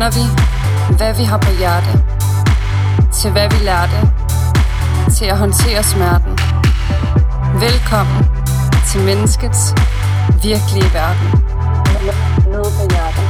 Vender 0.00 0.18
vi, 0.20 0.26
hvad 0.96 1.12
vi 1.20 1.24
har 1.30 1.38
på 1.46 1.52
hjerte. 1.60 1.92
Til 3.18 3.30
hvad 3.32 3.48
vi 3.52 3.58
lærte. 3.70 3.98
Til 5.16 5.26
at 5.32 5.38
håndtere 5.44 5.82
smerten. 5.92 6.34
Velkommen 7.66 8.20
til 8.90 9.00
menneskets 9.10 9.62
virkelige 10.48 10.90
verden. 10.98 11.28
Noget 12.54 12.70
på 12.78 12.84
hjertet. 12.92 13.26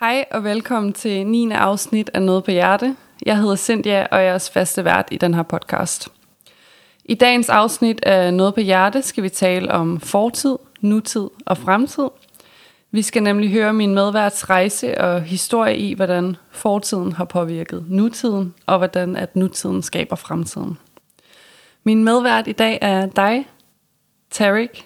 Hej 0.00 0.24
og 0.30 0.44
velkommen 0.44 0.92
til 0.92 1.26
9. 1.26 1.50
afsnit 1.52 2.10
af 2.14 2.22
Noget 2.22 2.44
på 2.44 2.50
Hjerte. 2.50 2.96
Jeg 3.26 3.36
hedder 3.38 3.56
Cynthia, 3.56 4.06
og 4.10 4.18
jeg 4.18 4.26
er 4.26 4.30
jeres 4.30 4.50
faste 4.50 4.84
vært 4.84 5.08
i 5.10 5.16
den 5.16 5.34
her 5.34 5.42
podcast. 5.42 6.08
I 7.04 7.14
dagens 7.14 7.48
afsnit 7.48 8.04
af 8.04 8.34
Noget 8.34 8.54
på 8.54 8.60
Hjerte 8.60 9.02
skal 9.02 9.22
vi 9.22 9.28
tale 9.28 9.72
om 9.72 10.00
fortid, 10.00 10.56
nutid 10.80 11.28
og 11.46 11.58
fremtid. 11.58 12.08
Vi 12.96 13.02
skal 13.02 13.22
nemlig 13.22 13.50
høre 13.50 13.72
min 13.72 13.94
medværts 13.94 14.50
rejse 14.50 15.00
og 15.00 15.22
historie 15.22 15.76
i, 15.76 15.94
hvordan 15.94 16.36
fortiden 16.50 17.12
har 17.12 17.24
påvirket 17.24 17.84
nutiden, 17.88 18.54
og 18.66 18.78
hvordan 18.78 19.16
at 19.16 19.36
nutiden 19.36 19.82
skaber 19.82 20.16
fremtiden. 20.16 20.78
Min 21.84 22.04
medvært 22.04 22.48
i 22.48 22.52
dag 22.52 22.78
er 22.82 23.06
dig, 23.06 23.48
Tarek 24.30 24.84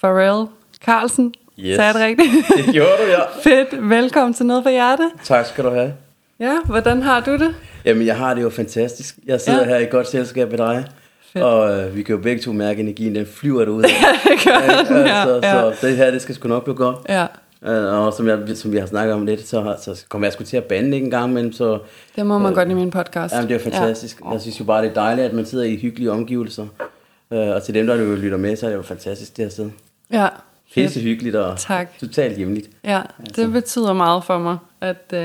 Farrell 0.00 0.46
Carlsen. 0.84 1.34
Yes. 1.58 1.76
Sagde 1.76 1.82
jeg 1.82 1.94
det 1.94 2.02
rigtigt? 2.02 2.46
Det 2.66 2.74
gjorde 2.74 2.90
du, 3.02 3.10
ja. 3.10 3.20
Fedt. 3.44 3.90
Velkommen 3.90 4.34
til 4.34 4.46
Noget 4.46 4.62
på 4.62 4.68
Hjerte. 4.70 5.10
Tak 5.24 5.46
skal 5.46 5.64
du 5.64 5.70
have. 5.70 5.94
Ja, 6.40 6.56
hvordan 6.64 7.02
har 7.02 7.20
du 7.20 7.32
det? 7.32 7.54
Jamen, 7.84 8.06
jeg 8.06 8.16
har 8.16 8.34
det 8.34 8.42
jo 8.42 8.50
fantastisk. 8.50 9.14
Jeg 9.26 9.40
sidder 9.40 9.58
Ja. 9.58 9.68
ja. 9.68 9.78
her 9.78 9.86
i 9.86 9.90
godt 9.90 10.08
selskab 10.08 10.50
med 10.50 10.58
dig. 10.58 10.84
Fedt. 11.32 11.44
Og 11.44 11.78
øh, 11.80 11.96
vi 11.96 12.02
kan 12.02 12.14
jo 12.14 12.20
begge 12.22 12.42
to 12.42 12.52
mærke 12.52 12.80
energien, 12.80 13.14
den 13.14 13.26
flyver 13.26 13.64
derude. 13.64 13.82
det 14.28 14.44
gør 14.44 14.94
den, 14.94 15.06
ja. 15.06 15.24
så, 15.24 15.40
ja. 15.42 15.52
så 15.74 15.86
det 15.86 15.96
her, 15.96 16.10
det 16.10 16.22
skal 16.22 16.34
sgu 16.34 16.48
nok 16.48 16.64
blive 16.64 16.76
godt. 16.76 16.96
ja. 17.08 17.26
Øh, 17.64 17.84
og 18.06 18.12
som, 18.12 18.28
jeg, 18.28 18.56
som 18.56 18.72
vi 18.72 18.76
har 18.78 18.86
snakket 18.86 19.14
om 19.14 19.26
lidt, 19.26 19.48
så, 19.48 19.76
så 19.82 20.04
kommer 20.08 20.26
jeg 20.26 20.32
sgu 20.32 20.44
til 20.44 20.56
at 20.56 20.64
bande 20.64 20.96
en 20.96 21.10
gang 21.10 21.30
imellem, 21.30 21.52
så 21.52 21.78
Det 22.16 22.26
må 22.26 22.38
man 22.38 22.54
godt 22.54 22.68
i 22.70 22.74
min 22.74 22.90
podcast. 22.90 23.34
jamen, 23.34 23.48
det 23.48 23.54
er 23.54 23.58
fantastisk. 23.70 24.20
Ja. 24.24 24.30
Jeg 24.30 24.40
synes 24.40 24.60
jo 24.60 24.64
bare, 24.64 24.82
det 24.82 24.90
er 24.90 24.94
dejligt, 24.94 25.26
at 25.26 25.32
man 25.32 25.46
sidder 25.46 25.64
i 25.64 25.76
hyggelige 25.76 26.10
omgivelser. 26.12 26.66
Øh, 27.30 27.38
og 27.48 27.62
til 27.62 27.74
dem, 27.74 27.86
der 27.86 27.94
jo 27.94 28.14
lytter 28.14 28.38
med, 28.38 28.56
så 28.56 28.66
er 28.66 28.70
det 28.70 28.76
jo 28.76 28.82
fantastisk, 28.82 29.36
det 29.36 29.44
her 29.44 29.50
sted. 29.50 29.70
Ja. 30.12 30.22
ja. 30.22 30.28
Pisse 30.74 31.00
hyggeligt 31.00 31.36
og 31.36 31.58
Tak. 31.58 31.98
totalt 32.00 32.36
hjemligt. 32.36 32.70
Ja, 32.84 33.02
det 33.36 33.52
betyder 33.52 33.92
meget 33.92 34.24
for 34.24 34.38
mig, 34.38 34.58
at 34.80 35.04
øh, 35.12 35.20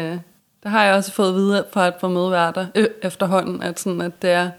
det 0.63 0.71
har 0.71 0.85
jeg 0.85 0.95
også 0.95 1.11
fået 1.11 1.29
at 1.29 1.35
vide 1.35 1.65
fra 1.71 1.87
et 1.87 1.95
par 1.95 2.07
medværter 2.07 2.65
øh, 2.75 2.87
efterhånden, 3.03 3.63
at, 3.63 3.79
sådan, 3.79 4.01
at 4.01 4.11
det 4.21 4.29
er 4.31 4.49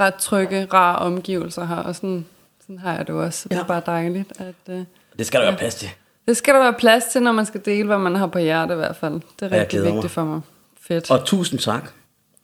ret 0.00 0.14
trygge, 0.14 0.64
rare 0.72 0.98
omgivelser 0.98 1.64
her, 1.66 1.76
og 1.76 1.94
sådan, 1.94 2.26
sådan 2.60 2.78
har 2.78 2.96
jeg 2.96 3.06
det 3.06 3.14
også. 3.14 3.40
Så 3.42 3.48
det 3.48 3.54
er 3.54 3.58
Ja. 3.60 3.64
bare 3.66 3.82
dejligt. 3.86 4.32
At, 4.40 4.74
øh, 4.74 4.84
Det 5.18 5.26
skal 5.26 5.40
der 5.40 5.46
være 5.46 5.56
plads 5.58 5.74
til. 5.74 5.88
Det 6.28 6.36
skal 6.36 6.54
der 6.54 6.60
være 6.60 6.72
plads 6.72 7.04
til, 7.04 7.22
når 7.22 7.32
man 7.32 7.46
skal 7.46 7.60
dele, 7.64 7.86
hvad 7.86 7.98
man 7.98 8.14
har 8.14 8.26
på 8.26 8.38
hjerte 8.38 8.72
i 8.72 8.76
hvert 8.76 8.96
fald. 8.96 9.14
Det 9.40 9.52
er 9.52 9.60
rigtig 9.60 9.82
vigtigt 9.82 10.02
mig. 10.02 10.10
for 10.10 10.24
mig. 10.24 10.40
Fedt. 10.80 11.10
Og 11.10 11.24
tusind 11.24 11.60
tak 11.60 11.90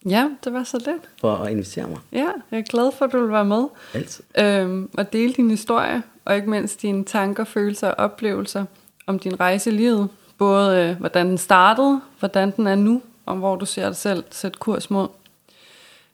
Ja, 0.08 0.28
det 0.44 0.52
var 0.52 0.64
så 0.64 0.78
lidt. 0.78 1.02
for 1.20 1.36
at 1.36 1.50
invitere 1.50 1.86
mig. 1.88 1.98
Ja, 2.12 2.28
jeg 2.50 2.58
er 2.58 2.62
glad 2.62 2.92
for, 2.98 3.04
at 3.04 3.12
du 3.12 3.20
vil 3.20 3.32
være 3.32 3.44
med. 3.44 3.64
Altid. 3.94 4.24
øhm, 4.38 4.90
og 4.98 5.12
dele 5.12 5.32
din 5.32 5.50
historie, 5.50 6.02
og 6.24 6.36
ikke 6.36 6.50
mindst 6.50 6.82
dine 6.82 7.04
tanker, 7.04 7.44
følelser 7.44 7.88
og 7.88 7.94
oplevelser 8.04 8.64
om 9.06 9.18
din 9.18 9.40
rejse 9.40 9.70
i 9.70 9.72
livet. 9.72 10.08
Både 10.38 10.78
øh, 10.78 10.96
hvordan 10.98 11.28
den 11.28 11.38
startede, 11.38 12.00
hvordan 12.18 12.50
den 12.50 12.66
er 12.66 12.74
nu, 12.74 13.02
og 13.26 13.36
hvor 13.36 13.56
du 13.56 13.66
ser 13.66 13.86
dig 13.86 13.96
selv 13.96 14.24
sætte 14.30 14.58
kurs 14.58 14.90
mod. 14.90 15.08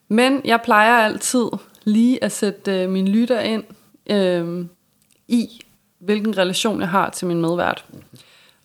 Men 0.09 0.41
jeg 0.45 0.61
plejer 0.65 1.05
altid 1.05 1.45
lige 1.85 2.25
at 2.25 2.33
sætte 2.33 2.83
øh, 2.83 2.91
min 2.91 3.09
lytter 3.09 3.41
ind 3.41 3.65
øh, 4.11 4.67
i, 5.29 5.61
hvilken 6.01 6.39
relation 6.39 6.81
jeg 6.81 6.89
har 6.89 7.11
til 7.11 7.27
min 7.27 7.41
medvært. 7.41 7.85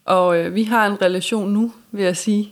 Og 0.05 0.37
øh, 0.37 0.55
vi 0.55 0.63
har 0.63 0.87
en 0.87 1.01
relation 1.01 1.53
nu, 1.53 1.71
vil 1.91 2.03
jeg 2.03 2.17
sige. 2.17 2.51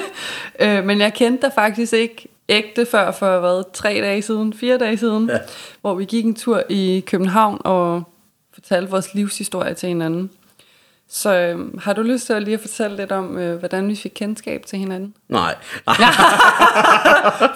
øh, 0.62 0.84
men 0.84 1.00
jeg 1.00 1.14
kendte 1.14 1.46
dig 1.46 1.52
faktisk 1.54 1.92
ikke 1.92 2.28
ægte 2.48 2.86
før 2.86 3.10
for 3.10 3.40
hvad, 3.40 3.72
tre 3.72 3.88
dage 3.88 4.22
siden, 4.22 4.52
fire 4.52 4.78
dage 4.78 4.96
siden, 4.96 5.28
ja. 5.30 5.38
Hvor 5.80 5.94
vi 5.94 6.04
gik 6.04 6.24
en 6.24 6.34
tur 6.34 6.62
i 6.68 7.04
København 7.06 7.60
og 7.64 8.02
fortalte 8.52 8.90
vores 8.90 9.14
livshistorie 9.14 9.74
til 9.74 9.88
hinanden. 9.88 10.30
Så 11.12 11.34
øh, 11.34 11.58
har 11.78 11.92
du 11.92 12.02
lyst 12.02 12.26
til 12.26 12.32
at 12.32 12.42
lige 12.42 12.54
at 12.54 12.60
fortælle 12.60 12.96
lidt 12.96 13.12
om, 13.12 13.38
øh, 13.38 13.58
hvordan 13.58 13.88
vi 13.88 13.96
fik 13.96 14.12
kendskab 14.14 14.62
til 14.66 14.78
hinanden? 14.78 15.14
Nej. 15.28 15.54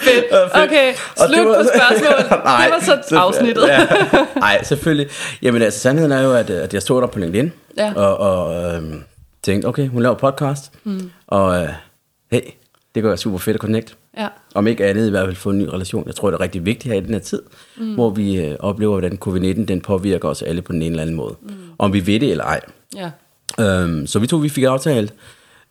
Fedt. 0.00 0.24
Okay, 0.54 0.94
slut 1.16 1.46
var- 1.46 1.62
på 1.62 1.68
spørgsmålet. 1.74 2.30
Nej, 2.44 2.64
det 2.64 2.72
var 2.88 3.02
så 3.08 3.16
afsnittet. 3.18 3.66
Ja. 3.68 3.86
Nej, 4.36 4.62
selvfølgelig. 4.62 5.06
Jamen 5.42 5.62
altså, 5.62 5.80
sandheden 5.80 6.12
er 6.12 6.20
jo, 6.22 6.32
at, 6.32 6.50
at 6.50 6.74
jeg 6.74 6.82
stod 6.82 7.00
der 7.00 7.06
på 7.06 7.18
LinkedIn, 7.18 7.52
Ja. 7.78 7.92
og, 7.96 8.16
og 8.16 8.74
øhm, 8.74 9.02
tænkte, 9.42 9.66
okay, 9.66 9.88
hun 9.88 10.02
laver 10.02 10.14
podcast, 10.14 10.72
mm. 10.84 11.10
og 11.26 11.62
øh, 11.62 11.68
hey, 12.32 12.40
det 12.94 13.04
være 13.04 13.16
super 13.16 13.38
fedt 13.38 13.54
at 13.54 13.60
connect. 13.60 13.96
Ja. 14.18 14.28
Om 14.54 14.66
ikke 14.66 14.86
andet 14.86 15.06
i 15.06 15.10
hvert 15.10 15.26
fald 15.26 15.36
få 15.36 15.50
en 15.50 15.58
ny 15.58 15.62
relation. 15.66 16.06
Jeg 16.06 16.14
tror, 16.14 16.30
det 16.30 16.36
er 16.36 16.40
rigtig 16.40 16.66
vigtigt 16.66 16.94
her 16.94 17.00
i 17.00 17.04
den 17.04 17.14
her 17.14 17.20
tid, 17.20 17.42
mm. 17.76 17.94
hvor 17.94 18.10
vi 18.10 18.36
øh, 18.40 18.56
oplever, 18.60 18.98
hvordan 18.98 19.18
covid-19 19.26 19.64
den 19.64 19.80
påvirker 19.80 20.28
os 20.28 20.42
alle 20.42 20.62
på 20.62 20.72
den 20.72 20.82
ene 20.82 20.90
eller 20.90 21.02
anden 21.02 21.16
måde. 21.16 21.34
Mm. 21.42 21.48
Om 21.78 21.92
vi 21.92 22.06
ved 22.06 22.20
det 22.20 22.30
eller 22.30 22.44
ej. 22.44 22.60
ja. 22.96 23.10
Øhm, 23.60 24.06
så 24.06 24.18
vi 24.18 24.26
to 24.26 24.36
vi 24.36 24.48
fik 24.48 24.64
aftalt 24.64 25.14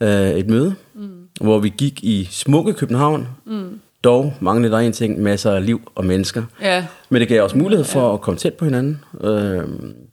øh, 0.02 0.30
et 0.30 0.48
møde, 0.48 0.76
mm. 0.94 1.10
hvor 1.42 1.60
vi 1.60 1.74
gik 1.78 2.04
i 2.04 2.28
smukke 2.32 2.74
København. 2.74 3.28
Mm. 3.46 3.80
Dog 4.04 4.34
manglede 4.40 4.74
der 4.74 4.80
en 4.80 4.94
ting, 4.94 5.22
masser 5.22 5.52
af 5.52 5.66
liv 5.66 5.82
og 5.96 6.06
mennesker. 6.06 6.44
Ja. 6.62 6.86
Men 7.10 7.20
det 7.20 7.30
gav 7.30 7.44
os 7.44 7.56
mulighed 7.56 7.86
for 7.86 8.14
at 8.14 8.22
komme 8.22 8.38
tæt 8.38 8.54
på 8.54 8.66
hinanden. 8.66 9.04
Øh, 9.22 9.64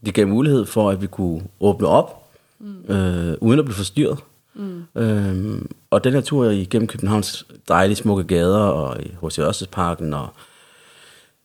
det 0.07 0.15
gav 0.15 0.29
mulighed 0.29 0.67
for, 0.67 0.91
at 0.91 1.03
vi 1.03 1.07
kunne 1.07 1.43
åbne 1.61 1.89
op, 1.89 2.31
mm. 2.61 2.95
øh, 2.95 3.35
uden 3.41 3.59
at 3.59 3.65
blive 3.65 3.77
forstyrret. 3.77 4.19
Mm. 4.55 5.01
Øh, 5.01 5.63
og 5.91 6.05
den 6.05 6.13
her 6.13 6.21
tur 6.21 6.51
igennem 6.51 6.89
Københavns 6.89 7.47
dejlige 7.69 7.97
smukke 7.97 8.25
gader 8.25 8.59
og 8.59 9.03
i 9.03 9.11
H.C. 9.23 9.39
Ørstedsparken 9.39 10.15
og 10.15 10.29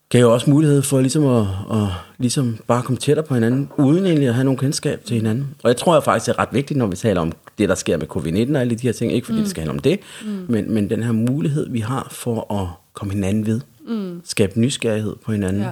gav 0.09 0.21
jo 0.21 0.33
også 0.33 0.49
mulighed 0.49 0.81
for 0.81 1.01
ligesom 1.01 1.25
at, 1.27 1.47
at 1.71 1.87
ligesom 2.17 2.57
bare 2.67 2.83
komme 2.83 2.97
tættere 2.97 3.25
på 3.25 3.33
hinanden, 3.33 3.69
uden 3.77 4.05
egentlig 4.05 4.27
at 4.27 4.33
have 4.33 4.43
nogen 4.43 4.57
kendskab 4.57 5.03
til 5.05 5.15
hinanden. 5.15 5.55
Og 5.63 5.67
jeg 5.67 5.77
tror 5.77 5.93
jeg 5.95 6.03
faktisk, 6.03 6.25
det 6.25 6.33
er 6.35 6.39
ret 6.39 6.49
vigtigt, 6.51 6.77
når 6.77 6.87
vi 6.87 6.95
taler 6.95 7.21
om 7.21 7.31
det, 7.57 7.69
der 7.69 7.75
sker 7.75 7.97
med 7.97 8.07
covid-19 8.15 8.55
og 8.55 8.61
alle 8.61 8.75
de 8.75 8.87
her 8.87 8.93
ting. 8.93 9.13
Ikke 9.13 9.25
fordi 9.25 9.37
mm. 9.37 9.43
det 9.43 9.49
skal 9.49 9.61
handle 9.61 9.73
om 9.73 9.79
det, 9.79 9.99
mm. 10.25 10.45
men, 10.49 10.73
men 10.73 10.89
den 10.89 11.03
her 11.03 11.11
mulighed, 11.11 11.69
vi 11.69 11.79
har 11.79 12.07
for 12.11 12.61
at 12.61 12.67
komme 12.93 13.13
hinanden 13.13 13.45
ved. 13.45 13.61
Mm. 13.87 14.21
Skabe 14.25 14.59
nysgerrighed 14.59 15.15
på 15.25 15.31
hinanden. 15.31 15.65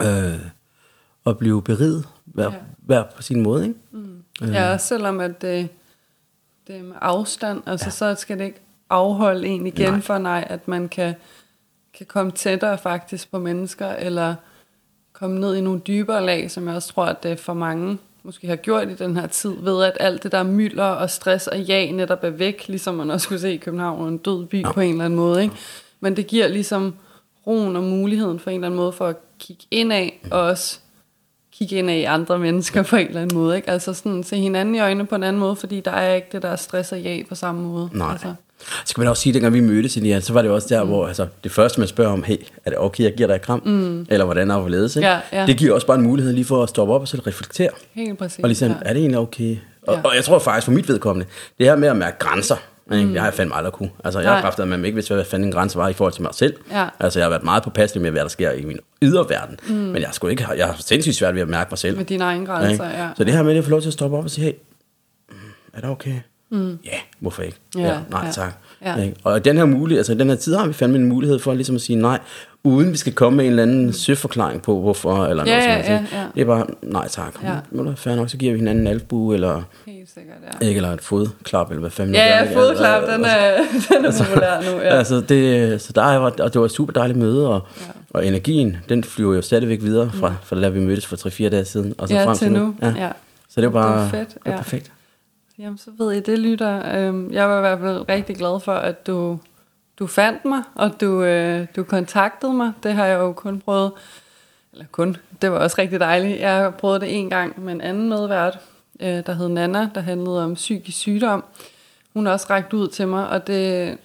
Ja. 0.00 0.32
Øh, 0.32 0.38
og 1.24 1.38
blive 1.38 1.62
beriget 1.62 2.04
hver, 2.24 2.44
Ja. 2.44 2.56
hver 2.86 3.02
på 3.16 3.22
sin 3.22 3.40
måde. 3.42 3.62
Ikke? 3.66 3.78
Mm. 3.92 4.22
Ja, 4.52 4.78
selvom 4.78 5.20
at 5.20 5.42
det, 5.42 5.68
det 6.66 6.76
er 6.76 6.82
med 6.82 6.96
afstand, 7.00 7.62
altså 7.66 7.86
ja. 7.86 8.14
så 8.14 8.20
skal 8.20 8.38
det 8.38 8.44
ikke 8.44 8.60
afholde 8.90 9.48
en 9.48 9.66
igen. 9.66 9.92
Nej. 9.92 10.00
for 10.00 10.18
nej, 10.18 10.46
at 10.50 10.68
man 10.68 10.88
kan, 10.88 11.14
kan 12.06 12.20
komme 12.20 12.32
tættere 12.32 12.78
faktisk 12.78 13.30
på 13.30 13.38
mennesker, 13.38 13.88
eller 13.88 14.34
komme 15.12 15.40
ned 15.40 15.54
i 15.54 15.60
nogle 15.60 15.80
dybere 15.80 16.26
lag, 16.26 16.50
som 16.50 16.66
jeg 16.68 16.76
også 16.76 16.92
tror, 16.92 17.04
at 17.04 17.22
det 17.22 17.40
for 17.40 17.54
mange 17.54 17.98
måske 18.22 18.46
har 18.46 18.56
gjort 18.56 18.88
i 18.88 18.94
den 18.94 19.16
her 19.16 19.26
tid, 19.26 19.54
ved 19.60 19.84
at 19.84 19.96
alt 20.00 20.22
det 20.22 20.32
der 20.32 20.42
mylder 20.42 20.84
og 20.84 21.10
stress 21.10 21.46
og 21.46 21.60
ja 21.60 21.90
netop 21.92 22.24
er 22.24 22.30
væk, 22.30 22.64
ligesom 22.68 22.94
man 22.94 23.10
også 23.10 23.28
kunne 23.28 23.38
se 23.38 23.54
i 23.54 23.56
København, 23.56 24.08
en 24.08 24.18
død 24.18 24.46
by 24.46 24.64
på 24.64 24.80
en 24.80 24.90
eller 24.90 25.04
anden 25.04 25.18
måde. 25.18 25.42
Ikke? 25.42 25.54
Men 26.00 26.16
det 26.16 26.26
giver 26.26 26.48
ligesom 26.48 26.94
roen 27.46 27.76
og 27.76 27.82
muligheden 27.82 28.38
for 28.38 28.50
en 28.50 28.54
eller 28.54 28.66
anden 28.66 28.76
måde 28.76 28.92
for 28.92 29.06
at 29.06 29.16
kigge 29.38 29.64
indad, 29.70 30.08
og 30.30 30.40
også 30.40 30.78
kigge 31.52 31.76
ind 31.76 31.90
i 31.90 32.04
andre 32.04 32.38
mennesker 32.38 32.82
på 32.82 32.96
en 32.96 33.06
eller 33.06 33.20
anden 33.20 33.38
måde. 33.38 33.56
Ikke? 33.56 33.70
Altså 33.70 33.94
sådan 33.94 34.24
se 34.24 34.36
hinanden 34.36 34.74
i 34.74 34.80
øjnene 34.80 35.06
på 35.06 35.14
en 35.14 35.22
anden 35.22 35.40
måde, 35.40 35.56
fordi 35.56 35.80
der 35.80 35.90
er 35.90 36.14
ikke 36.14 36.28
det 36.32 36.42
der 36.42 36.56
stress 36.56 36.92
og 36.92 37.00
ja 37.00 37.22
på 37.28 37.34
samme 37.34 37.62
måde. 37.62 37.90
Nej. 37.92 38.12
Altså, 38.12 38.34
Så 38.84 38.94
kan 38.94 39.00
man 39.02 39.08
også 39.08 39.22
sige, 39.22 39.30
at 39.30 39.34
dengang 39.34 39.54
vi 39.54 39.60
mødtes, 39.60 39.96
Elias, 39.96 40.24
så 40.24 40.32
var 40.32 40.42
det 40.42 40.50
også 40.50 40.66
der, 40.70 40.82
mm. 40.82 40.88
hvor 40.88 41.06
altså, 41.06 41.26
det 41.44 41.52
første, 41.52 41.80
man 41.80 41.88
spørger 41.88 42.12
om, 42.12 42.22
hey, 42.22 42.36
er 42.64 42.70
det 42.70 42.78
okay, 42.78 43.04
jeg 43.04 43.14
giver 43.14 43.26
dig 43.26 43.34
et 43.34 43.42
kram? 43.42 43.62
Mm. 43.64 44.06
Eller 44.10 44.24
hvordan 44.24 44.50
er 44.50 44.58
hvorledes? 44.58 44.96
Ikke? 44.96 45.08
Ja, 45.08 45.20
ja. 45.32 45.46
Det 45.46 45.56
giver 45.56 45.74
også 45.74 45.86
bare 45.86 45.96
en 45.96 46.02
mulighed 46.04 46.32
lige 46.32 46.44
for 46.44 46.62
at 46.62 46.68
stoppe 46.68 46.94
op 46.94 47.00
og 47.00 47.08
så 47.08 47.22
reflektere. 47.26 47.70
helt 47.94 48.18
præcis. 48.18 48.38
Og 48.38 48.48
ligesom, 48.48 48.68
ja. 48.70 48.74
er 48.82 48.92
det 48.92 49.00
egentlig 49.00 49.18
okay? 49.18 49.56
Og, 49.86 49.94
Ja. 49.94 50.00
og 50.04 50.16
jeg 50.16 50.24
tror 50.24 50.38
faktisk 50.38 50.64
for 50.64 50.72
mit 50.72 50.88
vedkommende, 50.88 51.26
det 51.58 51.66
her 51.66 51.76
med 51.76 51.88
at 51.88 51.96
mærke 51.96 52.18
grænser, 52.18 52.56
ikke? 52.92 53.18
har 53.18 53.26
jeg 53.26 53.34
fandme 53.34 53.54
aldrig 53.56 53.72
kunne. 53.72 53.90
Altså, 54.04 54.20
jeg 54.20 54.30
har 54.30 54.40
haft, 54.40 54.60
at 54.60 54.68
man 54.68 54.84
ikke 54.84 54.94
vidste, 54.94 55.14
hvad 55.14 55.24
fanden 55.24 55.48
en 55.48 55.52
grænse 55.52 55.78
var 55.78 55.88
i 55.88 55.92
forhold 55.92 56.12
til 56.12 56.22
mig 56.22 56.34
selv. 56.34 56.54
Ja. 56.70 56.86
Altså, 57.00 57.18
jeg 57.18 57.24
har 57.24 57.30
været 57.30 57.44
meget 57.44 57.62
påpasselig 57.62 58.02
med, 58.02 58.10
hvad 58.10 58.22
der 58.22 58.28
sker 58.28 58.50
i 58.52 58.64
min 58.64 58.78
yderverden. 59.02 59.58
Mm. 59.68 59.74
Men 59.74 59.96
jeg 59.96 60.06
har, 60.08 60.12
sgu 60.12 60.26
ikke, 60.26 60.46
jeg 60.56 60.66
har 60.66 60.76
sindssygt 60.80 61.16
svært 61.16 61.34
ved 61.34 61.42
at 61.42 61.48
mærke 61.48 61.68
mig 61.70 61.78
selv. 61.78 61.96
Med 61.96 62.04
dine 62.04 62.24
egne 62.24 62.46
grænser, 62.46 62.84
ja. 62.84 63.08
Så 63.16 63.24
det 63.24 63.32
her 63.32 63.42
med 63.42 63.56
at 63.56 63.64
få 63.64 63.70
lov 63.70 63.80
til 63.80 63.88
at 63.88 63.92
stoppe 63.92 64.16
op 64.16 64.24
og 64.24 64.30
sige, 64.30 64.44
hey, 64.44 64.52
mm, 65.30 65.36
er 65.74 65.80
det 65.80 65.90
okay? 65.90 66.14
Mm. 66.52 66.78
Ja, 66.84 66.90
hvorfor 67.20 67.42
ikke? 67.42 67.56
Ja, 67.76 67.96
nej 68.10 68.24
ja. 68.26 68.30
tak. 68.32 68.52
Ja. 68.84 69.08
Og 69.24 69.44
den 69.44 69.56
her 69.56 69.64
mulighed, 69.64 69.98
altså 69.98 70.14
den 70.14 70.28
her 70.28 70.36
tid 70.36 70.54
har 70.54 70.66
vi 70.66 70.72
fandme 70.72 70.98
en 70.98 71.06
mulighed 71.06 71.38
for 71.38 71.54
ligesom 71.54 71.74
at 71.74 71.80
sige 71.82 71.96
nej, 71.96 72.18
uden 72.64 72.92
vi 72.92 72.96
skal 72.96 73.12
komme 73.12 73.36
med 73.36 73.44
en 73.44 73.50
eller 73.50 73.62
anden 73.62 73.92
søforklaring 73.92 74.62
på, 74.62 74.80
hvorfor, 74.80 75.26
eller 75.26 75.44
Ja, 75.46 75.50
noget 75.52 75.68
ja, 75.68 75.82
sådan 75.82 75.94
noget. 75.96 76.12
ja, 76.12 76.18
ja. 76.20 76.26
Det 76.34 76.40
er 76.40 76.44
bare, 76.44 76.66
nej 76.82 77.08
tak. 77.08 77.34
Ja. 77.42 77.52
Ja. 77.72 77.82
Det 77.90 77.98
fair 77.98 78.14
nok, 78.16 78.30
så 78.30 78.36
giver 78.36 78.52
vi 78.52 78.58
hinanden 78.58 78.86
en 78.86 78.92
albu, 78.92 79.32
eller, 79.32 79.62
Helt 79.86 80.10
sikkert, 80.14 80.36
ja. 80.60 80.66
ikke, 80.66 80.78
eller 80.78 80.92
et 80.92 81.00
fodklap, 81.00 81.70
eller 81.70 81.80
hvad 81.80 81.90
fanden 81.90 82.14
Ja, 82.14 82.26
ja, 82.26 82.56
fodklap, 82.56 83.02
Altså, 83.02 83.16
den 83.16 83.24
er, 83.24 83.56
den 83.96 84.04
er 84.04 84.24
populær 84.24 84.60
nu, 84.72 84.80
ja. 84.80 84.96
Altså, 84.98 85.20
det, 85.20 85.80
så 85.82 85.92
der 85.92 86.16
var, 86.16 86.30
og 86.40 86.52
det 86.52 86.58
var 86.60 86.64
et 86.64 86.72
super 86.72 86.92
dejligt 86.92 87.18
møde, 87.18 87.48
og, 87.48 87.66
ja. 87.80 87.84
og 88.10 88.26
energien, 88.26 88.76
den 88.88 89.04
flyver 89.04 89.34
jo 89.34 89.42
stadigvæk 89.42 89.82
videre 89.82 90.10
fra, 90.14 90.34
fra 90.44 90.60
da 90.60 90.68
vi 90.68 90.80
mødtes 90.80 91.06
for 91.06 91.16
3-4 91.28 91.48
dage 91.48 91.64
siden. 91.64 91.94
Og 91.98 92.08
så 92.08 92.14
Ja, 92.14 92.24
frem 92.26 92.36
til 92.36 92.52
nu. 92.52 92.74
Ja. 92.82 93.08
Så 93.48 93.60
det 93.60 93.72
var 93.72 93.82
bare 93.82 93.98
Det 93.98 94.06
er 94.06 94.10
fedt, 94.10 94.28
det 94.28 94.38
var 94.46 94.52
ja. 94.52 94.56
perfekt. 94.58 94.92
Jamen, 95.58 95.78
så 95.78 95.90
ved 95.98 96.12
jeg 96.12 96.26
det, 96.26 96.38
lytter. 96.38 96.96
Øhm, 96.96 97.32
jeg 97.32 97.48
var 97.48 97.56
i 97.56 97.60
hvert 97.60 97.78
fald 97.78 98.08
rigtig 98.08 98.36
glad 98.36 98.60
for, 98.60 98.72
at 98.72 99.06
du, 99.06 99.38
du 99.98 100.06
fandt 100.06 100.44
mig, 100.44 100.62
og 100.74 101.00
du, 101.00 101.22
øh, 101.22 101.66
du 101.76 101.82
kontaktede 101.82 102.52
mig. 102.52 102.72
Det 102.82 102.92
har 102.92 103.06
jeg 103.06 103.18
jo 103.18 103.32
kun 103.32 103.60
prøvet, 103.60 103.92
eller 104.72 104.84
kun, 104.92 105.16
det 105.42 105.52
var 105.52 105.58
også 105.58 105.76
rigtig 105.78 106.00
dejligt. 106.00 106.40
Jeg 106.40 106.56
har 106.56 106.70
prøvet 106.70 107.00
det 107.00 107.18
en 107.18 107.30
gang 107.30 107.64
med 107.64 107.72
en 107.72 107.80
anden 107.80 108.08
medvært, 108.08 108.58
øh, 109.00 109.26
der 109.26 109.32
hed 109.32 109.48
Nana, 109.48 109.88
der 109.94 110.00
handlede 110.00 110.44
om 110.44 110.54
psykisk 110.54 110.98
sygdom. 110.98 111.44
Hun 112.14 112.26
har 112.26 112.32
også 112.32 112.46
rækket 112.50 112.72
ud 112.72 112.88
til 112.88 113.08
mig, 113.08 113.28
og 113.28 113.46
det, 113.46 113.98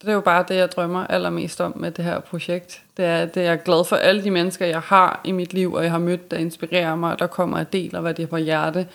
det 0.00 0.08
er 0.08 0.12
jo 0.12 0.20
bare 0.20 0.44
det, 0.48 0.56
jeg 0.56 0.72
drømmer 0.72 1.06
allermest 1.06 1.60
om 1.60 1.72
med 1.76 1.90
det 1.90 2.04
her 2.04 2.20
projekt. 2.20 2.82
Det 2.96 3.04
er, 3.04 3.26
det 3.26 3.36
er 3.36 3.42
jeg 3.42 3.52
er 3.52 3.56
glad 3.56 3.84
for 3.84 3.96
alle 3.96 4.24
de 4.24 4.30
mennesker, 4.30 4.66
jeg 4.66 4.80
har 4.80 5.20
i 5.24 5.32
mit 5.32 5.54
liv, 5.54 5.72
og 5.72 5.82
jeg 5.82 5.90
har 5.90 5.98
mødt, 5.98 6.30
der 6.30 6.36
inspirerer 6.36 6.94
mig, 6.94 7.12
og 7.12 7.18
der 7.18 7.26
kommer 7.26 7.58
og 7.58 7.72
deler, 7.72 8.00
hvad 8.00 8.14
de 8.14 8.22
har 8.22 8.26
på 8.26 8.36
hjerte. 8.36 8.86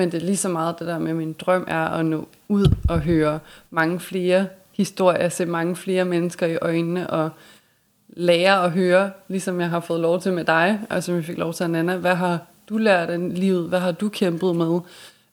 Men 0.00 0.12
det 0.12 0.22
er 0.22 0.26
lige 0.26 0.36
så 0.36 0.48
meget 0.48 0.78
det 0.78 0.86
der 0.86 0.98
med, 0.98 1.14
min 1.14 1.32
drøm 1.32 1.64
er 1.68 1.84
at 1.84 2.06
nå 2.06 2.28
ud 2.48 2.66
og 2.88 3.00
høre 3.00 3.38
mange 3.70 4.00
flere 4.00 4.46
historier, 4.72 5.28
se 5.28 5.46
mange 5.46 5.76
flere 5.76 6.04
mennesker 6.04 6.46
i 6.46 6.56
øjnene, 6.56 7.10
og 7.10 7.30
lære 8.08 8.64
at 8.64 8.70
høre, 8.70 9.10
ligesom 9.28 9.60
jeg 9.60 9.70
har 9.70 9.80
fået 9.80 10.00
lov 10.00 10.20
til 10.20 10.32
med 10.32 10.44
dig, 10.44 10.80
og 10.90 11.02
som 11.02 11.14
jeg 11.14 11.24
fik 11.24 11.38
lov 11.38 11.54
til 11.54 11.64
af 11.64 11.70
Nana, 11.70 11.96
hvad 11.96 12.14
har 12.14 12.38
du 12.68 12.76
lært 12.76 13.10
af 13.10 13.38
livet, 13.38 13.68
hvad 13.68 13.80
har 13.80 13.92
du 13.92 14.08
kæmpet 14.08 14.56
med, 14.56 14.80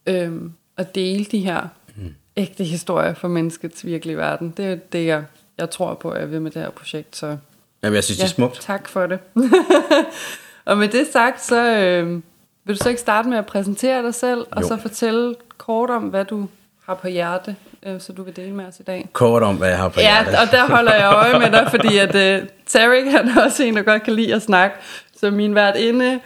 øhm, 0.07 0.53
at 0.77 0.95
dele 0.95 1.25
de 1.25 1.39
her 1.39 1.67
mm. 1.95 2.15
ægte 2.37 2.63
historier 2.63 3.13
for 3.13 3.27
menneskets 3.27 3.85
virkelige 3.85 4.17
verden. 4.17 4.53
Det 4.57 4.65
er 4.65 4.75
det, 4.75 5.05
jeg, 5.05 5.23
jeg 5.57 5.69
tror 5.69 5.93
på, 5.93 6.09
at 6.09 6.21
jeg 6.21 6.31
vil 6.31 6.41
med 6.41 6.51
det 6.51 6.61
her 6.61 6.69
projekt. 6.69 7.15
Så 7.15 7.37
Jamen, 7.83 7.95
jeg 7.95 8.03
synes, 8.03 8.19
ja, 8.19 8.23
det 8.23 8.29
er 8.29 8.35
smukt. 8.35 8.61
tak 8.61 8.87
for 8.87 9.07
det. 9.07 9.19
og 10.65 10.77
med 10.77 10.87
det 10.87 11.07
sagt, 11.13 11.43
så 11.43 11.77
øh, 11.77 12.21
vil 12.67 12.77
du 12.77 12.83
så 12.83 12.89
ikke 12.89 13.01
starte 13.01 13.29
med 13.29 13.37
at 13.37 13.45
præsentere 13.45 14.03
dig 14.03 14.13
selv, 14.15 14.45
og 14.51 14.61
Jo. 14.61 14.67
så 14.67 14.77
fortælle 14.77 15.35
kort 15.57 15.89
om, 15.89 16.03
hvad 16.03 16.25
du 16.25 16.47
har 16.87 16.93
på 16.93 17.07
hjerte, 17.07 17.55
øh, 17.83 18.01
så 18.01 18.13
du 18.13 18.23
vil 18.23 18.35
dele 18.35 18.51
med 18.51 18.65
os 18.65 18.79
i 18.79 18.83
dag. 18.83 19.09
Kort 19.13 19.43
om, 19.43 19.55
hvad 19.55 19.69
jeg 19.69 19.77
har 19.77 19.89
på 19.89 19.99
Ja, 19.99 20.23
hjertet. 20.23 20.39
og 20.39 20.51
der 20.51 20.67
holder 20.75 20.93
jeg 20.93 21.13
øje 21.13 21.39
med 21.39 21.51
dig, 21.51 21.67
fordi 21.69 21.97
at 21.97 22.41
uh, 22.41 22.47
Tarek, 22.65 23.05
han 23.11 23.29
er 23.29 23.43
også 23.43 23.63
en, 23.63 23.75
der 23.75 23.81
godt 23.83 24.03
kan 24.03 24.13
lide 24.13 24.35
at 24.35 24.41
snakke. 24.41 24.75
Så 25.19 25.31
min 25.31 25.55
værtinde 25.55 26.19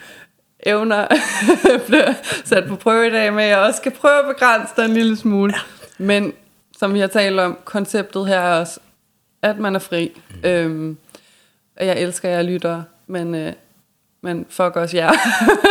evner 0.66 1.06
bliver 1.86 2.12
sat 2.44 2.64
på 2.68 2.76
prøve 2.76 3.06
i 3.06 3.10
dag 3.10 3.32
med, 3.32 3.44
at 3.44 3.50
jeg 3.50 3.58
også 3.58 3.76
skal 3.76 3.92
prøve 3.92 4.18
at 4.18 4.24
begrænse 4.36 4.72
dig 4.76 4.84
en 4.84 4.94
lille 4.94 5.16
smule. 5.16 5.54
Men 5.98 6.32
som 6.78 6.94
vi 6.94 7.00
har 7.00 7.06
talt 7.06 7.40
om, 7.40 7.58
konceptet 7.64 8.26
her 8.26 8.38
er 8.40 8.60
også, 8.60 8.80
at 9.42 9.58
man 9.58 9.74
er 9.74 9.78
fri. 9.78 10.20
Mm. 10.42 10.48
Øhm, 10.48 10.96
og 11.80 11.86
jeg 11.86 11.98
elsker 12.00 12.28
jer 12.28 12.42
lyttere, 12.42 12.84
men, 13.06 13.34
øh, 13.34 13.52
men 14.22 14.46
fuck 14.50 14.76
også 14.76 14.96
jer. 14.96 15.12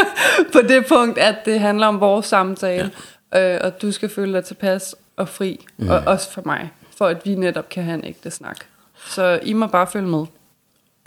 på 0.54 0.60
det 0.62 0.86
punkt, 0.86 1.18
at 1.18 1.36
det 1.46 1.60
handler 1.60 1.88
om 1.88 2.00
vores 2.00 2.26
samtale, 2.26 2.92
ja. 3.34 3.56
øh, 3.56 3.62
og 3.64 3.82
du 3.82 3.92
skal 3.92 4.10
føle 4.10 4.34
dig 4.34 4.44
tilpas 4.44 4.96
og 5.18 5.30
fri, 5.30 5.66
mm. 5.78 5.90
og 5.90 6.04
også 6.06 6.32
for 6.32 6.42
mig, 6.46 6.72
for 6.98 7.08
at 7.08 7.26
vi 7.26 7.36
netop 7.36 7.70
kan 7.70 7.84
have 7.84 7.96
en 7.96 8.06
ægte 8.06 8.32
snak. 8.32 8.58
Så 9.10 9.40
I 9.44 9.54
må 9.54 9.68
bare 9.68 9.88
følge 9.88 10.08
med. 10.08 10.26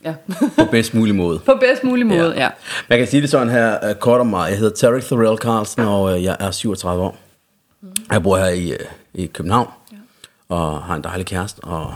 Ja. 0.05 0.15
På 0.59 0.65
bedst 0.71 0.95
mulig 0.95 1.15
måde. 1.15 1.39
På 1.39 1.55
bedst 1.61 1.85
mulig 1.85 2.07
måde, 2.07 2.33
ja. 2.35 2.43
ja. 2.43 2.51
Man 2.89 2.99
kan 2.99 3.09
sige 3.09 3.23
det 3.23 3.31
sådan 3.31 3.49
her 3.49 3.91
uh, 3.91 3.97
kort 3.97 4.21
om 4.21 4.27
mig. 4.27 4.51
Jeg 4.51 4.59
hedder 4.59 4.75
Tarek 4.75 5.05
Thorell 5.05 5.39
Carlsen, 5.39 5.83
og 5.83 6.03
uh, 6.03 6.25
jeg 6.25 6.37
er 6.41 6.51
37 6.51 7.03
år. 7.03 7.19
Jeg 8.11 8.23
bor 8.23 8.37
her 8.37 8.49
i, 8.49 8.73
uh, 8.73 8.79
i 9.15 9.27
København, 9.27 9.69
ja. 9.93 9.97
og 10.49 10.83
har 10.83 10.97
en 10.97 11.05
dejlig 11.05 11.27
kæreste, 11.27 11.61
og 11.61 11.95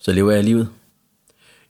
så 0.00 0.12
lever 0.12 0.32
jeg 0.32 0.44
livet. 0.44 0.68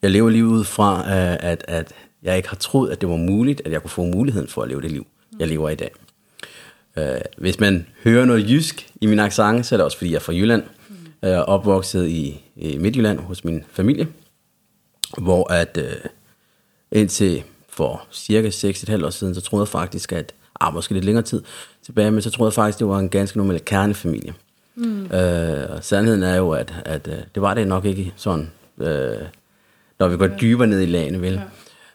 Jeg 0.02 0.10
lever 0.10 0.30
livet 0.30 0.48
ud 0.48 0.64
fra, 0.64 1.00
uh, 1.00 1.50
at, 1.50 1.64
at 1.68 1.92
jeg 2.22 2.36
ikke 2.36 2.48
har 2.48 2.56
troet, 2.56 2.90
at 2.90 3.00
det 3.00 3.08
var 3.08 3.16
muligt, 3.16 3.62
at 3.64 3.72
jeg 3.72 3.82
kunne 3.82 3.90
få 3.90 4.04
muligheden 4.04 4.48
for 4.48 4.62
at 4.62 4.68
leve 4.68 4.82
det 4.82 4.90
liv, 4.90 5.06
jeg 5.38 5.48
lever 5.48 5.68
i 5.68 5.74
dag. 5.74 5.90
Uh, 6.96 7.02
hvis 7.38 7.60
man 7.60 7.86
hører 8.04 8.24
noget 8.24 8.50
jysk 8.50 8.90
i 9.00 9.06
min 9.06 9.18
accent, 9.18 9.66
så 9.66 9.74
er 9.74 9.76
det 9.76 9.84
også 9.84 9.96
fordi, 9.96 10.10
jeg 10.10 10.16
er 10.16 10.20
fra 10.20 10.32
Jylland. 10.32 10.62
Jeg 11.22 11.30
er 11.30 11.40
opvokset 11.40 12.08
i, 12.08 12.42
i 12.56 12.78
Midtjylland 12.78 13.18
hos 13.18 13.44
min 13.44 13.64
familie, 13.72 14.08
hvor 15.18 15.52
at... 15.52 15.78
Uh, 15.80 16.10
indtil 16.92 17.42
for 17.68 18.06
cirka 18.12 18.48
6,5 18.48 19.06
år 19.06 19.10
siden, 19.10 19.34
så 19.34 19.40
troede 19.40 19.62
jeg 19.62 19.68
faktisk, 19.68 20.12
at, 20.12 20.34
ah, 20.60 20.74
måske 20.74 20.94
lidt 20.94 21.04
længere 21.04 21.24
tid 21.24 21.42
tilbage, 21.82 22.10
men 22.10 22.22
så 22.22 22.30
troede 22.30 22.48
jeg 22.48 22.54
faktisk, 22.54 22.78
det 22.78 22.88
var 22.88 22.98
en 22.98 23.08
ganske 23.08 23.38
normal 23.38 23.64
kernefamilie. 23.64 24.34
Mm. 24.74 25.04
Øh, 25.04 25.70
og 25.70 25.84
sandheden 25.84 26.22
er 26.22 26.36
jo, 26.36 26.50
at, 26.50 26.74
at 26.84 27.08
øh, 27.08 27.18
det 27.34 27.42
var 27.42 27.54
det 27.54 27.68
nok 27.68 27.84
ikke 27.84 28.12
sådan, 28.16 28.50
øh, 28.78 29.16
når 29.98 30.08
vi 30.08 30.16
går 30.16 30.26
dybere 30.26 30.66
ned 30.66 30.80
i 30.80 30.86
lagene, 30.86 31.20
vel? 31.20 31.32
Ja. 31.32 31.40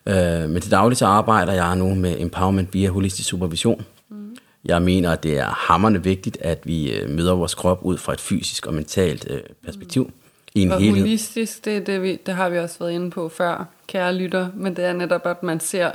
Øh, 0.08 0.50
men 0.50 0.62
til 0.62 0.72
daglig 0.72 0.98
så 0.98 1.06
arbejder 1.06 1.54
jeg 1.54 1.76
nu 1.76 1.96
med 1.96 2.16
empowerment 2.20 2.74
via 2.74 2.90
holistisk 2.90 3.30
supervision. 3.30 3.86
Mm. 4.10 4.36
Jeg 4.66 4.82
mener, 4.82 5.12
at 5.12 5.24
det 5.24 5.38
er 5.38 5.46
hammerende 5.46 6.04
vigtigt, 6.04 6.38
at 6.42 6.60
vi 6.64 6.92
øh, 6.92 7.10
møder 7.10 7.34
vores 7.34 7.56
krop 7.56 7.80
ud 7.84 7.98
fra 7.98 8.14
et 8.14 8.22
fysisk 8.22 8.66
og 8.68 8.74
mentalt 8.74 9.28
øh, 9.30 9.40
perspektiv. 9.66 10.04
Mm 10.04 10.14
i 10.56 10.62
en 10.62 10.72
Og 10.72 10.80
helhed. 10.80 11.02
holistisk, 11.02 11.66
det, 11.66 11.78
er 11.78 11.80
det, 11.80 12.02
vi, 12.02 12.20
det 12.26 12.34
har 12.34 12.50
vi 12.50 12.60
også 12.60 12.76
været 12.80 12.92
inde 12.92 13.12
på 13.12 13.30
før, 13.30 13.66
kære 13.88 14.14
lytter, 14.16 14.48
men 14.56 14.76
det 14.76 14.86
er 14.86 14.94
netop, 14.94 15.26
at 15.26 15.44
man 15.44 15.60
ser 15.60 15.92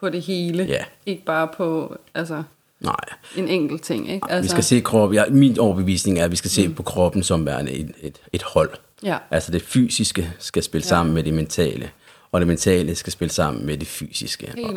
på 0.00 0.08
det 0.08 0.22
hele, 0.22 0.64
Ja. 0.64 0.84
ikke 1.06 1.24
bare 1.24 1.48
på 1.56 1.96
altså, 2.14 2.42
Nej, 2.80 2.94
en 3.36 3.48
enkelt 3.48 3.82
ting. 3.82 4.10
Ikke? 4.10 4.26
Altså, 4.30 4.42
vi 4.42 4.48
skal 4.48 4.64
se 4.64 4.80
kroppen. 4.80 5.14
Ja, 5.16 5.24
min 5.30 5.58
overbevisning 5.58 6.18
er, 6.18 6.24
at 6.24 6.30
vi 6.30 6.36
skal 6.36 6.50
se 6.50 6.68
mm. 6.68 6.74
på 6.74 6.82
kroppen 6.82 7.22
som 7.22 7.46
værende 7.46 7.72
et, 7.72 7.92
et, 8.02 8.20
et 8.32 8.42
hold. 8.42 8.70
Ja. 9.02 9.16
Altså 9.30 9.52
det 9.52 9.62
fysiske 9.62 10.32
skal 10.38 10.62
spille 10.62 10.84
ja. 10.84 10.88
sammen 10.88 11.14
med 11.14 11.22
det 11.22 11.34
mentale, 11.34 11.90
og 12.32 12.40
det 12.40 12.46
mentale 12.48 12.94
skal 12.94 13.12
spille 13.12 13.32
sammen 13.32 13.66
med 13.66 13.78
det 13.78 13.88
fysiske. 13.88 14.52
Og, 14.64 14.74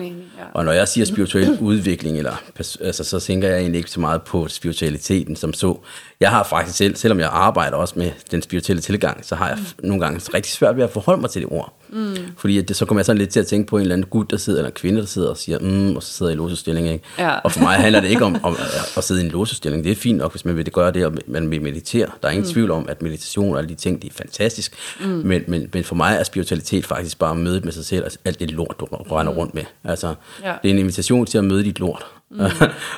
og 0.53 0.65
når 0.65 0.71
jeg 0.71 0.87
siger 0.87 1.05
spirituel 1.05 1.57
udvikling, 1.61 2.17
eller, 2.17 2.43
altså, 2.81 3.03
så 3.03 3.19
tænker 3.19 3.47
jeg 3.47 3.59
egentlig 3.59 3.77
ikke 3.77 3.91
så 3.91 3.99
meget 3.99 4.21
på 4.21 4.47
spiritualiteten 4.47 5.35
som 5.35 5.53
så. 5.53 5.79
Jeg 6.23 6.31
har 6.31 6.43
faktisk 6.43 6.77
selv, 6.77 6.95
selvom 6.95 7.19
jeg 7.19 7.29
arbejder 7.31 7.77
også 7.77 7.93
med 7.97 8.11
den 8.31 8.41
spirituelle 8.41 8.81
tilgang, 8.81 9.25
så 9.25 9.35
har 9.35 9.47
jeg 9.47 9.57
mm. 9.57 9.87
nogle 9.87 10.03
gange 10.03 10.21
rigtig 10.33 10.51
svært 10.53 10.77
ved 10.77 10.83
at 10.83 10.89
forholde 10.89 11.21
mig 11.21 11.29
til 11.29 11.41
det 11.41 11.49
ord. 11.51 11.73
Mm. 11.89 12.15
Fordi 12.37 12.61
det, 12.61 12.75
så 12.75 12.85
kommer 12.85 12.99
jeg 12.99 13.05
sådan 13.05 13.17
lidt 13.17 13.29
til 13.29 13.39
at 13.39 13.47
tænke 13.47 13.67
på 13.67 13.75
en 13.77 13.81
eller 13.81 13.95
anden 13.95 14.07
gut, 14.09 14.31
der 14.31 14.37
sidder, 14.37 14.59
eller 14.59 14.69
en 14.69 14.73
kvinde, 14.75 14.99
der 15.01 15.07
sidder 15.07 15.29
og 15.29 15.37
siger, 15.37 15.59
mm, 15.59 15.95
og 15.95 16.03
så 16.03 16.13
sidder 16.13 16.29
jeg 16.31 16.35
i 16.35 16.37
låsestilling. 16.37 16.87
Ikke? 16.89 17.03
Ja. 17.19 17.29
Og 17.39 17.51
for 17.51 17.59
mig 17.59 17.75
handler 17.75 17.99
det 17.99 18.09
ikke 18.09 18.25
om, 18.25 18.35
om 18.43 18.53
at- 18.59 18.97
at 18.97 19.03
sidde 19.03 19.21
i 19.21 19.25
en 19.25 19.31
låsestilling. 19.31 19.83
Det 19.83 19.91
er 19.91 19.95
fint 19.95 20.17
nok, 20.17 20.31
hvis 20.31 20.45
man 20.45 20.55
vil 20.57 20.65
det 20.65 20.73
gøre 20.73 20.91
det, 20.91 21.05
og 21.05 21.13
man 21.27 21.51
vil 21.51 21.61
meditere. 21.61 22.07
Der 22.21 22.27
er 22.27 22.31
ingen 22.31 22.45
mm. 22.47 22.53
tvivl 22.53 22.71
om, 22.71 22.89
at 22.89 23.01
meditation 23.01 23.51
og 23.53 23.57
alle 23.59 23.69
de 23.69 23.75
ting, 23.75 24.01
det 24.01 24.09
er 24.09 24.13
fantastisk. 24.13 24.73
Mm. 24.99 25.05
Men, 25.07 25.43
men, 25.47 25.69
men 25.73 25.83
for 25.83 25.95
mig 25.95 26.15
er 26.19 26.23
spiritualitet 26.23 26.85
faktisk 26.85 27.19
bare 27.19 27.35
mødet 27.35 27.65
med 27.65 27.73
sig 27.73 27.85
selv, 27.85 28.05
og 28.05 28.11
alt 28.25 28.39
det 28.39 28.51
lort, 28.51 28.75
du 28.79 28.85
render 28.85 29.33
rundt 29.33 29.55
med. 29.55 29.63
Altså, 29.83 30.13
Ja. 30.43 30.53
Det 30.63 30.69
er 30.69 30.73
en 30.73 30.79
invitation 30.79 31.25
til 31.25 31.37
at 31.37 31.43
møde 31.43 31.63
dit 31.63 31.79
lort. 31.79 32.05
Mm. 32.33 32.39
og, 32.39 32.51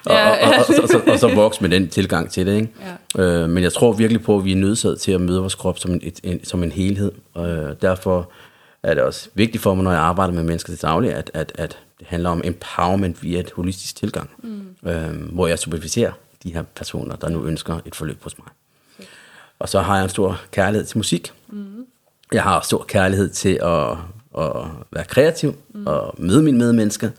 Ja, 0.10 0.30
og, 0.30 0.38
og, 0.42 0.54
og, 0.70 0.84
og, 0.84 0.90
så, 0.90 1.02
og 1.08 1.20
så 1.20 1.36
vokse 1.36 1.62
med 1.62 1.70
den 1.70 1.88
tilgang 1.88 2.32
til 2.32 2.46
det. 2.46 2.56
Ikke? 2.56 2.70
Ja. 3.18 3.24
Øh, 3.24 3.50
men 3.50 3.64
jeg 3.64 3.74
tror 3.74 3.94
virkelig 3.94 4.24
på, 4.24 4.38
at 4.38 4.46
vi 4.46 4.52
er 4.52 4.56
nødsaget 4.56 5.00
til 5.00 5.12
at 5.12 5.22
møde 5.22 5.40
vores 5.40 5.56
krop 5.56 5.80
som 5.80 5.92
en, 5.92 6.00
et, 6.04 6.20
en, 6.24 6.46
som 6.46 6.64
en 6.64 6.72
helhed. 6.72 7.12
Øh, 7.38 7.76
derfor 7.82 8.32
er 8.84 8.94
det 8.94 9.04
også 9.04 9.30
vigtigt 9.34 9.64
for 9.64 9.74
mig, 9.74 9.84
når 9.84 9.92
jeg 9.92 10.02
arbejder 10.02 10.34
med 10.34 10.44
mennesker 10.44 10.74
til 10.74 10.82
daglig, 10.82 11.14
at, 11.14 11.32
at, 11.34 11.52
at 11.56 11.78
det 12.00 12.08
handler 12.08 12.30
om 12.30 12.42
empowerment 12.44 13.24
via 13.24 13.40
et 13.40 13.52
holistisk 13.52 13.96
tilgang, 13.96 14.30
mm. 14.44 14.90
øh, 14.90 15.34
hvor 15.34 15.48
jeg 15.48 15.60
superviserer 15.60 16.12
de 16.44 16.54
her 16.54 16.64
personer, 16.76 17.16
der 17.16 17.30
nu 17.30 17.46
ønsker 17.46 17.80
et 17.86 17.96
forløb 17.96 18.24
hos 18.24 18.38
mig. 18.38 18.48
Og 19.60 19.70
så 19.70 19.82
har 19.82 19.96
jeg 19.96 20.04
en 20.04 20.10
stor 20.10 20.42
kærlighed 20.52 20.86
til 20.86 20.98
musik. 20.98 21.34
Mm. 21.48 21.86
Jeg 22.34 22.44
har 22.44 22.62
stor 22.62 22.86
kærlighed 22.88 23.30
til 23.30 23.60
at, 23.64 23.92
at 24.38 24.66
være 24.92 25.04
kreativ 25.04 25.56
mm. 25.74 25.88
og 25.88 26.16
møde 26.18 26.44
mine 26.44 26.58
medmennesker. 26.58 27.10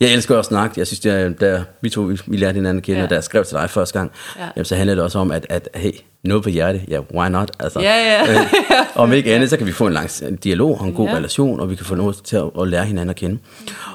Jeg 0.00 0.12
elsker 0.12 0.36
også 0.36 0.48
at 0.48 0.52
snakke. 0.52 0.74
Jeg 0.78 0.86
synes, 0.86 1.00
det 1.00 1.12
er, 1.12 1.28
da 1.28 1.64
vi 1.80 1.90
to 1.90 2.02
vi, 2.26 2.36
lærte 2.36 2.54
hinanden 2.54 2.76
at 2.76 2.82
kende, 2.82 2.98
Ja. 2.98 3.02
ja. 3.04 3.08
da 3.08 3.14
jeg 3.14 3.24
skrev 3.24 3.44
til 3.44 3.56
dig 3.56 3.70
første 3.70 3.98
gang, 3.98 4.12
Ja. 4.36 4.42
ja. 4.44 4.50
jamen, 4.56 4.64
så 4.64 4.76
handler 4.76 4.94
det 4.94 5.04
også 5.04 5.18
om, 5.18 5.30
at, 5.30 5.46
at 5.48 5.68
hey, 5.74 5.92
noget 6.24 6.42
på 6.42 6.48
hjerte, 6.48 6.80
ja, 6.88 7.00
why 7.14 7.28
not? 7.30 7.50
Altså, 7.58 7.80
Ja, 7.80 7.94
ja. 8.26 8.32
Øh, 8.40 8.46
om 9.02 9.12
ikke 9.12 9.34
andet, 9.34 9.50
så 9.50 9.56
kan 9.56 9.66
vi 9.66 9.72
få 9.72 9.86
en 9.86 9.92
lang 9.92 10.10
dialog 10.44 10.80
og 10.80 10.86
en 10.86 10.94
god 10.94 11.04
Ja. 11.06 11.10
ja. 11.10 11.16
relation, 11.16 11.60
og 11.60 11.70
vi 11.70 11.74
kan 11.76 11.86
få 11.86 11.94
noget 11.94 12.16
til 12.24 12.36
at, 12.36 12.50
at 12.60 12.68
lære 12.68 12.84
hinanden 12.84 13.10
at 13.10 13.16
kende. 13.16 13.38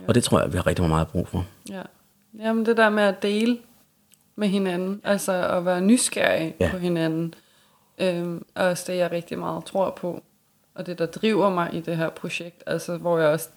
Og 0.07 0.15
det 0.15 0.23
tror 0.23 0.39
jeg, 0.41 0.51
vi 0.53 0.57
har 0.57 0.67
rigtig 0.67 0.85
meget 0.89 1.07
brug 1.07 1.27
for. 1.27 1.45
Ja. 1.69 1.81
Jamen 2.39 2.65
det 2.65 2.77
der 2.77 2.89
med 2.89 3.03
at 3.03 3.23
dele 3.23 3.57
med 4.35 4.47
hinanden, 4.47 5.01
altså 5.03 5.31
at 5.47 5.65
være 5.65 5.81
nysgerrig 5.81 6.55
ja. 6.59 6.65
Ja. 6.65 6.71
på 6.71 6.77
hinanden, 6.77 7.33
øhm, 7.99 8.45
er 8.55 8.69
også 8.69 8.83
det, 8.91 8.97
jeg 8.97 9.11
rigtig 9.11 9.39
meget 9.39 9.65
tror 9.65 9.97
på, 10.01 10.23
og 10.75 10.85
det, 10.85 10.99
der 10.99 11.05
driver 11.05 11.49
mig 11.49 11.69
i 11.73 11.79
det 11.79 11.97
her 11.97 12.09
projekt, 12.09 12.63
altså 12.67 12.97
hvor 12.97 13.19
jeg 13.19 13.27
også, 13.27 13.49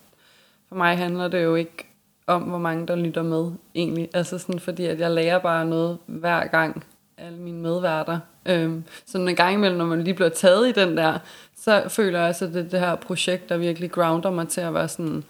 for 0.69 0.75
mig 0.77 0.99
handler 0.99 1.29
det 1.29 1.45
jo 1.45 1.55
ikke 1.55 1.85
om, 2.29 2.43
hvor 2.43 2.59
mange 2.59 2.87
der 2.87 2.97
lytter 2.97 3.23
med, 3.23 3.51
egentlig, 3.75 4.09
altså 4.15 4.39
sådan, 4.39 4.61
fordi 4.61 4.87
at 4.87 5.01
jeg 5.01 5.11
lærer 5.11 5.39
bare 5.39 5.67
noget 5.67 5.99
hver 6.07 6.47
gang, 6.47 6.85
alle 7.19 7.39
mine 7.39 7.61
medværter, 7.61 8.19
øhm, 8.47 8.85
så 9.07 9.19
en 9.19 9.37
gang 9.37 9.55
imellem, 9.55 9.79
når 9.79 9.85
man 9.85 10.05
lige 10.05 10.15
bliver 10.15 10.29
taget 10.29 10.69
i 10.69 10.73
den 10.73 10.97
der, 10.97 11.19
så 11.61 11.85
føler 11.89 12.19
jeg 12.19 12.29
også, 12.29 12.45
at 12.45 12.55
det 12.55 12.73
det 12.73 12.81
her 12.81 12.95
projekt, 12.95 13.49
der 13.49 13.57
virkelig 13.57 13.91
grounder 13.91 14.31
mig 14.31 14.49
til 14.49 14.61
at 14.61 14.75
være 14.75 14.89
sådan, 14.89 15.25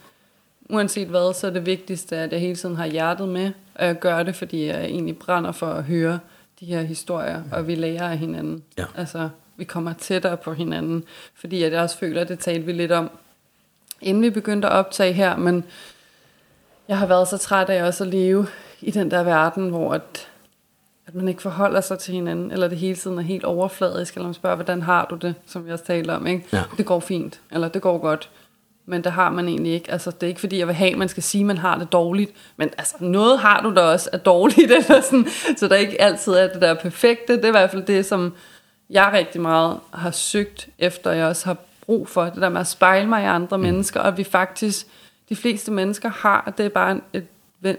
uanset 0.71 1.09
hvad, 1.09 1.35
så 1.35 1.47
er 1.47 1.50
det 1.50 1.67
vigtigste, 1.67 2.17
at 2.17 2.33
jeg 2.33 2.40
hele 2.40 2.57
tiden 2.57 2.76
har 2.76 2.87
hjertet 2.87 3.28
med, 3.28 3.52
og 3.75 3.87
jeg 3.87 3.99
gør 3.99 4.23
det, 4.23 4.37
fordi 4.37 4.67
jeg 4.67 4.85
egentlig 4.85 5.19
brænder 5.19 5.52
for 5.52 5.67
at 5.67 5.85
høre 5.85 6.19
de 6.61 6.67
her 6.67 6.83
historier, 6.83 7.43
og 7.52 7.67
vi 7.67 7.75
lærer 7.75 8.11
af 8.11 8.19
hinanden. 8.19 8.62
Ja. 8.78 8.85
Altså, 8.97 9.28
vi 9.57 9.64
kommer 9.64 9.93
tættere 9.93 10.37
på 10.37 10.52
hinanden, 10.52 11.05
fordi 11.35 11.62
jeg 11.62 11.81
også 11.81 11.99
føler, 11.99 12.21
at 12.21 12.28
det 12.28 12.38
talte 12.38 12.67
vi 12.67 12.73
lidt 12.73 12.93
om, 12.93 13.11
inden 14.00 14.23
vi 14.23 14.31
begyndte 14.31 14.69
at 14.69 14.75
optage 14.75 15.12
her, 15.12 15.37
men 15.37 15.64
jeg 16.88 16.99
har 16.99 17.07
været 17.07 17.28
så 17.28 17.38
træt 17.38 17.71
af 17.71 17.85
også 17.85 18.04
at 18.04 18.11
leve 18.11 18.47
i 18.80 18.90
den 18.90 19.11
der 19.11 19.23
verden, 19.23 19.68
hvor 19.68 19.95
at, 19.95 20.28
at 21.07 21.14
man 21.14 21.28
ikke 21.28 21.42
forholder 21.42 21.80
sig 21.80 21.99
til 21.99 22.14
hinanden, 22.14 22.52
eller 22.52 22.68
det 22.68 22.78
hele 22.78 22.97
tiden 22.97 23.18
er 23.18 23.23
helt 23.23 23.45
overfladisk, 23.45 24.14
eller 24.14 24.26
man 24.26 24.35
spørger, 24.35 24.57
hvordan 24.57 24.83
har 24.83 25.07
du 25.11 25.14
det, 25.14 25.35
som 25.47 25.66
vi 25.66 25.73
også 25.73 25.85
talte 25.85 26.11
om, 26.11 26.26
ikke? 26.26 26.45
Ja. 26.52 26.62
Det 26.76 26.87
går 26.87 27.00
fint, 27.00 27.40
eller 27.50 27.68
det 27.68 27.83
går 27.83 27.99
godt, 27.99 28.30
men 28.87 29.04
det 29.04 29.12
har 29.12 29.30
man 29.30 29.49
egentlig 29.49 29.73
ikke. 29.73 29.92
Altså, 29.92 30.11
det 30.11 30.23
er 30.23 30.26
ikke 30.26 30.40
fordi, 30.40 30.59
jeg 30.59 30.66
vil 30.66 30.75
have, 30.75 30.92
at 30.92 30.99
man 30.99 31.09
skal 31.09 31.23
sige, 31.23 31.42
at 31.42 31.47
man 31.47 31.59
har 31.59 31.78
det 31.78 31.92
dårligt, 31.92 32.33
men 32.57 32.71
altså, 32.78 32.95
noget 33.00 33.38
har 33.38 33.62
du 33.62 33.75
da 33.75 33.80
også 33.80 34.11
er 34.12 34.18
dårligt, 34.18 34.73
eller 34.90 35.00
sådan, 35.00 35.26
så 35.57 35.68
der 35.68 35.76
ikke 35.76 36.00
altid 36.00 36.33
er 36.33 36.52
det 36.52 36.62
der 36.62 36.75
perfekte. 36.75 37.37
Det 37.37 37.45
er 37.45 37.49
i 37.49 37.50
hvert 37.50 37.71
fald 37.71 37.83
det, 37.83 38.07
som 38.07 38.35
jeg 38.90 39.11
rigtig 39.12 39.40
meget 39.40 39.80
har 39.90 40.11
søgt 40.11 40.68
efter, 40.78 41.12
jeg 41.12 41.26
også 41.26 41.47
har 41.47 41.57
brug 41.87 42.09
for, 42.09 42.25
det 42.25 42.42
der 42.42 42.49
med 42.49 42.61
at 42.61 42.66
spejle 42.66 43.09
mig 43.09 43.23
i 43.23 43.26
andre 43.26 43.57
mm. 43.57 43.62
mennesker, 43.62 44.00
og 44.00 44.16
vi 44.16 44.25
faktisk, 44.25 44.87
de 45.28 45.37
fleste 45.37 45.70
mennesker 45.70 46.08
har, 46.08 46.52
det 46.58 46.66
er 46.66 46.70
bare 46.70 47.00
et 47.12 47.26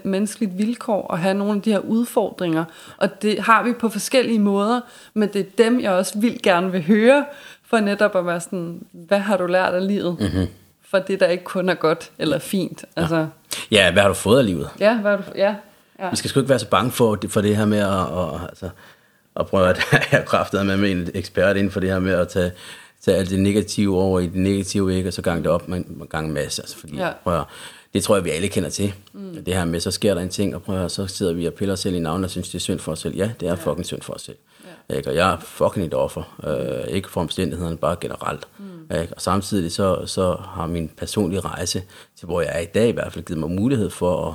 menneskeligt 0.04 0.58
vilkår 0.58 1.12
at 1.12 1.18
have 1.18 1.34
nogle 1.34 1.54
af 1.54 1.62
de 1.62 1.70
her 1.70 1.78
udfordringer. 1.78 2.64
Og 2.96 3.22
det 3.22 3.40
har 3.40 3.62
vi 3.62 3.72
på 3.72 3.88
forskellige 3.88 4.38
måder, 4.38 4.80
men 5.14 5.28
det 5.32 5.40
er 5.40 5.64
dem, 5.64 5.80
jeg 5.80 5.92
også 5.92 6.18
vil 6.18 6.42
gerne 6.42 6.72
vil 6.72 6.82
høre, 6.82 7.24
for 7.64 7.80
netop 7.80 8.16
at 8.16 8.26
være 8.26 8.40
sådan, 8.40 8.82
hvad 8.92 9.18
har 9.18 9.36
du 9.36 9.46
lært 9.46 9.74
af 9.74 9.86
livet? 9.86 10.16
Mm-hmm. 10.20 10.46
For 10.82 10.98
det, 10.98 11.20
der 11.20 11.26
ikke 11.26 11.44
kun 11.44 11.68
er 11.68 11.74
godt 11.74 12.10
eller 12.18 12.38
fint. 12.38 12.84
Altså, 12.96 13.26
ja. 13.70 13.92
hvad 13.92 14.02
har 14.02 14.08
du 14.08 14.14
fået 14.14 14.38
af 14.38 14.46
livet? 14.46 14.68
Ja, 14.80 14.98
hvad 14.98 15.10
har 15.10 15.16
du, 15.16 15.22
ja, 15.34 15.54
ja. 15.98 16.10
Vi 16.10 16.16
skal 16.16 16.30
sgu 16.30 16.40
ikke 16.40 16.48
være 16.48 16.58
så 16.58 16.68
bange 16.68 16.90
for, 16.90 17.18
for 17.28 17.40
det 17.40 17.56
her 17.56 17.66
med 17.66 17.78
at, 17.78 17.88
at, 17.88 18.48
altså, 18.48 18.68
at 19.36 19.46
prøve 19.46 19.68
at 19.68 19.78
have 20.10 20.24
kraftet 20.26 20.66
med, 20.66 20.76
med 20.76 20.90
en 20.90 21.08
ekspert 21.14 21.56
inden 21.56 21.72
for 21.72 21.80
det 21.80 21.90
her 21.90 21.98
med 21.98 22.12
at 22.12 22.28
tage, 22.28 22.52
tage 23.04 23.16
alt 23.16 23.30
det 23.30 23.40
negative 23.40 23.98
over 23.98 24.20
i 24.20 24.26
det 24.26 24.34
negative, 24.34 24.96
ikke? 24.96 25.08
og 25.08 25.12
så 25.12 25.22
gange 25.22 25.42
det 25.42 25.50
op 25.50 25.68
med 25.68 25.78
en 25.78 26.06
gang 26.10 26.32
masse. 26.32 26.62
Altså, 26.62 26.76
fordi, 26.76 26.96
ja. 26.96 27.12
prøv 27.24 27.40
at, 27.40 27.44
det 27.94 28.02
tror 28.02 28.16
jeg, 28.16 28.24
vi 28.24 28.30
alle 28.30 28.48
kender 28.48 28.70
til. 28.70 28.94
Mm. 29.12 29.44
Det 29.44 29.54
her 29.54 29.64
med, 29.64 29.80
så 29.80 29.90
sker 29.90 30.14
der 30.14 30.20
en 30.20 30.28
ting, 30.28 30.54
og 30.54 30.62
prøv 30.62 30.84
at, 30.84 30.90
så 30.90 31.06
sidder 31.06 31.32
vi 31.32 31.46
og 31.46 31.54
piller 31.54 31.72
os 31.72 31.80
selv 31.80 31.94
i 31.94 31.98
navnet 31.98 32.24
og 32.24 32.30
synes, 32.30 32.48
det 32.48 32.54
er 32.54 32.60
synd 32.60 32.78
for 32.78 32.92
os 32.92 32.98
selv. 32.98 33.16
Ja, 33.16 33.30
det 33.40 33.46
er 33.46 33.50
ja. 33.50 33.54
fucking 33.54 33.86
synd 33.86 34.02
for 34.02 34.12
os 34.12 34.22
selv. 34.22 34.36
Ja. 34.90 34.96
Ikke? 34.96 35.10
Og 35.10 35.16
jeg 35.16 35.32
er 35.32 35.40
fucking 35.40 35.86
et 35.86 35.94
offer. 35.94 36.38
Øh, 36.44 36.94
ikke 36.94 37.10
for 37.10 37.20
omstændighederne, 37.20 37.76
bare 37.76 37.96
generelt. 38.00 38.48
Mm. 38.58 38.96
Ikke? 39.00 39.14
Og 39.14 39.20
samtidig 39.20 39.72
så, 39.72 40.06
så 40.06 40.34
har 40.34 40.66
min 40.66 40.88
personlige 40.96 41.40
rejse 41.40 41.82
til, 42.16 42.26
hvor 42.26 42.40
jeg 42.40 42.50
er 42.54 42.60
i 42.60 42.66
dag, 42.74 42.88
i 42.88 42.92
hvert 42.92 43.12
fald 43.12 43.24
givet 43.24 43.40
mig 43.40 43.50
mulighed 43.50 43.90
for 43.90 44.28
at, 44.28 44.34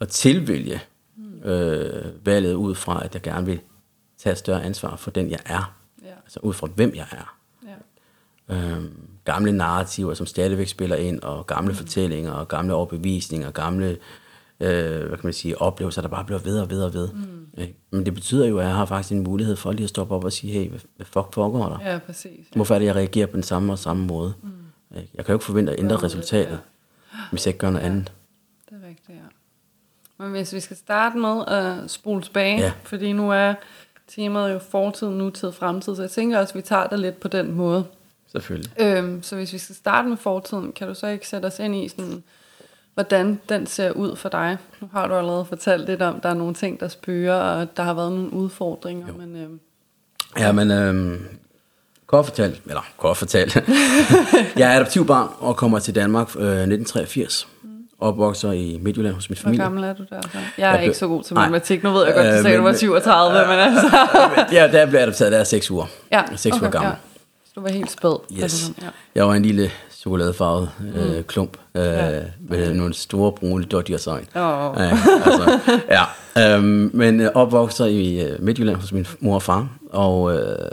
at 0.00 0.08
tilvælge 0.08 0.80
mm. 1.16 1.50
øh, 1.50 2.26
valget 2.26 2.54
ud 2.54 2.74
fra, 2.74 3.04
at 3.04 3.14
jeg 3.14 3.22
gerne 3.22 3.46
vil 3.46 3.60
tage 4.18 4.36
større 4.36 4.64
ansvar 4.64 4.96
for 4.96 5.10
den, 5.10 5.30
jeg 5.30 5.40
er. 5.46 5.74
Ja. 6.02 6.12
Altså 6.24 6.40
ud 6.42 6.54
fra, 6.54 6.66
hvem 6.66 6.94
jeg 6.94 7.06
er. 7.10 7.39
Øhm, 8.50 8.90
gamle 9.24 9.52
narrativer, 9.52 10.14
som 10.14 10.26
stadigvæk 10.26 10.68
spiller 10.68 10.96
ind, 10.96 11.20
og 11.22 11.46
gamle 11.46 11.70
mm. 11.70 11.76
fortællinger, 11.76 12.32
og 12.32 12.48
gamle 12.48 12.74
overbevisninger, 12.74 13.50
gamle 13.50 13.98
øh, 14.60 15.06
hvad 15.06 15.18
kan 15.18 15.20
man 15.26 15.32
sige, 15.32 15.60
oplevelser, 15.60 16.02
der 16.02 16.08
bare 16.08 16.24
bliver 16.24 16.38
ved 16.38 16.60
og 16.60 16.70
ved 16.70 16.82
og 16.82 16.94
ved. 16.94 17.08
Mm. 17.12 17.66
Men 17.90 18.06
det 18.06 18.14
betyder 18.14 18.46
jo, 18.46 18.58
at 18.58 18.66
jeg 18.66 18.74
har 18.74 18.86
faktisk 18.86 19.12
en 19.12 19.24
mulighed 19.24 19.56
for 19.56 19.72
lige 19.72 19.84
at 19.84 19.88
stoppe 19.88 20.14
op 20.14 20.24
og 20.24 20.32
sige, 20.32 20.52
hey, 20.52 20.68
hvad, 20.70 21.06
fuck 21.06 21.34
foregår 21.34 21.68
der? 21.68 21.92
Ja, 21.92 21.98
præcis. 21.98 22.24
Ja. 22.24 22.54
Hvorfor 22.54 22.74
er 22.74 22.78
det, 22.78 22.86
jeg 22.86 22.96
reagerer 22.96 23.26
på 23.26 23.36
den 23.36 23.42
samme 23.42 23.72
og 23.72 23.78
samme 23.78 24.06
måde? 24.06 24.34
Mm. 24.42 24.50
Jeg 24.90 25.24
kan 25.24 25.32
jo 25.32 25.34
ikke 25.34 25.44
forvente 25.44 25.72
at 25.72 25.78
ændre 25.78 25.96
ja, 25.96 26.02
resultatet, 26.02 26.60
ja. 27.12 27.18
hvis 27.30 27.46
jeg 27.46 27.50
ikke 27.50 27.58
gør 27.58 27.70
noget 27.70 27.84
ja. 27.84 27.90
andet. 27.90 28.12
Det 28.70 28.78
er 28.82 28.88
rigtigt, 28.88 29.08
ja. 29.18 29.24
Men 30.24 30.30
hvis 30.30 30.52
vi 30.52 30.60
skal 30.60 30.76
starte 30.76 31.18
med 31.18 31.44
at 31.46 31.90
spole 31.90 32.22
tilbage, 32.22 32.58
ja. 32.58 32.72
fordi 32.84 33.12
nu 33.12 33.30
er 33.32 33.54
temaet 34.08 34.52
jo 34.52 34.58
fortid, 34.58 35.08
nutid, 35.08 35.52
fremtid, 35.52 35.96
så 35.96 36.02
jeg 36.02 36.10
tænker 36.10 36.38
også, 36.38 36.52
at 36.52 36.56
vi 36.56 36.62
tager 36.62 36.86
det 36.86 36.98
lidt 36.98 37.20
på 37.20 37.28
den 37.28 37.54
måde. 37.54 37.84
Selvfølgelig. 38.32 38.72
Øhm, 38.80 39.22
så 39.22 39.36
hvis 39.36 39.52
vi 39.52 39.58
skal 39.58 39.76
starte 39.76 40.08
med 40.08 40.16
fortiden, 40.16 40.72
kan 40.72 40.88
du 40.88 40.94
så 40.94 41.06
ikke 41.06 41.28
sætte 41.28 41.46
os 41.46 41.58
ind 41.58 41.76
i, 41.76 41.88
sådan, 41.88 42.22
hvordan 42.94 43.40
den 43.48 43.66
ser 43.66 43.90
ud 43.90 44.16
for 44.16 44.28
dig? 44.28 44.56
Nu 44.80 44.88
har 44.92 45.08
du 45.08 45.14
allerede 45.14 45.44
fortalt 45.44 45.86
lidt 45.86 46.02
om, 46.02 46.20
der 46.20 46.28
er 46.28 46.34
nogle 46.34 46.54
ting, 46.54 46.80
der 46.80 46.88
spørger, 46.88 47.34
og 47.34 47.76
der 47.76 47.82
har 47.82 47.94
været 47.94 48.12
nogle 48.12 48.32
udfordringer. 48.32 49.06
Jo. 49.08 49.14
Men, 49.14 49.36
øhm, 49.36 49.60
ja, 50.38 50.52
men 50.52 50.70
øhm, 50.70 51.26
kort 52.06 52.24
fortalt, 52.24 52.62
eller 52.66 52.82
kort 52.96 53.16
fortalt, 53.16 53.54
jeg 54.56 54.72
er 54.72 54.76
adoptivbarn 54.76 55.28
og 55.38 55.56
kommer 55.56 55.78
til 55.78 55.94
Danmark 55.94 56.28
øh, 56.36 56.42
1983 56.42 57.48
opvokser 58.00 58.52
i 58.52 58.78
Midtjylland 58.82 59.14
hos 59.14 59.30
min 59.30 59.36
familie. 59.36 59.58
Hvor 59.58 59.64
gammel 59.64 59.84
er 59.84 59.92
du 59.92 60.04
der 60.10 60.20
så? 60.22 60.38
Jeg 60.58 60.70
er 60.70 60.74
jeg 60.74 60.84
ikke 60.84 60.96
så 60.96 61.06
god 61.06 61.22
til 61.22 61.34
matematik. 61.34 61.82
Nu 61.82 61.90
ved 61.90 62.04
jeg 62.04 62.14
godt, 62.14 62.26
du 62.26 62.32
øh, 62.32 62.42
sagde, 62.42 62.56
du 62.56 62.62
var 62.62 62.72
37, 62.72 63.40
øh, 63.40 63.48
men 63.50 63.58
altså... 63.58 63.98
ja, 64.52 64.68
der 64.72 64.86
blev 64.86 65.00
adopteret, 65.00 65.32
der 65.32 65.38
er 65.38 65.44
6 65.44 65.70
uger. 65.70 65.86
Ja, 66.12 66.22
6 66.36 66.46
okay, 66.56 66.62
uger 66.62 66.70
gammel. 66.70 66.90
Ja. 66.90 67.09
Så 67.50 67.54
du 67.54 67.60
var 67.60 67.68
helt 67.68 67.90
spæd. 67.90 68.42
Yes. 68.42 68.72
Ja. 68.82 68.88
Jeg 69.14 69.26
var 69.26 69.34
en 69.34 69.42
lille 69.42 69.70
chokoladefarvet 69.90 70.70
øh, 70.94 71.16
mm. 71.16 71.24
klump 71.24 71.56
øh, 71.74 71.82
ja. 71.82 72.22
med 72.40 72.74
nogle 72.74 72.94
store 72.94 73.32
brune 73.32 73.64
dodgersøjne. 73.64 74.26
Oh. 74.34 74.76
Ja, 74.78 74.98
altså, 75.24 75.60
ja. 76.36 76.54
Øhm, 76.56 76.90
men 76.94 77.20
øh, 77.20 77.30
opvokser 77.34 77.84
i 77.84 78.20
øh, 78.20 78.42
Midtjylland 78.42 78.76
hos 78.76 78.92
min 78.92 79.06
mor 79.20 79.34
og 79.34 79.42
far, 79.42 79.68
og 79.90 80.34
øh, 80.34 80.70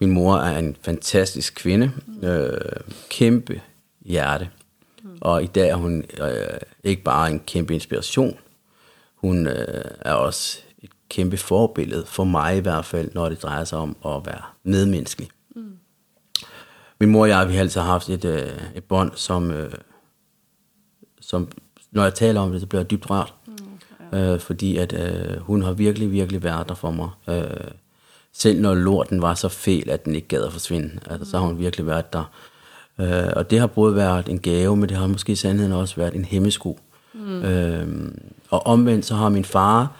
min 0.00 0.10
mor 0.10 0.36
er 0.36 0.58
en 0.58 0.76
fantastisk 0.82 1.54
kvinde. 1.54 1.90
Øh, 2.22 2.50
kæmpe 3.08 3.60
hjerte 4.04 4.48
og 5.20 5.42
i 5.42 5.46
dag 5.46 5.68
er 5.68 5.74
hun 5.74 6.04
øh, 6.20 6.58
ikke 6.84 7.02
bare 7.02 7.30
en 7.30 7.40
kæmpe 7.46 7.74
inspiration, 7.74 8.38
hun 9.14 9.46
øh, 9.46 9.84
er 10.00 10.12
også 10.12 10.58
et 10.82 10.90
kæmpe 11.08 11.36
forbillede, 11.36 12.06
for 12.06 12.24
mig 12.24 12.56
i 12.56 12.60
hvert 12.60 12.84
fald, 12.84 13.10
når 13.14 13.28
det 13.28 13.42
drejer 13.42 13.64
sig 13.64 13.78
om 13.78 13.96
at 14.06 14.26
være 14.26 14.42
medmenneskelig. 14.64 15.28
Min 17.00 17.10
mor 17.10 17.22
og 17.22 17.28
jeg, 17.28 17.48
vi 17.48 17.52
har 17.52 17.60
altid 17.60 17.80
haft 17.80 18.08
et, 18.08 18.24
øh, 18.24 18.48
et 18.74 18.84
bånd, 18.84 19.12
som, 19.14 19.50
øh, 19.50 19.72
som, 21.20 21.48
når 21.92 22.02
jeg 22.02 22.14
taler 22.14 22.40
om 22.40 22.52
det, 22.52 22.60
så 22.60 22.66
bliver 22.66 22.82
jeg 22.82 22.90
dybt 22.90 23.10
rørt. 23.10 23.34
Mm, 23.46 23.54
okay. 24.12 24.32
øh, 24.34 24.40
fordi 24.40 24.76
at 24.76 24.92
øh, 24.92 25.40
hun 25.40 25.62
har 25.62 25.72
virkelig, 25.72 26.12
virkelig 26.12 26.42
været 26.42 26.68
der 26.68 26.74
for 26.74 26.90
mig. 26.90 27.08
Øh, 27.28 27.70
selv 28.32 28.60
når 28.60 28.74
lorten 28.74 29.22
var 29.22 29.34
så 29.34 29.48
fæl, 29.48 29.90
at 29.90 30.04
den 30.04 30.14
ikke 30.14 30.28
gad 30.28 30.44
at 30.44 30.52
forsvinde, 30.52 30.90
altså, 31.06 31.18
mm. 31.18 31.24
så 31.24 31.38
har 31.38 31.46
hun 31.46 31.58
virkelig 31.58 31.86
været 31.86 32.12
der. 32.12 32.24
Øh, 32.98 33.32
og 33.36 33.50
det 33.50 33.60
har 33.60 33.66
både 33.66 33.94
været 33.94 34.28
en 34.28 34.38
gave, 34.38 34.76
men 34.76 34.88
det 34.88 34.96
har 34.96 35.06
måske 35.06 35.32
i 35.32 35.36
sandheden 35.36 35.72
også 35.72 35.96
været 35.96 36.14
en 36.14 36.24
hemmesko. 36.24 36.78
Mm. 37.14 37.42
Øh, 37.42 38.12
og 38.50 38.66
omvendt 38.66 39.06
så 39.06 39.14
har 39.14 39.28
min 39.28 39.44
far 39.44 39.96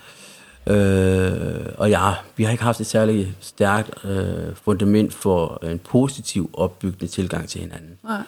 øh, 0.71 1.67
og 1.79 1.91
jeg, 1.91 2.15
vi 2.37 2.45
har 2.45 2.53
ikke 2.53 2.65
haft 2.65 2.81
et 2.81 2.87
særligt 2.87 3.29
stærkt 3.41 4.05
øh, 4.05 4.55
fundament 4.65 5.15
for 5.15 5.65
en 5.65 5.79
positiv 5.79 6.51
opbyggende 6.53 7.07
tilgang 7.07 7.49
til 7.49 7.61
hinanden. 7.61 7.99
Nej. 8.05 8.23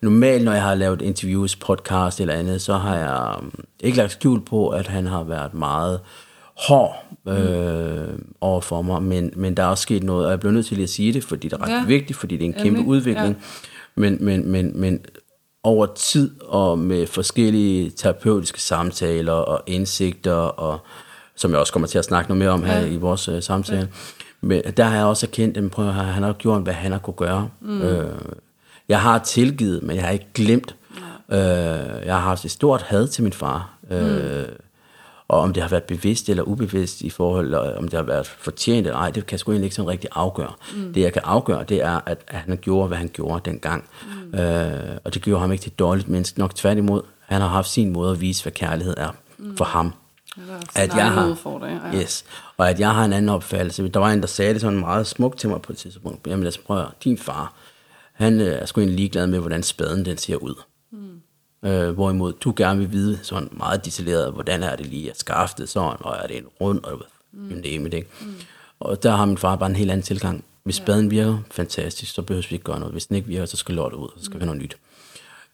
Normalt, 0.00 0.44
når 0.44 0.52
jeg 0.52 0.62
har 0.62 0.74
lavet 0.74 1.02
interviews, 1.02 1.56
podcast 1.56 2.20
eller 2.20 2.34
andet, 2.34 2.62
så 2.62 2.74
har 2.74 2.96
jeg 2.96 3.38
um, 3.38 3.52
ikke 3.80 3.96
lagt 3.96 4.12
skjul 4.12 4.40
på, 4.40 4.68
at 4.68 4.86
han 4.86 5.06
har 5.06 5.22
været 5.22 5.54
meget 5.54 6.00
hård 6.68 7.04
øh, 7.28 8.08
mm. 8.08 8.34
over 8.40 8.60
for 8.60 8.82
mig, 8.82 9.02
men, 9.02 9.32
men 9.36 9.56
der 9.56 9.62
er 9.62 9.66
også 9.66 9.82
sket 9.82 10.02
noget, 10.02 10.24
og 10.24 10.30
jeg 10.30 10.40
bliver 10.40 10.52
nødt 10.52 10.66
til 10.66 10.82
at 10.82 10.88
sige 10.88 11.12
det, 11.12 11.24
fordi 11.24 11.48
det 11.48 11.56
er 11.60 11.62
ret 11.62 11.70
ja. 11.70 11.84
vigtigt, 11.86 12.18
fordi 12.18 12.36
det 12.36 12.44
er 12.44 12.48
en 12.48 12.52
kæmpe 12.52 12.68
Endelig. 12.68 12.86
udvikling. 12.86 13.28
Ja. 13.28 13.34
Men, 13.94 14.18
men, 14.20 14.48
men, 14.48 14.80
men 14.80 15.00
over 15.62 15.86
tid 15.86 16.40
og 16.40 16.78
med 16.78 17.06
forskellige 17.06 17.90
terapeutiske 17.90 18.60
samtaler 18.60 19.32
og 19.32 19.62
indsigter, 19.66 20.32
og 20.32 20.78
som 21.38 21.50
jeg 21.50 21.60
også 21.60 21.72
kommer 21.72 21.86
til 21.86 21.98
at 21.98 22.04
snakke 22.04 22.28
noget 22.28 22.38
mere 22.38 22.50
om 22.50 22.62
her 22.62 22.80
ja. 22.80 22.86
i 22.86 22.96
vores 22.96 23.28
uh, 23.28 23.40
samtale, 23.40 23.80
ja. 23.80 23.86
men 24.40 24.62
der 24.76 24.84
har 24.84 24.96
jeg 24.96 25.04
også 25.04 25.26
erkendt, 25.26 25.56
at 25.56 25.70
prøv 25.70 25.88
at 25.88 25.94
han 25.94 26.22
har 26.22 26.32
gjort, 26.32 26.62
hvad 26.62 26.74
han 26.74 26.92
har 26.92 26.98
kunne 26.98 27.14
gøre. 27.14 27.48
Mm. 27.60 27.82
Øh, 27.82 28.18
jeg 28.88 29.00
har 29.00 29.18
tilgivet, 29.18 29.82
men 29.82 29.96
jeg 29.96 30.04
har 30.04 30.10
ikke 30.10 30.26
glemt. 30.34 30.74
Ja. 31.30 31.36
Øh, 31.36 32.06
jeg 32.06 32.14
har 32.14 32.20
haft 32.20 32.44
et 32.44 32.50
stort 32.50 32.82
had 32.82 33.08
til 33.08 33.22
min 33.22 33.32
far. 33.32 33.70
Øh, 33.90 34.00
mm. 34.00 34.06
Øh, 34.06 34.48
og 35.28 35.40
om 35.40 35.52
det 35.52 35.62
har 35.62 35.70
været 35.70 35.84
bevidst 35.84 36.28
eller 36.28 36.42
ubevidst 36.42 37.00
i 37.00 37.10
forhold, 37.10 37.54
om 37.54 37.88
det 37.88 37.94
har 37.94 38.02
været 38.02 38.26
fortjent 38.26 38.86
eller 38.86 38.98
ej, 38.98 39.10
det 39.10 39.26
kan 39.26 39.34
jeg 39.34 39.40
sgu 39.40 39.52
egentlig 39.52 39.66
ikke 39.66 39.76
sådan 39.76 39.90
rigtig 39.90 40.10
afgøre. 40.12 40.52
Mm. 40.76 40.92
Det 40.92 41.00
jeg 41.00 41.12
kan 41.12 41.22
afgøre, 41.24 41.64
det 41.64 41.82
er, 41.84 42.00
at, 42.06 42.18
at 42.28 42.38
han 42.38 42.58
gjorde, 42.62 42.88
hvad 42.88 42.98
han 42.98 43.10
gjorde 43.12 43.50
dengang. 43.50 43.84
Mm. 44.32 44.38
Øh, 44.38 44.98
og 45.04 45.14
det 45.14 45.22
gjorde 45.22 45.40
ham 45.40 45.52
ikke 45.52 45.62
til 45.62 45.70
et 45.70 45.78
dårligt 45.78 46.08
menneske. 46.08 46.38
Nok 46.38 46.54
tværtimod, 46.54 47.02
han 47.26 47.40
har 47.40 47.48
haft 47.48 47.68
sin 47.68 47.92
måde 47.92 48.10
at 48.12 48.20
vise, 48.20 48.42
hvad 48.42 48.52
kærlighed 48.52 48.94
er 48.96 49.10
mm. 49.38 49.56
for 49.56 49.64
ham. 49.64 49.92
At 50.76 50.96
jeg 50.96 51.12
har, 51.12 51.90
ja. 51.92 52.00
yes, 52.00 52.24
og 52.56 52.70
at 52.70 52.80
jeg 52.80 52.94
har 52.94 53.04
en 53.04 53.12
anden 53.12 53.28
opfattelse. 53.28 53.88
Der 53.88 54.00
var 54.00 54.10
en, 54.10 54.20
der 54.20 54.26
sagde 54.26 54.52
det 54.52 54.60
sådan 54.60 54.78
meget 54.78 55.06
smukt 55.06 55.38
til 55.38 55.48
mig 55.48 55.62
på 55.62 55.72
et 55.72 55.78
tidspunkt. 55.78 56.26
Jamen 56.26 56.42
lad 56.42 56.48
os 56.48 56.58
prøve, 56.58 56.86
din 57.04 57.18
far, 57.18 57.54
han 58.12 58.40
øh, 58.40 58.46
er 58.62 58.66
sgu 58.66 58.80
egentlig 58.80 58.96
ligeglad 58.96 59.26
med, 59.26 59.38
hvordan 59.38 59.62
spaden 59.62 60.04
den 60.04 60.18
ser 60.18 60.36
ud. 60.36 60.54
Øh, 61.64 61.90
hvorimod 61.90 62.32
du 62.32 62.52
gerne 62.56 62.80
vil 62.80 62.92
vide 62.92 63.18
sådan 63.22 63.48
meget 63.52 63.84
detaljeret, 63.84 64.32
hvordan 64.32 64.62
er 64.62 64.76
det 64.76 64.86
lige 64.86 65.10
at 65.10 65.18
skaffe 65.18 65.54
det 65.58 65.68
sådan, 65.68 65.96
og 66.00 66.16
er 66.22 66.26
det 66.26 66.36
en 66.36 66.46
rund, 66.60 66.84
og 66.84 67.02
mm. 67.32 67.62
det 67.62 67.80
med 67.80 67.90
det. 67.90 68.06
Mm. 68.20 68.34
Og 68.80 69.02
der 69.02 69.10
har 69.16 69.24
min 69.24 69.38
far 69.38 69.56
bare 69.56 69.68
en 69.70 69.76
helt 69.76 69.90
anden 69.90 70.04
tilgang. 70.04 70.44
Hvis 70.64 70.76
spaden 70.76 71.10
virker 71.10 71.38
fantastisk, 71.50 72.14
så 72.14 72.22
behøver 72.22 72.46
vi 72.50 72.54
ikke 72.54 72.64
gøre 72.64 72.78
noget. 72.78 72.92
Hvis 72.92 73.06
den 73.06 73.16
ikke 73.16 73.28
virker, 73.28 73.46
så 73.46 73.56
skal 73.56 73.74
lortet 73.74 73.98
ud, 73.98 74.08
så 74.16 74.24
skal 74.24 74.34
mm. 74.34 74.40
vi 74.40 74.46
have 74.46 74.56
noget 74.56 74.62
nyt. 74.62 74.76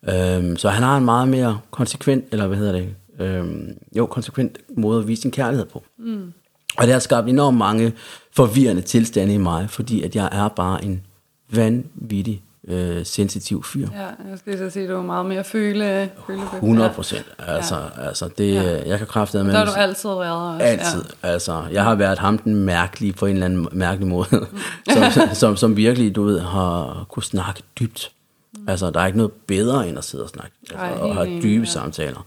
Øhm, 0.09 0.57
så 0.57 0.69
han 0.69 0.83
har 0.83 0.97
en 0.97 1.05
meget 1.05 1.29
mere 1.29 1.61
konsekvent, 1.71 2.25
eller 2.33 2.47
hvad 2.47 2.59
hedder 2.59 2.73
det, 2.73 2.95
øhm, 3.21 3.79
jo, 3.97 4.07
konsekvent 4.07 4.59
måde 4.77 5.01
at 5.01 5.09
vise 5.09 5.23
sin 5.23 5.31
kærlighed 5.31 5.67
på. 5.67 5.85
Mm. 5.99 6.33
Og 6.77 6.85
det 6.85 6.93
har 6.93 7.01
skabt 7.01 7.29
enormt 7.29 7.59
mange 7.59 7.93
forvirrende 8.33 8.83
tilstande 8.83 9.35
i 9.35 9.39
mig, 9.39 9.71
fordi 9.71 10.03
at 10.03 10.17
jeg 10.17 10.29
er 10.33 10.49
bare 10.49 10.85
en 10.85 11.03
vanvittig 11.51 12.43
øh, 12.69 13.07
sensitiv 13.07 13.65
fyr. 13.65 13.89
Ja, 13.93 14.31
jeg 14.31 14.39
skal 14.39 14.59
så 14.59 14.71
sige, 14.71 14.83
at 14.83 14.89
du 14.89 14.95
er 14.95 15.03
meget 15.03 15.27
mere 15.27 15.45
føle, 15.45 16.11
føle 16.27 16.41
100 16.55 16.91
procent. 16.91 17.27
Altså, 17.39 17.75
ja. 17.75 18.07
altså 18.07 18.29
det, 18.39 18.55
ja. 18.55 18.89
jeg 18.89 18.99
kan 18.99 19.07
kræfte 19.07 19.45
med... 19.45 19.53
Der 19.53 19.59
har 19.59 19.65
du 19.65 19.73
altid 19.73 20.09
været 20.09 20.55
også. 20.55 20.67
Altid. 20.67 21.05
Ja. 21.23 21.29
Altså, 21.29 21.63
jeg 21.73 21.85
har 21.85 21.95
været 21.95 22.19
ham 22.19 22.39
den 22.39 22.55
mærkelige 22.55 23.13
på 23.13 23.27
en 23.27 23.33
eller 23.33 23.47
anden 23.47 23.69
mærkelig 23.73 24.09
måde, 24.09 24.29
som, 24.95 25.35
som, 25.35 25.57
som 25.57 25.77
virkelig, 25.77 26.17
du 26.17 26.23
ved, 26.23 26.41
har 26.41 27.07
kunne 27.09 27.23
snakke 27.23 27.63
dybt. 27.81 28.11
Mm. 28.59 28.69
Altså, 28.69 28.91
der 28.91 29.01
er 29.01 29.07
ikke 29.07 29.19
noget 29.19 29.33
bedre 29.33 29.89
end 29.89 29.99
at 29.99 30.05
sidde 30.05 30.25
og 30.25 30.31
snakke. 30.31 30.51
Altså, 30.71 30.87
Ej, 30.87 30.93
og 30.93 31.15
have 31.15 31.43
dybe 31.43 31.65
ja. 31.65 31.71
samtaler. 31.71 32.27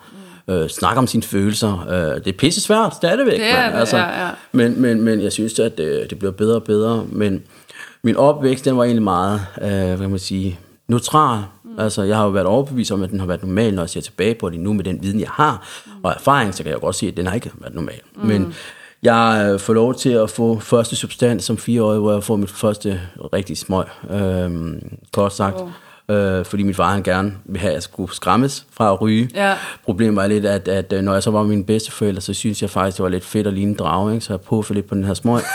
Øh, 0.50 0.70
snakke 0.70 0.98
om 1.00 1.08
sine 1.08 1.24
følelser. 1.24 1.88
Øh, 1.90 2.16
det 2.16 2.28
er 2.28 2.38
pisse 2.38 2.62
svært 2.62 2.96
stadigvæk. 2.96 3.40
Det 3.40 3.50
er 3.50 3.70
det, 3.70 3.80
altså, 3.80 3.98
ja, 3.98 4.26
ja. 4.26 4.30
Men, 4.52 4.82
men, 4.82 5.02
men 5.02 5.22
jeg 5.22 5.32
synes, 5.32 5.60
at 5.60 5.78
det, 5.78 6.10
det 6.10 6.20
bliver 6.20 6.32
bedre 6.32 6.56
og 6.56 6.64
bedre. 6.64 7.06
Men 7.12 7.44
min 8.04 8.16
opvækst, 8.16 8.66
den 8.66 8.78
var 8.78 8.84
egentlig 8.84 9.04
meget, 9.04 9.42
øh, 9.62 9.70
hvad 9.70 9.98
kan 9.98 10.10
man 10.10 10.20
sige, 10.20 10.60
neutral. 10.88 11.44
Mm. 11.64 11.80
Altså, 11.80 12.04
jeg 12.04 12.18
har 12.18 12.24
jo 12.24 12.30
været 12.30 12.48
overbevist 12.48 12.92
om, 12.92 13.04
at 13.04 13.10
den 13.10 13.20
har 13.20 13.28
været 13.28 13.44
normal, 13.44 13.74
når 13.74 13.84
jeg 13.84 13.90
ser 13.90 14.02
tilbage 14.02 14.36
på 14.36 14.50
det 14.50 14.60
nu 14.60 14.74
med 14.74 14.84
den 14.84 15.04
viden, 15.04 15.20
jeg 15.20 15.30
har, 15.30 15.68
mm. 15.86 15.92
og 16.04 16.12
erfaring, 16.12 16.54
så 16.54 16.64
kan 16.64 16.72
jeg 16.72 16.80
godt 16.80 16.96
sige, 16.96 17.12
at 17.12 17.18
den 17.18 17.28
har 17.28 17.36
ikke 17.36 17.52
været 17.60 17.76
normal. 17.76 18.00
Mm. 18.16 18.28
Men 18.28 18.54
jeg 19.04 19.50
øh, 19.52 19.60
får 19.60 19.74
lov 19.74 19.96
til 19.96 20.10
at 20.10 20.30
få 20.30 20.60
første 20.60 20.96
substans 20.96 21.44
som 21.44 21.58
fire 21.58 21.84
år, 21.84 21.96
hvor 22.00 22.14
jeg 22.14 22.24
får 22.24 22.36
mit 22.36 22.52
første 22.52 23.02
rigtig 23.34 23.58
smøg, 23.58 23.86
øh, 24.12 24.52
kort 25.12 25.34
sagt. 25.34 25.56
Oh 25.56 25.70
øh, 26.12 26.46
fordi 26.46 26.64
min 26.64 26.74
far 26.74 26.92
han 26.92 27.04
gerne 27.04 27.34
ville 27.46 27.60
have, 27.60 27.70
at 27.70 27.76
jeg 27.76 27.84
skulle 27.84 28.16
skræmmes 28.16 28.66
fra 28.72 28.92
at 28.92 29.02
ryge. 29.02 29.30
Ja. 29.36 29.54
Problemet 29.86 30.16
var 30.16 30.28
lidt, 30.28 30.46
at, 30.46 30.68
at, 30.68 30.94
øh, 30.94 31.02
når 31.02 31.14
jeg 31.14 31.24
så 31.24 31.32
var 31.32 31.42
med 31.42 31.50
mine 31.50 31.66
bedsteforældre, 31.66 32.22
så 32.22 32.34
synes 32.34 32.62
jeg 32.62 32.70
faktisk, 32.70 32.98
det 32.98 33.04
var 33.04 33.10
lidt 33.10 33.26
fedt 33.26 33.48
at 33.48 33.54
ligne 33.54 33.72
en 33.72 33.78
drage, 33.78 34.14
ikke? 34.14 34.26
så 34.26 34.34
jeg 34.34 34.42
puffede 34.42 34.78
lidt 34.78 34.88
på 34.88 34.96
den 34.96 35.04
her 35.04 35.14
smøg. 35.14 35.42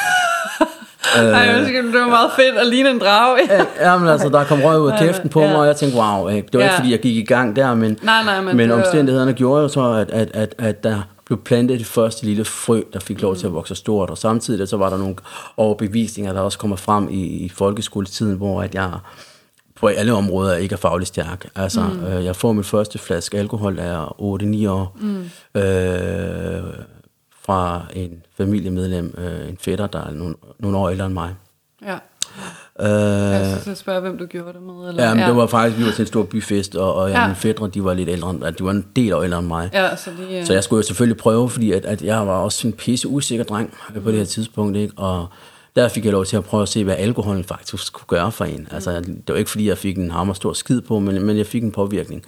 Ej, 1.17 1.23
jeg 1.23 1.67
det 1.67 2.01
var 2.01 2.09
meget 2.09 2.31
fedt 2.37 2.57
at 2.57 2.67
ligne 2.67 2.91
en 2.91 2.99
drage. 2.99 3.39
ja, 3.81 3.99
men 3.99 4.09
altså, 4.09 4.29
der 4.29 4.45
kom 4.45 4.61
røg 4.61 4.81
ud 4.81 4.91
af 4.91 4.99
kæften 4.99 5.29
på 5.29 5.41
mig, 5.41 5.57
og 5.57 5.67
jeg 5.67 5.77
tænkte, 5.77 5.99
wow, 5.99 6.29
ikke? 6.29 6.49
det 6.53 6.59
var 6.59 6.65
ja. 6.65 6.71
ikke, 6.71 6.77
fordi 6.77 6.91
jeg 6.91 7.01
gik 7.01 7.17
i 7.17 7.25
gang 7.25 7.57
der, 7.57 7.75
men, 7.75 7.99
nej, 8.03 8.25
nej, 8.25 8.41
men, 8.41 8.57
men 8.57 8.71
omstændighederne 8.71 9.33
gjorde 9.33 9.63
jo 9.63 9.69
så, 9.69 9.93
at, 9.93 10.11
at, 10.11 10.31
at, 10.35 10.55
at 10.59 10.85
der 10.85 11.03
blev 11.27 11.39
plantet 11.45 11.79
det 11.79 11.87
første 11.87 12.25
lille 12.25 12.45
frø, 12.45 12.81
der 12.93 13.01
fik 13.01 13.23
lov 13.23 13.37
til 13.37 13.47
at 13.47 13.53
vokse 13.53 13.75
stort, 13.75 14.11
og 14.11 14.19
samtidig 14.19 14.69
så 14.69 14.77
var 14.77 14.91
der 14.91 14.99
nogle 14.99 15.15
overbevisninger, 15.57 16.33
der 16.33 16.41
også 16.41 16.59
kommer 16.59 16.77
frem 16.77 17.09
i, 17.11 17.23
i 17.23 17.49
folkeskoletiden, 17.49 18.37
hvor 18.37 18.63
at 18.63 18.75
jeg 18.75 18.91
på 19.83 19.89
alle 19.89 20.15
områder 20.15 20.57
ikke 20.57 20.73
er 20.73 20.77
fagligt 20.77 21.09
stærk. 21.09 21.49
Altså, 21.57 21.81
mm. 21.81 22.05
øh, 22.05 22.25
jeg 22.25 22.37
får 22.37 22.53
min 22.53 22.65
første 22.65 22.99
flaske 22.99 23.39
alkohol, 23.39 23.79
jeg 23.79 23.87
er 23.87 24.67
8-9 24.67 24.71
år, 24.71 24.97
mm. 25.01 25.61
øh, 25.61 26.63
fra 27.45 27.83
en 27.95 28.23
familiemedlem, 28.37 29.15
øh, 29.19 29.49
en 29.49 29.59
fætter, 29.61 29.87
der 29.87 30.07
er 30.07 30.11
nogle, 30.11 30.35
nogle 30.59 30.79
år 30.79 30.89
ældre 30.89 31.07
end 31.07 31.15
mig. 31.15 31.35
Ja. 31.87 31.95
Øh, 32.81 33.51
jeg 33.51 33.59
skal 33.61 33.77
spørge, 33.77 34.01
hvem 34.01 34.19
du 34.19 34.27
gjorde 34.27 34.53
det 34.53 34.63
med? 34.63 34.89
Eller? 34.89 35.05
Ja, 35.05 35.15
men 35.15 35.21
ja. 35.21 35.29
det 35.29 35.37
var 35.37 35.47
faktisk, 35.47 35.79
vi 35.79 35.85
var 35.85 35.91
til 35.91 36.03
en 36.03 36.07
stor 36.07 36.23
byfest, 36.23 36.77
og, 36.77 36.95
og 36.95 37.11
ja, 37.11 37.21
ja. 37.21 37.27
mine 37.27 37.37
fædre, 37.37 37.69
de 37.69 37.85
var 37.85 37.95
lidt 37.95 38.09
ældre, 38.09 38.31
end, 38.31 38.43
de 38.43 38.65
var 38.65 38.71
en 38.71 38.87
del 38.97 39.13
år 39.13 39.23
ældre 39.23 39.39
end 39.39 39.47
mig. 39.47 39.71
Ja, 39.73 39.97
så, 39.97 40.11
de, 40.11 40.39
uh... 40.41 40.47
så 40.47 40.53
jeg 40.53 40.65
skulle 40.65 40.79
jo 40.79 40.87
selvfølgelig 40.87 41.17
prøve, 41.17 41.51
fordi 41.51 41.73
at, 41.73 41.85
at 41.85 42.03
jeg 42.03 42.27
var 42.27 42.39
også 42.39 42.67
en 42.67 42.73
pisse 42.73 43.09
usikker 43.09 43.45
dreng 43.45 43.75
på 44.05 44.11
det 44.11 44.19
her 44.19 44.25
tidspunkt, 44.25 44.77
ikke? 44.77 44.95
og 44.97 45.27
der 45.77 45.89
fik 45.89 46.05
jeg 46.05 46.13
lov 46.13 46.25
til 46.25 46.37
at 46.37 46.45
prøve 46.45 46.63
at 46.63 46.69
se, 46.69 46.85
hvad 46.85 46.97
alkoholen 46.99 47.45
faktisk 47.45 47.93
kunne 47.93 48.07
gøre 48.07 48.33
for 48.33 48.45
en. 48.45 48.61
Mm. 48.61 48.67
Altså, 48.71 49.01
det 49.01 49.29
var 49.29 49.35
ikke 49.35 49.51
fordi, 49.51 49.69
jeg 49.69 49.79
fik 49.79 49.99
en 49.99 50.11
hammer 50.11 50.35
stor 50.35 50.53
skid 50.53 50.81
på, 50.81 50.99
men, 50.99 51.23
men 51.27 51.37
jeg 51.37 51.47
fik 51.47 51.63
en 51.63 51.73
påvirkning. 51.73 52.25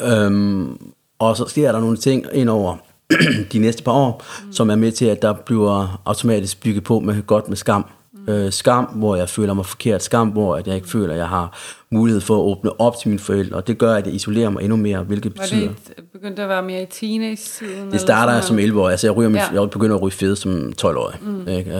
Mm. 0.00 0.06
Øhm, 0.06 0.78
og 1.18 1.36
så 1.36 1.46
sker 1.46 1.72
der 1.72 1.80
nogle 1.80 1.96
ting 1.96 2.26
ind 2.32 2.48
over 2.48 2.76
de 3.52 3.58
næste 3.58 3.82
par 3.82 3.92
år, 3.92 4.24
mm. 4.44 4.52
som 4.52 4.70
er 4.70 4.76
med 4.76 4.92
til, 4.92 5.04
at 5.04 5.22
der 5.22 5.32
bliver 5.32 6.00
automatisk 6.04 6.62
bygget 6.62 6.84
på 6.84 7.00
med 7.00 7.22
godt 7.22 7.48
med 7.48 7.56
skam. 7.56 7.80
Mm. 7.80 7.97
Øh, 8.28 8.52
skam, 8.52 8.84
hvor 8.84 9.16
jeg 9.16 9.28
føler 9.28 9.54
mig 9.54 9.66
forkert. 9.66 10.02
Skam, 10.02 10.28
hvor 10.28 10.56
at 10.56 10.66
jeg 10.66 10.74
ikke 10.74 10.88
føler, 10.88 11.12
at 11.12 11.18
jeg 11.18 11.28
har 11.28 11.58
mulighed 11.90 12.20
for 12.20 12.36
at 12.36 12.40
åbne 12.40 12.80
op 12.80 12.96
til 12.96 13.08
mine 13.08 13.18
forældre. 13.18 13.56
Og 13.56 13.66
det 13.66 13.78
gør, 13.78 13.94
at 13.94 14.06
jeg 14.06 14.14
isolerer 14.14 14.50
mig 14.50 14.62
endnu 14.62 14.76
mere, 14.76 15.02
hvilket 15.02 15.38
Var 15.38 15.42
betyder... 15.42 15.68
det 15.96 16.04
begyndt 16.12 16.38
at 16.38 16.48
være 16.48 16.62
mere 16.62 16.82
i 16.82 16.86
teenage-tiden? 16.86 17.92
Det 17.92 18.00
starter 18.00 18.32
jeg 18.32 18.44
som 18.44 18.58
11 18.58 18.82
år. 18.82 18.88
Altså, 18.88 19.06
jeg, 19.06 19.16
ryger 19.16 19.30
med, 19.30 19.40
ja. 19.52 19.60
jeg 19.60 19.70
begynder 19.70 19.96
at 19.96 20.02
ryge 20.02 20.12
fede 20.12 20.36
som 20.36 20.72
12-årig. 20.82 21.16
Mm. 21.22 21.48
Ikke? 21.48 21.70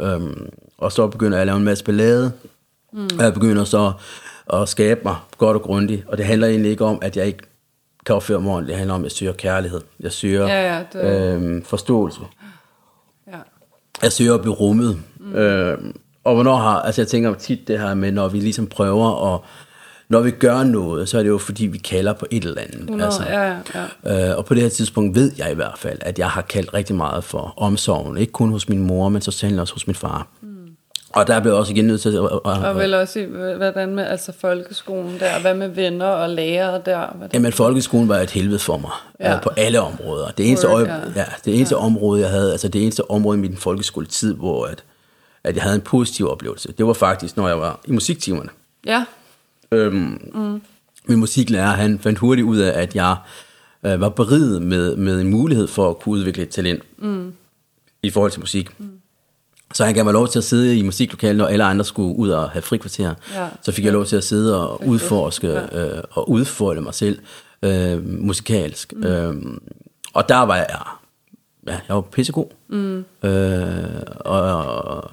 Øh, 0.00 0.14
øh, 0.14 0.20
og 0.78 0.92
så 0.92 1.06
begynder 1.06 1.36
jeg 1.36 1.40
at 1.40 1.46
lave 1.46 1.58
en 1.58 1.64
masse 1.64 1.84
ballade. 1.84 2.32
Mm. 2.92 3.08
Og 3.18 3.24
jeg 3.24 3.34
begynder 3.34 3.64
så 3.64 3.92
at 4.52 4.68
skabe 4.68 5.00
mig 5.04 5.16
godt 5.38 5.56
og 5.56 5.62
grundigt. 5.62 6.04
Og 6.08 6.18
det 6.18 6.26
handler 6.26 6.48
egentlig 6.48 6.70
ikke 6.70 6.84
om, 6.84 6.98
at 7.02 7.16
jeg 7.16 7.26
ikke 7.26 7.38
kan 8.06 8.14
opføre 8.14 8.40
mig 8.40 8.52
ordentligt. 8.52 8.68
Det 8.68 8.78
handler 8.78 8.94
om, 8.94 9.00
at 9.00 9.04
jeg 9.04 9.12
søger 9.12 9.32
kærlighed. 9.32 9.80
Jeg 10.00 10.12
søger 10.12 10.46
ja, 10.48 10.76
ja, 10.76 10.82
det... 10.92 11.34
øhm, 11.34 11.64
forståelse. 11.64 12.20
Jeg 14.02 14.12
søger 14.12 14.34
at 14.34 14.40
blive 14.40 14.54
rummet. 14.54 14.98
Mm. 15.20 15.34
Øhm, 15.34 15.96
og 16.24 16.34
hvornår 16.34 16.56
har, 16.56 16.80
altså 16.80 17.00
jeg 17.00 17.08
tænker 17.08 17.34
tit 17.34 17.68
det 17.68 17.80
her 17.80 17.94
med, 17.94 18.12
når 18.12 18.28
vi 18.28 18.40
ligesom 18.40 18.66
prøver 18.66 19.34
at, 19.34 19.40
når 20.08 20.20
vi 20.20 20.30
gør 20.30 20.62
noget, 20.62 21.08
så 21.08 21.18
er 21.18 21.22
det 21.22 21.28
jo 21.28 21.38
fordi, 21.38 21.66
vi 21.66 21.78
kalder 21.78 22.12
på 22.12 22.26
et 22.30 22.44
eller 22.44 22.60
andet. 22.60 22.80
100, 22.80 23.04
altså, 23.04 23.22
ja, 23.22 23.56
ja. 24.04 24.30
Øh, 24.30 24.38
og 24.38 24.44
på 24.44 24.54
det 24.54 24.62
her 24.62 24.68
tidspunkt 24.68 25.14
ved 25.14 25.32
jeg 25.38 25.52
i 25.52 25.54
hvert 25.54 25.78
fald, 25.78 25.98
at 26.00 26.18
jeg 26.18 26.30
har 26.30 26.42
kaldt 26.42 26.74
rigtig 26.74 26.96
meget 26.96 27.24
for 27.24 27.54
omsorgen. 27.56 28.18
Ikke 28.18 28.32
kun 28.32 28.50
hos 28.50 28.68
min 28.68 28.78
mor, 28.78 29.08
men 29.08 29.22
så 29.22 29.30
sandelig 29.30 29.60
også 29.60 29.74
hos 29.74 29.86
min 29.86 29.96
far. 29.96 30.26
Og 31.12 31.26
der 31.26 31.40
blev 31.40 31.56
også 31.56 31.72
igen 31.72 31.84
nødt 31.84 32.00
til 32.00 32.08
at... 32.08 32.18
Og, 32.18 32.42
og 32.44 32.76
vel 32.76 32.94
også, 32.94 33.26
hvordan 33.56 33.94
med 33.94 34.04
altså 34.04 34.32
folkeskolen 34.40 35.20
der, 35.20 35.40
hvad 35.40 35.54
med 35.54 35.68
venner 35.68 36.06
og 36.06 36.30
lærere 36.30 36.82
der? 36.86 37.06
Hvordan? 37.06 37.30
Jamen, 37.32 37.52
folkeskolen 37.52 38.08
var 38.08 38.18
et 38.18 38.30
helvede 38.30 38.58
for 38.58 38.76
mig, 38.78 38.90
ja. 39.20 39.36
uh, 39.36 39.42
på 39.42 39.50
alle 39.56 39.80
områder. 39.80 40.30
Det 40.30 40.48
eneste, 40.48 40.68
Word, 40.68 40.82
ja. 40.82 40.94
Ja, 41.16 41.24
det 41.44 41.56
eneste 41.56 41.74
ja. 41.74 41.84
område, 41.84 42.20
jeg 42.20 42.30
havde, 42.30 42.52
altså 42.52 42.68
det 42.68 42.82
eneste 42.82 43.10
område 43.10 43.38
i 43.38 43.40
min 43.40 43.56
folkeskoletid, 43.56 44.34
hvor 44.34 44.66
at, 44.66 44.84
at 45.44 45.54
jeg 45.54 45.62
havde 45.62 45.74
en 45.74 45.80
positiv 45.80 46.30
oplevelse, 46.30 46.72
det 46.72 46.86
var 46.86 46.92
faktisk, 46.92 47.36
når 47.36 47.48
jeg 47.48 47.60
var 47.60 47.80
i 47.84 47.92
musiktimerne. 47.92 48.48
Ja. 48.86 49.04
Øhm, 49.72 50.30
mm. 50.34 50.62
Min 51.06 51.18
musiklærer, 51.18 51.66
han 51.66 51.98
fandt 51.98 52.18
hurtigt 52.18 52.44
ud 52.46 52.58
af, 52.58 52.82
at 52.82 52.94
jeg 52.94 53.16
øh, 53.86 54.00
var 54.00 54.08
beriget 54.08 54.62
med, 54.62 54.96
med 54.96 55.20
en 55.20 55.28
mulighed 55.28 55.66
for 55.66 55.90
at 55.90 55.98
kunne 55.98 56.12
udvikle 56.12 56.42
et 56.42 56.48
talent 56.48 56.82
mm. 56.98 57.32
i 58.02 58.10
forhold 58.10 58.32
til 58.32 58.40
musik. 58.40 58.70
Mm. 58.78 58.90
Så 59.74 59.84
han 59.84 59.94
gav 59.94 60.04
mig 60.04 60.12
lov 60.12 60.28
til 60.28 60.38
at 60.38 60.44
sidde 60.44 60.78
i 60.78 60.82
musiklokalet, 60.82 61.36
når 61.36 61.46
alle 61.46 61.64
andre 61.64 61.84
skulle 61.84 62.16
ud 62.16 62.28
og 62.28 62.50
have 62.50 62.62
frikvarter. 62.62 63.14
Ja. 63.34 63.48
Så 63.62 63.72
fik 63.72 63.84
jeg 63.84 63.92
lov 63.92 64.04
til 64.04 64.16
at 64.16 64.24
sidde 64.24 64.68
og 64.68 64.86
udforske 64.86 65.48
ja. 65.48 65.86
øh, 65.86 66.02
og 66.10 66.30
udfolde 66.30 66.80
mig 66.80 66.94
selv 66.94 67.18
øh, 67.62 68.06
musikalsk. 68.06 68.92
Mm. 68.96 69.04
Øh, 69.04 69.34
og 70.12 70.28
der 70.28 70.36
var 70.36 70.56
jeg, 70.56 70.66
ja, 71.66 71.78
jeg 71.88 71.96
var 71.96 72.00
pissegod. 72.00 72.46
Mm. 72.68 73.04
Øh, 73.22 74.02
og 74.20 75.10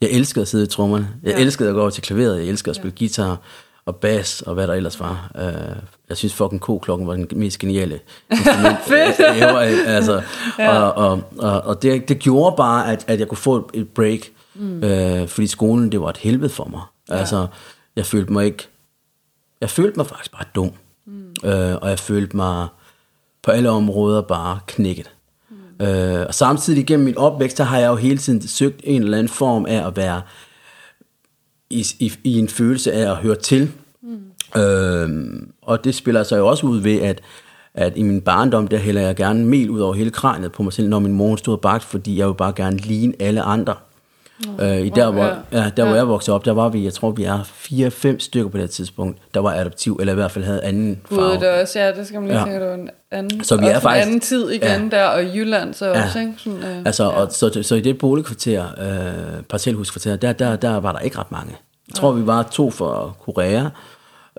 jeg 0.00 0.10
elskede 0.10 0.42
at 0.42 0.48
sidde 0.48 0.64
i 0.64 0.68
trommerne. 0.68 1.08
Jeg 1.22 1.34
ja. 1.34 1.40
elskede 1.40 1.68
at 1.68 1.74
gå 1.74 1.80
over 1.80 1.90
til 1.90 2.02
klaveret. 2.02 2.38
Jeg 2.38 2.46
elskede 2.46 2.70
at 2.70 2.76
spille 2.76 2.94
ja. 3.00 3.04
guitar 3.04 3.40
og 3.88 3.96
bass 3.96 4.42
og 4.42 4.54
hvad 4.54 4.66
der 4.66 4.74
ellers 4.74 5.00
var. 5.00 5.30
Uh, 5.34 5.76
jeg 6.08 6.16
synes 6.16 6.34
fucking 6.34 6.60
K-klokken 6.60 7.06
var 7.06 7.14
den 7.14 7.28
mest 7.32 7.58
geniale 7.58 8.00
instrument. 8.30 8.78
Jeg, 9.18 9.84
altså, 9.86 10.22
ja. 10.58 10.78
Og, 10.78 10.92
og, 10.92 11.22
og, 11.38 11.60
og 11.60 11.82
det, 11.82 12.08
det 12.08 12.18
gjorde 12.18 12.56
bare, 12.56 12.92
at, 12.92 13.04
at 13.06 13.20
jeg 13.20 13.28
kunne 13.28 13.38
få 13.38 13.70
et 13.74 13.88
break, 13.88 14.20
mm. 14.54 14.82
uh, 14.82 15.28
fordi 15.28 15.46
skolen, 15.46 15.92
det 15.92 16.00
var 16.00 16.10
et 16.10 16.16
helvede 16.16 16.50
for 16.50 16.64
mig. 16.64 16.80
Ja. 17.08 17.16
Altså, 17.16 17.46
jeg 17.96 18.06
følte 18.06 18.32
mig 18.32 18.46
ikke... 18.46 18.68
Jeg 19.60 19.70
følte 19.70 19.96
mig 19.96 20.06
faktisk 20.06 20.32
bare 20.32 20.44
dum. 20.54 20.72
Mm. 21.06 21.34
Uh, 21.44 21.76
og 21.82 21.90
jeg 21.90 21.98
følte 21.98 22.36
mig 22.36 22.66
på 23.42 23.50
alle 23.50 23.70
områder 23.70 24.22
bare 24.22 24.58
knækket. 24.66 25.10
Mm. 25.50 25.56
Uh, 25.86 26.26
og 26.26 26.34
samtidig 26.34 26.86
gennem 26.86 27.04
min 27.04 27.18
opvækst, 27.18 27.58
der 27.58 27.64
har 27.64 27.78
jeg 27.78 27.88
jo 27.88 27.96
hele 27.96 28.18
tiden 28.18 28.48
søgt 28.48 28.80
en 28.84 29.02
eller 29.02 29.18
anden 29.18 29.28
form 29.28 29.66
af 29.66 29.86
at 29.86 29.96
være 29.96 30.22
i, 31.70 31.86
i, 31.98 32.12
i 32.24 32.38
en 32.38 32.48
følelse 32.48 32.92
af 32.92 33.10
at 33.10 33.16
høre 33.16 33.34
til. 33.34 33.72
Mm. 34.02 34.60
Øhm, 34.60 35.52
og 35.62 35.84
det 35.84 35.94
spiller 35.94 36.22
sig 36.22 36.38
jo 36.38 36.48
også 36.48 36.66
ud 36.66 36.80
ved, 36.80 37.00
at, 37.00 37.20
at 37.74 37.92
i 37.96 38.02
min 38.02 38.20
barndom, 38.20 38.68
der 38.68 38.78
hælder 38.78 39.00
jeg 39.00 39.16
gerne 39.16 39.44
mel 39.44 39.70
ud 39.70 39.80
over 39.80 39.94
hele 39.94 40.10
kraniet 40.10 40.52
på 40.52 40.62
mig 40.62 40.72
selv, 40.72 40.88
når 40.88 40.98
min 40.98 41.12
mor 41.12 41.36
stod 41.36 41.54
og 41.54 41.60
bagt, 41.60 41.84
fordi 41.84 42.18
jeg 42.18 42.28
vil 42.28 42.34
bare 42.34 42.52
gerne 42.56 42.76
ligne 42.76 43.14
alle 43.20 43.42
andre. 43.42 43.74
Øh, 44.60 44.78
i 44.78 44.88
der, 44.88 45.10
hvor, 45.10 45.22
ja, 45.22 45.36
der, 45.52 45.70
ja. 45.76 45.84
hvor 45.84 45.94
jeg 45.94 46.08
voksede 46.08 46.34
op, 46.34 46.44
der 46.44 46.52
var 46.52 46.68
vi, 46.68 46.84
jeg 46.84 46.92
tror, 46.92 47.10
vi 47.10 47.24
er 47.24 47.40
fire-fem 47.44 48.20
stykker 48.20 48.50
på 48.50 48.58
det 48.58 48.70
tidspunkt, 48.70 49.18
der 49.34 49.40
var 49.40 49.52
adoptiv, 49.52 49.96
eller 50.00 50.12
i 50.12 50.14
hvert 50.14 50.30
fald 50.30 50.44
havde 50.44 50.64
anden 50.64 51.00
farve. 51.08 51.22
Gud, 51.22 51.38
det 51.38 51.48
også, 51.48 51.78
ja, 51.78 51.92
det 51.92 52.06
skal 52.06 52.20
man 52.20 52.28
lige 52.28 52.38
ja. 52.38 52.44
tænke, 52.44 52.60
det 52.60 52.68
var 52.68 52.74
en 52.74 52.90
anden, 53.10 53.44
så 53.44 53.56
vi 53.56 53.66
er 53.66 53.80
faktisk, 53.80 54.02
en 54.02 54.08
anden 54.08 54.20
tid 54.20 54.50
igen 54.50 54.90
ja. 54.92 54.96
der, 54.96 55.04
og 55.04 55.24
Jylland 55.24 55.74
så 55.74 55.86
ja. 55.86 56.04
også, 56.04 56.18
ikke? 56.18 56.32
Sådan, 56.36 56.58
øh, 56.58 56.82
altså, 56.84 57.04
ja. 57.04 57.10
og, 57.10 57.32
så, 57.32 57.62
så 57.62 57.74
i 57.74 57.80
det 57.80 57.98
boligkvarter, 57.98 58.64
øh, 58.78 59.42
parcelhuskvarter, 59.42 60.16
der, 60.16 60.32
der, 60.32 60.56
der 60.56 60.80
var 60.80 60.92
der 60.92 60.98
ikke 60.98 61.18
ret 61.18 61.32
mange. 61.32 61.56
Jeg 61.88 61.94
tror, 61.94 62.12
ja. 62.12 62.20
vi 62.20 62.26
var 62.26 62.42
to 62.42 62.70
for 62.70 63.16
Korea, 63.24 63.64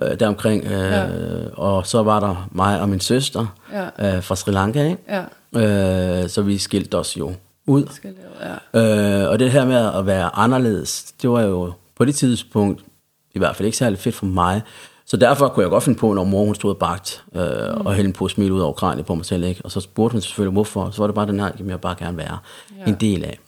øh, 0.01 0.19
deromkring, 0.19 0.65
øh, 0.65 0.71
ja. 0.71 1.05
og 1.53 1.87
så 1.87 2.03
var 2.03 2.19
der 2.19 2.49
mig 2.51 2.81
og 2.81 2.89
min 2.89 2.99
søster 2.99 3.55
ja. 3.73 4.15
øh, 4.15 4.23
fra 4.23 4.35
Sri 4.35 4.51
Lanka, 4.51 4.83
ikke? 4.83 5.23
Ja. 5.53 6.23
Øh, 6.23 6.29
så 6.29 6.41
vi 6.41 6.57
skilte 6.57 6.95
os 6.95 7.17
jo 7.17 7.33
ud. 7.69 7.85
Ja. 8.73 9.23
Øh, 9.23 9.29
og 9.29 9.39
det 9.39 9.51
her 9.51 9.65
med 9.65 9.91
at 9.95 10.05
være 10.05 10.35
anderledes, 10.35 11.13
det 11.21 11.29
var 11.29 11.41
jo 11.41 11.73
på 11.95 12.05
det 12.05 12.15
tidspunkt 12.15 12.83
i 13.35 13.39
hvert 13.39 13.55
fald 13.55 13.65
ikke 13.65 13.77
særlig 13.77 13.99
fedt 13.99 14.15
for 14.15 14.25
mig. 14.25 14.61
Så 15.05 15.17
derfor 15.17 15.47
kunne 15.47 15.63
jeg 15.63 15.69
godt 15.69 15.83
finde 15.83 15.99
på, 15.99 16.13
når 16.13 16.23
mor 16.23 16.45
hun 16.45 16.55
stod 16.55 16.71
og 16.71 16.77
bagt, 16.77 17.23
øh, 17.35 17.41
mm. 17.41 17.85
og 17.85 17.93
hældte 17.93 18.13
på 18.13 18.27
smil 18.27 18.51
ud 18.51 18.59
over 18.59 18.73
kraniet 18.73 19.05
på 19.05 19.15
mig 19.15 19.25
selv. 19.25 19.43
Ikke? 19.43 19.61
Og 19.63 19.71
så 19.71 19.79
spurgte 19.79 20.13
hun 20.13 20.21
selvfølgelig, 20.21 20.53
hvorfor. 20.53 20.89
Så 20.91 21.01
var 21.01 21.07
det 21.07 21.15
bare 21.15 21.27
den 21.27 21.39
her, 21.39 21.51
jeg 21.67 21.81
bare 21.81 21.95
gerne 21.99 22.17
være 22.17 22.37
ja. 22.79 22.91
en 22.91 22.97
del 22.99 23.23
af. 23.23 23.39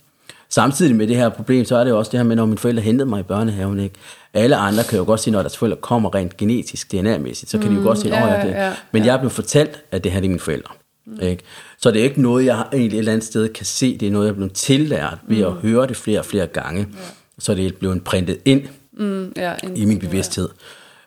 Samtidig 0.50 0.96
med 0.96 1.08
det 1.08 1.16
her 1.16 1.30
problem, 1.30 1.66
så 1.66 1.76
er 1.76 1.84
det 1.84 1.92
jo 1.92 1.98
også 1.98 2.12
det 2.12 2.20
her 2.20 2.24
med, 2.24 2.36
når 2.36 2.46
mine 2.46 2.58
forældre 2.58 2.82
hentede 2.84 3.10
mig 3.10 3.20
i 3.20 3.24
børnehaven, 3.24 3.80
ikke? 3.80 3.96
Alle 4.34 4.56
andre 4.56 4.84
kan 4.84 4.98
jo 4.98 5.06
godt 5.06 5.20
sige, 5.20 5.32
når 5.32 5.42
deres 5.42 5.58
forældre 5.58 5.78
kommer 5.82 6.16
rent 6.16 6.38
genetisk, 6.38 6.92
DNA-mæssigt, 6.92 7.52
så 7.52 7.58
kan 7.58 7.70
mm, 7.70 7.76
de 7.76 7.82
jo 7.82 7.88
godt 7.88 8.00
sige, 8.00 8.18
ja, 8.18 8.26
åh 8.26 8.32
ja, 8.32 8.48
det. 8.48 8.52
ja, 8.52 8.74
Men 8.92 9.04
ja. 9.04 9.12
jeg 9.12 9.20
blevet 9.20 9.32
fortalt, 9.32 9.84
at 9.92 10.04
det 10.04 10.12
her 10.12 10.20
det 10.20 10.28
er 10.28 10.30
mine 10.30 10.40
forældre. 10.40 10.74
Mm. 11.06 11.20
Ikke? 11.22 11.44
Så 11.82 11.92
det 11.92 12.00
er 12.00 12.04
ikke 12.04 12.22
noget, 12.22 12.46
jeg 12.46 12.64
egentlig 12.74 12.98
et 12.98 13.00
eller 13.00 13.12
andet 13.12 13.26
sted 13.28 13.50
kan 13.50 13.66
se. 13.66 13.98
Det 13.98 14.08
er 14.08 14.12
noget, 14.12 14.26
jeg 14.26 14.32
er 14.32 14.36
blevet 14.36 14.54
tillært 14.54 15.18
ved 15.28 15.38
mm. 15.38 15.44
at 15.44 15.52
høre 15.52 15.88
det 15.88 15.98
flere 15.98 16.20
og 16.20 16.26
flere 16.26 16.48
gange. 16.48 16.80
Ja. 16.82 16.86
Så 17.40 17.54
det 17.56 17.66
er 17.66 17.72
blevet 17.80 18.04
printet 18.04 18.38
ind 18.46 18.62
Mm, 18.98 19.34
ja, 19.38 19.54
i 19.76 19.86
min 19.86 20.00
bevidsthed. 20.00 20.50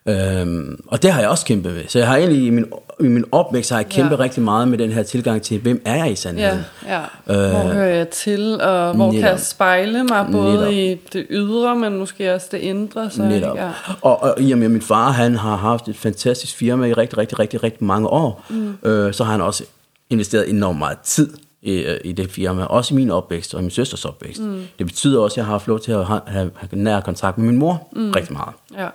Øhm, 0.09 0.79
og 0.87 1.03
det 1.03 1.13
har 1.13 1.21
jeg 1.21 1.29
også 1.31 1.45
kæmpet 1.47 1.73
med. 1.75 1.83
Så 1.89 1.99
jeg 1.99 2.09
har 2.09 2.17
egentlig 2.17 2.47
i 2.47 2.51
min, 2.51 2.67
i 3.01 3.03
min 3.03 3.25
opvækst 3.33 3.71
har 3.71 3.79
jeg 3.79 3.89
kæmpet 3.89 4.17
Ja. 4.17 4.23
rigtig 4.23 4.43
meget 4.43 4.69
med 4.69 4.79
den 4.79 4.93
her 4.93 5.03
tilgang 5.03 5.43
til, 5.43 5.59
hvem 5.61 5.83
er 5.85 5.95
jeg 5.95 6.07
i 6.07 6.09
Ja, 6.09 6.15
sandheden? 6.15 6.61
ja. 6.89 7.01
Hvor 7.25 7.73
hører 7.73 7.95
jeg 7.95 8.09
til, 8.09 8.61
og 8.61 8.95
hvor 8.95 9.11
kan 9.11 9.21
jeg 9.21 9.27
netop. 9.31 9.39
spejle 9.41 10.05
mig 10.05 10.27
både 10.33 10.55
Netop. 10.55 10.73
i 10.73 11.01
det 11.13 11.27
ydre, 11.31 11.77
men 11.77 11.97
måske 11.99 12.35
også 12.35 12.49
det 12.53 12.59
indre. 12.59 13.11
Så, 13.11 13.23
Netop. 13.23 13.57
Ja. 13.57 13.69
Og, 14.03 14.23
og 14.23 14.35
i 14.41 14.53
og 14.53 14.59
med, 14.59 14.65
at 14.67 14.71
min 14.71 14.83
far 14.83 15.11
han 15.11 15.35
har 15.37 15.57
haft 15.57 15.89
et 15.89 15.97
fantastisk 15.97 16.57
firma 16.57 16.87
i 16.87 16.93
rigtig, 16.93 17.19
rigtig, 17.19 17.39
rigtig, 17.39 17.63
rigtig 17.63 17.85
mange 17.85 18.09
år, 18.09 18.45
mm. 18.51 18.77
øh, 18.91 19.15
så 19.15 19.25
har 19.25 19.33
han 19.33 19.41
også 19.41 19.65
investeret 20.11 20.51
enormt 20.51 20.79
meget 20.79 20.99
tid 20.99 21.33
i, 21.63 21.73
øh, 21.73 22.01
i 22.05 22.13
det 22.13 22.31
firma. 22.31 22.65
Også 22.65 22.95
i 22.95 22.97
min 22.97 23.11
opvækst 23.11 23.55
og 23.55 23.61
i 23.61 23.63
min 23.63 23.71
søsters 23.71 24.05
opvækst. 24.05 24.43
Mm. 24.43 24.63
Det 24.79 24.87
betyder 24.87 25.21
også, 25.21 25.35
at 25.35 25.37
jeg 25.37 25.45
har 25.45 25.53
haft 25.53 25.69
lov 25.69 25.81
til 25.81 25.93
at 25.93 26.07
have, 26.07 26.21
have, 26.27 26.51
have 26.57 26.69
nær 26.73 27.01
kontakt 27.01 27.39
med 27.39 27.47
min 27.47 27.57
mor 27.57 27.89
mm. 27.93 28.11
rigtig 28.11 28.33
meget. 28.33 28.55
Ja. 28.75 28.89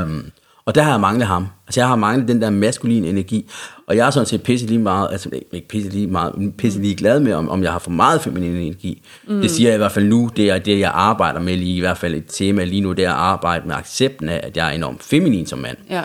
Øhm, 0.00 0.30
og 0.66 0.74
der 0.74 0.82
har 0.82 0.90
jeg 0.90 1.00
manglet 1.00 1.26
ham. 1.26 1.46
Altså 1.66 1.80
jeg 1.80 1.88
har 1.88 1.96
manglet 1.96 2.28
den 2.28 2.42
der 2.42 2.50
maskuline 2.50 3.08
energi. 3.08 3.50
Og 3.86 3.96
jeg 3.96 4.06
er 4.06 4.10
sådan 4.10 4.26
set 4.26 4.42
pisse 4.42 4.66
lige 4.66 4.78
meget, 4.78 5.08
altså 5.12 5.30
ikke 5.52 5.68
pisse 5.68 5.90
lige 5.90 6.06
meget, 6.06 6.52
pisse 6.58 6.80
lige 6.80 6.94
glad 6.94 7.20
med, 7.20 7.32
om, 7.32 7.48
om 7.48 7.62
jeg 7.62 7.72
har 7.72 7.78
for 7.78 7.90
meget 7.90 8.20
feminin 8.20 8.56
energi. 8.56 9.02
Mm. 9.28 9.40
Det 9.40 9.50
siger 9.50 9.68
jeg 9.68 9.74
i 9.74 9.78
hvert 9.78 9.92
fald 9.92 10.04
nu, 10.04 10.30
det 10.36 10.50
er 10.50 10.58
det, 10.58 10.78
jeg 10.78 10.90
arbejder 10.94 11.40
med 11.40 11.56
lige, 11.56 11.76
i 11.76 11.80
hvert 11.80 11.98
fald 11.98 12.14
et 12.14 12.24
tema 12.28 12.64
lige 12.64 12.80
nu, 12.80 12.92
det 12.92 13.04
er 13.04 13.10
at 13.10 13.16
arbejde 13.16 13.68
med 13.68 13.74
accepten 13.74 14.28
af, 14.28 14.40
at 14.42 14.56
jeg 14.56 14.68
er 14.68 14.70
enormt 14.70 15.02
feminin 15.02 15.46
som 15.46 15.58
mand. 15.58 15.76
Ja. 15.90 16.02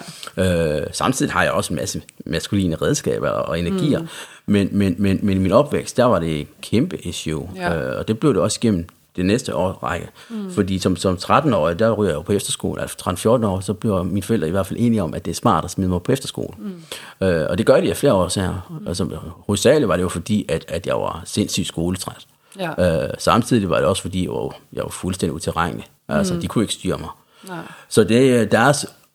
Øh, 0.82 0.88
samtidig 0.92 1.32
har 1.32 1.44
jeg 1.44 1.52
også 1.52 1.74
en 1.74 1.80
masse 1.80 2.02
maskuline 2.26 2.76
redskaber 2.76 3.30
og 3.30 3.60
energier. 3.60 4.00
Mm. 4.00 4.08
Men, 4.46 4.70
men, 4.72 4.96
men, 4.98 5.20
men 5.24 5.38
i 5.38 5.40
min 5.40 5.52
opvækst, 5.52 5.98
der 5.98 6.06
var 6.06 6.20
det 6.20 6.40
et 6.40 6.48
kæmpe 6.62 6.98
issue. 6.98 7.50
Ja. 7.56 7.76
Øh, 7.76 8.00
og 8.00 8.08
det 8.08 8.20
blev 8.20 8.34
det 8.34 8.42
også 8.42 8.60
gennem 8.60 8.86
det 9.20 9.26
næste 9.26 9.56
år 9.56 9.72
række. 9.72 10.08
Mm. 10.30 10.52
Fordi 10.52 10.80
som, 10.80 10.96
som 10.96 11.16
13-årig, 11.16 11.80
der 11.80 11.92
ryger 11.92 12.12
jeg 12.12 12.18
jo 12.18 12.22
på 12.22 12.32
efterskole, 12.32 12.82
altså 12.82 12.96
13-14 13.10 13.46
år, 13.46 13.60
så 13.60 13.74
bliver 13.74 14.04
mine 14.04 14.24
forældre 14.24 14.48
i 14.48 14.52
hvert 14.52 14.68
fald 14.68 14.80
enige 14.80 15.04
om, 15.04 15.14
at 15.14 15.26
det 15.26 15.32
er 15.32 15.36
smart 15.36 15.66
at 15.66 15.72
smide 15.72 15.90
mig 15.90 16.02
på 16.02 16.12
efterskole. 16.12 16.54
Mm. 16.58 17.28
Øh, 17.28 17.48
og 17.50 17.58
det 17.58 17.66
gør 17.66 17.82
de 17.82 17.90
af 17.90 17.98
flere 17.98 18.14
år 18.14 18.40
her. 18.40 18.68
Mm. 18.70 18.88
Altså, 18.88 19.18
hovedsageligt 19.48 19.88
var 19.88 19.96
det 19.96 20.04
jo 20.04 20.10
fordi, 20.10 20.46
at, 20.50 20.66
at 20.68 20.88
jeg 20.88 20.96
var 20.96 21.22
sindssygt 21.26 21.68
skoletræt. 21.68 22.28
Ja. 22.60 23.04
Øh, 23.04 23.10
samtidig 23.18 23.70
var 23.70 23.78
det 23.78 23.86
også 23.86 24.02
fordi, 24.02 24.24
jeg 24.24 24.32
var, 24.32 24.56
jeg 24.74 24.84
var 24.84 24.90
fuldstændig 24.90 25.36
utilregnelig. 25.36 25.86
Altså, 26.08 26.36
de 26.42 26.48
kunne 26.48 26.64
ikke 26.64 26.74
styre 26.74 26.98
mig. 26.98 27.10
Nej. 27.48 27.58
Så 27.90 28.04
det 28.04 28.42
er 28.42 28.46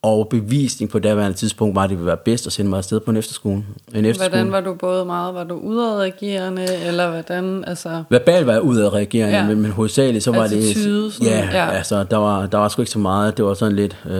deres 0.04 0.12
overbevisning 0.12 0.90
på 0.90 0.98
daværende 0.98 1.36
tidspunkt, 1.38 1.74
var, 1.76 1.82
at 1.82 1.90
det 1.90 1.98
ville 1.98 2.06
være 2.06 2.16
bedst 2.16 2.46
at 2.46 2.52
sende 2.52 2.70
mig 2.70 2.76
afsted 2.78 3.00
på 3.00 3.10
en 3.10 3.16
efterskole. 3.16 3.64
En 3.94 4.04
efterskole. 4.04 4.28
Hvordan 4.28 4.52
var 4.52 4.60
du 4.60 4.74
både 4.74 5.04
meget, 5.04 5.34
var 5.34 5.44
du 5.44 5.54
udadreagerende, 5.54 6.66
eller 6.86 7.10
hvordan, 7.10 7.64
altså... 7.66 8.04
Verbalt 8.10 8.46
var 8.46 8.52
jeg 8.52 8.62
ud 8.62 8.76
af 8.76 8.92
reagere, 8.92 9.28
Ja. 9.28 9.36
ja. 9.36 9.46
men, 9.46 9.60
men 9.60 9.70
hovedsageligt 9.70 10.24
så 10.24 10.30
var 10.30 10.44
Attitude, 10.44 11.04
det... 11.04 11.12
sådan, 11.12 11.28
ja, 11.28 11.38
ja. 11.38 11.64
ja, 11.64 11.70
altså 11.70 12.04
der 12.04 12.16
var, 12.16 12.46
der 12.46 12.58
var 12.58 12.68
sgu 12.68 12.82
ikke 12.82 12.92
så 12.92 12.98
meget. 12.98 13.36
Det 13.36 13.44
var 13.44 13.54
sådan 13.54 13.76
lidt... 13.76 13.96
Øh, 14.06 14.12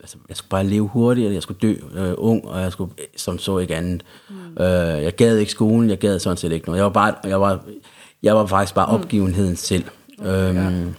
altså, 0.00 0.16
jeg 0.28 0.36
skulle 0.36 0.48
bare 0.50 0.64
leve 0.66 0.88
hurtigt, 0.88 1.34
jeg 1.34 1.42
skulle 1.42 1.58
dø 1.62 1.74
øh, 1.94 2.14
ung, 2.16 2.48
og 2.48 2.60
jeg 2.60 2.72
skulle 2.72 2.92
som 3.16 3.38
så 3.38 3.58
ikke 3.58 3.76
andet. 3.76 4.02
Mm. 4.30 4.62
Øh, 4.64 5.02
jeg 5.02 5.16
gad 5.16 5.36
ikke 5.36 5.52
skolen, 5.52 5.90
jeg 5.90 5.98
gad 5.98 6.18
sådan 6.18 6.36
set 6.36 6.52
ikke 6.52 6.66
noget. 6.66 6.78
Jeg 6.78 6.84
var, 6.84 6.90
bare, 6.90 7.14
jeg 7.24 7.40
var, 7.40 7.60
jeg 8.22 8.36
var 8.36 8.46
faktisk 8.46 8.74
bare 8.74 8.86
opgivenheden 8.86 9.56
selv. 9.56 9.84
Øhm, 10.24 10.94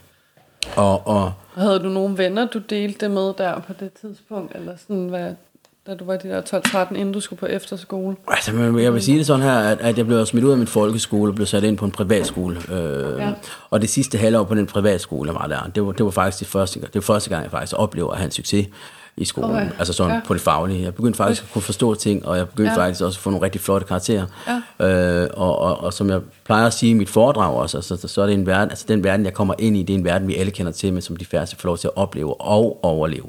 og, 0.75 1.07
og 1.07 1.23
Og 1.23 1.31
Havde 1.55 1.79
du 1.79 1.89
nogle 1.89 2.17
venner, 2.17 2.47
du 2.47 2.59
delte 2.59 2.99
det 2.99 3.11
med 3.11 3.33
der 3.37 3.59
på 3.59 3.73
det 3.79 3.93
tidspunkt, 4.01 4.55
eller 4.55 4.73
sådan, 4.87 5.07
hvad, 5.07 5.33
da 5.87 5.95
du 5.95 6.05
var 6.05 6.17
de 6.17 6.27
der 6.27 6.41
12-13, 6.41 6.95
inden 6.95 7.13
du 7.13 7.19
skulle 7.19 7.39
på 7.39 7.45
efterskole? 7.45 8.15
Altså, 8.27 8.51
jeg 8.77 8.93
vil 8.93 9.01
sige 9.01 9.17
det 9.17 9.25
sådan 9.25 9.41
her, 9.41 9.59
at, 9.59 9.81
at 9.81 9.97
jeg 9.97 10.05
blev 10.05 10.25
smidt 10.25 10.45
ud 10.45 10.51
af 10.51 10.57
min 10.57 10.67
folkeskole 10.67 11.31
og 11.31 11.35
blev 11.35 11.47
sat 11.47 11.63
ind 11.63 11.77
på 11.77 11.85
en 11.85 11.91
privatskole. 11.91 12.57
Øh, 12.71 13.19
ja. 13.19 13.33
Og 13.69 13.81
det 13.81 13.89
sidste 13.89 14.17
halvår 14.17 14.43
på 14.43 14.55
den 14.55 14.67
privatskole, 14.67 15.31
jeg 15.31 15.35
var 15.35 15.47
der, 15.47 15.71
det 15.75 15.85
var, 15.85 15.91
det 15.91 16.05
var 16.05 16.11
faktisk 16.11 16.39
det 16.39 16.47
første, 16.47 16.81
det 16.81 16.95
var 16.95 17.01
første 17.01 17.29
gang, 17.29 17.43
jeg 17.43 17.51
faktisk 17.51 17.73
oplever 17.77 18.11
at 18.11 18.17
have 18.17 18.25
en 18.25 18.31
succes 18.31 18.67
i 19.17 19.25
skolen. 19.25 19.51
Okay. 19.51 19.69
Altså 19.79 19.93
sådan 19.93 20.13
Ja. 20.13 20.21
på 20.25 20.33
det 20.33 20.41
faglige. 20.41 20.83
Jeg 20.83 20.95
begyndte 20.95 21.17
faktisk 21.17 21.43
at 21.43 21.49
kunne 21.53 21.61
forstå 21.61 21.95
ting, 21.95 22.27
og 22.27 22.37
jeg 22.37 22.49
begyndte 22.49 22.71
Ja. 22.71 22.77
faktisk 22.77 23.01
også 23.01 23.17
at 23.17 23.21
få 23.21 23.29
nogle 23.29 23.45
rigtig 23.45 23.61
flotte 23.61 23.87
karakterer. 23.87 24.25
Ja. 24.79 24.87
Øh, 25.23 25.29
og, 25.33 25.59
og, 25.59 25.77
og, 25.79 25.93
som 25.93 26.09
jeg 26.09 26.19
plejer 26.45 26.67
at 26.67 26.73
sige 26.73 26.89
i 26.89 26.93
mit 26.93 27.09
foredrag 27.09 27.53
også, 27.55 27.77
altså, 27.77 27.97
så, 27.97 28.07
så 28.07 28.21
er 28.21 28.25
det 28.25 28.33
en 28.33 28.45
verden, 28.45 28.69
altså 28.69 28.85
den 28.87 29.03
verden, 29.03 29.25
jeg 29.25 29.33
kommer 29.33 29.53
ind 29.59 29.77
i, 29.77 29.83
det 29.83 29.93
er 29.93 29.97
en 29.97 30.05
verden, 30.05 30.27
vi 30.27 30.35
alle 30.35 30.51
kender 30.51 30.71
til, 30.71 30.93
men 30.93 31.01
som 31.01 31.15
de 31.15 31.25
færreste 31.25 31.55
får 31.55 31.69
lov 31.69 31.77
til 31.77 31.87
at 31.87 31.97
opleve 31.97 32.41
og 32.41 32.79
overleve. 32.85 33.25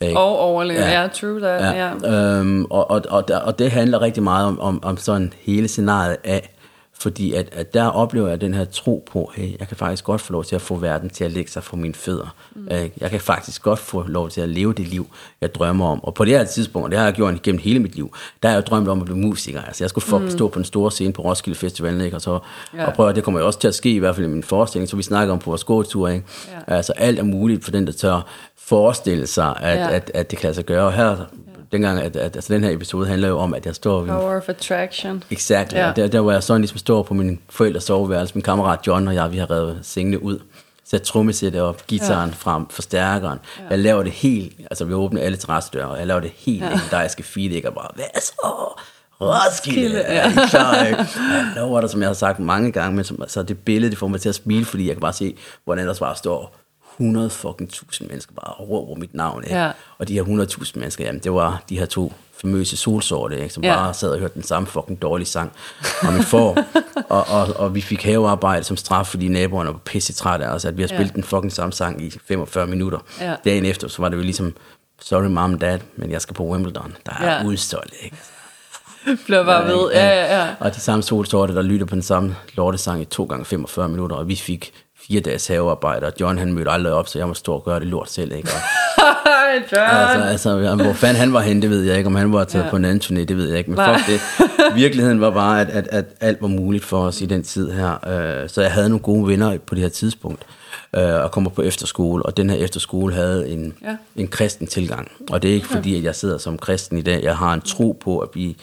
Ikke? 0.00 0.18
Og 0.20 0.38
overleve, 0.38 0.80
ja, 0.80 1.00
ja 1.02 1.08
true 1.08 1.40
that, 1.40 1.76
ja. 1.76 1.90
Ja, 2.02 2.38
øhm, 2.38 2.64
og, 2.64 2.90
og, 2.90 3.02
og, 3.10 3.24
og 3.44 3.58
det 3.58 3.70
handler 3.70 4.00
rigtig 4.00 4.22
meget 4.22 4.46
om, 4.46 4.60
om, 4.60 4.84
om 4.84 4.96
sådan 4.96 5.32
hele 5.42 5.68
scenariet 5.68 6.16
af, 6.24 6.54
fordi 7.02 7.32
at, 7.34 7.48
at 7.52 7.74
der 7.74 7.84
oplever 7.84 8.28
jeg 8.28 8.40
den 8.40 8.54
her 8.54 8.64
tro 8.64 9.04
på, 9.12 9.32
hey, 9.34 9.58
jeg 9.60 9.68
kan 9.68 9.76
faktisk 9.76 10.04
godt 10.04 10.20
få 10.20 10.32
lov 10.32 10.44
til 10.44 10.54
at 10.54 10.62
få 10.62 10.76
verden 10.76 11.10
til 11.10 11.24
at 11.24 11.32
lægge 11.32 11.50
sig 11.50 11.62
for 11.64 11.76
mine 11.76 11.94
fødder. 11.94 12.34
Mm. 12.54 12.68
Jeg 13.00 13.10
kan 13.10 13.20
faktisk 13.20 13.62
godt 13.62 13.78
få 13.78 14.02
lov 14.06 14.30
til 14.30 14.40
at 14.40 14.48
leve 14.48 14.72
det 14.72 14.86
liv, 14.88 15.06
jeg 15.40 15.54
drømmer 15.54 15.86
om. 15.86 16.04
Og 16.04 16.14
på 16.14 16.24
det 16.24 16.32
her 16.38 16.44
tidspunkt, 16.44 16.84
og 16.84 16.90
det 16.90 16.98
har 16.98 17.06
jeg 17.06 17.14
gjort 17.14 17.42
gennem 17.42 17.60
hele 17.60 17.78
mit 17.80 17.94
liv, 17.94 18.14
der 18.42 18.48
har 18.48 18.56
jeg 18.56 18.66
drømt 18.66 18.88
om 18.88 18.98
at 18.98 19.04
blive 19.04 19.18
musiker. 19.18 19.62
Altså 19.62 19.84
jeg 19.84 19.90
skulle 19.90 20.04
få, 20.04 20.18
mm. 20.18 20.30
stå 20.30 20.48
på 20.48 20.58
den 20.58 20.64
store 20.64 20.90
scene 20.90 21.12
på 21.12 21.22
Roskilde 21.22 21.58
Festivalen, 21.58 22.00
ikke? 22.00 22.16
og 22.16 22.20
så 22.22 22.38
Ja. 22.74 22.86
og 22.86 22.92
prøve, 22.94 23.12
det 23.12 23.24
kommer 23.24 23.40
jo 23.40 23.46
også 23.46 23.58
til 23.58 23.68
at 23.68 23.74
ske, 23.74 23.90
i 23.94 23.98
hvert 23.98 24.14
fald 24.14 24.26
i 24.26 24.30
min 24.30 24.42
forestilling, 24.42 24.88
så 24.88 24.96
vi 24.96 25.02
snakker 25.02 25.32
om 25.34 25.38
på 25.40 25.50
vores 25.50 25.64
gåtur, 25.64 26.08
ikke? 26.08 26.26
Ja. 26.68 26.74
Altså 26.76 26.92
alt 26.92 27.18
er 27.18 27.22
muligt 27.22 27.64
for 27.64 27.70
den, 27.70 27.86
der 27.86 27.92
tør 27.92 28.26
forestille 28.58 29.26
sig, 29.26 29.56
at, 29.60 29.78
Ja. 29.78 29.84
ja. 29.84 29.90
at, 29.94 30.10
at 30.14 30.30
det 30.30 30.38
kan 30.38 30.46
lade 30.46 30.54
sig 30.54 30.64
gøre. 30.64 30.84
Og 30.86 30.92
her, 30.92 31.16
dengang, 31.72 32.00
at, 32.00 32.16
at 32.16 32.36
altså, 32.36 32.54
den 32.54 32.64
her 32.64 32.70
episode 32.70 33.06
handler 33.08 33.28
jo 33.28 33.38
om, 33.38 33.54
at 33.54 33.66
jeg 33.66 33.74
står 33.74 34.00
ved 34.00 34.08
Power 34.08 34.36
of 34.36 34.48
attraction. 34.48 35.24
Exakt, 35.30 35.72
ja. 35.72 35.92
der, 35.96 36.06
der 36.06 36.20
hvor 36.20 36.32
jeg 36.32 36.42
sådan 36.42 36.60
ligesom 36.60 36.78
står 36.78 37.02
på 37.02 37.14
min 37.14 37.40
forældres 37.50 37.84
soveværelse, 37.84 38.34
min 38.34 38.42
kammerat 38.42 38.86
John 38.86 39.08
og 39.08 39.14
jeg, 39.14 39.32
vi 39.32 39.38
har 39.38 39.50
revet 39.50 39.78
sengene 39.82 40.22
ud, 40.22 40.38
sat 40.84 41.02
trommesættet 41.02 41.62
op, 41.62 41.86
gitaren 41.86 42.30
ja. 42.30 42.36
frem, 42.38 42.68
forstærkeren. 42.68 43.38
Ja. 43.58 43.64
Jeg 43.70 43.78
laver 43.78 44.02
det 44.02 44.12
helt, 44.12 44.52
altså 44.70 44.84
vi 44.84 44.94
åbner 44.94 45.20
alle 45.20 45.36
terrassedøre, 45.36 45.88
og 45.88 45.98
jeg 45.98 46.06
laver 46.06 46.20
det 46.20 46.32
helt 46.36 46.62
ja. 46.62 46.68
legendariske 46.68 47.22
feed, 47.22 47.50
ikke? 47.50 47.68
Og 47.68 47.74
bare, 47.74 47.88
hvad 47.94 48.20
så? 48.20 48.82
Roskilde, 49.20 49.98
ja. 49.98 50.14
ja. 50.14 50.20
er 50.20 50.44
I 50.44 50.48
klar, 50.48 50.84
ikke? 50.84 50.98
Jeg 50.98 51.52
lover 51.56 51.80
dig, 51.80 51.90
som 51.90 52.00
jeg 52.00 52.08
har 52.08 52.14
sagt 52.14 52.38
mange 52.38 52.72
gange, 52.72 52.96
men 52.96 53.04
som, 53.04 53.22
altså, 53.22 53.42
det 53.42 53.58
billede, 53.58 53.90
det 53.90 53.98
får 53.98 54.08
mig 54.08 54.20
til 54.20 54.28
at 54.28 54.34
smile, 54.34 54.64
fordi 54.64 54.86
jeg 54.86 54.94
kan 54.94 55.00
bare 55.00 55.12
se, 55.12 55.36
hvordan 55.64 55.86
der 55.86 55.94
bare 56.00 56.16
står 56.16 56.61
100 57.00 57.30
fucking 57.30 57.70
tusind 57.72 58.08
mennesker 58.08 58.32
bare 58.34 58.54
råber 58.54 58.94
mit 58.94 59.14
navn, 59.14 59.44
ikke? 59.44 59.56
Ja. 59.56 59.70
Og 59.98 60.08
de 60.08 60.14
her 60.14 60.24
100.000 60.24 60.78
mennesker, 60.78 61.04
jamen 61.04 61.20
det 61.20 61.32
var 61.32 61.62
de 61.68 61.78
her 61.78 61.86
to 61.86 62.12
famøse 62.40 62.76
solsorte, 62.76 63.40
ikke? 63.40 63.54
som 63.54 63.64
Ja. 63.64 63.74
bare 63.76 63.94
sad 63.94 64.10
og 64.10 64.18
hørte 64.18 64.34
den 64.34 64.42
samme 64.42 64.66
fucking 64.66 65.02
dårlige 65.02 65.28
sang 65.28 65.52
om 66.08 66.14
en 66.16 66.22
får. 66.22 66.58
og, 67.08 67.26
og, 67.28 67.48
og 67.56 67.74
vi 67.74 67.80
fik 67.80 68.02
havearbejde 68.04 68.64
som 68.64 68.76
straf, 68.76 69.06
fordi 69.06 69.28
naboerne 69.28 69.70
var 69.70 69.78
pisse 69.84 70.12
trætte 70.12 70.44
af 70.46 70.50
os, 70.54 70.64
at 70.64 70.76
vi 70.76 70.82
har 70.82 70.88
Ja. 70.88 70.96
spillet 70.96 71.14
den 71.14 71.24
fucking 71.24 71.52
samme 71.52 71.72
sang 71.72 72.02
i 72.04 72.12
45 72.28 72.66
minutter. 72.66 72.98
Ja. 73.20 73.34
Dagen 73.44 73.64
efter, 73.64 73.88
så 73.88 74.02
var 74.02 74.08
det 74.08 74.16
jo 74.16 74.22
ligesom, 74.22 74.54
sorry 75.00 75.24
mom 75.26 75.58
dad, 75.58 75.78
men 75.96 76.10
jeg 76.10 76.22
skal 76.22 76.34
på 76.34 76.44
Wimbledon. 76.44 76.96
Der 77.06 77.12
er 77.20 77.36
ja. 77.38 77.44
udsolgt, 77.46 77.94
ikke? 78.02 78.16
Bliver 79.26 79.44
bare 79.44 79.64
ved, 79.66 79.90
ja, 79.92 80.06
ja, 80.08 80.40
ja. 80.42 80.48
Og 80.60 80.74
de 80.74 80.80
samme 80.80 81.02
solsorte, 81.02 81.54
der 81.54 81.62
lytter 81.62 81.86
på 81.86 81.94
den 81.94 82.02
samme 82.02 82.36
lortesang 82.54 83.02
i 83.02 83.04
2 83.04 83.24
gange 83.24 83.44
45 83.44 83.88
minutter, 83.88 84.16
og 84.16 84.28
vi 84.28 84.36
fik 84.36 84.72
fire 85.08 85.20
dages 85.20 85.46
havearbejde, 85.46 86.06
og 86.06 86.12
John 86.20 86.38
han 86.38 86.52
mødte 86.52 86.70
aldrig 86.70 86.92
op, 86.92 87.08
så 87.08 87.18
jeg 87.18 87.28
må 87.28 87.34
stå 87.34 87.52
og 87.54 87.64
gøre 87.64 87.80
det 87.80 87.86
lort 87.88 88.10
selv, 88.10 88.32
ikke? 88.32 88.48
Og, 88.98 89.58
John. 89.72 89.84
Altså, 89.90 90.24
altså, 90.28 90.74
hvor 90.84 90.92
fanden 90.92 91.16
han 91.16 91.32
var 91.32 91.40
henne, 91.40 91.62
det 91.62 91.70
ved 91.70 91.82
jeg 91.82 91.96
ikke. 91.96 92.06
Om 92.06 92.14
han 92.14 92.32
var 92.32 92.44
taget 92.44 92.64
Ja. 92.64 92.70
på 92.70 92.76
en 92.76 92.84
anden 92.84 93.00
turné, 93.04 93.24
det 93.24 93.36
ved 93.36 93.48
jeg 93.48 93.58
ikke. 93.58 93.70
Men 93.70 93.76
Nej. 93.76 93.98
fuck 93.98 94.06
det. 94.08 94.74
Virkeligheden 94.74 95.20
var 95.20 95.30
bare, 95.30 95.60
at, 95.60 95.68
at, 95.70 95.88
at 95.90 96.04
alt 96.20 96.42
var 96.42 96.48
muligt 96.48 96.84
for 96.84 96.98
os 97.06 97.20
i 97.20 97.26
den 97.26 97.42
tid 97.42 97.70
her. 97.70 98.08
Øh, 98.42 98.48
Så 98.48 98.62
jeg 98.62 98.72
havde 98.72 98.88
nogle 98.88 99.02
gode 99.02 99.28
venner 99.28 99.58
på 99.66 99.74
det 99.74 99.82
her 99.82 99.88
tidspunkt. 99.90 100.42
øh, 100.96 101.02
Og 101.14 101.30
kommer 101.30 101.50
på 101.50 101.62
efterskole. 101.62 102.26
Og 102.26 102.36
den 102.36 102.50
her 102.50 102.56
efterskole 102.56 103.14
havde 103.14 103.48
en, 103.48 103.74
Ja. 103.84 103.96
en 104.16 104.28
kristen 104.28 104.66
tilgang. 104.66 105.10
Og 105.30 105.42
det 105.42 105.50
er 105.50 105.54
ikke 105.54 105.66
fordi, 105.68 105.96
at 105.98 106.04
jeg 106.04 106.14
sidder 106.14 106.38
som 106.38 106.58
kristen 106.58 106.98
i 106.98 107.02
dag. 107.02 107.22
Jeg 107.22 107.36
har 107.36 107.54
en 107.54 107.60
tro 107.60 107.98
på 108.04 108.18
at 108.18 108.30
blive 108.30 108.54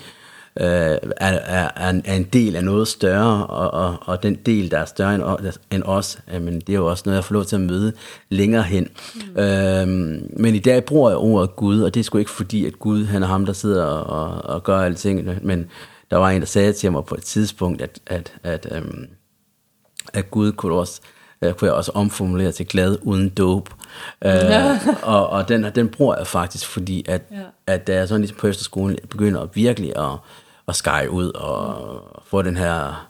øh, 0.59 0.65
er, 0.65 0.99
er, 1.17 1.69
er, 1.75 1.89
en, 1.89 2.03
en 2.07 2.23
del 2.23 2.55
af 2.55 2.63
noget 2.63 2.87
større, 2.87 3.47
og, 3.47 3.71
og, 3.71 3.97
og 4.01 4.23
den 4.23 4.35
del, 4.35 4.71
der 4.71 4.77
er 4.77 4.85
større 4.85 5.15
end, 5.15 5.53
end 5.71 5.83
os, 5.85 6.19
øh, 6.33 6.41
men 6.41 6.59
det 6.59 6.69
er 6.69 6.77
jo 6.77 6.85
også 6.85 7.03
noget, 7.05 7.15
jeg 7.15 7.23
får 7.23 7.33
lov 7.33 7.45
til 7.45 7.55
at 7.55 7.61
møde 7.61 7.93
længere 8.29 8.63
hen. 8.63 8.87
Mm. 9.15 9.41
Øhm, 9.41 10.31
men 10.37 10.55
i 10.55 10.59
dag 10.59 10.85
bruger 10.85 11.09
jeg 11.09 11.17
ordet 11.17 11.55
Gud, 11.55 11.81
og 11.81 11.93
det 11.93 11.99
er 11.99 12.03
sgu 12.03 12.17
ikke 12.17 12.31
fordi, 12.31 12.65
at 12.65 12.79
Gud 12.79 13.05
han 13.05 13.23
er 13.23 13.27
ham, 13.27 13.45
der 13.45 13.53
sidder 13.53 13.85
og, 13.85 14.31
og, 14.31 14.55
og 14.55 14.63
gør 14.63 14.79
alle 14.79 14.95
tingene, 14.95 15.39
men 15.41 15.65
der 16.11 16.17
var 16.17 16.29
en, 16.29 16.41
der 16.41 16.47
sagde 16.47 16.73
til 16.73 16.91
mig 16.91 17.05
på 17.05 17.15
et 17.15 17.23
tidspunkt, 17.23 17.81
at, 17.81 17.99
at, 18.07 18.33
at, 18.43 18.67
øhm, 18.71 19.07
at 20.13 20.31
Gud 20.31 20.51
kunne 20.51 20.75
også 20.75 21.01
øh, 21.41 21.53
kunne 21.53 21.65
jeg 21.67 21.75
også 21.75 21.91
omformulere 21.95 22.51
til 22.51 22.67
glad 22.67 22.97
uden 23.01 23.29
dope. 23.29 23.71
Øh, 24.25 24.33
og 25.03 25.29
og 25.29 25.49
den, 25.49 25.65
den 25.75 25.89
bruger 25.89 26.17
jeg 26.17 26.27
faktisk, 26.27 26.67
fordi 26.67 27.05
at, 27.07 27.21
ja. 27.31 27.37
at 27.67 27.87
da 27.87 27.95
jeg 27.95 28.07
sådan 28.07 28.21
ligesom 28.21 28.37
på 28.37 28.47
efterskolen 28.47 28.97
begynder 29.09 29.41
at 29.41 29.49
virkelig 29.53 29.97
at, 29.97 30.17
at 30.69 30.75
skære 30.75 31.09
ud 31.09 31.31
og 31.31 32.23
få 32.25 32.41
den 32.41 32.57
her 32.57 33.05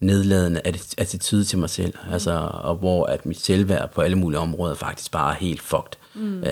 nedladende 0.00 0.60
atti- 0.68 0.94
attitude 0.98 1.44
til 1.44 1.58
mig 1.58 1.70
selv, 1.70 1.94
altså, 2.12 2.50
og 2.62 2.74
hvor 2.74 3.06
at 3.06 3.26
mit 3.26 3.40
selvværd 3.40 3.90
på 3.94 4.00
alle 4.00 4.16
mulige 4.16 4.40
områder 4.40 4.74
faktisk 4.74 5.10
bare 5.12 5.32
er 5.32 5.36
helt 5.36 5.62
fucked. 5.62 5.96
Mm. 6.14 6.44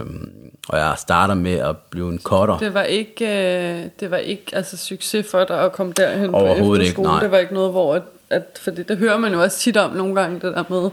Um, 0.00 0.28
og 0.68 0.78
jeg 0.78 0.94
starter 0.98 1.34
med 1.34 1.52
at 1.52 1.76
blive 1.90 2.08
en 2.08 2.18
cutter. 2.18 2.58
Det 2.58 2.74
var 2.74 2.82
ikke, 2.82 3.24
øh, 3.26 3.84
det 4.00 4.10
var 4.10 4.16
ikke 4.16 4.44
altså, 4.52 4.76
succes 4.76 5.26
for 5.30 5.44
dig 5.44 5.60
at 5.60 5.72
komme 5.72 5.92
derhen 5.92 6.30
på 6.30 6.36
Overhovedet 6.36 6.82
ikke, 6.82 6.90
efterskole. 6.90 7.08
nej. 7.08 7.20
Det 7.20 7.30
var 7.30 7.38
ikke 7.38 7.54
noget, 7.54 7.70
hvor... 7.70 7.94
At, 7.94 8.02
at, 8.30 8.58
fordi 8.62 8.82
det 8.82 8.98
hører 8.98 9.16
man 9.16 9.32
jo 9.32 9.42
også 9.42 9.58
tit 9.58 9.76
om 9.76 9.92
nogle 9.92 10.20
gange, 10.20 10.34
det 10.34 10.42
der 10.54 10.64
med... 10.68 10.90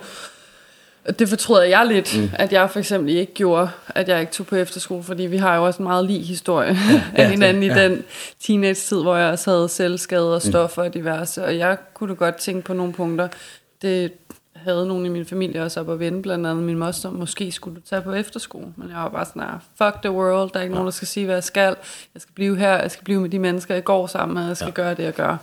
Det 1.20 1.30
fortryder 1.30 1.64
jeg 1.64 1.86
lidt, 1.86 2.18
mm. 2.18 2.30
at 2.34 2.54
jeg 2.54 2.70
for 2.70 2.80
eksempel 2.80 3.16
ikke 3.16 3.34
gjorde, 3.34 3.70
at 3.88 4.10
jeg 4.10 4.20
ikke 4.20 4.32
tog 4.32 4.46
på 4.46 4.56
efterskole, 4.56 5.04
fordi 5.04 5.24
vi 5.24 5.38
har 5.38 5.56
jo 5.56 5.66
også 5.66 5.78
en 5.78 5.84
meget 5.84 6.06
lige 6.06 6.24
historie 6.24 6.78
ja, 6.92 7.02
af 7.24 7.30
hinanden 7.30 7.64
ja. 7.64 7.76
i 7.76 7.90
den 7.90 8.04
teenage-tid, 8.40 9.02
hvor 9.02 9.16
jeg 9.16 9.32
også 9.32 9.52
havde 9.52 9.70
selvskade 9.70 10.36
og 10.36 10.42
stoffer 10.42 10.84
og 10.84 10.94
diverse, 10.94 11.46
og 11.46 11.58
jeg 11.58 11.78
kunne 11.94 12.10
da 12.10 12.14
godt 12.14 12.36
tænke 12.36 12.62
på 12.62 12.74
nogle 12.74 12.94
punkter. 12.94 13.28
Det 13.82 14.12
havde 14.56 14.88
nogen 14.88 15.06
i 15.06 15.10
min 15.10 15.26
familie 15.26 15.64
også 15.64 15.80
op 15.80 15.90
at 15.90 16.00
vende, 16.00 16.22
blandt 16.22 16.48
andet 16.48 16.64
min 16.64 16.78
moster, 16.78 17.12
måske 17.12 17.52
skulle 17.52 17.76
du 17.76 17.82
tage 17.82 18.02
på 18.02 18.14
efterskole, 18.14 18.68
men 18.76 18.90
jeg 18.90 18.98
var 18.98 19.10
bare 19.10 19.26
sådan 19.26 19.42
her, 19.42 19.60
fuck 19.78 20.02
the 20.02 20.12
world, 20.12 20.52
der 20.54 20.60
er 20.60 20.64
ikke 20.64 20.76
nogen, 20.76 20.86
der 20.86 20.92
skal 20.92 21.08
sige, 21.08 21.26
hvad 21.26 21.36
jeg 21.36 21.44
skal, 21.44 21.76
jeg 22.14 22.22
skal 22.22 22.34
blive 22.34 22.58
her, 22.58 22.78
jeg 22.78 22.92
skal 22.92 23.04
blive 23.04 23.22
med 23.22 23.30
de 23.30 23.40
mennesker, 23.40 23.74
jeg 23.74 23.84
går 23.84 24.08
sammen 24.08 24.34
med, 24.34 24.48
jeg 24.48 24.58
skal 24.58 24.74
ja. 24.78 24.82
gøre 24.84 24.94
det, 24.94 25.04
jeg 25.04 25.14
gør. 25.14 25.38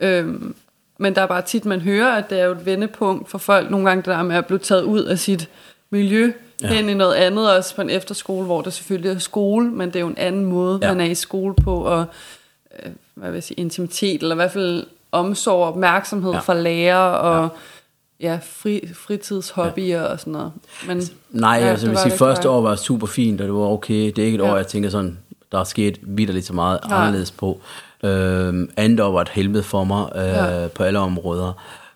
Ja. 0.00 0.20
Øhm, 0.20 0.54
men 1.02 1.14
der 1.14 1.22
er 1.22 1.26
bare 1.26 1.42
tit, 1.42 1.64
man 1.64 1.80
hører, 1.80 2.12
at 2.16 2.30
det 2.30 2.40
er 2.40 2.44
jo 2.44 2.52
et 2.52 2.66
vendepunkt 2.66 3.30
for 3.30 3.38
folk, 3.38 3.70
nogle 3.70 3.86
gange 3.88 4.02
det 4.02 4.06
der 4.06 4.22
med 4.22 4.36
at 4.36 4.46
blive 4.46 4.58
taget 4.58 4.82
ud 4.82 5.00
af 5.04 5.18
sit 5.18 5.48
miljø, 5.90 6.32
ja. 6.62 6.66
hen 6.66 6.88
i 6.88 6.94
noget 6.94 7.14
andet, 7.14 7.56
også 7.56 7.74
på 7.74 7.82
en 7.82 7.90
efterskole, 7.90 8.46
hvor 8.46 8.62
det 8.62 8.72
selvfølgelig 8.72 9.10
er 9.10 9.18
skole, 9.18 9.70
men 9.70 9.88
det 9.88 9.96
er 9.96 10.00
jo 10.00 10.06
en 10.06 10.18
anden 10.18 10.44
måde, 10.44 10.78
ja. 10.82 10.86
Ja. 10.88 10.94
man 10.94 11.06
er 11.06 11.10
i 11.10 11.14
skole 11.14 11.54
på, 11.54 11.74
og 11.74 12.04
øh, 12.84 12.92
hvad 13.14 13.30
vil 13.30 13.36
jeg 13.36 13.42
sige, 13.42 13.60
intimitet, 13.60 14.22
eller 14.22 14.34
i 14.34 14.36
hvert 14.36 14.52
fald 14.52 14.86
omsorg 15.12 15.62
og 15.62 15.68
opmærksomhed 15.68 16.30
ja. 16.30 16.36
Ja. 16.36 16.40
fra 16.40 16.54
lærer, 16.54 16.96
og 16.98 17.48
ja, 18.20 18.38
fri, 18.42 18.88
fritidshobbyer 18.94 20.00
ja. 20.00 20.04
og 20.04 20.20
sådan 20.20 20.32
noget. 20.32 20.52
Men, 20.86 21.02
Nej, 21.30 21.56
ja, 21.56 21.64
ja, 21.64 21.70
altså, 21.70 21.86
vil 21.86 21.94
var 21.94 22.02
sige, 22.02 22.18
første 22.18 22.48
år 22.48 22.60
var 22.60 22.76
super 22.76 23.06
fint, 23.06 23.40
og 23.40 23.46
det 23.46 23.54
var 23.54 23.60
okay. 23.60 23.94
Det 23.94 24.18
er 24.18 24.24
ikke 24.24 24.36
et 24.38 24.42
Ja. 24.42 24.52
år, 24.52 24.56
jeg 24.56 24.66
tænker 24.66 24.90
sådan, 24.90 25.18
der 25.52 25.58
er 25.60 25.64
sket 25.64 25.98
vidderligt 26.02 26.46
så 26.46 26.52
meget 26.52 26.80
Nej. 26.88 26.98
anderledes 26.98 27.30
på. 27.30 27.60
Andet 28.76 29.00
år 29.00 29.12
var 29.12 29.20
et 29.20 29.28
helvede 29.28 29.62
for 29.62 29.84
mig 29.84 30.08
øh, 30.16 30.22
Ja. 30.22 30.68
på 30.68 30.82
alle 30.82 30.98
områder. 30.98 31.48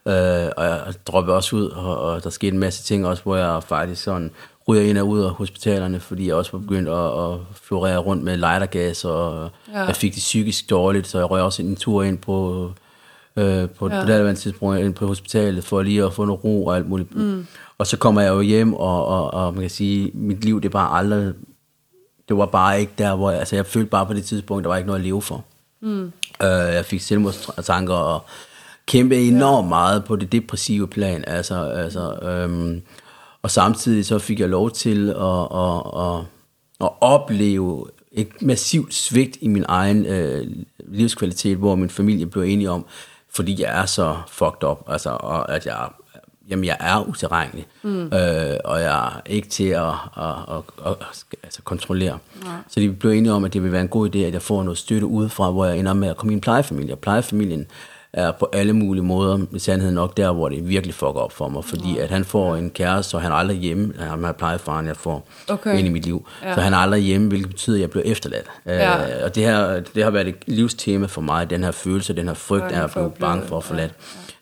Øh, 0.09 0.49
og 0.57 0.65
jeg 0.65 0.81
droppede 1.07 1.37
også 1.37 1.57
ud, 1.57 1.69
og, 1.69 1.99
og 2.01 2.25
der 2.25 2.31
skete 2.31 2.53
en 2.53 2.59
masse 2.61 2.83
ting 2.83 3.07
også, 3.07 3.23
hvor 3.23 3.37
jeg 3.37 3.63
faktisk 3.63 4.03
sådan 4.03 4.31
ryger 4.69 4.83
ind 4.83 4.99
og 4.99 5.09
ud 5.09 5.21
af 5.21 5.31
hospitalerne, 5.31 6.01
fordi 6.01 6.27
jeg 6.27 6.35
også 6.35 6.53
var 6.53 6.59
begyndt 6.59 6.89
at, 6.89 7.33
at 7.35 7.39
florere 7.63 7.97
rundt 7.99 8.25
med 8.25 8.37
lightergas, 8.37 9.05
og 9.05 9.51
Ja. 9.73 9.83
jeg 9.85 9.97
fik 9.97 10.15
det 10.15 10.21
psykisk 10.21 10.71
dårligt, 10.71 11.07
så 11.07 11.19
jeg 11.19 11.31
røg 11.31 11.43
også 11.43 11.63
en 11.63 11.77
tur 11.77 12.03
ind 12.03 12.19
på, 12.19 12.71
øh, 13.37 13.69
på, 13.69 13.89
Ja. 13.89 14.01
på 14.05 14.07
det 14.13 14.39
tidspunkt 14.39 14.79
ind 14.79 14.95
på 14.95 15.07
hospitalet, 15.07 15.65
for 15.65 15.83
lige 15.83 16.05
at 16.05 16.13
få 16.13 16.25
noget 16.25 16.45
ro 16.45 16.67
og 16.67 16.77
alt 16.77 16.89
muligt. 16.89 17.15
Mm. 17.17 17.47
Og 17.79 17.87
så 17.87 17.97
kommer 17.97 18.21
jeg 18.21 18.31
jo 18.31 18.41
hjem, 18.41 18.75
og, 18.75 19.07
og, 19.07 19.35
og 19.35 19.53
man 19.55 19.61
kan 19.61 19.71
sige, 19.71 20.11
mit 20.15 20.45
liv, 20.45 20.61
det 20.61 20.69
er 20.69 20.73
bare 20.73 20.99
aldrig, 20.99 21.33
det 22.29 22.37
var 22.39 22.47
bare 22.47 22.81
ikke 22.81 22.93
der, 22.99 23.15
hvor 23.17 23.31
jeg, 23.31 23.39
altså 23.39 23.57
jeg 23.57 23.67
følte 23.67 23.91
bare 23.91 24.07
på 24.07 24.13
det 24.15 24.25
tidspunkt, 24.25 24.65
der 24.65 24.69
var 24.69 24.77
ikke 24.77 24.87
noget 24.87 25.01
at 25.01 25.05
leve 25.07 25.23
for. 25.23 25.45
Mm. 25.81 26.13
Øh, 26.43 26.75
jeg 26.75 26.85
fik 26.85 27.01
selvmordstanker 27.01 27.95
og 27.95 28.25
kæmpe 28.87 29.17
enormt 29.17 29.69
meget 29.69 30.05
på 30.05 30.17
det 30.17 30.33
depressive 30.33 30.89
plan, 30.89 31.25
altså, 31.27 31.63
altså 31.63 32.19
øhm, 32.23 32.83
og 33.43 33.51
samtidig 33.51 34.07
så 34.07 34.19
fik 34.19 34.41
jeg 34.41 34.49
lov 34.49 34.71
til 34.71 35.11
at, 35.11 35.49
at, 35.55 35.83
at, 35.97 36.25
at 36.81 36.91
opleve 37.01 37.87
et 38.13 38.43
massivt 38.43 38.95
svigt 38.95 39.39
i 39.41 39.49
min 39.49 39.65
egen 39.69 40.07
øh, 40.07 40.47
livskvalitet, 40.79 41.57
hvor 41.57 41.75
min 41.75 41.91
familie 41.91 42.27
blev 42.27 42.43
enige 42.43 42.71
om, 42.71 42.87
fordi 43.35 43.63
jeg 43.63 43.81
er 43.81 43.87
så 43.87 44.17
fucked 44.29 44.65
up, 44.65 44.79
altså, 44.89 45.11
og 45.11 45.55
at 45.55 45.67
jeg, 45.67 45.89
jamen, 46.51 46.65
jeg 46.65 46.77
er 46.81 47.09
utilregnelig, 47.09 47.67
mm. 47.83 48.03
øh, 48.03 48.57
og 48.65 48.81
jeg 48.81 49.07
er 49.07 49.21
ikke 49.27 49.49
til 49.49 49.69
at, 49.69 49.83
at, 49.87 50.25
at, 50.49 50.63
at, 50.87 50.93
at 50.93 50.97
altså, 51.43 51.63
kontrollere. 51.63 52.19
Nej. 52.45 52.53
Så 52.69 52.81
de 52.81 52.93
blev 52.93 53.13
enige 53.13 53.33
om, 53.33 53.45
at 53.45 53.53
det 53.53 53.63
ville 53.63 53.73
være 53.73 53.83
en 53.83 53.89
god 53.89 54.15
idé, 54.15 54.19
at 54.19 54.33
jeg 54.33 54.43
får 54.43 54.63
noget 54.63 54.79
støtte 54.79 55.07
udefra, 55.07 55.51
hvor 55.51 55.65
jeg 55.65 55.79
ender 55.79 55.95
med 55.95 56.09
at 56.09 56.17
komme 56.17 56.33
i 56.33 56.35
en 56.35 56.41
plejefamilie. 56.41 56.95
Og 56.95 56.99
plejefamilien 56.99 57.67
er 58.13 58.33
på 58.33 58.49
alle 58.53 58.73
mulige 58.73 59.05
måder 59.05 59.39
i 59.53 59.59
sandhed 59.59 59.93
nok 59.93 60.17
der, 60.17 60.33
hvor 60.33 60.49
det 60.49 60.69
virkelig 60.69 60.95
fucker 60.95 61.21
op 61.21 61.33
for 61.33 61.49
mig, 61.49 61.65
fordi 61.65 61.99
at 61.99 62.11
han 62.11 62.25
får 62.25 62.57
en 62.57 62.71
kæreste, 62.71 63.11
så 63.11 63.19
han 63.19 63.33
er 63.33 63.37
aldrig 63.37 63.59
hjemme, 63.59 63.95
han 63.99 64.25
er 64.25 64.33
plejefaren, 64.33 64.87
jeg 64.87 64.97
får 64.97 65.29
Okay. 65.49 65.79
ind 65.79 65.87
i 65.87 65.91
mit 65.91 66.05
liv. 66.05 66.29
Ja. 66.43 66.49
Ja. 66.49 66.55
Så 66.55 66.61
han 66.61 66.73
er 66.73 66.77
aldrig 66.77 67.03
hjemme, 67.03 67.29
hvilket 67.29 67.49
betyder, 67.49 67.77
at 67.77 67.81
jeg 67.81 67.91
bliver 67.91 68.05
efterladt. 68.05 68.47
Ja. 68.67 69.19
Øh, 69.19 69.25
og 69.25 69.35
det, 69.35 69.43
her, 69.43 69.81
det 69.95 70.05
har 70.05 70.11
været 70.11 70.29
et 70.29 70.37
livstema 70.47 71.07
for 71.07 71.21
mig, 71.21 71.51
den 71.51 71.65
her 71.65 71.71
følelse, 71.71 72.13
den 72.17 72.27
her 72.29 72.35
frygt 72.35 72.63
Bange 72.63 72.77
af 72.77 72.85
at 72.85 72.91
blive 72.91 73.13
bange 73.21 73.47
for 73.47 73.57
at 73.57 73.65
forlade. 73.65 73.91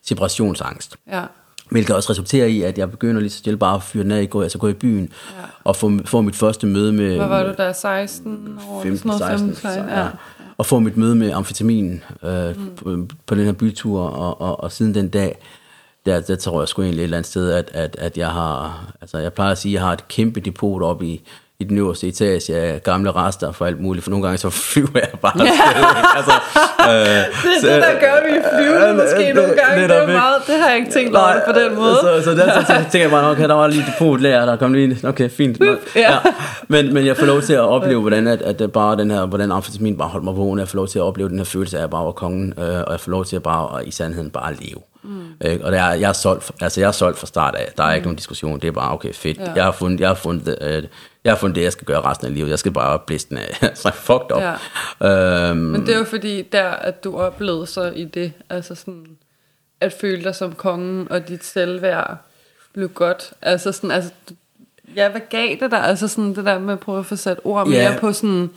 Separationsangst. 0.02 0.96
Ja. 1.12 1.22
Hvilket 1.70 1.96
også 1.96 2.10
resulterer 2.10 2.46
i, 2.46 2.62
at 2.62 2.78
jeg 2.78 2.90
begynder 2.90 3.20
lige 3.20 3.30
så 3.30 3.38
stille 3.38 3.56
bare 3.56 3.74
at 3.74 3.82
fyre 3.82 4.16
af 4.18 4.22
i 4.22 4.26
går, 4.26 4.42
altså 4.42 4.58
gå 4.58 4.68
i 4.68 4.72
byen, 4.72 5.02
Ja. 5.36 5.42
og 5.64 5.76
få, 5.76 5.92
få 6.04 6.20
mit 6.20 6.36
første 6.36 6.66
møde 6.66 6.92
med... 6.92 7.16
Hvad 7.16 7.26
var 7.28 7.42
du 7.42 7.54
der, 7.56 7.72
16 7.72 8.58
år? 8.68 8.82
15, 8.82 8.98
Sådan 8.98 9.08
noget, 9.08 9.20
16, 9.40 9.48
15, 9.56 9.62
så, 9.62 9.94
ja. 9.94 10.00
ja. 10.00 10.08
Og 10.56 10.66
få 10.66 10.78
mit 10.78 10.96
møde 10.96 11.14
med 11.14 11.32
amfetamin 11.32 12.02
øh, 12.22 12.56
mm. 12.56 12.70
på, 12.76 12.96
på 13.26 13.34
den 13.34 13.44
her 13.44 13.52
bytur, 13.52 14.00
og, 14.00 14.40
og, 14.40 14.60
og 14.60 14.72
siden 14.72 14.94
den 14.94 15.08
dag, 15.08 15.38
der, 16.06 16.20
der 16.20 16.36
tror 16.36 16.60
jeg 16.60 16.68
sgu 16.68 16.82
egentlig 16.82 17.00
et 17.00 17.04
eller 17.04 17.16
andet 17.16 17.30
sted, 17.30 17.50
at, 17.50 17.70
at, 17.74 17.96
at 17.98 18.18
jeg 18.18 18.28
har, 18.30 18.84
altså 19.00 19.18
jeg 19.18 19.32
plejer 19.32 19.52
at 19.52 19.58
sige, 19.58 19.70
at 19.70 19.74
jeg 19.74 19.82
har 19.82 19.92
et 19.92 20.08
kæmpe 20.08 20.40
depot 20.40 20.82
op 20.82 21.02
i, 21.02 21.22
i 21.60 21.64
den 21.64 21.78
øverste 21.78 22.06
etage 22.08 22.56
af 22.56 22.82
gamle 22.82 23.10
rester 23.10 23.52
for 23.52 23.66
alt 23.66 23.80
muligt, 23.80 24.04
for 24.04 24.10
nogle 24.10 24.24
gange 24.26 24.38
så 24.38 24.50
flyver 24.72 24.88
jeg 24.94 25.08
bare 25.22 25.32
afsted, 25.40 25.58
altså, 26.16 26.32
øh, 26.80 27.62
Det 27.62 27.70
er 27.70 27.74
det, 27.74 27.82
der 27.82 28.00
gør, 28.00 28.14
vi 28.28 28.40
flyver 28.56 28.92
måske 28.94 29.32
nogle 29.32 29.54
gange. 29.62 29.82
Det, 29.88 29.96
er 29.96 30.06
meget, 30.06 30.36
det 30.46 30.54
har 30.54 30.68
jeg 30.68 30.78
ikke 30.78 30.92
tænkt 30.92 31.16
over 31.16 31.32
på 31.46 31.52
den 31.60 31.74
måde. 31.74 31.94
Så, 31.94 32.22
så 32.24 32.30
der 32.30 32.60
så, 32.60 32.66
så 32.66 32.74
tænker 32.74 33.00
jeg 33.00 33.10
bare, 33.10 33.30
okay, 33.30 33.48
der 33.48 33.54
var 33.54 33.66
lige 33.66 33.80
et 33.80 33.86
depot 33.86 34.20
der, 34.22 34.46
der 34.46 34.56
kom 34.56 34.72
lige, 34.72 35.08
okay, 35.08 35.30
fint. 35.30 35.60
Nå, 35.60 35.76
Ja. 35.96 36.10
Men, 36.68 36.94
men 36.94 37.06
jeg 37.06 37.16
får 37.16 37.26
lov 37.26 37.40
til 37.42 37.52
at 37.52 37.60
opleve, 37.76 38.00
hvordan, 38.00 38.26
at, 38.26 38.42
at 38.42 38.72
bare 38.72 38.96
den 38.96 39.10
her, 39.10 39.26
hvordan 39.26 39.52
amfetamin 39.52 39.96
bare 39.98 40.08
holdt 40.08 40.24
mig 40.24 40.36
vågen. 40.36 40.58
Jeg 40.58 40.68
får 40.68 40.76
lov 40.76 40.88
til 40.88 40.98
at 40.98 41.02
opleve 41.02 41.28
den 41.28 41.38
her 41.38 41.44
følelse 41.44 41.76
af, 41.76 41.80
at 41.80 41.82
jeg 41.82 41.90
bare 41.90 42.04
var 42.04 42.12
kongen, 42.12 42.54
øh, 42.58 42.64
og 42.86 42.92
jeg 42.92 43.00
får 43.00 43.10
lov 43.10 43.24
til 43.24 43.36
at 43.36 43.42
bare, 43.42 43.80
at 43.80 43.86
i 43.86 43.90
sandheden 43.90 44.30
bare 44.30 44.54
leve. 44.54 44.80
Mm. 45.04 45.26
Øh, 45.44 45.60
og 45.62 45.72
det 45.72 45.80
er, 45.80 45.92
jeg, 45.92 46.08
er 46.08 46.12
solgt, 46.12 46.50
altså 46.60 46.80
jeg 46.80 46.88
er 46.88 46.92
solgt 46.92 47.18
fra 47.18 47.26
start 47.26 47.54
af. 47.54 47.72
Der 47.76 47.84
er 47.84 47.94
ikke 47.94 48.06
nogen 48.06 48.16
diskussion. 48.16 48.60
Det 48.60 48.68
er 48.68 48.72
bare, 48.72 48.92
okay, 48.92 49.12
fedt. 49.12 49.38
Ja. 49.38 49.52
Jeg, 49.56 49.64
har 49.64 49.72
fundet, 49.72 50.00
jeg, 50.00 50.08
har 50.08 50.14
fundet, 50.14 50.58
øh, 50.60 50.82
jeg 51.24 51.32
har 51.32 51.38
fundet 51.38 51.56
det, 51.56 51.62
jeg 51.62 51.72
skal 51.72 51.86
gøre 51.86 52.00
resten 52.00 52.26
af 52.26 52.34
livet. 52.34 52.50
Jeg 52.50 52.58
skal 52.58 52.72
bare 52.72 52.98
blæse 52.98 53.28
den 53.28 53.38
af. 53.38 53.70
så 53.76 53.90
fucked 53.94 54.32
up. 54.36 54.42
Ja. 55.00 55.48
Øhm, 55.50 55.56
Men 55.58 55.86
det 55.86 55.94
er 55.94 55.98
jo 55.98 56.04
fordi, 56.04 56.42
der 56.42 56.64
at 56.70 57.04
du 57.04 57.18
oplevede 57.18 57.66
så 57.66 57.82
i 57.96 58.04
det, 58.04 58.32
altså 58.50 58.74
sådan, 58.74 59.06
at 59.80 59.92
føle 60.00 60.24
dig 60.24 60.34
som 60.34 60.52
kongen, 60.52 61.06
og 61.10 61.28
dit 61.28 61.44
selvværd 61.44 62.16
blev 62.72 62.88
godt. 62.88 63.32
Altså 63.42 63.72
sådan, 63.72 63.90
altså, 63.90 64.10
ja, 64.96 65.08
hvad 65.08 65.20
gav 65.30 65.48
det 65.60 65.70
dig? 65.70 65.84
Altså 65.84 66.08
sådan 66.08 66.34
det 66.34 66.44
der 66.44 66.58
med 66.58 66.72
at 66.72 66.80
prøve 66.80 66.98
at 66.98 67.06
få 67.06 67.16
sat 67.16 67.40
ord 67.44 67.66
mere 67.68 67.80
Ja. 67.80 67.96
på 68.00 68.12
sådan, 68.12 68.50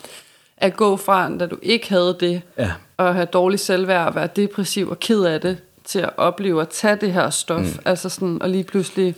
at 0.58 0.76
gå 0.78 0.98
fra, 0.98 1.38
da 1.38 1.46
du 1.46 1.58
ikke 1.62 1.90
havde 1.90 2.18
det, 2.20 2.42
Ja. 2.58 2.72
og 2.98 3.16
have 3.16 3.26
dårlig 3.26 3.60
selvværd, 3.60 4.08
og 4.08 4.16
være 4.16 4.28
depressiv 4.36 4.90
og 4.90 5.00
ked 5.00 5.24
af 5.24 5.42
det, 5.42 5.58
til 5.88 6.00
at 6.00 6.10
opleve 6.18 6.62
at 6.62 6.70
tage 6.70 6.98
det 7.02 7.14
her 7.14 7.30
stof, 7.30 7.60
mm. 7.60 7.80
altså 7.86 8.10
sådan, 8.10 8.38
og 8.42 8.50
lige 8.50 8.64
pludselig, 8.64 9.16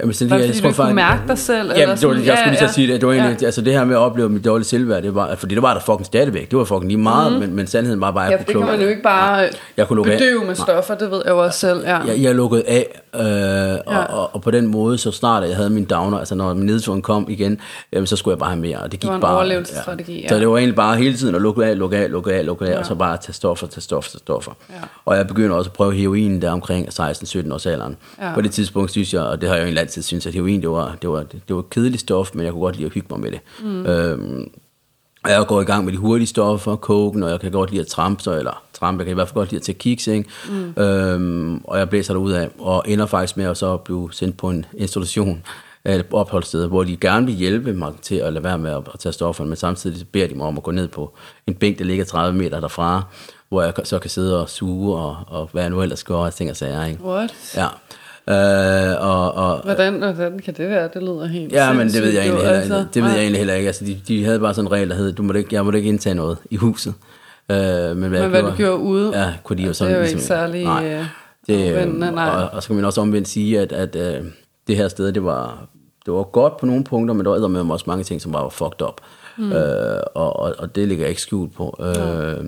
Jamen, 0.00 0.14
så 0.14 0.28
var 0.28 0.36
det 0.36 0.46
jeg 0.46 0.54
fordi, 0.54 0.60
tror 0.60 0.68
du 0.68 0.72
ikke 0.72 0.82
kunne 0.82 0.94
mærke 0.94 1.22
dig 1.28 1.38
selv? 1.38 1.72
Ja, 1.72 1.80
det 1.80 1.88
var, 1.88 1.94
sådan? 1.94 2.24
jeg 2.24 2.36
skulle 2.38 2.50
lige 2.50 2.58
til 2.58 2.64
at 2.64 2.70
sige 2.74 2.92
det. 2.92 3.00
Det 3.00 3.06
var 3.08 3.14
egentlig, 3.14 3.40
ja. 3.40 3.46
altså 3.46 3.60
det 3.60 3.72
her 3.72 3.84
med 3.84 3.94
at 3.94 3.98
opleve 4.00 4.28
mit 4.28 4.44
dårlige 4.44 4.66
selvværd, 4.66 5.02
det 5.02 5.14
var, 5.14 5.34
fordi 5.34 5.54
det 5.54 5.62
var 5.62 5.74
der 5.74 5.80
fucking 5.80 6.06
stadigvæk. 6.06 6.50
Det 6.50 6.58
var 6.58 6.64
fucking 6.64 6.88
lige 6.88 6.98
meget, 6.98 7.32
mm. 7.32 7.38
men, 7.38 7.54
men 7.54 7.66
sandheden 7.66 8.00
var 8.00 8.10
bare, 8.10 8.24
at 8.26 8.30
Ja, 8.32 8.36
jeg 8.36 8.46
det 8.46 8.54
kunne 8.54 8.66
kan 8.66 8.72
man 8.72 8.82
jo 8.82 8.88
ikke 8.88 9.02
bare 9.02 9.48
Jeg 9.76 9.88
kunne 9.88 9.96
lukke 9.96 10.12
af. 10.12 10.18
bedøve 10.18 10.44
med 10.44 10.54
stoffer, 10.54 10.94
det 10.94 11.10
ved 11.10 11.22
jeg 11.24 11.30
jo 11.30 11.44
også 11.44 11.58
selv. 11.58 11.80
Ja. 11.84 11.98
Jeg, 11.98 12.22
jeg 12.22 12.34
lukkede 12.34 12.62
af, 12.66 13.00
øh, 13.14 13.78
og, 13.86 13.92
Ja. 13.94 14.02
og, 14.04 14.34
og, 14.34 14.42
på 14.42 14.50
den 14.50 14.66
måde, 14.66 14.98
så 14.98 15.10
snart 15.12 15.48
jeg 15.48 15.56
havde 15.56 15.70
min 15.70 15.84
downer, 15.84 16.18
altså 16.18 16.34
når 16.34 16.54
min 16.54 16.66
nedturen 16.66 17.02
kom 17.02 17.26
igen, 17.28 17.60
jamen, 17.92 18.06
så 18.06 18.16
skulle 18.16 18.32
jeg 18.32 18.38
bare 18.38 18.50
have 18.50 18.60
mere, 18.60 18.78
og 18.78 18.92
det 18.92 19.00
gik 19.00 19.08
var 19.08 19.14
en 19.14 19.20
bare... 19.20 19.34
overlevelsesstrategi, 19.34 20.22
ja. 20.22 20.28
Så 20.28 20.38
det 20.38 20.48
var 20.48 20.56
egentlig 20.58 20.76
bare 20.76 20.96
hele 20.96 21.16
tiden 21.16 21.34
at 21.34 21.42
lukke 21.42 21.64
af, 21.64 21.78
lukke 21.78 21.96
af, 21.96 22.10
lukke 22.10 22.32
af, 22.32 22.46
lukke 22.46 22.64
af, 22.66 22.70
Ja. 22.72 22.78
og 22.78 22.86
så 22.86 22.94
bare 22.94 23.16
tage 23.16 23.32
stoffer, 23.34 23.66
tage 23.66 23.80
stoffer, 23.80 24.10
tage 24.10 24.18
stoffer. 24.18 24.52
Ja. 24.70 24.74
Og 25.04 25.16
jeg 25.16 25.26
begyndte 25.26 25.54
også 25.54 25.68
at 25.68 25.72
prøve 25.72 25.94
heroin 25.94 26.42
der 26.42 26.50
omkring 26.50 26.88
16-17 26.88 27.52
års 27.54 27.66
alderen. 27.66 27.96
Ja. 28.20 28.34
På 28.34 28.40
det 28.40 28.50
tidspunkt 28.50 28.90
synes 28.90 29.14
jeg, 29.14 29.22
og 29.22 29.40
det 29.40 29.48
har 29.48 29.56
jeg 29.56 29.62
jo 29.62 29.66
egentlig 29.66 29.80
altid 29.80 30.02
synes, 30.02 30.26
at 30.26 30.34
heroin, 30.34 30.60
det 30.60 30.70
var, 30.70 30.96
det 31.02 31.10
var, 31.10 31.18
det 31.48 31.54
var 31.56 31.58
et 31.58 31.70
kedeligt 31.70 32.00
stof, 32.00 32.30
men 32.34 32.44
jeg 32.44 32.52
kunne 32.52 32.62
godt 32.62 32.76
lide 32.76 32.86
at 32.86 32.92
hygge 32.92 33.08
mig 33.10 33.20
med 33.20 33.30
det. 33.30 33.40
Mm. 33.62 33.86
Øhm, 33.86 34.40
og 34.42 34.48
jeg 35.30 35.46
går 35.46 35.60
i 35.60 35.64
gang 35.64 35.84
med 35.84 35.92
de 35.92 35.98
hurtige 35.98 36.26
stoffer, 36.26 36.76
koken, 36.76 37.22
og 37.22 37.30
jeg 37.30 37.40
kan 37.40 37.50
godt 37.52 37.70
lide 37.70 37.80
at 37.80 37.86
trampe, 37.86 38.22
så, 38.22 38.38
eller 38.38 38.62
trampe, 38.72 39.00
jeg 39.00 39.06
kan 39.06 39.12
i 39.12 39.14
hvert 39.14 39.28
fald 39.28 39.34
godt 39.34 39.50
lide 39.50 39.58
at 39.58 39.62
tage 39.62 39.78
kiks, 39.78 40.06
ikke? 40.06 40.30
Mm. 40.48 40.82
Øhm, 40.82 41.60
og 41.64 41.78
jeg 41.78 41.88
blæser 41.88 42.14
derud 42.14 42.32
af, 42.32 42.48
og 42.58 42.84
ender 42.86 43.06
faktisk 43.06 43.36
med 43.36 43.44
at 43.44 43.56
så 43.56 43.76
blive 43.76 44.08
sendt 44.12 44.36
på 44.36 44.50
en 44.50 44.66
institution, 44.74 45.42
et 45.86 46.06
opholdssted, 46.12 46.66
hvor 46.66 46.84
de 46.84 46.96
gerne 46.96 47.26
vil 47.26 47.34
hjælpe 47.34 47.72
mig 47.72 47.92
til 48.02 48.14
at 48.14 48.32
lade 48.32 48.44
være 48.44 48.58
med 48.58 48.70
at, 48.70 48.82
tage 48.98 49.12
stofferne, 49.12 49.48
men 49.48 49.56
samtidig 49.56 50.08
beder 50.08 50.26
de 50.26 50.34
mig 50.34 50.46
om 50.46 50.56
at 50.56 50.62
gå 50.62 50.70
ned 50.70 50.88
på 50.88 51.14
en 51.46 51.54
bænk, 51.54 51.78
der 51.78 51.84
ligger 51.84 52.04
30 52.04 52.38
meter 52.38 52.60
derfra, 52.60 53.02
hvor 53.48 53.62
jeg 53.62 53.72
så 53.84 53.98
kan 53.98 54.10
sidde 54.10 54.42
og 54.42 54.48
suge, 54.48 54.96
og, 54.96 55.16
og 55.26 55.48
hvad 55.52 55.62
jeg 55.62 55.70
nu 55.70 55.82
ellers 55.82 56.04
gør, 56.04 56.16
og 56.16 56.34
ting 56.34 56.50
og 56.50 56.56
sager, 56.56 56.84
ikke? 56.84 57.04
What? 57.04 57.34
Ja. 57.56 57.66
Øh, 58.28 58.34
og, 59.00 59.34
og, 59.34 59.60
Hvordan, 59.64 59.98
hvordan 59.98 60.38
kan 60.38 60.54
det 60.54 60.68
være? 60.68 60.88
Det 60.94 61.02
lyder 61.02 61.26
helt 61.26 61.52
Ja, 61.52 61.72
men 61.72 61.88
det 61.88 62.02
ved 62.02 62.12
jeg 62.12 62.22
egentlig 62.22 62.42
heller, 62.44 62.60
altså. 62.60 62.84
det 62.94 63.02
ved 63.02 63.10
jeg 63.10 63.20
egentlig 63.20 63.38
heller 63.38 63.54
ikke. 63.54 63.66
Altså, 63.66 63.84
de, 63.84 64.00
de 64.08 64.24
havde 64.24 64.40
bare 64.40 64.54
sådan 64.54 64.68
en 64.68 64.72
regel, 64.72 64.90
der 64.90 64.96
hed, 64.96 65.12
du 65.12 65.22
måtte 65.22 65.40
ikke, 65.40 65.54
jeg 65.54 65.64
måtte 65.64 65.78
ikke 65.78 65.88
indtage 65.88 66.14
noget 66.14 66.38
i 66.50 66.56
huset. 66.56 66.94
Øh, 67.50 67.56
men 67.56 67.96
hvad, 67.96 68.20
Men 68.20 68.30
hvad 68.30 68.40
gjorde, 68.40 68.50
du 68.52 68.56
gjorde 68.56 68.78
ude, 68.78 69.18
Ja, 69.20 69.32
kunne 69.44 69.56
de 69.58 69.62
jo 69.62 69.68
det 69.68 69.76
sådan 69.76 69.92
er 69.94 69.96
jo 69.96 70.02
ligesom, 70.02 70.16
ikke 70.18 70.26
særlig... 70.26 70.64
Nej. 70.64 70.84
øh, 70.94 71.04
Det, 71.46 71.86
øh, 71.86 71.94
nej. 71.98 72.28
og, 72.28 72.50
og 72.52 72.62
så 72.62 72.66
kan 72.66 72.76
man 72.76 72.84
også 72.84 73.00
omvendt 73.00 73.28
sige, 73.28 73.60
at, 73.60 73.72
at 73.72 73.96
øh, 73.96 74.24
det 74.66 74.76
her 74.76 74.88
sted, 74.88 75.12
det 75.12 75.24
var, 75.24 75.66
det 76.06 76.14
var 76.14 76.22
godt 76.22 76.56
på 76.56 76.66
nogle 76.66 76.84
punkter, 76.84 77.14
men 77.14 77.24
der 77.24 77.40
var 77.40 77.48
med 77.48 77.60
også 77.70 77.84
mange 77.86 78.04
ting, 78.04 78.20
som 78.22 78.32
bare 78.32 78.42
var 78.42 78.48
fucked 78.48 78.82
up. 78.82 79.00
Mm. 79.38 79.52
Øh, 79.52 80.00
og, 80.14 80.36
og, 80.40 80.54
og 80.58 80.76
det 80.76 80.88
ligger 80.88 81.04
jeg 81.04 81.08
ikke 81.08 81.22
skjult 81.22 81.54
på. 81.54 81.76
Øh, 81.80 82.44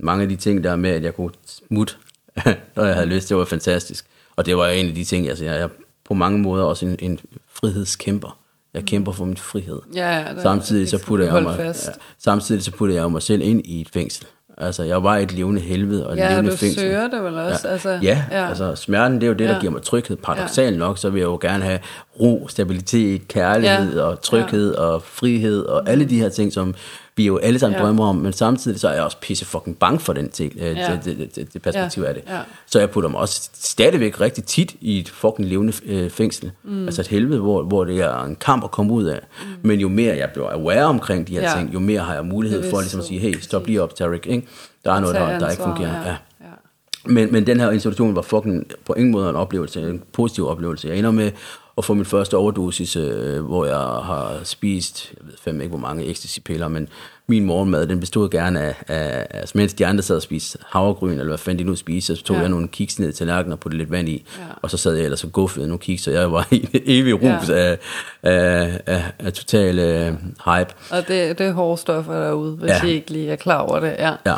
mange 0.00 0.22
af 0.22 0.28
de 0.28 0.36
ting, 0.36 0.64
der 0.64 0.70
er 0.70 0.76
med, 0.76 0.90
at 0.90 1.02
jeg 1.02 1.14
kunne 1.14 1.30
smutte, 1.46 1.94
når 2.76 2.84
jeg 2.84 2.94
havde 2.94 3.06
lyst, 3.06 3.28
det 3.28 3.36
var 3.36 3.44
fantastisk. 3.44 4.06
Og 4.36 4.46
det 4.46 4.56
var 4.56 4.66
en 4.68 4.88
af 4.88 4.94
de 4.94 5.04
ting, 5.04 5.28
altså 5.28 5.44
jeg 5.44 5.60
er 5.60 5.68
på 6.04 6.14
mange 6.14 6.38
måder 6.38 6.64
også 6.64 6.86
en, 6.86 6.96
en 6.98 7.18
frihedskæmper. 7.54 8.38
Jeg 8.74 8.84
kæmper 8.84 9.12
for 9.12 9.24
min 9.24 9.36
frihed. 9.36 9.78
Ja, 9.94 10.18
ja, 10.18 10.42
samtidig 10.42 10.88
så 10.88 10.98
putter 10.98 11.32
jeg 11.34 11.42
mig, 11.42 11.56
fast. 11.56 11.86
ja, 11.88 11.92
samtidig 12.18 12.62
så 12.62 12.70
putter 12.72 12.94
jeg 12.94 13.10
mig 13.10 13.22
selv 13.22 13.42
ind 13.42 13.62
i 13.64 13.80
et 13.80 13.88
fængsel. 13.92 14.26
Altså, 14.58 14.82
jeg 14.82 15.02
var 15.02 15.16
i 15.16 15.22
et 15.22 15.32
levende 15.32 15.60
helvede 15.60 16.06
og 16.06 16.12
et 16.12 16.16
Ja, 16.18 16.30
levende 16.30 16.50
du 16.50 16.56
fængsel. 16.56 16.80
søger 16.80 17.08
det 17.08 17.22
vel 17.24 17.34
også, 17.38 17.68
Ja, 17.68 17.72
altså, 17.72 17.90
ja, 17.90 17.98
ja. 18.02 18.24
ja, 18.42 18.48
altså 18.48 18.74
smerten, 18.74 19.14
det 19.14 19.22
er 19.22 19.26
jo 19.28 19.32
det, 19.34 19.48
der 19.48 19.54
Ja. 19.54 19.60
giver 19.60 19.72
mig 19.72 19.82
tryghed. 19.82 20.16
Paradoxalt 20.16 20.78
nok, 20.78 20.98
så 20.98 21.10
vil 21.10 21.18
jeg 21.18 21.26
jo 21.26 21.38
gerne 21.40 21.64
have 21.64 21.78
ro, 22.20 22.46
stabilitet, 22.48 23.28
kærlighed 23.28 23.96
Ja. 23.96 24.02
og 24.02 24.20
tryghed 24.22 24.74
og 24.74 25.02
frihed 25.02 25.64
og 25.64 25.88
alle 25.90 26.04
de 26.04 26.18
her 26.20 26.28
ting, 26.28 26.52
som 26.52 26.74
vi 27.16 27.26
jo 27.26 27.36
alle 27.36 27.58
sammen 27.58 27.78
Ja. 27.78 27.84
drømmer 27.84 28.06
om, 28.06 28.16
men 28.16 28.32
samtidig 28.32 28.80
så 28.80 28.88
er 28.88 28.92
jeg 28.94 29.02
også 29.02 29.16
pisse 29.20 29.44
fucking 29.44 29.78
bange 29.78 30.00
for 30.00 30.12
den 30.12 30.28
ting, 30.30 30.52
øh, 30.56 30.62
Ja. 30.76 30.98
det, 31.04 31.30
det, 31.36 31.52
det, 31.52 31.62
perspektiv 31.62 32.02
Ja. 32.02 32.08
af 32.08 32.14
det. 32.14 32.22
Ja. 32.28 32.38
Så 32.66 32.78
jeg 32.78 32.90
putter 32.90 33.10
mig 33.10 33.20
også 33.20 33.50
stadigvæk 33.54 34.20
rigtig 34.20 34.44
tit 34.44 34.74
i 34.80 34.98
et 34.98 35.08
fucking 35.08 35.48
levende 35.48 35.72
øh, 35.86 36.10
fængsel. 36.10 36.50
Mm. 36.64 36.84
Altså 36.84 37.00
et 37.02 37.08
helvede, 37.08 37.40
hvor, 37.40 37.62
hvor 37.62 37.84
det 37.84 38.00
er 38.00 38.22
en 38.24 38.36
kamp 38.36 38.64
at 38.64 38.70
komme 38.70 38.92
ud 38.92 39.04
af. 39.04 39.20
Mm. 39.40 39.46
Men 39.68 39.80
jo 39.80 39.88
mere 39.88 40.16
jeg 40.16 40.30
bliver 40.34 40.50
aware 40.50 40.84
omkring 40.84 41.28
de 41.28 41.32
her 41.32 41.42
Ja. 41.50 41.58
ting, 41.58 41.74
jo 41.74 41.78
mere 41.78 42.00
har 42.00 42.14
jeg 42.14 42.24
mulighed 42.24 42.70
for 42.70 42.80
ligesom 42.80 43.00
at 43.00 43.06
sige, 43.06 43.20
hey, 43.20 43.34
stop 43.40 43.66
lige 43.66 43.82
op, 43.82 43.94
Tarek. 43.94 44.26
Ikke? 44.26 44.46
Der 44.84 44.92
er 44.92 45.00
noget, 45.00 45.14
der, 45.16 45.38
der 45.38 45.50
ikke 45.50 45.62
fungerer. 45.62 46.02
Ja. 46.02 46.08
Ja. 46.08 46.16
Men, 47.04 47.32
men 47.32 47.46
den 47.46 47.60
her 47.60 47.70
institution 47.70 48.16
var 48.16 48.22
fucking 48.22 48.66
på 48.86 48.94
ingen 48.94 49.12
måde 49.12 49.30
en 49.30 49.36
oplevelse, 49.36 49.80
en 49.80 50.02
positiv 50.12 50.46
oplevelse. 50.48 50.88
Jeg 50.88 50.96
ender 50.98 51.10
med 51.10 51.30
at 51.78 51.84
få 51.84 51.94
min 51.94 52.04
første 52.04 52.36
overdosis, 52.36 52.96
øh, 52.96 53.44
hvor 53.44 53.64
jeg 53.64 53.76
har 53.76 54.40
spist, 54.44 55.12
jeg 55.20 55.26
ved 55.26 55.34
fandme 55.44 55.62
ikke 55.64 55.76
hvor 55.76 55.88
mange 55.88 56.06
ecstasy-piller, 56.06 56.68
men 56.68 56.88
min 57.28 57.44
morgenmad, 57.44 57.86
den 57.86 58.00
bestod 58.00 58.30
gerne 58.30 58.60
af, 58.60 58.74
af, 58.88 59.26
af 59.30 59.44
mens 59.54 59.74
de 59.74 59.86
andre 59.86 60.02
sad 60.02 60.16
og 60.16 60.22
spiste 60.22 60.58
havregryn, 60.66 61.10
eller 61.10 61.24
hvad 61.24 61.38
fanden 61.38 61.58
de 61.64 61.70
nu 61.70 61.76
spiste, 61.76 62.16
så 62.16 62.22
tog 62.22 62.36
Ja. 62.36 62.40
jeg 62.40 62.48
nogle 62.50 62.68
kiks 62.68 62.98
ned 62.98 63.08
i 63.08 63.12
tallerkenen 63.12 63.52
og 63.52 63.60
puttede 63.60 63.78
lidt 63.78 63.90
vand 63.90 64.08
i, 64.08 64.24
Ja. 64.38 64.44
og 64.62 64.70
så 64.70 64.76
sad 64.76 64.94
jeg 64.94 65.04
ellers 65.04 65.24
og 65.24 65.32
guffede 65.32 65.66
nogle 65.66 65.78
kiks, 65.78 66.02
så 66.02 66.10
jeg 66.10 66.32
var 66.32 66.48
i 66.50 66.68
en 66.74 66.82
evig 66.86 67.14
rus 67.14 67.48
Ja. 67.48 67.54
af, 67.54 67.78
af, 68.22 68.80
af, 68.86 69.04
af 69.18 69.32
total 69.32 69.78
øh, 69.78 70.12
hype. 70.44 70.74
Og 70.90 71.08
det, 71.08 71.38
det 71.38 71.40
er 71.46 71.52
hårde 71.52 71.80
stoffer 71.80 72.12
derude, 72.20 72.52
hvis 72.56 72.70
Ja. 72.70 72.84
I 72.86 72.90
ikke 72.90 73.10
lige 73.10 73.30
er 73.30 73.36
klar 73.36 73.58
over 73.58 73.80
det. 73.80 73.94
Ja. 73.98 74.12
Ja. 74.26 74.36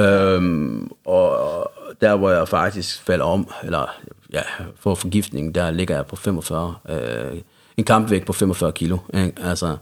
Øhm, 0.00 0.90
og 1.04 1.38
der 2.00 2.16
hvor 2.16 2.30
jeg 2.30 2.48
faktisk 2.48 3.02
falder 3.02 3.24
om, 3.24 3.48
eller 3.64 3.94
ja, 4.32 4.42
for 4.76 4.94
forgiftning, 4.94 5.54
der 5.54 5.70
ligger 5.70 5.94
jeg 5.94 6.06
på 6.06 6.16
45, 6.16 6.74
øh, 6.88 7.40
en 7.76 7.84
kampvægt 7.84 8.26
på 8.26 8.32
45 8.32 8.72
kilo. 8.72 8.98
Ikke? 9.14 9.32
Altså, 9.42 9.76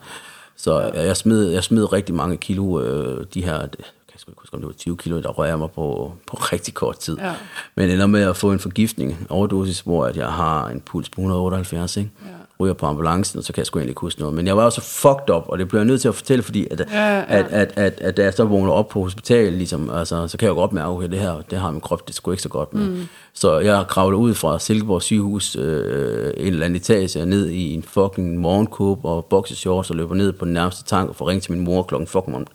så 0.56 0.80
jeg, 0.94 1.16
smed, 1.16 1.50
jeg 1.50 1.64
smed 1.64 1.92
rigtig 1.92 2.14
mange 2.14 2.36
kilo, 2.36 2.80
øh, 2.80 3.26
de 3.34 3.44
her, 3.44 3.58
jeg 3.58 3.68
sgu 4.16 4.30
ikke 4.30 4.40
huske, 4.40 4.54
om 4.54 4.60
det 4.60 4.66
var 4.66 4.72
20 4.72 4.96
kilo, 4.96 5.20
der 5.22 5.28
rører 5.28 5.48
jeg 5.48 5.58
mig 5.58 5.70
på, 5.70 6.12
på 6.26 6.36
rigtig 6.52 6.74
kort 6.74 6.98
tid. 6.98 7.18
Ja. 7.18 7.34
Men 7.74 7.90
ender 7.90 8.06
med 8.06 8.22
at 8.22 8.36
få 8.36 8.52
en 8.52 8.58
forgiftning, 8.58 9.26
overdosis, 9.30 9.80
hvor 9.80 10.06
at 10.06 10.16
jeg 10.16 10.32
har 10.32 10.68
en 10.68 10.80
puls 10.80 11.10
på 11.10 11.20
178, 11.20 11.96
ikke? 11.96 12.10
Ja. 12.24 12.28
Ryger 12.64 12.74
på 12.74 12.86
ambulancen, 12.86 13.38
og 13.38 13.44
så 13.44 13.52
kan 13.52 13.60
jeg 13.60 13.66
sgu 13.66 13.78
egentlig 13.78 13.90
ikke 13.90 14.00
huske 14.00 14.20
noget. 14.20 14.34
Men 14.34 14.46
jeg 14.46 14.56
var 14.56 14.64
også 14.64 14.80
fucked 14.80 15.30
up, 15.34 15.42
og 15.48 15.58
det 15.58 15.68
bliver 15.68 15.80
jeg 15.80 15.86
nødt 15.86 16.00
til 16.00 16.08
at 16.08 16.14
fortælle, 16.14 16.42
fordi 16.42 16.66
at, 16.70 16.80
Ja, 16.92 17.16
ja. 17.16 17.24
at, 17.28 17.46
at, 17.50 17.72
at, 17.76 18.00
at 18.00 18.16
da 18.16 18.22
jeg 18.22 18.34
så 18.34 18.44
vågner 18.44 18.72
op 18.72 18.88
på 18.88 19.02
hospitalet, 19.02 19.52
ligesom, 19.52 19.90
altså, 19.90 20.28
så 20.28 20.38
kan 20.38 20.46
jeg 20.46 20.50
jo 20.50 20.60
godt 20.60 20.72
mærke, 20.72 20.88
okay, 20.88 21.08
det 21.08 21.18
her, 21.18 21.42
det 21.50 21.58
har 21.58 21.70
min 21.70 21.80
krop, 21.80 22.06
det 22.06 22.14
sgu 22.14 22.30
ikke 22.30 22.42
så 22.42 22.48
godt 22.48 22.74
med. 22.74 22.88
Mm. 22.88 23.06
Så 23.34 23.58
jeg 23.58 23.84
kravlede 23.88 24.20
ud 24.20 24.34
fra 24.34 24.58
Silkeborg 24.58 25.02
sygehus, 25.02 25.56
øh, 25.56 26.32
en 26.36 26.46
eller 26.46 26.64
anden 26.64 26.76
etage, 26.76 27.26
ned 27.26 27.48
i 27.48 27.74
en 27.74 27.82
fucking 27.82 28.38
morgenkåb 28.38 29.04
og 29.04 29.24
boxershorts, 29.24 29.90
og 29.90 29.96
løber 29.96 30.14
ned 30.14 30.32
på 30.32 30.44
den 30.44 30.52
nærmeste 30.52 30.84
tank, 30.84 31.08
og 31.08 31.16
får 31.16 31.28
ringet 31.28 31.42
til 31.42 31.52
min 31.52 31.64
mor 31.64 31.82
klokken 31.82 32.06
fucking 32.06 32.36
om 32.36 32.46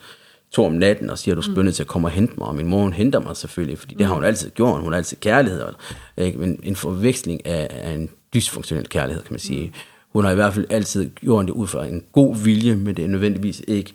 to 0.51 0.65
om 0.65 0.71
natten, 0.71 1.09
og 1.09 1.17
siger, 1.17 1.35
du 1.35 1.41
skal 1.41 1.63
mm. 1.63 1.71
til 1.71 1.83
at 1.83 1.87
komme 1.87 2.07
og 2.07 2.11
hente 2.11 2.33
mig, 2.37 2.47
og 2.47 2.55
min 2.55 2.67
mor 2.67 2.81
hun 2.81 2.93
henter 2.93 3.19
mig 3.19 3.37
selvfølgelig, 3.37 3.79
fordi 3.79 3.95
det 3.95 4.05
har 4.05 4.13
hun 4.13 4.23
altid 4.23 4.49
gjort, 4.49 4.81
hun 4.81 4.91
har 4.91 4.97
altid 4.97 5.17
kærlighed, 5.17 5.61
og, 5.61 5.73
ikke? 6.17 6.39
men 6.39 6.59
en 6.63 6.75
forveksling 6.75 7.45
af, 7.45 7.67
af 7.71 7.91
en 7.91 8.09
dysfunktionel 8.33 8.89
kærlighed, 8.89 9.23
kan 9.23 9.33
man 9.33 9.39
sige. 9.39 9.73
Hun 10.13 10.23
har 10.25 10.31
i 10.31 10.35
hvert 10.35 10.53
fald 10.53 10.65
altid 10.69 11.09
gjort 11.09 11.45
det 11.45 11.51
ud 11.51 11.67
fra 11.67 11.85
en 11.85 12.03
god 12.11 12.35
vilje, 12.35 12.75
men 12.75 12.95
det 12.95 13.03
er 13.03 13.09
nødvendigvis 13.09 13.61
ikke 13.67 13.93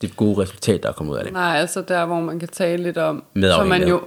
det 0.00 0.16
gode 0.16 0.42
resultat, 0.42 0.82
der 0.82 0.88
er 0.88 0.92
kommet 0.92 1.12
ud 1.12 1.18
af 1.18 1.24
det. 1.24 1.32
Nej, 1.32 1.56
altså 1.56 1.82
der, 1.82 2.06
hvor 2.06 2.20
man 2.20 2.38
kan 2.38 2.48
tale 2.48 2.82
lidt 2.82 2.98
om... 2.98 3.24
Medafhængighed. 3.34 3.86
Man 3.86 3.88
jo... 3.88 4.00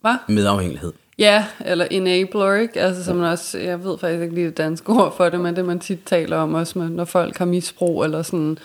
Hvad? 0.00 0.14
Medafhængighed. 0.28 0.92
Ja, 1.18 1.46
eller 1.64 1.86
enabler, 1.90 2.54
ikke? 2.54 2.80
Altså, 2.80 3.04
som 3.04 3.16
man 3.16 3.30
også, 3.30 3.58
jeg 3.58 3.84
ved 3.84 3.98
faktisk 3.98 4.22
ikke 4.22 4.34
lige 4.34 4.46
det 4.46 4.56
danske 4.56 4.92
ord 4.92 5.16
for 5.16 5.28
det, 5.28 5.40
men 5.40 5.56
det 5.56 5.64
man 5.64 5.80
tit 5.80 6.00
taler 6.06 6.36
om 6.36 6.54
også, 6.54 6.78
med, 6.78 6.88
når 6.88 7.04
folk 7.04 7.36
har 7.36 7.44
misbrug, 7.44 8.04
eller 8.04 8.22
sådan, 8.22 8.58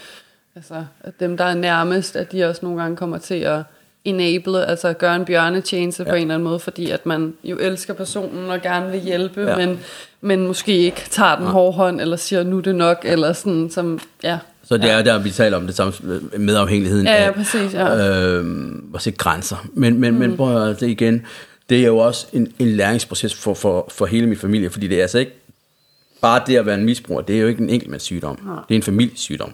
altså, 0.56 0.86
at 1.02 1.20
dem, 1.20 1.38
der 1.38 1.44
er 1.44 1.54
nærmest, 1.54 2.16
at 2.16 2.32
de 2.32 2.44
også 2.44 2.66
nogle 2.66 2.82
gange 2.82 2.98
kommer 2.98 3.18
til 3.18 3.36
at 3.36 3.64
enable, 4.06 4.66
altså 4.66 4.94
gøre 4.94 5.16
en 5.16 5.26
bjørnetjeneste 5.26 6.04
ja. 6.04 6.10
på 6.10 6.16
en 6.16 6.22
eller 6.22 6.34
anden 6.36 6.44
måde, 6.50 6.60
fordi 6.60 6.92
at 6.92 7.06
man 7.06 7.34
jo 7.44 7.58
elsker 7.58 7.94
personen 7.94 8.50
og 8.50 8.62
gerne 8.62 8.92
vil 8.92 9.00
hjælpe, 9.00 9.42
Ja. 9.42 9.50
ja. 9.60 9.66
men, 9.68 9.80
men 10.22 10.48
måske 10.48 10.78
ikke 10.78 11.02
tager 11.10 11.36
den 11.36 11.46
hårde 11.46 11.74
hånd, 11.74 12.02
eller 12.02 12.18
siger, 12.18 12.44
nu 12.44 12.58
er 12.58 12.62
det 12.62 12.76
nok, 12.76 12.98
eller 13.04 13.34
sådan, 13.34 13.70
som, 13.70 14.00
ja. 14.24 14.38
Så 14.64 14.78
det 14.78 14.92
er 14.92 15.02
der, 15.02 15.20
vi 15.20 15.30
taler 15.30 15.58
om 15.58 15.66
det 15.66 15.76
samme 15.76 15.94
med 16.38 16.56
afhængigheden 16.56 17.06
Ja, 17.06 17.14
ja, 17.14 17.28
af 17.28 17.34
præcis, 17.34 17.74
ja. 17.74 18.20
øh, 18.20 18.46
sætte 19.00 19.18
grænser. 19.18 19.68
Men, 19.74 20.00
men, 20.00 20.14
mm. 20.14 20.20
men 20.20 20.38
prøv 20.38 20.70
at 20.70 20.80
det 20.80 20.88
igen, 20.90 21.26
det 21.70 21.80
er 21.82 21.86
jo 21.88 21.98
også 21.98 22.28
en, 22.34 22.54
en 22.60 22.68
læringsproces 22.68 23.36
for, 23.36 23.54
for, 23.54 23.90
for 23.92 24.06
hele 24.06 24.28
min 24.28 24.38
familie, 24.38 24.70
fordi 24.70 24.88
det 24.88 24.98
er 24.98 25.02
altså 25.02 25.20
ikke 25.20 25.32
bare 26.22 26.42
det 26.48 26.56
at 26.56 26.66
være 26.66 26.76
en 26.76 26.86
misbruger, 26.86 27.22
det 27.22 27.36
er 27.36 27.40
jo 27.40 27.48
ikke 27.48 27.62
en 27.64 27.70
enkeltmandssygdom. 27.70 28.36
Det 28.70 28.76
er 28.76 28.80
en 28.80 28.84
familiesygdom. 28.84 29.54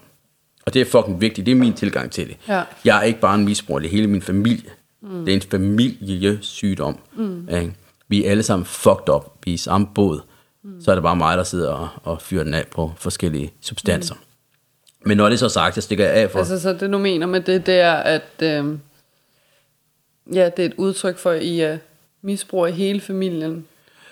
Og 0.66 0.74
det 0.74 0.82
er 0.82 0.86
fucking 0.86 1.22
vigtigt, 1.22 1.46
det 1.46 1.52
er 1.52 1.56
min 1.56 1.74
tilgang 1.74 2.12
til 2.12 2.28
det. 2.28 2.38
Ja. 2.48 2.64
Jeg 2.86 2.98
er 2.98 3.02
ikke 3.02 3.20
bare 3.20 3.36
en 3.36 3.46
misbruger, 3.46 3.80
det 3.80 3.88
er 3.88 3.92
hele 3.92 4.08
min 4.08 4.22
familie. 4.22 4.70
Mm. 5.02 5.26
Det 5.26 5.32
er 5.32 5.36
en 5.36 5.42
familiesygdom. 5.42 7.00
Mm. 7.16 7.50
Ikke? 7.50 7.74
Vi 8.08 8.26
er 8.26 8.32
alle 8.32 8.44
sammen 8.44 8.66
fucked 8.66 9.10
up, 9.10 9.34
vi 9.46 9.52
er 9.52 9.54
i 9.54 9.58
samme 9.58 9.88
båd. 9.96 10.22
Mm. 10.64 10.82
Så 10.82 10.92
er 10.92 10.96
det 10.96 11.04
bare 11.04 11.16
mig, 11.16 11.38
der 11.38 11.44
sidder 11.44 11.72
og, 11.72 11.90
og 12.04 12.22
fyrer 12.22 12.44
den 12.44 12.54
af 12.54 12.68
på 12.68 12.94
forskellige 12.98 13.54
substanser. 13.62 14.16
Mm. 14.16 14.22
Men 15.08 15.18
når 15.18 15.26
det 15.26 15.34
er 15.34 15.38
så 15.38 15.50
sagt, 15.50 15.76
så 15.76 15.82
stikker 15.82 16.06
jeg 16.06 16.14
af 16.14 16.32
for... 16.32 16.40
Altså, 16.40 16.62
så 16.62 16.74
det 16.74 16.92
du 16.92 16.98
mener 16.98 17.28
med 17.28 17.42
det, 17.42 17.66
det 17.66 17.80
er, 17.80 17.94
at 17.94 18.42
øh, 18.42 18.78
ja, 20.34 20.50
det 20.58 20.60
er 20.60 20.66
et 20.66 20.74
udtryk 20.78 21.18
for, 21.18 21.32
at 21.32 21.44
I 21.44 21.60
er 21.60 21.78
misbruger 22.22 22.68
i 22.68 22.72
hele 22.72 23.02
familien, 23.02 23.66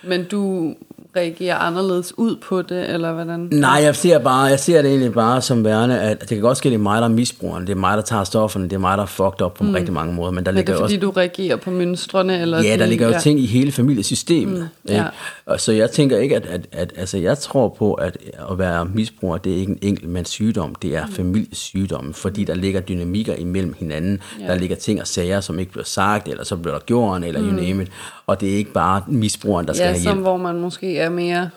men 0.03 0.25
du 0.25 0.75
reagerer 1.15 1.55
anderledes 1.57 2.17
ud 2.17 2.35
på 2.35 2.61
det, 2.61 2.89
eller 2.89 3.13
hvordan? 3.13 3.39
Nej, 3.51 3.79
jeg 3.83 3.95
ser, 3.95 4.17
bare, 4.19 4.41
jeg 4.43 4.59
ser 4.59 4.81
det 4.81 4.89
egentlig 4.89 5.13
bare 5.13 5.41
som 5.41 5.63
værende, 5.65 5.99
at 6.01 6.19
det 6.19 6.27
kan 6.29 6.39
godt 6.41 6.57
ske, 6.57 6.67
at 6.67 6.71
det 6.71 6.77
er 6.79 6.81
mig, 6.83 6.97
der 7.01 7.07
er 7.07 7.11
misbrugeren. 7.11 7.63
Det 7.67 7.71
er 7.71 7.75
mig, 7.75 7.97
der 7.97 8.03
tager 8.03 8.23
stofferne. 8.23 8.65
Det 8.65 8.73
er 8.73 8.77
mig, 8.79 8.97
der 8.97 9.03
er 9.03 9.07
fucked 9.07 9.41
up 9.41 9.53
på 9.53 9.63
mm. 9.63 9.71
rigtig 9.73 9.93
mange 9.93 10.13
måder. 10.13 10.31
Men 10.31 10.45
der 10.45 10.51
Men 10.51 10.57
det 10.57 10.65
ligger 10.65 10.73
er 10.73 10.77
fordi, 10.77 10.93
også... 10.95 11.05
du 11.05 11.09
reagerer 11.11 11.55
på 11.55 11.71
mønstrene? 11.71 12.41
Eller 12.41 12.57
Ja, 12.57 12.63
der 12.63 12.73
sådan- 12.73 12.89
ligger 12.89 13.07
jo 13.07 13.13
ja. 13.13 13.19
ting 13.19 13.39
i 13.39 13.45
hele 13.45 13.71
familiesystemet. 13.71 14.69
Mm, 14.83 14.91
ja. 14.93 15.05
Og 15.45 15.59
så 15.61 15.71
jeg 15.71 15.91
tænker 15.91 16.17
ikke, 16.17 16.35
at, 16.35 16.45
at, 16.45 16.61
at 16.71 16.93
altså, 16.97 17.17
jeg 17.17 17.37
tror 17.37 17.69
på, 17.69 17.93
at 17.93 18.17
at 18.51 18.57
være 18.57 18.85
misbruger, 18.85 19.37
det 19.37 19.53
er 19.53 19.57
ikke 19.57 19.71
en 19.71 19.79
enkelt 19.81 20.27
sygdom, 20.29 20.75
det 20.75 20.95
er 20.95 21.05
mm. 21.05 21.11
familiesygdom, 21.13 22.13
fordi 22.13 22.43
der 22.43 22.53
ligger 22.55 22.81
dynamikker 22.81 23.33
imellem 23.35 23.75
hinanden. 23.79 24.19
Ja. 24.41 24.47
Der 24.47 24.55
ligger 24.55 24.75
ting 24.75 25.01
og 25.01 25.07
sager, 25.07 25.41
som 25.41 25.59
ikke 25.59 25.71
bliver 25.71 25.85
sagt, 25.85 26.27
eller 26.27 26.43
så 26.45 26.55
bliver 26.55 26.73
der 26.73 26.81
gjort, 26.85 27.23
eller 27.23 27.41
mm. 27.41 27.47
you 27.47 27.53
name 27.55 27.83
it. 27.83 27.91
Og 28.27 28.41
det 28.41 28.51
er 28.53 28.55
ikke 28.55 28.71
bare 28.73 29.01
misbrugeren, 29.07 29.67
der 29.67 29.73
skal 29.73 29.83
Ja, 29.83 29.89
have 29.91 29.99
som 30.01 30.11
hjælp. 30.13 30.21
hvor 30.21 30.37
man 30.37 30.59
måske 30.61 30.97
er 31.03 31.09
mere, 31.09 31.49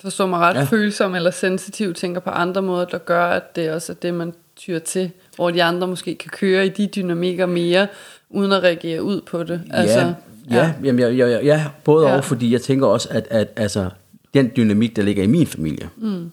forstår 0.00 0.26
mig 0.26 0.38
ret, 0.40 0.54
Ja. 0.54 0.64
følsom 0.64 1.14
eller 1.14 1.30
sensitiv, 1.30 1.94
tænker 1.94 2.20
på 2.20 2.30
andre 2.30 2.62
måder, 2.62 2.84
der 2.84 2.98
gør, 2.98 3.26
at 3.26 3.56
det 3.56 3.70
også 3.70 3.92
er 3.92 3.96
det, 3.96 4.14
man 4.14 4.34
tyr 4.56 4.78
til, 4.78 5.10
hvor 5.36 5.50
de 5.50 5.62
andre 5.62 5.86
måske 5.86 6.14
kan 6.14 6.30
køre 6.30 6.66
i 6.66 6.68
de 6.68 6.86
dynamikker 6.86 7.46
mere, 7.46 7.86
uden 8.30 8.52
at 8.52 8.62
reagere 8.62 9.02
ud 9.02 9.20
på 9.20 9.42
det. 9.42 9.62
Altså, 9.70 9.98
ja, 9.98 10.14
ja, 10.56 10.72
jamen, 10.84 10.98
ja, 11.00 11.08
ja, 11.08 11.26
ja, 11.28 11.44
ja, 11.44 11.64
både 11.84 12.08
Ja. 12.08 12.16
og, 12.16 12.24
fordi 12.24 12.52
jeg 12.52 12.60
tænker 12.62 12.86
også, 12.86 13.08
at, 13.10 13.26
at 13.30 13.48
altså, 13.56 13.90
den 14.34 14.50
dynamik, 14.56 14.96
der 14.96 15.02
ligger 15.02 15.22
i 15.22 15.26
min 15.26 15.46
familie. 15.46 15.88
Mm. 15.96 16.30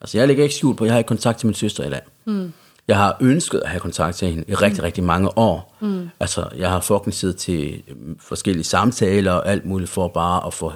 Altså, 0.00 0.18
jeg 0.18 0.26
lægger 0.26 0.42
ikke 0.42 0.54
skjult 0.54 0.78
på, 0.78 0.84
jeg 0.84 0.92
har 0.94 0.98
ikke 0.98 1.08
kontakt 1.08 1.38
til 1.38 1.46
min 1.46 1.54
søster 1.54 1.84
i 1.84 1.90
dag. 1.90 2.00
Mm. 2.24 2.52
Jeg 2.88 2.96
har 2.96 3.16
ønsket 3.20 3.58
at 3.58 3.68
have 3.68 3.80
kontakt 3.80 4.16
til 4.16 4.28
hende 4.28 4.44
i 4.48 4.54
rigtig, 4.54 4.82
rigtig 4.82 5.04
mange 5.04 5.38
år. 5.38 5.76
Mm. 5.80 6.08
Altså, 6.20 6.44
jeg 6.58 6.70
har 6.70 6.80
fucking 6.80 7.14
siddet 7.14 7.36
til 7.36 7.82
forskellige 8.20 8.64
samtaler 8.64 9.32
og 9.32 9.48
alt 9.48 9.64
muligt 9.64 9.90
for 9.90 10.08
bare 10.08 10.46
at 10.46 10.54
få 10.54 10.72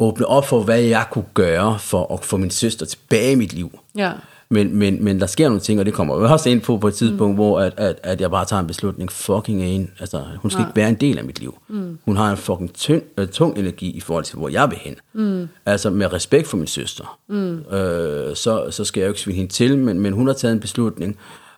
åbne 0.00 0.26
op 0.26 0.46
for, 0.46 0.62
hvad 0.62 0.80
jeg 0.80 1.04
kunne 1.10 1.24
gøre 1.34 1.78
for 1.78 2.14
at 2.14 2.24
få 2.24 2.36
min 2.36 2.50
søster 2.50 2.86
tilbage 2.86 3.32
i 3.32 3.34
mit 3.34 3.52
liv. 3.52 3.78
Ja. 3.96 4.12
Men, 4.52 4.76
men, 4.76 5.04
men 5.04 5.20
der 5.20 5.26
sker 5.26 5.48
nogle 5.48 5.60
ting, 5.60 5.80
og 5.80 5.86
det 5.86 5.94
kommer 5.94 6.20
jeg 6.20 6.30
også 6.32 6.48
ind 6.48 6.60
på 6.60 6.78
på 6.78 6.88
et 6.88 6.94
tidspunkt, 6.94 7.30
mm. 7.30 7.34
hvor 7.34 7.60
at, 7.60 7.74
at, 7.76 8.00
at 8.02 8.20
jeg 8.20 8.30
bare 8.30 8.44
tager 8.44 8.60
en 8.60 8.66
beslutning. 8.66 9.12
Fucking 9.12 9.62
en. 9.62 9.90
Altså, 10.00 10.22
hun 10.36 10.50
skal 10.50 10.60
Nej. 10.60 10.68
ikke 10.68 10.76
være 10.76 10.88
en 10.88 10.94
del 10.94 11.18
af 11.18 11.24
mit 11.24 11.40
liv. 11.40 11.58
Mm. 11.68 11.98
Hun 12.04 12.16
har 12.16 12.30
en 12.30 12.36
fucking 12.36 12.74
tyng, 12.74 13.02
øh, 13.18 13.28
tung 13.28 13.58
energi 13.58 13.90
i 13.90 14.00
forhold 14.00 14.24
til, 14.24 14.38
hvor 14.38 14.48
jeg 14.48 14.70
vil 14.70 14.78
hen. 14.78 14.94
Mm. 15.12 15.48
Altså 15.66 15.90
med 15.90 16.12
respekt 16.12 16.46
for 16.46 16.56
min 16.56 16.66
søster. 16.66 17.18
Mm. 17.28 17.58
Øh, 17.58 18.36
så, 18.36 18.66
så 18.70 18.84
skal 18.84 19.00
jeg 19.00 19.06
jo 19.06 19.10
ikke 19.10 19.20
svine 19.20 19.36
hende 19.36 19.52
til, 19.52 19.78
men, 19.78 20.00
men 20.00 20.12
hun 20.12 20.26
har 20.26 20.34
taget 20.34 20.52
en 20.52 20.60
beslutning. 20.60 21.16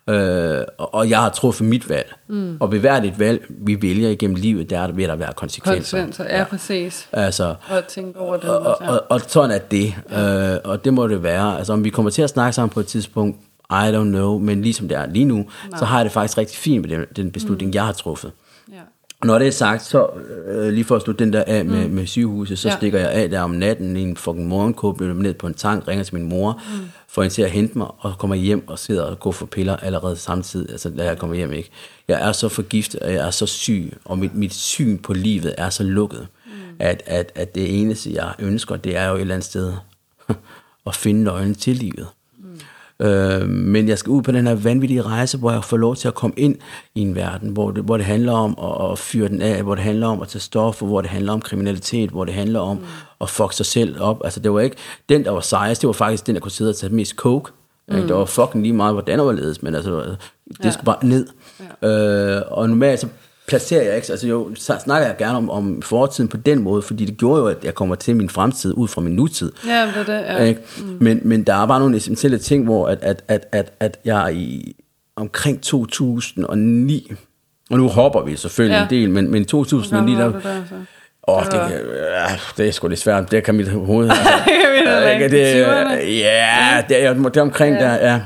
Øh, 0.09 0.64
og, 0.78 1.11
jeg 1.11 1.20
har 1.20 1.28
truffet 1.30 1.66
mit 1.66 1.88
valg. 1.88 2.14
Mm. 2.28 2.57
Og 2.61 2.72
ved 2.72 2.78
hvert 2.78 3.05
et 3.05 3.18
valg, 3.18 3.44
vi 3.48 3.82
vælger 3.82 4.09
igennem 4.11 4.36
livet, 4.36 4.70
der 4.70 4.92
vil 4.92 5.09
der 5.09 5.16
være 5.16 5.32
konsekvenser. 5.32 5.98
Konsekvenser, 5.98 6.24
ja, 6.24 6.38
ja. 6.38 6.44
præcis. 6.44 7.09
Altså, 7.12 7.55
og 7.70 7.86
tænke 7.88 8.18
over 8.18 8.36
det. 8.36 8.50
Og, 8.50 8.61
og, 8.61 8.76
og, 8.80 9.03
og 9.09 9.20
sådan 9.20 9.50
er 9.50 9.59
det. 9.59 9.94
Ja. 10.11 10.55
Øh, 10.55 10.61
og 10.64 10.84
det 10.84 10.94
må 10.94 11.07
det 11.07 11.22
være. 11.22 11.59
Altså, 11.59 11.72
om 11.72 11.84
vi 11.84 11.90
kommer 11.90 12.11
til 12.11 12.22
at 12.22 12.30
snakke 12.30 12.53
sammen 12.53 12.70
på 12.70 12.80
et 12.80 12.86
tidspunkt, 12.86 13.38
I 13.70 13.90
don't 13.94 14.03
know, 14.03 14.38
men 14.38 14.62
ligesom 14.62 14.88
det 14.88 14.96
er 14.96 15.07
lige 15.07 15.24
nu, 15.24 15.36
Nej. 15.36 15.78
så 15.78 15.84
har 15.84 15.96
jeg 15.96 16.05
det 16.05 16.12
faktisk 16.12 16.38
rigtig 16.38 16.59
fint 16.59 16.88
med 16.88 16.98
den, 16.98 17.07
den 17.16 17.32
beslutning, 17.32 17.68
mm. 17.68 17.74
jeg 17.74 17.84
har 17.84 17.92
truffet. 17.92 18.32
Når 19.24 19.38
det 19.38 19.46
er 19.46 19.52
sagt, 19.52 19.84
så 19.84 20.06
øh, 20.46 20.72
lige 20.72 20.84
for 20.84 20.96
at 20.96 21.02
slutte 21.02 21.24
den 21.24 21.32
der 21.32 21.44
af 21.46 21.64
med, 21.64 21.88
mm. 21.88 21.94
med 21.94 22.06
sygehuset, 22.06 22.58
så 22.58 22.68
ja. 22.68 22.76
stikker 22.76 22.98
jeg 22.98 23.10
af 23.10 23.30
der 23.30 23.40
om 23.40 23.50
natten 23.50 23.96
i 23.96 24.00
en 24.00 24.16
fucking 24.16 24.48
morgenkåb, 24.48 25.00
løber 25.00 25.22
ned 25.22 25.34
på 25.34 25.46
en 25.46 25.54
tank, 25.54 25.88
ringer 25.88 26.04
til 26.04 26.14
min 26.14 26.28
mor, 26.28 26.52
mm. 26.52 26.84
får 27.08 27.22
hende 27.22 27.34
til 27.34 27.42
at 27.42 27.50
hente 27.50 27.78
mig, 27.78 27.86
og 27.98 28.18
kommer 28.18 28.36
hjem 28.36 28.68
og 28.68 28.78
sidder 28.78 29.02
og 29.02 29.20
går 29.20 29.32
for 29.32 29.46
piller 29.46 29.76
allerede 29.76 30.16
samtidig, 30.16 30.70
altså 30.70 30.90
da 30.90 31.04
jeg 31.04 31.18
kommer 31.18 31.36
hjem, 31.36 31.52
ikke? 31.52 31.70
Jeg 32.08 32.28
er 32.28 32.32
så 32.32 32.48
forgiftet, 32.48 33.00
og 33.00 33.12
jeg 33.12 33.26
er 33.26 33.30
så 33.30 33.46
syg, 33.46 33.92
og 34.04 34.18
mit, 34.18 34.34
mit 34.34 34.54
syn 34.54 34.98
på 34.98 35.12
livet 35.12 35.54
er 35.58 35.70
så 35.70 35.82
lukket, 35.82 36.26
mm. 36.46 36.52
at, 36.78 37.02
at, 37.06 37.32
at 37.34 37.54
det 37.54 37.80
eneste, 37.80 38.10
jeg 38.14 38.32
ønsker, 38.38 38.76
det 38.76 38.96
er 38.96 39.08
jo 39.08 39.14
et 39.14 39.20
eller 39.20 39.34
andet 39.34 39.46
sted 39.46 39.72
at 40.86 40.94
finde 40.94 41.22
nøglen 41.22 41.54
til 41.54 41.76
livet. 41.76 42.06
Øh, 43.01 43.49
men 43.49 43.88
jeg 43.88 43.99
skal 43.99 44.11
ud 44.11 44.22
på 44.22 44.32
den 44.32 44.47
her 44.47 44.55
vanvittige 44.55 45.03
rejse, 45.03 45.38
hvor 45.38 45.51
jeg 45.51 45.64
får 45.64 45.76
lov 45.76 45.97
til 45.97 46.09
at 46.09 46.14
komme 46.14 46.34
ind 46.36 46.57
i 46.95 47.01
en 47.01 47.14
verden, 47.14 47.51
hvor 47.51 47.70
det, 47.70 47.84
hvor 47.84 47.97
det 47.97 48.07
handler 48.07 48.32
om 48.32 48.59
at, 48.62 48.93
at 48.93 48.99
fyre 48.99 49.28
den 49.28 49.43
af, 49.43 49.62
hvor 49.62 49.74
det 49.74 49.84
handler 49.84 50.07
om 50.07 50.22
at 50.22 50.28
tage 50.28 50.40
stoffer, 50.40 50.86
hvor 50.86 51.01
det 51.01 51.11
handler 51.11 51.32
om 51.32 51.40
kriminalitet, 51.40 52.11
hvor 52.11 52.24
det 52.24 52.34
handler 52.34 52.61
om 52.61 52.76
mm. 52.76 52.84
at 53.20 53.30
fuck 53.30 53.53
sig 53.53 53.66
selv 53.66 54.01
op. 54.01 54.20
Altså 54.24 54.40
det 54.40 54.53
var 54.53 54.61
ikke 54.61 54.76
den, 55.09 55.24
der 55.24 55.30
var 55.30 55.40
sejest, 55.40 55.80
det 55.80 55.86
var 55.86 55.93
faktisk 55.93 56.26
den, 56.26 56.34
der 56.34 56.40
kunne 56.40 56.53
sidde 56.53 56.70
og 56.70 56.76
tage 56.76 56.95
mest 56.95 57.16
coke. 57.16 57.53
Mm. 57.88 57.95
Det 57.95 58.16
var 58.16 58.24
fucking 58.24 58.62
lige 58.62 58.72
meget, 58.72 58.95
hvordan 58.95 59.18
var 59.18 59.32
ledes, 59.32 59.62
men 59.62 59.74
altså, 59.74 60.16
det 60.49 60.64
ja. 60.64 60.70
skulle 60.70 60.84
bare 60.84 61.07
ned. 61.07 61.26
Ja. 61.82 62.36
Øh, 62.36 62.43
og 62.51 62.68
normalt 62.68 63.01
så 63.01 63.09
placerer 63.49 63.82
jeg 63.82 63.97
ikke, 63.97 64.11
altså 64.11 64.26
jo, 64.26 64.55
så 64.55 64.78
snakker 64.84 65.07
jeg 65.07 65.16
gerne 65.16 65.36
om, 65.36 65.51
om 65.51 65.82
fortiden 65.82 66.28
på 66.28 66.36
den 66.36 66.62
måde, 66.62 66.82
fordi 66.82 67.05
det 67.05 67.16
gjorde 67.16 67.40
jo, 67.40 67.47
at 67.47 67.64
jeg 67.64 67.74
kommer 67.74 67.95
til 67.95 68.16
min 68.16 68.28
fremtid 68.28 68.74
ud 68.76 68.88
fra 68.88 69.01
min 69.01 69.12
nutid. 69.12 69.53
Ja, 69.66 69.86
det 69.86 69.97
er 69.97 70.05
det, 70.05 70.22
ja. 70.22 70.45
Ikke? 70.45 70.61
Mm. 70.78 70.97
Men, 71.01 71.20
men 71.22 71.43
der 71.43 71.55
er 71.55 71.66
bare 71.66 71.80
nogle 71.80 71.97
essentielle 71.97 72.38
ting, 72.38 72.64
hvor 72.64 72.88
at, 72.88 72.99
at, 73.03 73.22
at, 73.28 73.47
at, 73.53 73.72
at 73.80 73.99
jeg 74.05 74.34
i 74.34 74.76
omkring 75.16 75.62
2009, 75.62 77.12
og 77.70 77.78
nu 77.78 77.88
hopper 77.88 78.22
vi 78.22 78.36
selvfølgelig 78.36 78.76
ja. 78.76 78.82
en 78.82 78.90
del, 78.90 79.11
men, 79.11 79.30
men 79.30 79.45
2009, 79.45 80.12
der, 80.12 80.32
der, 80.32 80.40
så? 80.40 80.74
Åh, 81.28 81.36
oh, 81.36 81.45
det, 81.45 81.53
ja, 81.53 82.26
det 82.57 82.68
er 82.68 82.72
sgu 82.72 82.88
lidt 82.88 83.01
svært. 83.01 83.30
Det 83.30 83.45
kan 83.45 83.55
mit 83.55 83.68
hoved. 83.68 84.11
Altså, 84.86 85.18
det, 85.18 85.30
det, 85.30 85.38
ja, 86.18 86.82
det 86.88 87.05
er, 87.05 87.14
det 87.14 87.36
er 87.36 87.43
omkring 87.43 87.76
ja. 87.76 87.84
der, 87.84 87.95
ja. 87.95 88.20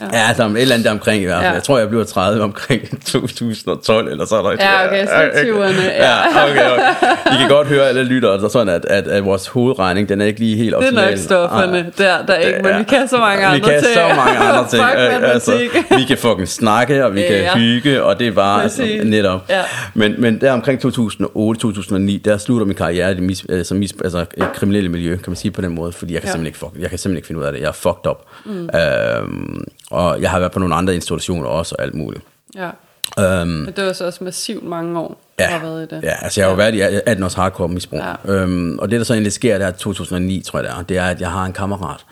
Ja, 0.00 0.18
ja 0.18 0.34
der 0.36 0.44
er 0.44 0.48
et 0.48 0.60
eller 0.60 0.74
andet 0.74 0.90
omkring 0.90 1.22
i 1.22 1.24
hvert 1.24 1.36
fald. 1.36 1.46
Ja. 1.46 1.54
Jeg 1.54 1.62
tror, 1.62 1.78
jeg 1.78 1.88
bliver 1.88 2.04
30 2.04 2.44
omkring 2.44 3.04
2012, 3.06 4.08
eller 4.08 4.26
så 4.26 4.36
er 4.36 4.42
der 4.42 4.50
Ja, 4.50 4.86
okay, 4.86 5.06
så 5.06 5.12
20'erne. 5.12 5.82
Ja. 5.82 6.04
ja, 6.04 6.50
okay, 6.50 6.70
okay. 6.72 7.34
I 7.34 7.36
kan 7.38 7.48
godt 7.48 7.68
høre 7.68 7.88
alle 7.88 8.04
lyttere, 8.04 8.40
der 8.40 8.48
sådan, 8.48 8.68
at, 8.68 8.84
at, 8.84 9.08
at, 9.08 9.24
vores 9.24 9.46
hovedregning, 9.46 10.08
den 10.08 10.20
er 10.20 10.24
ikke 10.24 10.40
lige 10.40 10.56
helt 10.56 10.74
optimal. 10.74 11.02
Det 11.02 11.06
er 11.06 11.10
nok 11.10 11.18
stofferne, 11.18 11.92
ja. 11.98 12.04
der, 12.04 12.26
der 12.26 12.34
ikke, 12.34 12.58
men 12.62 12.70
ja. 12.70 12.78
vi 12.78 12.84
kan 12.84 13.08
så 13.08 13.18
mange 13.18 13.46
andre 13.46 13.58
ting. 13.58 13.66
Vi 13.66 13.72
kan 13.72 13.82
ting. 13.82 13.94
så 13.94 14.14
mange 14.16 14.38
andre 14.38 14.68
ting. 14.72 14.84
altså, 15.24 15.58
vi 15.96 16.04
kan 16.08 16.18
fucking 16.18 16.48
snakke, 16.48 17.04
og 17.04 17.14
vi 17.14 17.22
kan 17.22 17.36
ja. 17.36 17.56
hygge, 17.56 18.02
og 18.02 18.18
det 18.18 18.26
er 18.26 18.32
bare 18.32 18.62
altså, 18.62 18.88
netop. 19.04 19.40
Ja. 19.48 19.62
Men, 19.94 20.14
men 20.18 20.40
der 20.40 20.52
omkring 20.52 20.84
2008-2009, 20.84 22.20
der 22.24 22.38
slutter 22.38 22.66
min 22.66 22.76
karriere 22.76 23.14
mis, 23.14 23.44
øh, 23.48 23.64
som 23.64 23.76
mis, 23.76 23.94
altså, 24.04 24.18
et 24.18 24.52
kriminelle 24.54 24.88
miljø, 24.88 25.16
kan 25.16 25.30
man 25.30 25.36
sige 25.36 25.50
på 25.50 25.60
den 25.60 25.74
måde, 25.74 25.92
fordi 25.92 26.14
jeg 26.14 26.20
kan, 26.20 26.28
ja. 26.28 26.32
simpelthen, 26.32 26.46
ikke, 26.46 26.58
fuck, 26.58 26.82
jeg 26.82 26.90
kan 26.90 26.98
simpelthen 26.98 27.16
ikke 27.16 27.26
finde 27.26 27.40
ud 27.40 27.46
af 27.46 27.52
det. 27.52 27.60
Jeg 27.60 27.68
er 27.68 27.72
fucked 27.72 28.06
up. 28.06 28.24
Mm. 28.44 28.68
Øhm, 28.78 29.64
og 29.94 30.22
jeg 30.22 30.30
har 30.30 30.38
været 30.38 30.52
på 30.52 30.58
nogle 30.58 30.74
andre 30.74 30.94
institutioner 30.94 31.48
også, 31.48 31.74
og 31.78 31.84
alt 31.84 31.94
muligt. 31.94 32.24
Ja. 32.54 32.70
Øhm, 33.18 33.48
Men 33.48 33.72
det 33.76 33.84
var 33.84 33.92
så 33.92 34.06
også 34.06 34.24
massivt 34.24 34.64
mange 34.64 35.00
år, 35.00 35.20
ja, 35.38 35.46
har 35.46 35.58
været 35.58 35.92
i 35.92 35.94
det. 35.94 36.02
Ja, 36.02 36.14
altså 36.22 36.40
jeg 36.40 36.46
har 36.46 36.50
jo 36.50 36.56
været 36.56 36.74
i 36.74 36.80
18 37.06 37.24
års 37.24 37.34
hardcore 37.34 37.68
misbrug. 37.68 38.00
Ja. 38.00 38.32
Øhm, 38.32 38.78
og 38.78 38.90
det, 38.90 38.98
der 38.98 39.04
så 39.04 39.12
egentlig 39.12 39.32
sker, 39.32 39.58
der 39.58 39.66
er 39.66 39.70
2009, 39.70 40.42
tror 40.42 40.58
jeg 40.58 40.68
det 40.68 40.78
er, 40.78 40.82
det 40.82 40.98
er, 40.98 41.04
at 41.04 41.20
jeg 41.20 41.30
har 41.30 41.44
en 41.44 41.52
kammerat, 41.52 42.04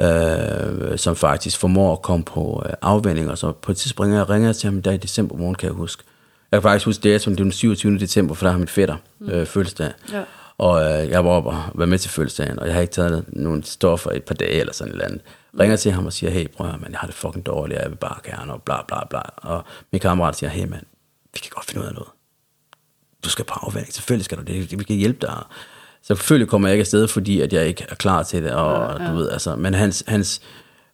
øh, 0.00 0.98
som 0.98 1.16
faktisk 1.16 1.58
formår 1.58 1.92
at 1.92 2.02
komme 2.02 2.24
på 2.24 2.62
øh, 2.66 2.72
afvending, 2.82 3.30
og 3.30 3.38
så 3.38 3.52
på 3.52 3.72
et 3.72 3.76
tidspunkt 3.76 4.14
jeg 4.14 4.30
ringer 4.30 4.52
til 4.52 4.70
ham 4.70 4.82
der 4.82 4.92
i 4.92 4.96
december 4.96 5.36
morgen, 5.36 5.54
kan 5.54 5.66
jeg 5.66 5.74
huske. 5.74 6.02
Jeg 6.52 6.62
kan 6.62 6.70
faktisk 6.70 6.86
huske 6.86 7.18
som 7.18 7.32
det 7.32 7.38
var 7.38 7.44
den 7.44 7.52
27. 7.52 7.98
december, 7.98 8.34
for 8.34 8.46
der 8.46 8.50
har 8.50 8.58
min 8.58 8.68
fætter 8.68 8.96
mm. 9.18 9.30
øh, 9.30 9.46
fødselsdag. 9.46 9.90
Ja. 10.12 10.22
Og 10.58 10.82
øh, 10.84 11.10
jeg 11.10 11.24
var 11.24 11.30
oppe 11.30 11.50
og 11.50 11.62
var 11.74 11.86
med 11.86 11.98
til 11.98 12.10
fødselsdagen, 12.10 12.58
og 12.58 12.66
jeg 12.66 12.74
har 12.74 12.80
ikke 12.80 12.92
taget 12.92 13.24
nogle 13.28 13.64
stoffer 13.64 14.12
i 14.12 14.16
et 14.16 14.24
par 14.24 14.34
dage 14.34 14.60
eller 14.60 14.72
sådan 14.72 14.88
et 14.88 14.92
eller 14.92 15.04
andet 15.04 15.20
ringer 15.60 15.76
til 15.76 15.92
ham 15.92 16.06
og 16.06 16.12
siger, 16.12 16.30
hey 16.30 16.46
bror, 16.56 16.64
man, 16.64 16.90
jeg 16.90 16.98
har 16.98 17.06
det 17.06 17.16
fucking 17.16 17.46
dårligt, 17.46 17.80
jeg 17.80 17.90
vil 17.90 17.96
bare 17.96 18.18
gerne, 18.24 18.52
og 18.52 18.62
bla 18.62 18.76
bla 18.88 19.04
bla. 19.10 19.20
Og 19.36 19.64
min 19.92 20.00
kammerat 20.00 20.36
siger, 20.36 20.50
hey 20.50 20.66
mand, 20.68 20.86
vi 21.32 21.38
kan 21.38 21.50
godt 21.50 21.66
finde 21.66 21.82
ud 21.82 21.86
af 21.86 21.94
noget. 21.94 22.08
Du 23.24 23.28
skal 23.28 23.44
på 23.44 23.54
afvænding, 23.62 23.92
selvfølgelig 23.92 24.24
skal 24.24 24.38
du 24.38 24.42
det, 24.42 24.78
vi 24.78 24.84
kan 24.84 24.96
hjælpe 24.96 25.26
dig. 25.26 25.42
Så 26.02 26.14
selvfølgelig 26.14 26.48
kommer 26.48 26.68
jeg 26.68 26.74
ikke 26.74 26.82
afsted, 26.82 27.08
fordi 27.08 27.40
at 27.40 27.52
jeg 27.52 27.66
ikke 27.66 27.86
er 27.88 27.94
klar 27.94 28.22
til 28.22 28.42
det, 28.42 28.52
og 28.52 29.00
ja, 29.00 29.04
ja. 29.04 29.10
du 29.10 29.16
ved, 29.16 29.30
altså, 29.30 29.56
men 29.56 29.74
hans, 29.74 30.04
hans, 30.08 30.40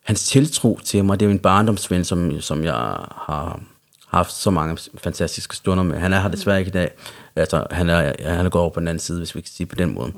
hans 0.05 0.27
tiltro 0.27 0.81
til 0.85 1.05
mig, 1.05 1.21
det 1.21 1.27
er 1.27 1.31
en 1.31 1.39
barndomsven, 1.39 2.05
som, 2.05 2.41
som 2.41 2.65
jeg 2.65 2.73
har 2.73 3.61
haft 4.09 4.33
så 4.33 4.51
mange 4.51 4.79
fantastiske 4.99 5.57
stunder 5.57 5.85
med. 5.85 5.99
Han 5.99 6.13
er 6.13 6.21
her 6.21 6.29
desværre 6.29 6.59
ikke 6.59 6.69
i 6.69 6.73
dag. 6.73 6.91
Altså, 7.37 7.67
han 7.71 7.89
er, 7.89 8.13
han 8.33 8.47
er 8.47 8.51
gået 8.51 8.63
over 8.63 8.71
på 8.71 8.81
den 8.81 8.89
anden 8.89 9.01
side, 9.01 9.19
hvis 9.19 9.35
vi 9.35 9.41
kan 9.41 9.51
sige 9.51 9.67
på 9.67 9.75
den 9.75 9.95
måde. 9.95 10.13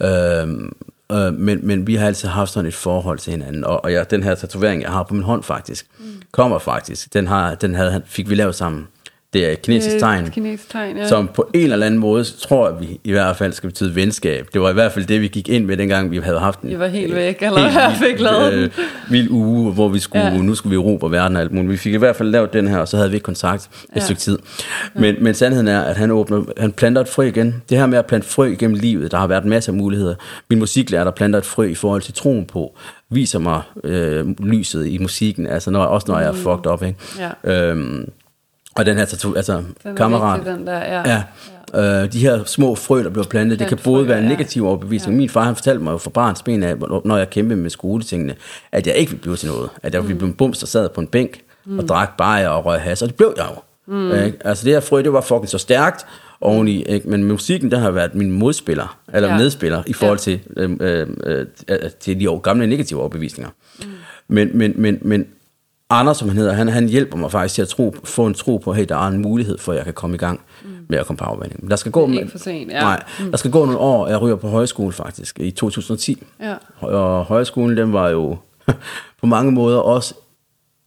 Mm. 0.00 0.06
Øhm, 0.06 0.76
Øh, 1.12 1.34
men, 1.34 1.66
men 1.66 1.86
vi 1.86 1.94
har 1.94 2.06
altid 2.06 2.28
haft 2.28 2.50
sådan 2.50 2.68
et 2.68 2.74
forhold 2.74 3.18
til 3.18 3.30
hinanden, 3.30 3.64
og, 3.64 3.84
og 3.84 3.92
ja, 3.92 4.04
den 4.04 4.22
her 4.22 4.34
tatovering, 4.34 4.82
jeg 4.82 4.90
har 4.90 5.02
på 5.02 5.14
min 5.14 5.22
hånd 5.22 5.42
faktisk, 5.42 5.86
mm. 5.98 6.04
kommer 6.32 6.58
faktisk, 6.58 7.14
den, 7.14 7.26
har, 7.26 7.54
den 7.54 7.74
havde, 7.74 8.02
fik 8.06 8.30
vi 8.30 8.34
lavet 8.34 8.54
sammen. 8.54 8.88
Det 9.32 9.46
er 9.46 9.50
et 9.50 9.62
kinesisk 9.62 9.98
tegn, 9.98 10.30
kinesisk 10.30 10.70
tegn 10.70 10.96
ja. 10.96 11.08
som 11.08 11.28
på 11.34 11.50
en 11.54 11.72
eller 11.72 11.86
anden 11.86 12.00
måde, 12.00 12.24
tror 12.24 12.68
jeg, 12.68 12.80
vi 12.80 13.00
i 13.04 13.10
hvert 13.10 13.36
fald 13.36 13.52
skal 13.52 13.68
betyde 13.68 13.94
venskab. 13.94 14.48
Det 14.52 14.60
var 14.60 14.70
i 14.70 14.72
hvert 14.72 14.92
fald 14.92 15.04
det, 15.04 15.20
vi 15.20 15.28
gik 15.28 15.48
ind 15.48 15.64
med, 15.64 15.76
dengang 15.76 16.10
vi 16.10 16.18
havde 16.18 16.38
haft 16.38 16.60
en... 16.60 16.70
Vi 16.70 16.78
var 16.78 16.86
helt 16.86 17.14
væk, 17.14 17.42
eller 17.42 17.60
jeg 17.60 17.96
fik 18.08 18.20
lavet 18.20 18.52
øh, 18.52 18.70
vild 19.10 19.30
uge, 19.30 19.72
hvor 19.72 19.88
vi 19.88 19.98
skulle, 19.98 20.26
ja. 20.26 20.36
nu 20.36 20.54
skulle 20.54 20.70
vi 20.70 20.76
ro 20.76 20.96
på 20.96 21.08
verden 21.08 21.36
og 21.36 21.42
alt 21.42 21.52
muligt. 21.52 21.72
Vi 21.72 21.76
fik 21.76 21.94
i 21.94 21.96
hvert 21.96 22.16
fald 22.16 22.30
lavet 22.30 22.52
den 22.52 22.68
her, 22.68 22.78
og 22.78 22.88
så 22.88 22.96
havde 22.96 23.10
vi 23.10 23.16
ikke 23.16 23.24
kontakt 23.24 23.64
et 23.64 23.96
ja. 23.96 24.00
stykke 24.00 24.20
tid. 24.20 24.38
Men, 24.94 25.14
ja. 25.14 25.20
men 25.20 25.34
sandheden 25.34 25.68
er, 25.68 25.80
at 25.80 25.96
han 25.96 26.10
åbner, 26.10 26.44
han 26.58 26.72
planter 26.72 27.02
et 27.02 27.08
frø 27.08 27.26
igen. 27.26 27.62
Det 27.68 27.78
her 27.78 27.86
med 27.86 27.98
at 27.98 28.06
plante 28.06 28.28
frø 28.28 28.46
igennem 28.46 28.76
livet, 28.76 29.10
der 29.10 29.18
har 29.18 29.26
været 29.26 29.44
en 29.44 29.50
masse 29.50 29.72
muligheder. 29.72 30.14
Min 30.50 30.58
musiklærer, 30.58 31.04
der 31.04 31.10
planter 31.10 31.38
et 31.38 31.46
frø 31.46 31.66
i 31.66 31.74
forhold 31.74 32.02
til 32.02 32.14
troen 32.14 32.44
på, 32.44 32.78
viser 33.10 33.38
mig 33.38 33.62
øh, 33.84 34.26
lyset 34.40 34.86
i 34.86 34.98
musikken, 34.98 35.46
altså 35.46 35.70
når, 35.70 35.84
også 35.84 36.04
når 36.08 36.18
jeg 36.18 36.28
er 36.28 36.32
mm. 36.32 36.38
fucked 36.38 36.66
up, 36.66 36.82
ikke? 36.82 36.98
Ja. 37.44 37.70
Øhm, 37.70 38.08
og 38.78 38.86
den 38.86 38.96
her 38.96 39.04
tattoo, 39.04 39.34
altså 39.34 39.62
den 39.82 39.96
kammerat. 39.96 40.46
den 40.46 40.66
der, 40.66 40.78
ja. 40.78 41.10
ja. 41.10 41.22
ja. 41.74 42.02
Øh, 42.02 42.12
de 42.12 42.18
her 42.18 42.44
små 42.44 42.74
frø, 42.74 43.02
der 43.02 43.10
bliver 43.10 43.26
plantet, 43.26 43.58
det 43.58 43.68
kan 43.68 43.78
både 43.84 44.04
frø, 44.04 44.08
være 44.08 44.18
en 44.18 44.28
negativ 44.28 44.62
ja. 44.62 44.68
overbevisning. 44.68 45.14
Ja. 45.14 45.18
Min 45.18 45.28
far 45.28 45.44
han 45.44 45.54
fortalte 45.54 45.82
mig 45.82 45.92
jo 45.92 45.98
fra 45.98 46.10
barns 46.10 46.42
ben 46.42 46.62
af, 46.62 46.76
når 47.04 47.16
jeg 47.16 47.30
kæmpede 47.30 47.60
med 47.60 47.70
skoletingene, 47.70 48.34
at 48.72 48.86
jeg 48.86 48.94
ikke 48.94 49.10
ville 49.10 49.22
blive 49.22 49.36
til 49.36 49.48
noget. 49.48 49.70
At 49.82 49.94
jeg 49.94 50.02
ville 50.02 50.14
mm. 50.14 50.18
blive 50.18 50.28
en 50.28 50.34
bums, 50.34 50.58
der 50.58 50.66
sad 50.66 50.88
på 50.88 51.00
en 51.00 51.06
bænk 51.06 51.40
mm. 51.66 51.78
og 51.78 51.88
drak 51.88 52.16
bajer 52.16 52.48
og 52.48 52.64
røg 52.64 52.80
has, 52.80 53.02
og 53.02 53.08
det 53.08 53.16
blev 53.16 53.34
jeg 53.36 53.46
jo. 53.50 53.60
Mm. 53.94 54.10
Altså 54.44 54.64
det 54.64 54.72
her 54.72 54.80
frø, 54.80 55.02
det 55.02 55.12
var 55.12 55.20
fucking 55.20 55.48
så 55.48 55.58
stærkt 55.58 56.06
oveni, 56.40 56.82
ikke? 56.82 57.08
men 57.08 57.24
musikken, 57.24 57.70
der 57.70 57.78
har 57.78 57.90
været 57.90 58.14
min 58.14 58.30
modspiller, 58.30 58.98
eller 59.14 59.28
ja. 59.28 59.38
medspiller, 59.38 59.82
i 59.86 59.92
forhold 59.92 60.18
ja. 60.18 60.22
til, 60.22 60.40
øh, 60.56 60.76
øh, 60.80 61.46
øh, 61.68 61.78
til 62.00 62.20
de 62.20 62.40
gamle 62.42 62.66
negative 62.66 63.00
overbevisninger. 63.00 63.50
Mm. 63.78 63.84
Men, 64.28 64.50
men, 64.54 64.74
men, 64.76 64.98
men 65.02 65.26
Anders, 65.90 66.16
som 66.16 66.28
han 66.28 66.36
hedder, 66.36 66.52
han, 66.52 66.68
han 66.68 66.88
hjælper 66.88 67.16
mig 67.16 67.32
faktisk 67.32 67.54
til 67.54 67.62
at 67.62 67.68
tro, 67.68 67.94
få 68.04 68.26
en 68.26 68.34
tro 68.34 68.56
på, 68.56 68.72
hey, 68.72 68.84
der 68.88 68.96
er 68.96 69.06
en 69.06 69.22
mulighed 69.22 69.58
for, 69.58 69.72
at 69.72 69.76
jeg 69.76 69.84
kan 69.84 69.94
komme 69.94 70.14
i 70.14 70.18
gang 70.18 70.40
mm. 70.64 70.70
med 70.88 70.98
at 70.98 71.06
komme 71.06 71.18
på 71.18 71.24
afvanding. 71.24 71.62
Men 71.62 71.70
der 71.70 71.76
skal 71.76 71.92
gå, 71.92 72.06
det 72.06 72.14
er 72.14 72.18
ikke 72.20 72.30
for 72.30 72.38
sent, 72.38 72.72
ja. 72.72 72.80
Nej, 72.80 73.04
mm. 73.20 73.30
der 73.30 73.36
skal 73.36 73.50
gå 73.50 73.64
nogle 73.64 73.78
år, 73.78 74.08
jeg 74.08 74.20
ryger 74.20 74.36
på 74.36 74.48
højskole 74.48 74.92
faktisk, 74.92 75.40
i 75.40 75.50
2010. 75.50 76.22
Ja. 76.40 76.54
Og 76.80 77.24
højskolen, 77.24 77.76
den 77.76 77.92
var 77.92 78.08
jo 78.08 78.36
på 79.20 79.26
mange 79.26 79.52
måder 79.52 79.78
også 79.78 80.14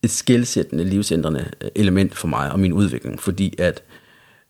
et 0.03 0.11
skældsættende, 0.11 0.83
livsændrende 0.83 1.45
øh, 1.61 1.69
element 1.75 2.17
for 2.17 2.27
mig 2.27 2.51
og 2.51 2.59
min 2.59 2.73
udvikling, 2.73 3.19
fordi 3.19 3.55
at, 3.57 3.83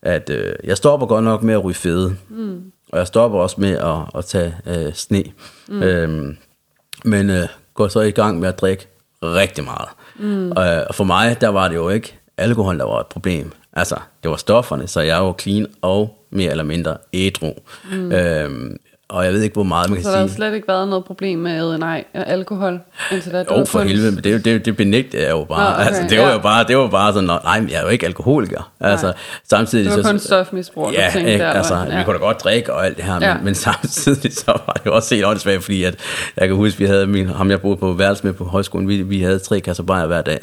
at 0.02 0.30
øh, 0.30 0.54
jeg 0.64 0.78
stopper 0.78 1.08
godt 1.08 1.24
nok 1.24 1.44
med 1.44 1.54
at 1.54 1.64
ryge 1.64 1.76
fede, 1.76 2.16
mm. 2.30 2.72
og 2.90 3.00
jeg 3.00 3.08
stopper 3.08 3.40
også 3.40 3.62
med 3.62 3.78
at, 3.78 4.20
at 4.20 4.26
tage 4.26 4.56
øh, 4.66 4.94
sne, 4.94 5.24
mm. 5.68 5.84
øhm, 5.84 6.38
men 7.06 7.30
øh, 7.30 7.48
går 7.74 7.88
så 7.88 8.00
i 8.00 8.12
gang 8.12 8.40
med 8.40 8.50
at 8.50 8.62
drikke 8.62 8.88
rigtig 9.24 9.64
meget. 9.64 9.90
Mm. 10.22 10.52
Og 10.52 10.96
for 10.96 11.04
mig, 11.04 11.42
der 11.42 11.48
var 11.48 11.68
det 11.68 11.76
jo 11.76 11.90
ikke 11.90 12.20
alkohol, 12.38 12.80
der 12.80 12.86
var 12.86 13.00
et 13.00 13.08
problem. 13.08 13.52
Altså, 13.74 13.96
det 14.24 14.32
var 14.32 14.38
stofferne, 14.38 14.88
så 14.88 15.02
jeg 15.02 15.24
var 15.24 15.36
clean 15.42 15.68
og 15.82 16.26
mere 16.30 16.52
eller 16.52 16.64
mindre 16.64 16.98
ædru. 17.14 17.54
Mm. 17.92 18.12
Øhm, 18.12 18.78
og 19.12 19.26
jeg 19.26 19.34
ved 19.34 19.42
ikke, 19.42 19.54
hvor 19.54 19.64
meget 19.64 19.90
man 19.90 19.96
kan 19.96 20.04
sige. 20.04 20.12
Så 20.12 20.18
der 20.18 20.28
har 20.28 20.28
slet 20.28 20.54
ikke 20.54 20.68
været 20.68 20.88
noget 20.88 21.06
problem 21.06 21.40
med 21.40 21.78
nej, 21.78 22.04
alkohol 22.14 22.80
indtil 23.12 23.32
da? 23.32 23.46
Jo, 23.52 23.66
for 23.66 23.80
helvede, 23.80 24.12
men 24.12 24.24
det, 24.24 24.46
det, 24.46 24.66
det 24.66 24.78
benægte 24.78 25.22
jeg 25.22 25.30
jo 25.30 25.44
bare. 25.44 25.70
Nå, 25.70 25.76
okay, 25.76 25.86
altså, 25.86 26.04
det, 26.10 26.20
var 26.20 26.28
ja. 26.28 26.34
jo 26.34 26.40
bare 26.40 26.64
det 26.64 26.78
var 26.78 26.88
bare 26.88 27.14
sådan, 27.14 27.28
nej, 27.28 27.66
jeg 27.70 27.78
er 27.78 27.82
jo 27.82 27.88
ikke 27.88 28.06
alkoholiker. 28.06 28.72
Altså, 28.80 29.14
samtidig, 29.50 29.86
det 29.86 30.04
var 30.04 30.12
kun 30.12 30.20
stofmisbrug, 30.20 30.92
ja, 30.94 31.18
ikke, 31.18 31.38
der, 31.38 31.50
altså, 31.50 31.76
ja. 31.76 31.98
vi 31.98 32.04
kunne 32.04 32.14
da 32.14 32.20
godt 32.20 32.44
drikke 32.44 32.74
og 32.74 32.86
alt 32.86 32.98
det 32.98 33.06
her, 33.06 33.20
ja. 33.22 33.34
men, 33.34 33.46
men 33.46 33.56
samtidig 33.56 34.34
så 34.34 34.52
var 34.66 34.74
det 34.74 34.86
jo 34.86 34.96
også 34.96 35.16
helt 35.16 35.28
åndssvagt, 35.28 35.64
fordi 35.64 35.84
at, 35.84 35.96
jeg 36.38 36.48
kan 36.48 36.58
huske, 36.58 36.80
vi 36.80 36.86
havde 36.86 37.08
min, 37.08 37.30
ham 37.30 37.52
jeg 37.52 37.62
boede 37.62 37.78
på 37.78 37.94
værelse 37.94 38.26
med 38.26 38.34
på 38.34 38.44
højskolen, 38.44 38.88
vi, 38.88 39.02
vi 39.02 39.22
havde 39.22 39.40
tre 39.40 39.60
kasser 39.60 39.84
bajer 39.84 40.08
hver 40.08 40.22
dag. 40.22 40.40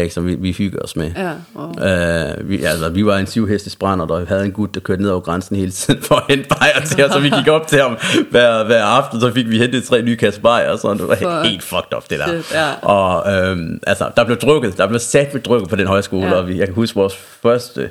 Ikke, 0.00 0.14
som 0.14 0.26
vi, 0.26 0.34
vi 0.34 0.52
hyggede 0.52 0.82
os 0.82 0.96
med. 0.96 1.10
Ja, 1.16 1.30
wow. 1.56 1.68
Uh, 1.68 2.48
vi, 2.48 2.62
altså, 2.64 2.88
vi 2.88 3.06
var 3.06 3.18
en 3.18 3.26
syvhestes 3.26 3.76
brænder, 3.76 4.06
der 4.06 4.26
havde 4.26 4.44
en 4.44 4.52
gut, 4.52 4.74
der 4.74 4.80
kørte 4.80 5.02
ned 5.02 5.10
over 5.10 5.20
grænsen 5.20 5.56
hele 5.56 5.70
tiden 5.70 6.02
for 6.02 6.14
at 6.14 6.22
hente 6.28 6.48
bajer 6.48 6.80
til 6.86 7.04
os, 7.04 7.12
så 7.12 7.20
vi 7.20 7.30
gik 7.30 7.48
op 7.48 7.66
til 7.66 7.80
ham 7.80 7.96
hver, 8.30 8.64
hver 8.64 8.84
aften, 8.84 9.20
så 9.20 9.32
fik 9.32 9.48
vi 9.50 9.58
hentet 9.58 9.84
tre 9.84 10.02
nye 10.02 10.16
kasser 10.16 10.40
bajer, 10.42 10.70
og 10.70 10.78
sådan, 10.78 10.98
det 10.98 11.08
var 11.08 11.14
Fuck. 11.16 11.50
helt 11.50 11.62
fucked 11.62 11.96
up, 11.96 12.10
det 12.10 12.18
der. 12.18 12.26
Shit, 12.42 12.54
ja. 12.54 12.72
Og 12.82 13.32
øhm, 13.34 13.80
altså, 13.86 14.10
der 14.16 14.24
blev 14.24 14.36
drukket, 14.36 14.76
der 14.78 14.86
blev 14.86 15.00
sat 15.00 15.34
med 15.34 15.42
drukket 15.42 15.68
på 15.68 15.76
den 15.76 15.86
højskole, 15.86 16.26
Ja. 16.26 16.32
og 16.34 16.48
vi, 16.48 16.58
jeg 16.58 16.66
kan 16.66 16.74
huske 16.74 16.96
vores 16.96 17.16
første 17.16 17.90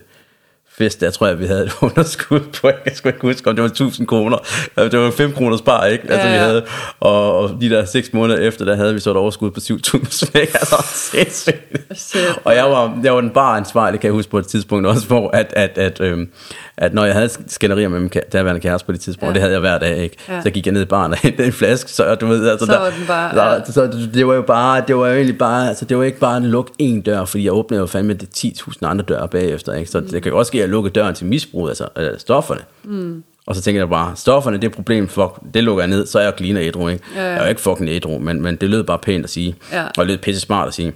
fest, 0.77 1.01
der 1.01 1.09
tror 1.11 1.27
jeg, 1.27 1.39
vi 1.39 1.45
havde 1.45 1.63
et 1.63 1.71
underskud 1.81 2.39
på, 2.39 2.67
jeg 2.85 2.93
sgu 2.95 3.09
ikke 3.09 3.21
huske, 3.21 3.49
om 3.49 3.55
det 3.55 3.61
var 3.63 3.69
1000 3.69 4.07
kroner. 4.07 4.37
Det 4.77 4.99
var 4.99 5.11
5 5.11 5.31
kroner 5.33 5.57
spar, 5.57 5.85
ikke? 5.85 6.03
Altså, 6.11 6.27
Ja, 6.27 6.33
vi 6.33 6.39
ja. 6.39 6.43
havde, 6.45 6.63
og, 6.99 7.37
og 7.37 7.57
de 7.61 7.69
der 7.69 7.85
6 7.85 8.13
måneder 8.13 8.39
efter, 8.39 8.65
der 8.65 8.75
havde 8.75 8.93
vi 8.93 8.99
så 8.99 9.11
et 9.11 9.17
overskud 9.17 9.51
på 9.51 9.59
7000 9.59 10.35
ikke? 10.41 10.53
Altså, 10.59 10.75
sindssygt. 10.93 12.37
Og 12.43 12.55
jeg 12.55 12.65
var, 12.65 12.99
jeg 13.03 13.13
var 13.15 13.21
den 13.21 13.29
bare 13.29 13.57
ansvarlig, 13.57 13.99
kan 13.99 14.07
jeg 14.07 14.13
huske 14.13 14.31
på 14.31 14.37
et 14.39 14.47
tidspunkt 14.47 14.87
også, 14.87 15.07
hvor 15.07 15.29
at, 15.29 15.53
at, 15.55 15.77
at, 15.77 16.01
øhm, 16.01 16.29
at 16.77 16.93
når 16.93 17.05
jeg 17.05 17.13
havde 17.15 17.29
skænderier 17.47 17.87
med 17.89 17.99
min 17.99 18.09
daværende 18.33 18.61
kæreste 18.61 18.85
på 18.85 18.91
det 18.91 18.99
tidspunkt, 19.01 19.23
Ja. 19.23 19.29
ja. 19.29 19.33
det 19.33 19.41
havde 19.41 19.53
jeg 19.53 19.59
hver 19.59 19.77
dag, 19.77 19.97
ikke? 20.03 20.17
Ja. 20.29 20.41
Så 20.41 20.49
gik 20.49 20.65
jeg 20.65 20.73
ned 20.73 20.81
i 20.81 20.85
baren 20.85 21.11
og 21.11 21.17
hentede 21.17 21.47
en 21.47 21.53
flaske, 21.53 21.91
så 21.91 22.15
du 22.15 22.27
ved, 22.27 22.49
altså 22.49 22.65
Så 22.65 22.71
var 22.71 22.89
den 22.97 23.07
bare- 23.07 23.35
der, 23.35 23.53
ja. 23.53 23.71
så 23.71 24.07
det, 24.13 24.27
var 24.27 24.33
jo 24.33 24.41
bare, 24.41 24.83
det 24.87 24.95
var 24.97 25.07
jo 25.07 25.13
egentlig 25.15 25.37
bare, 25.37 25.67
altså 25.69 25.85
det 25.85 25.97
var 25.97 26.03
ikke 26.03 26.19
bare 26.19 26.35
at 26.35 26.41
lukke 26.41 26.71
en 26.79 27.01
dør, 27.01 27.25
fordi 27.25 27.43
jeg 27.43 27.53
åbnede 27.53 27.81
jo 27.81 27.87
fandme 27.87 28.13
det 28.13 28.29
10.000 28.37 28.73
andre 28.81 29.05
døre 29.05 29.27
bagefter, 29.27 29.73
ikke? 29.73 29.91
Så 29.91 29.99
mm. 29.99 30.07
det 30.07 30.23
kan 30.23 30.31
jo 30.31 30.37
også 30.37 30.49
ske, 30.49 30.60
at 30.61 30.67
jeg 30.67 30.69
lukker 30.69 30.91
døren 30.91 31.15
til 31.15 31.25
misbrug, 31.25 31.67
altså 31.69 31.87
øh, 31.97 32.09
stofferne. 32.17 32.61
Mm. 32.83 33.23
Og 33.47 33.55
så 33.55 33.61
tænker 33.61 33.81
jeg 33.81 33.89
bare, 33.89 34.15
stofferne, 34.15 34.57
det 34.57 34.63
er 34.63 34.67
et 34.69 34.75
problem, 34.75 35.07
fuck, 35.07 35.31
det 35.53 35.63
lukker 35.63 35.83
jeg 35.83 35.89
ned, 35.89 36.05
så 36.07 36.19
er 36.19 36.23
jeg 36.23 36.33
clean 36.37 36.57
og 36.57 36.63
ædru, 36.63 36.87
ikke? 36.87 37.03
Ja, 37.15 37.21
ja. 37.21 37.27
Jeg 37.29 37.37
er 37.37 37.43
jo 37.43 37.49
ikke 37.49 37.61
fucking 37.61 37.89
ædru, 37.89 38.19
men, 38.19 38.41
men 38.41 38.55
det 38.55 38.69
lød 38.69 38.83
bare 38.83 38.99
pænt 38.99 39.23
at 39.23 39.29
sige, 39.29 39.55
Ja. 39.71 39.83
og 39.83 39.91
det 39.97 40.07
lød 40.07 40.17
pisse 40.17 40.41
smart 40.41 40.67
at 40.67 40.73
sige. 40.73 40.93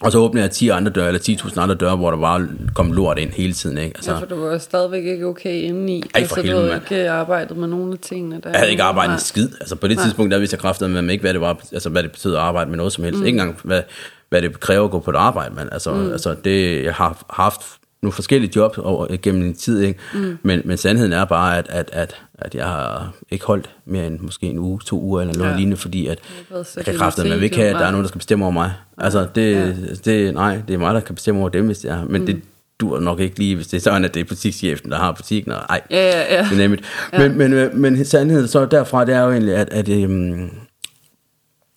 Og 0.00 0.12
så 0.12 0.18
åbnede 0.18 0.42
jeg 0.44 0.50
10 0.50 0.68
andre 0.68 0.92
døre, 0.92 1.06
eller 1.06 1.20
10.000 1.20 1.60
andre 1.60 1.74
døre, 1.74 1.96
hvor 1.96 2.10
der 2.10 2.18
bare 2.18 2.48
kom 2.74 2.92
lort 2.92 3.18
ind 3.18 3.30
hele 3.30 3.52
tiden, 3.52 3.78
ikke? 3.78 3.92
Altså, 3.96 4.12
Ja, 4.12 4.18
for 4.18 4.26
du 4.26 4.36
var 4.36 4.58
stadigvæk 4.58 5.04
ikke 5.04 5.26
okay 5.26 5.54
indeni. 5.62 6.02
For 6.02 6.18
altså, 6.18 6.34
du 6.34 6.40
helvede, 6.40 6.60
havde 6.60 6.72
mand. 6.72 6.92
ikke 6.92 7.10
arbejdet 7.10 7.56
med 7.56 7.68
nogle 7.68 7.92
af 7.92 7.98
tingene. 7.98 8.40
Der 8.44 8.50
Jeg 8.50 8.58
havde 8.58 8.70
ikke 8.70 8.82
arbejdet 8.82 9.12
en 9.12 9.18
skid. 9.20 9.48
Altså 9.60 9.76
på 9.76 9.88
det 9.88 9.96
Nej. 9.96 10.04
tidspunkt, 10.04 10.32
der 10.32 10.38
vidste 10.38 10.54
jeg 10.54 10.60
kraftigt 10.60 10.90
med 10.90 11.10
ikke, 11.10 11.22
hvad 11.22 11.32
det, 11.32 11.40
var, 11.40 11.60
altså, 11.72 11.88
hvad 11.88 12.02
det 12.02 12.12
betød 12.12 12.34
at 12.34 12.40
arbejde 12.40 12.70
med 12.70 12.76
noget 12.76 12.92
som 12.92 13.04
helst. 13.04 13.20
Mm. 13.20 13.26
Ikke 13.26 13.38
engang, 13.38 13.60
hvad, 13.64 13.82
hvad 14.28 14.42
det 14.42 14.60
kræver 14.60 14.84
at 14.84 14.90
gå 14.90 14.98
på 15.00 15.10
et 15.10 15.16
arbejde. 15.16 15.54
Men 15.54 15.68
altså, 15.72 15.92
mm. 15.94 16.12
altså 16.12 16.34
det, 16.44 16.84
jeg 16.84 16.94
har 16.94 17.24
haft 17.30 17.60
nogle 18.02 18.12
forskellige 18.12 18.52
jobs 18.56 18.78
over, 18.78 19.16
gennem 19.22 19.42
en 19.42 19.54
tid, 19.54 19.80
ikke? 19.80 20.00
Mm. 20.14 20.38
Men, 20.42 20.62
men 20.64 20.76
sandheden 20.76 21.12
er 21.12 21.24
bare, 21.24 21.58
at, 21.58 21.66
at, 21.68 21.90
at, 21.92 22.14
at 22.34 22.54
jeg 22.54 22.66
har 22.66 23.12
ikke 23.30 23.44
holdt 23.44 23.70
mere 23.86 24.06
end 24.06 24.20
måske 24.20 24.46
en 24.46 24.58
uge, 24.58 24.80
to 24.86 25.00
uger 25.00 25.20
eller 25.20 25.34
noget 25.34 25.46
Ja. 25.46 25.52
ja. 25.52 25.56
lignende, 25.56 25.76
fordi 25.76 26.06
at 26.06 26.18
været 26.50 26.68
jeg 26.76 26.84
kan 26.84 26.94
kraftigt, 26.96 27.28
man 27.28 27.42
ikke 27.42 27.56
have, 27.56 27.68
at 27.68 27.74
der 27.74 27.86
er 27.86 27.90
nogen, 27.90 28.04
der 28.04 28.08
skal 28.08 28.18
bestemme 28.18 28.44
over 28.44 28.52
mig. 28.52 28.72
Altså, 28.98 29.26
det, 29.34 29.52
Ja. 29.52 29.66
ja. 29.66 29.72
det, 30.04 30.34
nej, 30.34 30.62
det 30.68 30.74
er 30.74 30.78
mig, 30.78 30.94
der 30.94 31.00
kan 31.00 31.14
bestemme 31.14 31.40
over 31.40 31.48
dem, 31.48 31.66
hvis 31.66 31.78
det 31.78 31.90
er. 31.90 32.04
Men 32.04 32.20
mm. 32.20 32.26
det 32.26 32.42
dur 32.80 33.00
nok 33.00 33.20
ikke 33.20 33.38
lige, 33.38 33.54
hvis 33.56 33.66
det 33.66 33.76
er 33.76 33.80
sådan, 33.80 34.04
at 34.04 34.14
det 34.14 34.20
er 34.20 34.24
butikschefen, 34.24 34.90
der 34.90 34.96
har 34.98 35.12
butikken, 35.12 35.52
og 35.52 35.58
ej, 35.68 35.80
Ja, 35.90 35.96
ja, 36.10 36.34
ja. 36.34 36.48
you 36.50 36.56
name 36.58 36.74
it. 36.74 36.84
Men, 37.12 37.38
men, 37.38 37.50
men, 37.54 37.80
men 37.80 38.04
sandheden 38.04 38.48
så 38.48 38.66
derfra, 38.66 39.04
det 39.04 39.14
er 39.14 39.20
jo 39.22 39.30
egentlig, 39.30 39.54
at, 39.54 39.68
at 39.70 39.88
øhm, 39.88 40.50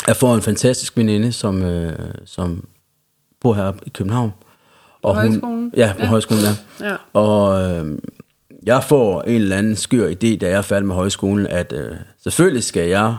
jeg 0.07 0.15
får 0.15 0.35
en 0.35 0.41
fantastisk 0.41 0.97
veninde, 0.97 1.31
som, 1.31 1.63
øh, 1.63 1.93
som 2.25 2.65
bor 3.41 3.53
her 3.53 3.73
i 3.85 3.89
København. 3.89 4.31
Og 5.03 5.15
højskolen? 5.15 5.71
ja, 5.77 5.91
på 5.97 6.01
Ja. 6.01 6.07
højskolen, 6.07 6.43
ja. 6.79 6.87
Ja. 6.89 6.95
Og 7.13 7.61
øh, 7.71 7.97
jeg 8.65 8.83
får 8.83 9.21
en 9.21 9.35
eller 9.41 9.57
anden 9.57 9.75
skør 9.75 10.07
idé, 10.09 10.37
da 10.37 10.47
jeg 10.49 10.57
er 10.57 10.61
færdig 10.61 10.87
med 10.87 10.95
højskolen, 10.95 11.47
at 11.47 11.73
øh, 11.73 11.91
selvfølgelig 12.23 12.63
skal 12.63 12.87
jeg 12.89 13.15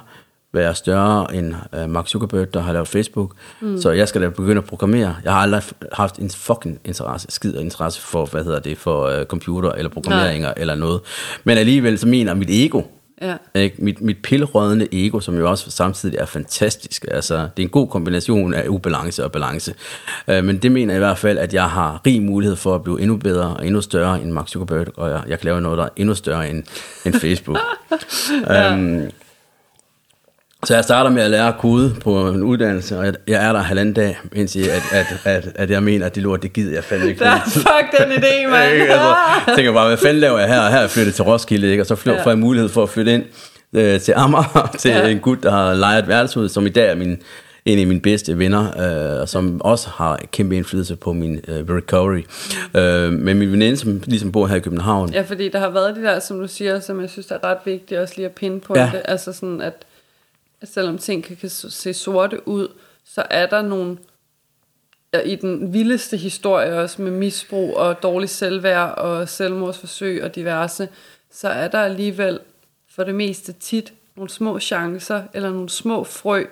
være 0.55 0.75
større 0.75 1.35
end 1.35 1.55
øh, 1.75 1.91
Mark 1.91 2.09
Zuckerberg, 2.09 2.55
der 2.55 2.61
har 2.61 2.73
lavet 2.73 2.89
Facebook. 2.89 3.35
Mm. 3.61 3.81
Så 3.81 3.91
jeg 3.91 4.09
skal 4.09 4.23
da 4.23 4.29
begynde 4.29 4.59
at 4.59 4.65
programmere. 4.65 5.17
Jeg 5.25 5.33
har 5.33 5.41
aldrig 5.41 5.63
haft 5.93 6.19
en 6.19 6.31
fucking 6.31 6.81
interesse, 6.85 7.27
skid 7.31 7.55
interesse 7.55 8.01
for, 8.01 8.27
hvad 8.27 8.45
hedder 8.45 8.59
det, 8.59 8.79
for 8.79 9.03
øh, 9.07 9.25
computer 9.27 9.71
eller 9.73 9.91
programmeringer 9.91 10.49
Nej. 10.49 10.55
eller 10.57 10.75
noget. 10.75 11.01
Men 11.45 11.59
alligevel 11.59 11.99
så 11.99 12.07
mener 12.07 12.35
mit 12.35 12.49
ego, 12.51 12.83
Ja. 13.23 13.37
ikke? 13.55 13.77
Mit, 13.79 14.01
mit 14.01 14.17
pillerødende 14.23 14.89
ego, 14.93 15.21
som 15.21 15.39
jo 15.39 15.51
også 15.51 15.71
samtidig 15.71 16.19
er 16.19 16.27
fantastisk. 16.27 17.05
Altså, 17.11 17.35
det 17.37 17.63
er 17.63 17.67
en 17.67 17.69
god 17.69 17.89
kombination 17.89 18.55
af 18.55 18.69
ubalance 18.69 19.25
og 19.25 19.33
balance. 19.33 19.75
Øh, 20.29 20.45
men 20.45 20.59
det 20.59 20.73
mener 20.73 20.95
jeg 20.95 20.99
i 20.99 21.05
hvert 21.05 21.19
fald, 21.19 21.39
at 21.39 21.55
jeg 21.55 21.71
har 21.71 22.01
rig 22.07 22.23
mulighed 22.23 22.57
for 22.57 22.75
at 22.75 22.83
blive 22.83 23.01
endnu 23.01 23.17
bedre 23.17 23.57
og 23.57 23.67
endnu 23.67 23.81
større 23.81 24.23
end 24.23 24.33
Mark 24.33 24.49
Zuckerberg, 24.49 24.87
og 24.97 25.11
jeg, 25.11 25.23
jeg 25.29 25.39
kan 25.39 25.45
lave 25.45 25.61
noget, 25.61 25.79
der 25.79 25.85
er 25.85 25.89
endnu 25.97 26.15
større 26.15 26.51
end, 26.51 26.65
end 27.07 27.15
Facebook. 27.15 27.59
ja. 28.47 28.73
øhm, 28.73 29.11
så 30.65 30.75
jeg 30.75 30.85
starter 30.85 31.11
med 31.11 31.23
at 31.23 31.31
lære 31.31 31.53
kode 31.59 31.95
på 32.01 32.29
en 32.29 32.43
uddannelse, 32.43 32.99
og 32.99 33.05
jeg, 33.07 33.49
er 33.49 33.53
der 33.53 33.61
halvanden 33.61 33.95
dag, 33.95 34.19
indtil 34.33 34.61
at, 34.69 34.83
at, 34.93 35.07
at, 35.25 35.49
at 35.55 35.71
jeg 35.71 35.83
mener, 35.83 36.07
at 36.07 36.15
det 36.15 36.23
lort, 36.23 36.43
det 36.43 36.53
gider 36.53 36.73
jeg 36.75 36.85
fandme 36.85 37.09
ikke. 37.09 37.21
Der, 37.25 37.41
fuck 37.45 37.99
den 38.01 38.13
idé, 38.13 38.47
mand. 38.51 38.71
Altså, 38.91 39.15
jeg 39.47 39.55
tænker 39.57 39.73
bare, 39.73 39.87
hvad 39.89 39.97
fanden 39.97 40.21
laver 40.21 40.39
jeg 40.39 40.49
her? 40.49 40.61
Her 40.69 40.77
er 40.77 40.81
jeg 40.81 40.91
flyttet 40.91 41.15
til 41.15 41.25
Roskilde, 41.25 41.71
ikke? 41.71 41.83
og 41.83 41.87
så 41.87 41.95
får 41.97 42.29
jeg 42.31 42.39
mulighed 42.39 42.69
for 42.69 42.83
at 42.83 42.89
flytte 42.89 43.15
ind 43.15 43.25
øh, 43.73 44.01
til 44.01 44.13
Amager, 44.17 44.71
til 44.79 44.91
Ja. 44.91 45.09
en 45.09 45.19
gut, 45.19 45.43
der 45.43 45.51
har 45.51 45.75
lejet 45.75 46.09
værelse 46.09 46.41
ud, 46.41 46.49
som 46.49 46.67
i 46.67 46.71
dag 46.71 46.91
er 46.91 46.95
min, 46.95 47.19
en 47.65 47.79
af 47.79 47.87
mine 47.87 48.01
bedste 48.01 48.39
venner, 48.39 49.21
øh, 49.21 49.27
som 49.29 49.61
også 49.61 49.89
har 49.91 50.21
kæmpe 50.33 50.57
indflydelse 50.57 50.97
på 50.97 51.13
min 51.13 51.41
øh, 51.49 51.77
recovery. 51.77 52.23
Øh, 52.75 53.13
men 53.13 53.39
min 53.39 53.53
veninde, 53.53 53.77
som 53.77 54.03
ligesom 54.07 54.33
bor 54.33 54.47
her 54.47 54.57
i 54.57 54.61
København, 54.61 55.13
Ja, 55.13 55.23
fordi 55.23 55.49
der 55.49 55.59
har 55.59 55.71
været 55.71 55.97
det 55.97 56.05
der, 56.05 56.19
som 56.21 56.41
du 56.41 56.49
siger, 56.49 56.81
som 56.81 57.01
jeg 57.01 57.11
synes 57.11 57.31
er 57.31 57.45
ret 57.45 57.59
vigtigt 57.65 58.01
også 58.01 58.15
lige 58.17 58.27
at 58.27 58.33
pinde 58.33 58.61
på 58.61 58.75
Ja. 58.77 58.91
det. 58.93 59.01
Altså 59.05 59.33
sådan, 59.33 59.61
at 59.61 59.73
selvom 60.67 60.99
ting 60.99 61.25
kan, 61.25 61.37
kan 61.37 61.51
se 61.51 61.95
sorte 61.95 62.49
ud, 62.49 62.69
så 63.05 63.25
er 63.31 63.47
der 63.47 63.63
nogle 63.63 63.99
i 65.25 65.37
den 65.37 65.73
vildeste 65.73 66.17
historie 66.17 66.81
også 66.81 67.03
med 67.03 67.11
misbrug 67.11 67.77
og 67.77 68.03
dårlig 68.03 68.29
selvværd 68.29 68.99
og 68.99 69.29
selvmordsforsøg 69.29 70.25
og 70.25 70.35
diverse, 70.35 70.89
så 71.31 71.49
er 71.49 71.69
der 71.69 71.79
alligevel 71.79 72.41
for 72.95 73.05
det 73.05 73.15
meste 73.15 73.53
tit 73.53 73.93
nogle 74.17 74.31
små 74.31 74.61
chancer 74.61 75.23
eller 75.35 75.51
nogle 75.51 75.69
små 75.69 76.05
frø, 76.05 76.45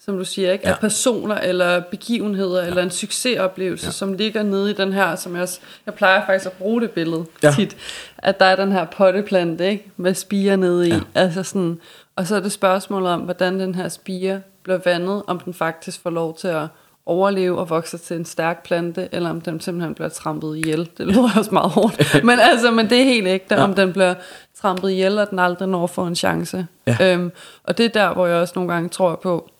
som 0.00 0.18
du 0.18 0.24
siger, 0.24 0.52
ikke? 0.52 0.68
Ja. 0.68 0.72
Af 0.72 0.80
personer 0.80 1.34
eller 1.34 1.80
begivenheder 1.80 2.62
ja. 2.62 2.68
eller 2.68 2.82
en 2.82 2.90
succesoplevelse, 2.90 3.86
ja. 3.86 3.92
Som 3.92 4.12
ligger 4.12 4.42
nede 4.42 4.70
i 4.70 4.74
den 4.74 4.92
her, 4.92 5.16
som 5.16 5.34
jeg, 5.34 5.42
også, 5.42 5.60
jeg 5.86 5.94
plejer 5.94 6.26
faktisk 6.26 6.46
at 6.46 6.52
bruge 6.52 6.80
det 6.80 6.90
billede 6.90 7.24
Ja. 7.42 7.52
tit, 7.56 7.76
at 8.18 8.40
der 8.40 8.46
er 8.46 8.56
den 8.56 8.72
her 8.72 8.84
potteplante, 8.84 9.70
ikke? 9.70 9.90
med 9.96 10.14
spiger 10.14 10.56
nede 10.56 10.88
i. 10.88 10.92
Ja. 10.92 11.00
Altså 11.14 11.42
sådan, 11.42 11.80
og 12.20 12.26
så 12.26 12.36
er 12.36 12.40
det 12.40 12.52
spørgsmålet 12.52 13.10
om, 13.12 13.20
hvordan 13.20 13.60
den 13.60 13.74
her 13.74 13.88
spire 13.88 14.40
bliver 14.62 14.78
vandet, 14.84 15.22
om 15.26 15.40
den 15.40 15.54
faktisk 15.54 16.02
får 16.02 16.10
lov 16.10 16.36
til 16.36 16.48
at 16.48 16.66
overleve 17.06 17.58
og 17.58 17.70
vokse 17.70 17.98
til 17.98 18.16
en 18.16 18.24
stærk 18.24 18.64
plante, 18.64 19.08
eller 19.12 19.30
om 19.30 19.40
den 19.40 19.60
simpelthen 19.60 19.94
bliver 19.94 20.08
trampet 20.08 20.56
ihjel. 20.56 20.90
Det 20.98 21.06
lyder 21.06 21.28
også 21.38 21.50
meget 21.52 21.70
hårdt. 21.70 22.14
men 22.24 22.38
altså, 22.38 22.70
men 22.70 22.90
det 22.90 23.00
er 23.00 23.04
helt 23.04 23.26
ægte, 23.26 23.54
ja. 23.54 23.62
om 23.62 23.74
den 23.74 23.92
bliver 23.92 24.14
trampet 24.60 24.90
ihjel, 24.90 25.18
og 25.18 25.30
den 25.30 25.38
aldrig 25.38 25.68
når 25.68 25.86
få 25.86 26.06
en 26.06 26.16
chance. 26.16 26.66
Ja. 26.86 26.96
Øhm, 27.00 27.32
og 27.64 27.78
det 27.78 27.86
er 27.86 27.90
der, 27.90 28.14
hvor 28.14 28.26
jeg 28.26 28.36
også 28.36 28.52
nogle 28.56 28.72
gange 28.72 28.88
tror 28.88 29.20
på, 29.22 29.50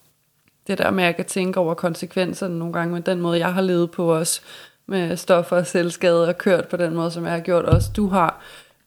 det 0.66 0.78
der 0.78 0.90
med, 0.90 1.04
at 1.04 1.06
jeg 1.06 1.16
kan 1.16 1.24
tænke 1.24 1.60
over 1.60 1.74
konsekvenserne 1.74 2.58
nogle 2.58 2.72
gange 2.72 2.94
med 2.94 3.02
den 3.02 3.20
måde, 3.20 3.38
jeg 3.38 3.54
har 3.54 3.62
levet 3.62 3.90
på 3.90 4.18
også, 4.18 4.40
med 4.86 5.16
stoffer 5.16 5.56
og 5.56 5.66
selvskade 5.66 6.28
og 6.28 6.38
kørt 6.38 6.68
på 6.68 6.76
den 6.76 6.94
måde, 6.94 7.10
som 7.10 7.24
jeg 7.24 7.32
har 7.32 7.40
gjort 7.40 7.64
også 7.64 7.90
du 7.96 8.08
har. 8.08 8.40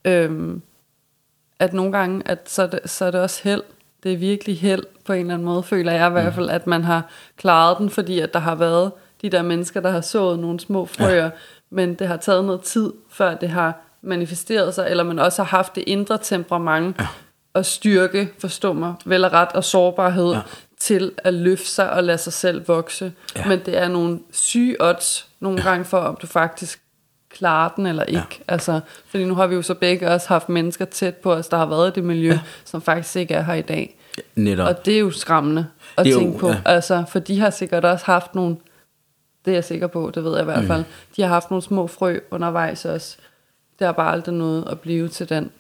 Øhm, 0.05 0.61
at 1.64 1.74
nogle 1.74 1.91
gange, 1.91 2.22
at 2.26 2.49
så 2.49 2.64
er, 2.64 2.68
det, 2.68 2.80
så 2.86 3.05
er 3.05 3.11
det 3.11 3.22
også 3.22 3.41
held. 3.43 3.61
Det 4.03 4.14
er 4.14 4.18
virkelig 4.18 4.59
held 4.59 4.84
på 5.05 5.14
en 5.14 5.20
eller 5.20 5.34
anden 5.34 5.45
måde, 5.45 5.64
føler 5.64 5.91
jeg 5.91 6.07
i 6.07 6.11
hvert 6.11 6.34
fald, 6.34 6.49
at 6.49 6.68
man 6.68 6.84
har 6.84 7.09
klaret 7.38 7.78
den, 7.78 7.89
fordi 7.89 8.20
at 8.20 8.34
der 8.34 8.39
har 8.39 8.55
været 8.55 8.91
de 9.22 9.30
der 9.30 9.41
mennesker, 9.41 9.80
der 9.80 9.89
har 9.89 10.01
sået 10.01 10.39
nogle 10.39 10.59
små 10.59 10.86
frøer, 10.86 11.24
ja. 11.24 11.30
men 11.70 11.93
det 11.93 12.07
har 12.07 12.18
taget 12.18 12.45
noget 12.45 12.61
tid, 12.61 12.93
før 13.09 13.36
det 13.36 13.49
har 13.49 13.82
manifesteret 14.01 14.76
sig, 14.76 14.88
eller 14.89 15.03
man 15.03 15.20
også 15.20 15.43
har 15.43 15.57
haft 15.57 15.76
det 15.76 15.84
indre 15.88 16.18
temperament 16.22 16.95
ja. 16.99 17.07
og 17.53 17.66
styrke, 17.66 18.30
forstå 18.39 18.74
mig, 18.74 18.93
vel 19.05 19.26
og 19.26 19.34
ret 19.34 19.51
og 19.53 19.64
sårbarhed 19.64 20.32
ja. 20.32 20.41
Til 20.80 21.11
at 21.18 21.34
løfte 21.34 21.68
sig 21.70 21.91
og 21.91 22.03
lade 22.03 22.18
sig 22.18 22.34
selv 22.34 22.68
vokse. 22.68 23.14
Ja. 23.36 23.47
Men 23.47 23.59
det 23.66 23.78
er 23.78 23.88
nogle 23.88 24.20
syge 24.32 24.76
odds 24.80 25.28
nogle 25.39 25.61
ja. 25.61 25.70
gange 25.70 25.86
for, 25.86 25.97
om 25.97 26.18
du 26.22 26.28
faktisk 26.28 26.82
klarer 27.34 27.69
den 27.75 27.86
eller 27.86 28.03
ikke. 28.03 28.19
Ja. 28.39 28.43
Altså, 28.53 28.79
fordi 29.07 29.25
nu 29.25 29.36
har 29.36 29.47
vi 29.47 29.55
jo 29.55 29.61
så 29.61 29.73
begge 29.73 30.11
også 30.11 30.27
haft 30.27 30.49
mennesker 30.49 30.86
tæt 30.86 31.15
på 31.15 31.34
os, 31.34 31.47
der 31.47 31.57
har 31.57 31.65
været 31.65 31.89
i 31.89 31.91
det 31.95 32.03
miljø, 32.03 32.29
ja. 32.31 32.39
som 32.65 32.81
faktisk 32.81 33.15
ikke 33.15 33.34
er 33.34 33.41
her 33.43 33.53
i 33.53 33.61
dag. 33.61 33.97
netop, 34.36 34.67
Og 34.67 34.86
det 34.86 34.95
er 34.95 34.99
jo 34.99 35.11
skræmmende 35.11 35.67
at 35.97 36.05
Det 36.05 36.11
er 36.11 36.15
jo- 36.15 36.19
tænke 36.19 36.39
på. 36.39 36.47
ja. 36.49 36.61
Altså, 36.65 37.03
for 37.09 37.19
de 37.19 37.39
har 37.39 37.49
sikkert 37.49 37.86
også 37.86 38.05
haft 38.05 38.36
nogle, 38.36 38.55
det 39.45 39.51
er 39.51 39.55
jeg 39.55 39.63
sikker 39.63 39.88
på, 39.88 40.11
det 40.15 40.23
ved 40.23 40.31
jeg 40.31 40.41
i 40.41 40.45
hvert 40.45 40.63
fald, 40.65 40.84
de 41.15 41.21
har 41.21 41.29
haft 41.29 41.51
nogle 41.51 41.61
små 41.61 41.88
frø 41.88 42.19
undervejs 42.31 42.86
også. 42.86 43.17
Det 43.79 43.86
har 43.86 43.91
bare 43.91 44.11
aldrig 44.11 44.36
noget 44.36 44.67
at 44.71 44.79
blive 44.79 45.07
til 45.07 45.29
den 45.29 45.51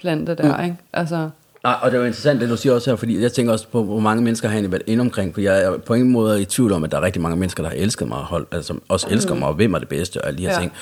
plante 0.00 0.34
der, 0.34 0.62
ikke? 0.62 0.76
Altså, 0.92 1.30
Nej, 1.64 1.74
og 1.82 1.90
det 1.90 1.96
er 1.96 2.00
jo 2.00 2.06
interessant, 2.06 2.40
det 2.40 2.48
du 2.48 2.56
siger 2.56 2.72
også 2.72 2.90
her, 2.90 2.96
fordi 2.96 3.22
jeg 3.22 3.32
tænker 3.32 3.52
også 3.52 3.68
på, 3.68 3.84
hvor 3.84 4.00
mange 4.00 4.22
mennesker 4.22 4.48
har 4.48 4.54
egentlig 4.54 4.72
været 4.72 4.82
inde 4.86 5.00
omkring, 5.00 5.34
for 5.34 5.40
jeg 5.40 5.62
er 5.64 5.78
på 5.78 5.94
ingen 5.94 6.12
måde 6.12 6.42
i 6.42 6.44
tvivl 6.44 6.72
om, 6.72 6.84
at 6.84 6.90
der 6.92 6.96
er 6.98 7.02
rigtig 7.02 7.22
mange 7.22 7.36
mennesker, 7.36 7.62
der 7.62 7.70
har 7.70 7.76
elsket 7.76 8.08
mig, 8.08 8.18
og 8.18 8.24
hold, 8.24 8.46
altså, 8.52 8.74
også 8.88 9.06
elsker 9.10 9.34
mig, 9.34 9.48
og 9.48 9.58
vil 9.58 9.70
mig 9.70 9.80
det 9.80 9.88
bedste, 9.88 10.20
og 10.20 10.26
alle 10.28 10.38
de 10.38 10.42
her 10.42 10.52
Ja. 10.54 10.58
ting. 10.60 10.72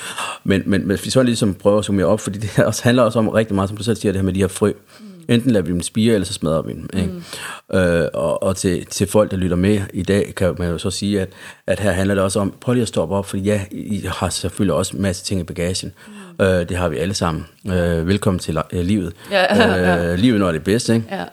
Men, 0.43 0.63
men 0.65 0.81
hvis 0.81 1.05
vi 1.05 1.09
så 1.09 1.23
ligesom 1.23 1.53
prøver 1.53 1.79
at 1.79 1.85
summere 1.85 2.05
op, 2.05 2.19
fordi 2.19 2.39
det 2.39 2.65
også 2.65 2.83
handler 2.83 3.03
også 3.03 3.19
om 3.19 3.27
rigtig 3.29 3.55
meget, 3.55 3.69
som 3.69 3.77
du 3.77 3.83
selv 3.83 3.97
siger, 3.97 4.11
det 4.11 4.21
her 4.21 4.25
med 4.25 4.33
de 4.33 4.39
her 4.39 4.47
frø. 4.47 4.71
Mm. 4.99 5.05
Enten 5.29 5.51
lader 5.51 5.65
vi 5.65 5.71
dem 5.71 5.81
spire, 5.81 6.13
eller 6.13 6.25
så 6.25 6.33
smadrer 6.33 6.61
vi 6.61 6.73
dem. 6.73 6.89
Ikke? 6.93 7.13
Mm. 7.69 7.77
Øh, 7.77 8.07
og 8.13 8.43
og 8.43 8.57
til, 8.57 8.85
til 8.85 9.07
folk, 9.07 9.31
der 9.31 9.37
lytter 9.37 9.55
med 9.55 9.81
i 9.93 10.03
dag, 10.03 10.33
kan 10.35 10.55
man 10.59 10.69
jo 10.69 10.77
så 10.77 10.91
sige, 10.91 11.21
at, 11.21 11.29
at 11.67 11.79
her 11.79 11.91
handler 11.91 12.15
det 12.15 12.23
også 12.23 12.39
om, 12.39 12.53
prøv 12.61 12.73
lige 12.73 12.81
at 12.81 12.87
stoppe 12.87 13.15
op, 13.15 13.25
for 13.25 13.37
ja, 13.37 13.61
I 13.71 14.05
har 14.07 14.29
selvfølgelig 14.29 14.73
også 14.73 14.95
en 14.95 15.01
masse 15.01 15.25
ting 15.25 15.39
i 15.41 15.43
bagagen. 15.43 15.91
Mm. 16.39 16.45
Øh, 16.45 16.69
det 16.69 16.77
har 16.77 16.89
vi 16.89 16.97
alle 16.97 17.13
sammen. 17.13 17.45
Øh, 17.67 18.07
velkommen 18.07 18.39
til 18.39 18.57
øh, 18.73 18.85
livet. 18.85 19.13
Ja. 19.31 20.11
øh, 20.11 20.19
livet 20.19 20.39
når 20.39 20.51
det 20.51 20.59
er 20.59 20.63
bedst, 20.63 20.89
ikke? 20.89 21.05
Ja. 21.11 21.23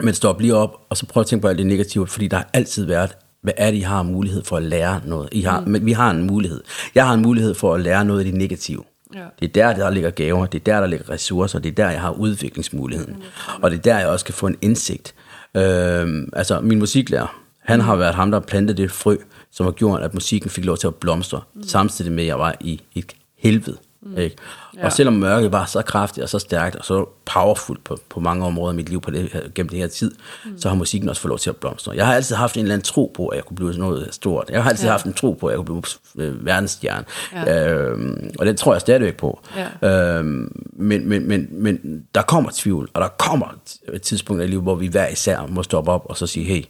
Men 0.00 0.14
stop 0.14 0.40
lige 0.40 0.54
op, 0.54 0.76
og 0.90 0.96
så 0.96 1.06
prøv 1.06 1.20
at 1.20 1.26
tænke 1.26 1.42
på 1.42 1.48
alt 1.48 1.58
det 1.58 1.66
negative, 1.66 2.06
fordi 2.06 2.28
der 2.28 2.36
har 2.36 2.50
altid 2.52 2.84
været, 2.84 3.10
hvad 3.42 3.52
er 3.56 3.70
det, 3.70 3.78
I 3.78 3.80
har 3.80 4.02
mulighed 4.02 4.44
for 4.44 4.56
at 4.56 4.62
lære 4.62 5.00
noget? 5.04 5.28
I 5.32 5.40
har, 5.40 5.60
mm. 5.60 5.70
Men 5.70 5.86
vi 5.86 5.92
har 5.92 6.10
en 6.10 6.22
mulighed. 6.22 6.62
Jeg 6.94 7.06
har 7.06 7.14
en 7.14 7.22
mulighed 7.22 7.54
for 7.54 7.74
at 7.74 7.80
lære 7.80 8.04
noget 8.04 8.20
af 8.20 8.24
det 8.24 8.34
negative. 8.34 8.82
Ja. 9.14 9.24
Det 9.40 9.56
er 9.56 9.72
der, 9.72 9.84
der 9.84 9.90
ligger 9.90 10.10
gaver, 10.10 10.46
det 10.46 10.60
er 10.60 10.64
der, 10.64 10.80
der 10.80 10.86
ligger 10.86 11.10
ressourcer, 11.10 11.58
det 11.58 11.70
er 11.70 11.74
der, 11.74 11.90
jeg 11.90 12.00
har 12.00 12.10
udviklingsmuligheden. 12.10 13.22
Og 13.62 13.70
det 13.70 13.78
er 13.78 13.82
der, 13.82 13.98
jeg 13.98 14.08
også 14.08 14.24
kan 14.24 14.34
få 14.34 14.46
en 14.46 14.56
indsigt. 14.62 15.14
Øhm, 15.56 16.28
altså, 16.32 16.60
min 16.60 16.78
musiklærer, 16.78 17.40
han 17.58 17.80
har 17.80 17.96
været 17.96 18.14
ham, 18.14 18.30
der 18.30 18.40
plantede 18.40 18.82
det 18.82 18.90
frø, 18.90 19.16
som 19.50 19.66
har 19.66 19.72
gjort, 19.72 20.02
at 20.02 20.14
musikken 20.14 20.50
fik 20.50 20.64
lov 20.64 20.76
til 20.76 20.86
at 20.86 20.94
blomstre, 20.94 21.40
mm. 21.54 21.62
samtidig 21.62 22.12
med, 22.12 22.22
at 22.22 22.26
jeg 22.26 22.38
var 22.38 22.54
i 22.60 22.80
et 22.94 23.12
helvede. 23.38 23.76
Mm. 24.04 24.18
Ikke? 24.18 24.36
Ja. 24.76 24.84
Og 24.84 24.92
selvom 24.92 25.14
mørket 25.14 25.52
var 25.52 25.64
så 25.64 25.82
kraftigt 25.82 26.22
og 26.22 26.28
så 26.28 26.38
stærkt 26.38 26.76
og 26.76 26.84
så 26.84 27.08
powerful 27.24 27.78
på, 27.84 27.98
på 28.08 28.20
mange 28.20 28.46
områder 28.46 28.72
i 28.72 28.76
mit 28.76 28.88
liv 28.88 29.00
på 29.00 29.10
det, 29.10 29.50
gennem 29.54 29.68
det 29.68 29.78
her 29.78 29.86
tid, 29.86 30.14
mm. 30.44 30.58
så 30.60 30.68
har 30.68 30.76
musikken 30.76 31.08
også 31.08 31.22
fået 31.22 31.28
lov 31.28 31.38
til 31.38 31.50
at 31.50 31.56
blomstre. 31.56 31.92
Jeg 31.96 32.06
har 32.06 32.14
altid 32.14 32.36
haft 32.36 32.56
en 32.56 32.62
eller 32.62 32.74
anden 32.74 32.84
tro 32.84 33.12
på, 33.16 33.28
at 33.28 33.36
jeg 33.36 33.44
kunne 33.44 33.56
blive 33.56 33.72
sådan 33.72 33.88
noget 33.88 34.08
stort. 34.10 34.50
Jeg 34.50 34.62
har 34.62 34.70
altid 34.70 34.84
ja. 34.84 34.90
haft 34.90 35.06
en 35.06 35.12
tro 35.12 35.32
på, 35.32 35.46
at 35.46 35.52
jeg 35.52 35.66
kunne 35.66 35.82
blive 36.14 36.26
øh, 36.26 36.46
verdensstjerne. 36.46 37.04
Ja. 37.32 37.70
Øhm, 37.72 38.30
og 38.38 38.46
den 38.46 38.56
tror 38.56 38.74
jeg 38.74 38.80
stadigvæk 38.80 39.16
på. 39.16 39.40
Ja. 39.82 40.18
Øhm, 40.18 40.66
men, 40.72 41.08
men, 41.08 41.28
men, 41.28 41.48
men 41.50 42.04
der 42.14 42.22
kommer 42.22 42.50
tvivl, 42.54 42.88
og 42.94 43.00
der 43.00 43.08
kommer 43.08 43.46
et 43.92 44.02
tidspunkt 44.02 44.42
i 44.42 44.46
livet, 44.46 44.62
hvor 44.62 44.74
vi 44.74 44.86
hver 44.86 45.08
især 45.08 45.46
må 45.48 45.62
stoppe 45.62 45.92
op 45.92 46.06
og 46.08 46.16
så 46.16 46.26
sige, 46.26 46.46
hey. 46.46 46.64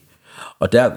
Og 0.59 0.73
der 0.73 0.91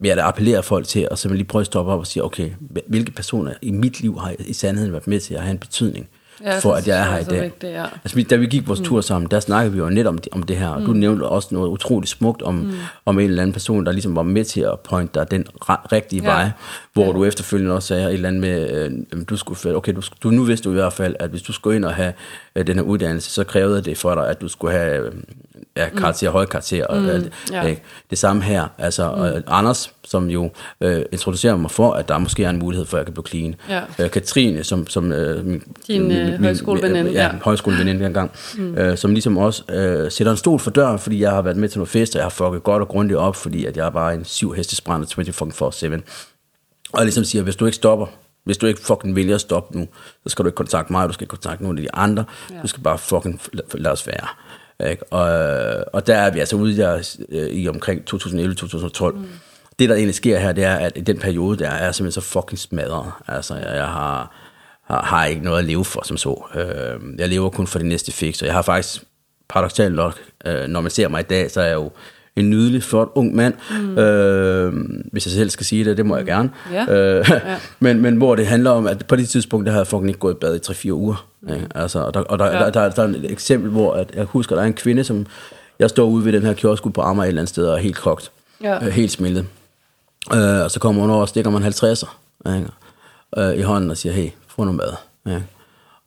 vil 0.00 0.08
jeg 0.08 0.16
da 0.16 0.22
appellere 0.22 0.62
folk 0.62 0.86
til, 0.86 1.08
og 1.10 1.18
så 1.18 1.28
vil 1.28 1.36
lige 1.36 1.46
prøve 1.46 1.60
at 1.60 1.66
stoppe 1.66 1.92
op 1.92 1.98
og 1.98 2.06
sige, 2.06 2.24
okay, 2.24 2.50
hvilke 2.86 3.12
personer 3.12 3.54
i 3.62 3.70
mit 3.70 4.00
liv 4.00 4.18
har 4.18 4.34
i 4.38 4.52
sandheden 4.52 4.92
været 4.92 5.06
med 5.06 5.20
til 5.20 5.34
at 5.34 5.40
have 5.40 5.50
en 5.50 5.58
betydning? 5.58 6.08
Ja, 6.44 6.58
for, 6.58 6.72
at 6.74 6.88
jeg 6.88 6.98
er 7.00 7.04
her 7.04 7.18
i 7.18 7.20
er 7.20 7.24
dag. 7.24 7.42
vigtigt, 7.42 7.72
ja. 7.72 7.84
Altså, 8.04 8.16
vi- 8.16 8.22
da 8.22 8.36
vi 8.36 8.46
gik 8.46 8.68
vores 8.68 8.80
tur 8.80 9.00
sammen, 9.00 9.30
der 9.30 9.40
snakkede 9.40 9.72
vi 9.72 9.78
jo 9.78 9.88
net 9.90 10.06
om 10.06 10.18
det, 10.18 10.28
om 10.32 10.42
det 10.42 10.56
her, 10.56 10.68
og 10.68 10.82
du 10.82 10.92
nævnte 10.92 11.22
også 11.22 11.48
noget 11.52 11.68
utroligt 11.68 12.10
smukt 12.10 12.42
om, 12.42 12.54
mm. 12.54 12.72
om 13.06 13.18
en 13.18 13.24
eller 13.24 13.42
anden 13.42 13.52
person, 13.52 13.86
der 13.86 13.92
ligesom 13.92 14.16
var 14.16 14.22
med 14.22 14.44
til 14.44 14.60
at 14.60 14.80
pointe 14.80 15.20
dig 15.20 15.30
den 15.30 15.46
rigtige 15.92 16.22
Ja. 16.22 16.28
vej, 16.30 16.50
hvor 16.92 17.04
ja. 17.06 17.12
du 17.12 17.24
efterfølgende 17.24 17.74
også 17.74 17.88
sagde 17.88 18.04
et 18.08 18.12
eller 18.14 18.28
andet 18.28 18.40
med, 18.40 18.70
øh, 18.70 19.22
du 19.30 19.36
skulle, 19.36 19.76
okay, 19.76 19.92
du, 19.94 20.02
du, 20.22 20.30
nu 20.30 20.42
vidste 20.42 20.64
du 20.64 20.70
i 20.70 20.74
hvert 20.74 20.92
fald, 20.92 21.14
at 21.20 21.30
hvis 21.30 21.42
du 21.42 21.52
skulle 21.52 21.76
ind 21.76 21.84
og 21.84 21.94
have 21.94 22.12
øh, 22.56 22.66
den 22.66 22.76
her 22.76 22.82
uddannelse, 22.82 23.30
så 23.30 23.44
krævede 23.44 23.82
det 23.82 23.98
for 23.98 24.14
dig, 24.14 24.28
at 24.28 24.40
du 24.40 24.48
skulle 24.48 24.74
have 24.74 25.06
øh, 25.06 25.12
ja, 25.76 25.88
karakter, 25.88 26.28
mm. 26.30 26.32
høje 26.32 26.46
karakter. 26.46 26.86
Og, 26.86 27.00
mm. 27.02 27.08
alt, 27.08 27.32
ja. 27.52 27.62
ikke? 27.62 27.82
Det 28.10 28.18
samme 28.18 28.42
her. 28.42 28.66
Altså, 28.78 29.10
mm. 29.14 29.20
og 29.20 29.42
Anders, 29.58 29.92
som 30.10 30.30
jo 30.30 30.50
øh, 30.80 31.02
introducerer 31.12 31.56
mig 31.56 31.70
for, 31.70 31.92
at 31.92 32.08
der 32.08 32.18
måske 32.18 32.44
er 32.44 32.50
en 32.50 32.58
mulighed 32.58 32.86
for, 32.86 32.96
at 32.96 32.98
jeg 32.98 33.06
kan 33.06 33.22
blive 33.22 33.26
clean. 33.26 33.54
Ja. 33.98 34.04
Øh, 34.04 34.10
Katrine, 34.10 34.64
som, 34.64 34.86
som 34.86 35.12
øh, 35.12 35.46
min, 35.46 35.62
Din, 35.86 36.10
øh, 36.10 36.42
højskoleveninde, 36.42 37.10
ja, 37.10 37.24
ja. 37.24 37.30
højskoleveninde 37.42 38.04
dengang, 38.04 38.30
mm. 38.58 38.74
øh, 38.74 38.98
som 38.98 39.10
ligesom 39.10 39.38
også 39.38 39.62
øh, 39.72 40.10
sætter 40.10 40.30
en 40.30 40.36
stol 40.36 40.58
for 40.58 40.70
døren, 40.70 40.98
fordi 40.98 41.20
jeg 41.20 41.30
har 41.30 41.42
været 41.42 41.56
med 41.56 41.68
til 41.68 41.78
nogle 41.78 41.86
fester, 41.86 42.18
jeg 42.18 42.24
har 42.24 42.30
fucket 42.30 42.62
godt 42.62 42.82
og 42.82 42.88
grundigt 42.88 43.18
op, 43.18 43.36
fordi 43.36 43.64
at 43.64 43.76
jeg 43.76 43.86
er 43.86 43.90
bare 43.90 44.14
en 44.14 44.24
syv 44.24 44.52
hestesbrænder 44.52 46.00
24-7. 46.02 46.92
Og 46.92 47.04
ligesom 47.04 47.24
siger, 47.24 47.42
hvis 47.42 47.56
du 47.56 47.66
ikke 47.66 47.76
stopper, 47.76 48.06
hvis 48.44 48.58
du 48.58 48.66
ikke 48.66 48.80
fucking 48.80 49.16
vælger 49.16 49.34
at 49.34 49.40
stoppe 49.40 49.78
nu, 49.78 49.88
så 50.22 50.28
skal 50.28 50.42
du 50.42 50.48
ikke 50.48 50.56
kontakte 50.56 50.92
mig, 50.92 51.08
du 51.08 51.12
skal 51.12 51.24
ikke 51.24 51.30
kontakte 51.30 51.62
nogen 51.62 51.78
af 51.78 51.82
de 51.82 51.94
andre, 51.94 52.24
ja. 52.50 52.54
du 52.62 52.66
skal 52.66 52.82
bare 52.82 52.98
fucking 52.98 53.40
la- 53.56 53.74
lade 53.74 53.92
os 53.92 54.06
være. 54.06 54.26
Ikke? 54.90 55.12
Og, 55.12 55.84
og 55.92 56.06
der 56.06 56.16
er 56.16 56.30
vi 56.30 56.40
altså 56.40 56.56
ude 56.56 56.76
der, 56.76 57.16
øh, 57.28 57.48
i 57.48 57.68
omkring 57.68 58.02
2011-2012. 58.14 59.10
Mm. 59.10 59.24
Det, 59.78 59.88
der 59.88 59.94
egentlig 59.94 60.14
sker 60.14 60.38
her, 60.38 60.52
det 60.52 60.64
er, 60.64 60.74
at 60.74 60.92
i 60.96 61.00
den 61.00 61.18
periode, 61.18 61.58
der 61.58 61.68
er 61.70 61.84
jeg 61.84 61.94
simpelthen 61.94 62.22
så 62.22 62.28
fucking 62.28 62.58
smadret. 62.58 63.12
Altså, 63.28 63.54
jeg, 63.54 63.76
jeg 63.76 63.86
har, 63.86 64.34
har, 64.84 65.02
har 65.02 65.24
ikke 65.24 65.44
noget 65.44 65.58
at 65.58 65.64
leve 65.64 65.84
for, 65.84 66.02
som 66.04 66.16
så. 66.16 66.44
Øh, 66.54 67.00
jeg 67.18 67.28
lever 67.28 67.48
kun 67.50 67.66
for 67.66 67.78
det 67.78 67.88
næste 67.88 68.12
fix, 68.12 68.40
og 68.40 68.46
jeg 68.46 68.54
har 68.54 68.62
faktisk 68.62 69.02
paradoxalt 69.48 69.94
nok, 69.94 70.14
øh, 70.46 70.66
når 70.68 70.80
man 70.80 70.90
ser 70.90 71.08
mig 71.08 71.20
i 71.20 71.22
dag, 71.30 71.50
så 71.50 71.60
er 71.60 71.64
jeg 71.66 71.74
jo 71.74 71.90
en 72.36 72.50
nydelig, 72.50 72.82
flot, 72.82 73.08
ung 73.14 73.34
mand. 73.36 73.54
Mm. 73.80 73.98
Øh, 73.98 74.72
hvis 75.12 75.26
jeg 75.26 75.32
selv 75.32 75.50
skal 75.50 75.66
sige 75.66 75.84
det, 75.84 75.96
det 75.96 76.06
må 76.06 76.16
jeg 76.16 76.26
gerne. 76.26 76.50
Ja. 76.72 76.92
Øh, 76.94 77.26
Ja. 77.30 77.40
men, 77.80 78.00
men 78.00 78.16
hvor 78.16 78.34
det 78.34 78.46
handler 78.46 78.70
om, 78.70 78.86
at 78.86 79.06
på 79.06 79.16
det 79.16 79.28
tidspunkt, 79.28 79.66
der 79.66 79.72
havde 79.72 79.80
jeg 79.80 79.86
fucking 79.86 80.08
ikke 80.08 80.20
gået 80.20 80.34
i 80.34 80.36
bad 80.40 80.56
i 80.56 80.88
3-4 80.88 80.90
uger. 80.92 81.26
Mm. 81.40 81.52
Ikke? 81.54 81.66
Altså, 81.74 81.98
og 81.98 82.14
der, 82.14 82.20
og 82.20 82.38
der, 82.38 82.46
Ja. 82.46 82.52
der, 82.64 82.70
der, 82.70 82.88
der, 82.90 83.02
er 83.02 83.08
et 83.08 83.30
eksempel, 83.30 83.70
hvor 83.70 83.92
at 83.94 84.10
jeg 84.14 84.24
husker, 84.24 84.54
der 84.56 84.62
er 84.62 84.66
en 84.66 84.74
kvinde, 84.74 85.04
som 85.04 85.26
jeg 85.78 85.90
står 85.90 86.06
ude 86.06 86.24
ved 86.24 86.32
den 86.32 86.42
her 86.42 86.52
kiosk 86.52 86.82
på 86.94 87.00
Amager 87.00 87.24
et 87.24 87.28
eller 87.28 87.40
andet 87.40 87.48
sted, 87.48 87.66
og 87.66 87.74
er 87.74 87.78
helt 87.82 87.96
kogt. 87.96 88.30
Ja. 88.62 88.74
Øh, 88.86 88.92
helt 88.92 89.10
smeltet. 89.12 89.46
Øh, 90.34 90.64
og 90.64 90.70
så 90.70 90.80
kommer 90.80 91.00
hun 91.02 91.10
over 91.10 91.20
og 91.20 91.28
stikker 91.28 91.50
en 91.50 91.62
50'er 91.64 92.16
ikke? 92.56 92.68
Øh, 93.36 93.58
i 93.58 93.62
hånden 93.62 93.90
og 93.90 93.96
siger, 93.96 94.12
hey, 94.12 94.28
få 94.48 94.64
noget 94.64 94.76
mad. 94.76 94.92
Ikke? 95.34 95.46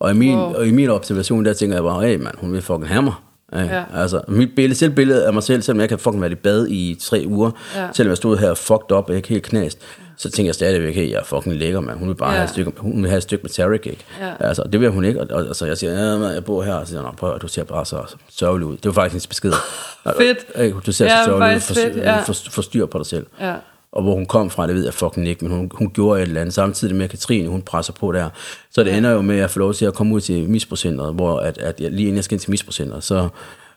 Og, 0.00 0.10
i 0.10 0.14
min, 0.14 0.34
Wow. 0.38 0.54
og 0.54 0.66
i 0.66 0.70
min 0.70 0.90
observation, 0.90 1.44
der 1.44 1.52
tænker 1.52 1.76
jeg 1.76 1.82
bare, 1.84 2.02
hey 2.02 2.16
mand, 2.16 2.34
hun 2.38 2.52
vil 2.52 2.62
fucking 2.62 2.88
have 2.88 3.02
mig. 3.02 3.14
Ikke? 3.62 3.74
Ja. 3.74 3.84
Altså, 3.94 4.20
mit 4.28 4.48
billede, 4.56 4.78
selv 4.78 4.92
billede 4.94 5.26
af 5.26 5.32
mig 5.32 5.42
selv, 5.42 5.62
selvom 5.62 5.80
jeg 5.80 5.88
kan 5.88 5.98
fucking 5.98 6.22
være 6.22 6.30
i 6.32 6.34
bad 6.34 6.66
i 6.68 6.98
tre 7.00 7.24
uger, 7.26 7.50
Ja. 7.76 7.88
selvom 7.92 8.08
jeg 8.10 8.16
stod 8.16 8.36
her 8.38 8.54
fucked 8.54 8.92
up, 8.92 9.10
ikke 9.10 9.28
helt 9.28 9.42
knæst, 9.42 9.78
så 10.16 10.30
tænker 10.30 10.48
jeg 10.48 10.54
stadigvæk, 10.54 10.94
hey, 10.94 11.10
jeg 11.10 11.18
er 11.18 11.24
fucking 11.24 11.56
lækker, 11.56 11.80
mand. 11.80 11.98
Hun 11.98 12.08
vil 12.08 12.14
bare 12.14 12.30
Ja. 12.30 12.36
have, 12.36 12.44
et 12.44 12.50
stykke, 12.50 12.72
hun 12.76 13.02
vil 13.02 13.08
have 13.10 13.16
et 13.16 13.22
stykke 13.22 13.42
med 13.42 13.50
Tarek, 13.50 13.86
ikke? 13.86 14.04
Ja. 14.20 14.32
Altså, 14.48 14.62
det 14.72 14.80
vil 14.80 14.90
hun 14.90 15.04
ikke. 15.04 15.20
Og, 15.20 15.26
og, 15.30 15.46
og 15.48 15.56
så 15.56 15.66
jeg 15.66 15.78
siger, 15.78 15.92
ja, 16.10 16.18
man, 16.18 16.34
jeg 16.34 16.44
bor 16.44 16.62
her, 16.62 16.74
og 16.74 16.86
så 16.86 16.90
siger 16.92 17.14
prøv 17.18 17.34
at 17.34 17.42
du 17.42 17.48
ser 17.48 17.64
bare 17.64 17.86
så 17.86 18.02
sørgelig 18.30 18.66
ud. 18.66 18.76
Det 18.76 18.84
var 18.86 18.92
faktisk 18.92 19.12
hendes 19.12 19.26
besked. 19.26 19.52
Fedt. 20.18 20.86
Du 20.86 20.92
ser 20.92 21.04
Ja, 21.04 21.18
så 21.18 21.24
sørgelig 21.24 21.56
ud, 21.56 21.60
for, 21.60 21.74
fedt, 21.74 21.96
ja. 21.96 22.20
for, 22.22 22.34
for, 22.50 22.62
styr 22.62 22.86
på 22.86 22.98
dig 22.98 23.06
selv. 23.06 23.26
Ja. 23.40 23.54
Og 23.92 24.02
hvor 24.02 24.14
hun 24.14 24.26
kom 24.26 24.50
fra, 24.50 24.66
det 24.66 24.74
ved 24.74 24.84
jeg 24.84 24.94
fucking 24.94 25.28
ikke, 25.28 25.44
men 25.44 25.56
hun, 25.56 25.70
hun 25.74 25.90
gjorde 25.90 26.22
et 26.22 26.26
eller 26.26 26.40
andet. 26.40 26.54
Samtidig 26.54 26.96
med, 26.96 27.04
at 27.04 27.10
Katrine, 27.10 27.48
hun 27.48 27.62
presser 27.62 27.92
på 27.92 28.12
der. 28.12 28.28
Så 28.70 28.84
det 28.84 28.96
ender 28.96 29.10
jo 29.10 29.20
med, 29.20 29.34
at 29.34 29.40
jeg 29.40 29.50
får 29.50 29.58
lov 29.60 29.74
til 29.74 29.84
at 29.84 29.94
komme 29.94 30.14
ud 30.14 30.20
til 30.20 30.48
misprocenteret, 30.48 31.14
hvor 31.14 31.38
at, 31.38 31.58
at 31.58 31.80
jeg, 31.80 31.90
lige 31.90 32.02
inden 32.02 32.16
jeg 32.16 32.24
skal 32.24 32.34
ind 32.34 32.40
til 32.40 32.50
misprocenteret, 32.50 33.04
så 33.04 33.28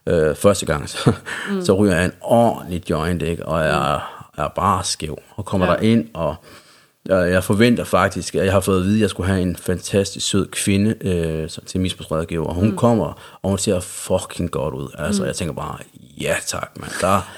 øh, 0.07 0.35
første 0.35 0.65
gang, 0.65 0.89
så, 0.89 1.11
mm. 1.51 1.61
så 1.65 1.73
ryger 1.73 1.95
jeg 1.95 2.05
en 2.05 2.11
ordentlig 2.21 2.89
joint, 2.89 3.21
ikke? 3.21 3.45
og 3.45 3.63
jeg 3.63 4.01
er, 4.37 4.47
bare 4.47 4.83
skæv. 4.83 5.19
Og 5.35 5.45
kommer 5.45 5.67
Ja. 5.67 5.73
der 5.73 5.79
ind, 5.79 6.07
og 6.13 6.35
jeg, 7.05 7.31
jeg 7.31 7.43
forventer 7.43 7.83
faktisk, 7.83 8.35
at 8.35 8.45
jeg 8.45 8.53
har 8.53 8.59
fået 8.59 8.79
at 8.79 8.85
vide, 8.85 8.95
at 8.95 9.01
jeg 9.01 9.09
skulle 9.09 9.27
have 9.27 9.41
en 9.41 9.55
fantastisk 9.55 10.27
sød 10.27 10.47
kvinde 10.47 10.95
øh, 11.01 11.49
til 11.65 11.79
misbrugsrådgiver, 11.79 12.45
og 12.45 12.55
hun 12.55 12.69
mm. 12.69 12.77
kommer, 12.77 13.37
og 13.41 13.49
hun 13.49 13.57
ser 13.57 13.79
fucking 13.79 14.51
godt 14.51 14.73
ud. 14.73 14.87
Altså, 14.97 15.21
mm. 15.21 15.27
jeg 15.27 15.35
tænker 15.35 15.53
bare, 15.53 15.77
ja 16.21 16.35
tak, 16.47 16.71
mand, 16.79 16.91
der 17.01 17.31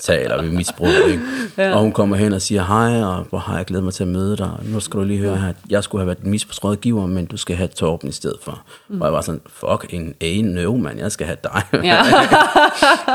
taler 0.00 0.42
vi 0.42 0.50
misbrug, 0.50 0.88
ikke? 1.08 1.22
Ja. 1.58 1.74
Og 1.74 1.80
hun 1.80 1.92
kommer 1.92 2.16
hen 2.16 2.32
og 2.32 2.42
siger, 2.42 2.64
hej, 2.64 3.02
og 3.02 3.26
hvor 3.30 3.38
har 3.38 3.56
jeg 3.56 3.64
glædet 3.64 3.84
mig 3.84 3.94
til 3.94 4.02
at 4.02 4.08
møde 4.08 4.36
dig. 4.36 4.50
Nu 4.64 4.80
skal 4.80 5.00
du 5.00 5.04
lige 5.04 5.18
høre 5.18 5.36
her, 5.36 5.52
jeg 5.70 5.84
skulle 5.84 6.02
have 6.02 6.06
været 6.06 6.26
misbrugsrådgiver, 6.26 7.06
men 7.06 7.26
du 7.26 7.36
skal 7.36 7.56
have 7.56 7.68
Torben 7.68 8.08
i 8.08 8.12
stedet 8.12 8.38
for. 8.42 8.62
Mm. 8.88 9.00
Og 9.00 9.06
jeg 9.06 9.12
var 9.12 9.20
sådan, 9.20 9.40
fuck, 9.46 9.86
en 9.90 10.14
A, 10.20 10.40
no, 10.42 10.76
mand, 10.76 10.98
jeg 10.98 11.12
skal 11.12 11.26
have 11.26 11.36
dig. 11.44 11.62
Ja. 11.72 11.98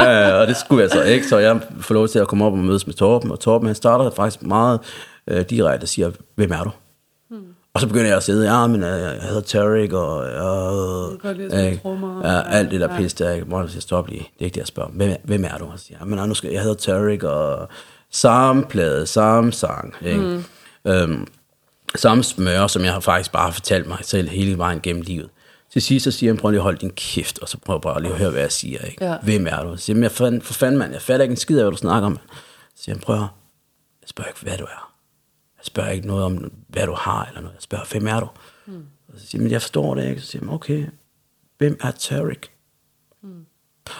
øh, 0.33 0.41
og 0.41 0.47
det 0.47 0.57
skulle 0.57 0.83
jeg 0.83 0.91
så 0.91 1.03
ikke, 1.03 1.27
så 1.27 1.37
jeg 1.37 1.59
får 1.79 1.93
lov 1.93 2.07
til 2.07 2.19
at 2.19 2.27
komme 2.27 2.45
op 2.45 2.53
og 2.53 2.59
mødes 2.59 2.87
med 2.87 2.95
Torben, 2.95 3.31
og 3.31 3.39
Torben 3.39 3.67
han 3.67 3.75
starter 3.75 4.11
faktisk 4.11 4.43
meget 4.43 4.79
øh, 5.27 5.45
direkte 5.49 5.83
og 5.83 5.87
siger, 5.87 6.11
hvem 6.35 6.51
er 6.51 6.63
du? 6.63 6.71
Og 7.77 7.81
så 7.81 7.87
begynder 7.87 8.07
jeg 8.07 8.17
at 8.17 8.23
sidde, 8.23 8.53
ja, 8.53 8.67
men 8.67 8.83
øh, 8.83 8.89
jeg 8.89 9.19
hedder 9.21 9.41
Tarek, 9.41 9.93
og 9.93 11.13
spille 11.19 11.65
ikke? 11.69 11.79
trommer. 11.83 12.31
ja, 12.33 12.41
alt 12.49 12.71
det 12.71 12.79
der 12.81 12.93
Ja. 12.93 12.97
pis 12.97 13.13
der, 13.13 13.29
jeg 13.29 13.69
sige, 13.69 13.81
stop 13.81 14.07
lige, 14.07 14.19
det 14.19 14.41
er 14.41 14.45
ikke 14.45 14.53
det, 14.55 14.59
jeg 14.59 14.67
spørger. 14.67 14.89
Hvem, 14.89 15.09
er- 15.09 15.15
hvem 15.23 15.43
er 15.45 15.57
du? 15.57 15.65
Og 15.65 15.79
siger 15.79 15.97
jeg, 15.99 16.07
men 16.07 16.29
nu 16.29 16.33
skal, 16.35 16.51
jeg 16.51 16.61
hedder 16.61 16.75
Tarek, 16.75 17.23
og 17.23 17.67
samme 18.11 18.63
plade, 18.65 19.05
samme 19.07 19.51
sang, 19.53 19.93
ikke? 20.05 20.19
Mm. 20.85 20.91
Øhm, 20.91 21.27
samme 21.95 22.23
smør, 22.23 22.67
som 22.67 22.83
jeg 22.83 22.93
har 22.93 22.99
faktisk 22.99 23.31
bare 23.31 23.53
fortalt 23.53 23.87
mig 23.87 23.97
selv 24.01 24.29
hele 24.29 24.57
vejen 24.57 24.79
gennem 24.83 25.01
livet. 25.01 25.29
Til 25.73 25.81
sidst 25.81 26.03
så 26.03 26.11
siger 26.11 26.31
han, 26.33 26.37
prøv 26.37 26.49
lige 26.51 26.59
at 26.59 26.63
holde 26.63 26.77
din 26.77 26.89
kæft, 26.95 27.39
og 27.39 27.49
så 27.49 27.57
prøv 27.65 27.81
bare 27.81 28.01
lige 28.01 28.11
at 28.11 28.17
høre, 28.17 28.29
hvad 28.29 28.41
jeg 28.41 28.51
siger. 28.51 28.81
Ikke? 28.81 29.05
Ja. 29.05 29.15
Hvem 29.23 29.47
er 29.49 29.63
du? 29.63 29.77
Så 29.77 29.83
siger 29.83 29.99
jeg 30.01 30.11
for 30.41 30.53
fanden, 30.53 30.79
mand, 30.79 30.93
jeg 30.93 31.01
fatter 31.01 31.23
ikke 31.23 31.31
en 31.33 31.37
skid 31.37 31.57
af, 31.57 31.63
hvad 31.63 31.71
du 31.71 31.77
snakker 31.77 32.05
om. 32.07 32.17
Så 32.75 32.83
siger 32.83 32.95
han, 32.95 33.01
prøv 33.01 33.15
at 33.15 33.21
jeg 34.01 34.09
spørger 34.09 34.27
ikke, 34.29 34.39
hvad 34.41 34.57
du 34.57 34.63
er. 34.63 34.86
Spørger 35.67 35.89
ikke 35.89 36.07
noget 36.07 36.23
om, 36.23 36.51
hvad 36.67 36.85
du 36.85 36.93
har, 36.93 37.25
eller 37.25 37.41
noget. 37.41 37.53
Jeg 37.53 37.61
spørger, 37.61 37.85
hvem 37.91 38.07
er 38.07 38.19
du? 38.19 38.27
Mm. 38.65 38.85
Og 39.07 39.19
så 39.19 39.27
siger 39.27 39.41
men 39.41 39.51
jeg 39.51 39.61
forstår 39.61 39.95
det 39.95 40.09
ikke. 40.09 40.21
Så 40.21 40.27
siger 40.27 40.45
han, 40.45 40.53
okay, 40.53 40.85
hvem 41.57 41.77
er 41.81 41.91
Tarek? 41.91 42.51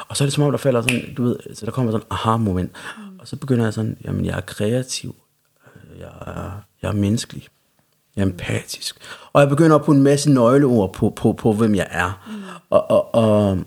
Og 0.08 0.18
så 0.18 0.24
er 0.24 0.26
det 0.26 0.34
som 0.34 0.44
om, 0.44 0.52
der 0.52 0.58
falder 0.58 0.82
sådan, 0.82 1.16
du 1.16 1.24
ved, 1.24 1.38
så 1.54 1.66
der 1.66 1.72
kommer 1.72 1.92
sådan 1.92 2.06
en 2.06 2.12
aha-moment. 2.12 2.72
Mm. 2.98 3.20
Og 3.20 3.28
så 3.28 3.36
begynder 3.36 3.64
jeg 3.64 3.74
sådan, 3.74 3.98
jamen 4.04 4.26
jeg 4.26 4.38
er 4.38 4.42
kreativ, 4.42 5.16
jeg 6.00 6.12
er, 6.22 6.64
jeg 6.82 6.88
er 6.88 6.94
menneskelig, 6.94 7.48
jeg 8.16 8.22
er 8.22 8.26
empatisk. 8.26 8.98
Og 9.34 9.42
jeg 9.42 9.50
begynder 9.50 9.76
at 9.76 9.86
putte 9.86 9.98
en 9.98 10.04
masse 10.04 10.32
nøgleord 10.32 10.94
på, 10.94 11.10
på, 11.10 11.34
på 11.34 11.54
hvem 11.54 11.76
jeg 11.76 11.88
er. 11.90 12.26
Mm. 12.28 12.34
Og, 12.70 12.92
og, 12.92 13.16
og 13.16 13.60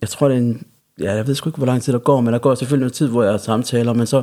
jeg 0.00 0.08
tror, 0.08 0.28
det 0.28 0.34
er 0.34 0.40
en, 0.40 0.66
ja, 1.00 1.14
jeg 1.14 1.26
ved 1.26 1.34
sgu 1.34 1.48
ikke, 1.48 1.56
hvor 1.56 1.66
lang 1.66 1.82
tid 1.82 1.92
der 1.92 1.98
går, 1.98 2.20
men 2.20 2.32
der 2.32 2.38
går 2.38 2.54
selvfølgelig 2.54 2.84
noget 2.84 2.92
tid, 2.92 3.08
hvor 3.08 3.22
jeg 3.22 3.40
samtaler, 3.40 3.92
men 3.92 4.06
så 4.06 4.22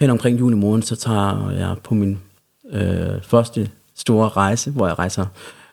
hen 0.00 0.10
omkring 0.10 0.38
juli 0.38 0.56
måned, 0.56 0.82
så 0.82 0.96
tager 0.96 1.50
jeg 1.50 1.76
på 1.84 1.94
min 1.94 2.18
øh, 2.72 3.22
første 3.22 3.70
store 3.96 4.28
rejse, 4.28 4.70
hvor 4.70 4.86
jeg 4.86 4.98
rejser 4.98 5.26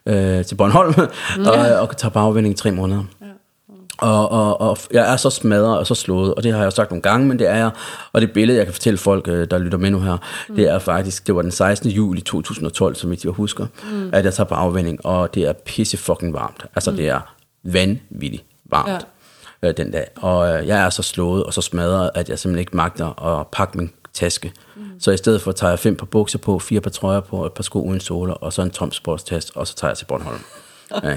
øh, 0.05 0.45
til 0.45 0.55
Bornholm, 0.55 0.93
mm. 1.37 1.45
og, 1.45 1.79
og 1.79 1.97
tager 1.97 2.11
på 2.11 2.19
afvinding 2.19 2.53
i 2.53 2.57
tre 2.57 2.71
måneder. 2.71 3.03
Og, 3.97 4.31
og, 4.31 4.61
og 4.61 4.77
jeg 4.91 5.13
er 5.13 5.17
så 5.17 5.29
smadret 5.29 5.77
og 5.77 5.87
så 5.87 5.95
slået, 5.95 6.33
og 6.33 6.43
det 6.43 6.53
har 6.53 6.63
jeg 6.63 6.73
sagt 6.73 6.91
nogle 6.91 7.01
gange, 7.01 7.27
men 7.27 7.39
det 7.39 7.47
er 7.47 7.55
jeg. 7.55 7.71
Og 8.13 8.21
det 8.21 8.31
billede, 8.31 8.57
jeg 8.57 8.65
kan 8.65 8.73
fortælle 8.73 8.97
folk, 8.97 9.27
øh, 9.27 9.47
der 9.51 9.57
lytter 9.57 9.77
med 9.77 9.91
nu 9.91 9.99
her, 9.99 10.17
mm. 10.49 10.55
det 10.55 10.69
er 10.69 10.79
faktisk, 10.79 11.27
det 11.27 11.35
var 11.35 11.41
den 11.41 11.51
16. 11.51 11.89
juli 11.89 12.21
2012, 12.21 12.95
som 12.95 13.11
jeg 13.23 13.31
husker, 13.31 13.65
mm. 13.91 14.09
at 14.13 14.25
jeg 14.25 14.33
tager 14.33 14.47
på 14.47 14.55
afvending, 14.55 15.05
og 15.05 15.33
det 15.35 15.43
er 15.43 15.53
pisse 15.53 15.97
fucking 15.97 16.33
varmt. 16.33 16.65
Altså, 16.75 16.91
mm. 16.91 16.97
det 16.97 17.09
er 17.09 17.35
vanvittigt 17.63 18.43
varmt 18.65 19.07
ja. 19.63 19.67
øh, 19.69 19.77
den 19.77 19.91
dag. 19.91 20.07
Og 20.15 20.53
øh, 20.53 20.67
jeg 20.67 20.85
er 20.85 20.89
så 20.89 21.03
slået 21.03 21.43
og 21.43 21.53
så 21.53 21.61
smadret, 21.61 22.11
at 22.15 22.29
jeg 22.29 22.39
simpelthen 22.39 22.59
ikke 22.59 22.77
magter 22.77 23.39
at 23.39 23.47
pakke 23.47 23.77
min 23.77 23.91
taske. 24.13 24.51
Mm. 24.75 24.81
Så 24.99 25.11
i 25.11 25.17
stedet 25.17 25.41
for 25.41 25.51
tager 25.51 25.71
jeg 25.71 25.79
fem 25.79 25.95
par 25.95 26.05
bukser 26.05 26.39
på, 26.39 26.59
fire 26.59 26.81
par 26.81 26.89
trøjer 26.89 27.19
på, 27.19 27.45
et 27.45 27.53
par 27.53 27.63
sko 27.63 27.81
uden 27.81 27.99
soler, 27.99 28.33
og 28.33 28.53
så 28.53 28.61
en 28.61 28.71
tom 28.71 28.91
sportstest, 28.91 29.51
og 29.55 29.67
så 29.67 29.75
tager 29.75 29.89
jeg 29.89 29.97
til 29.97 30.05
Bornholm. 30.05 30.39
Ja, 31.03 31.15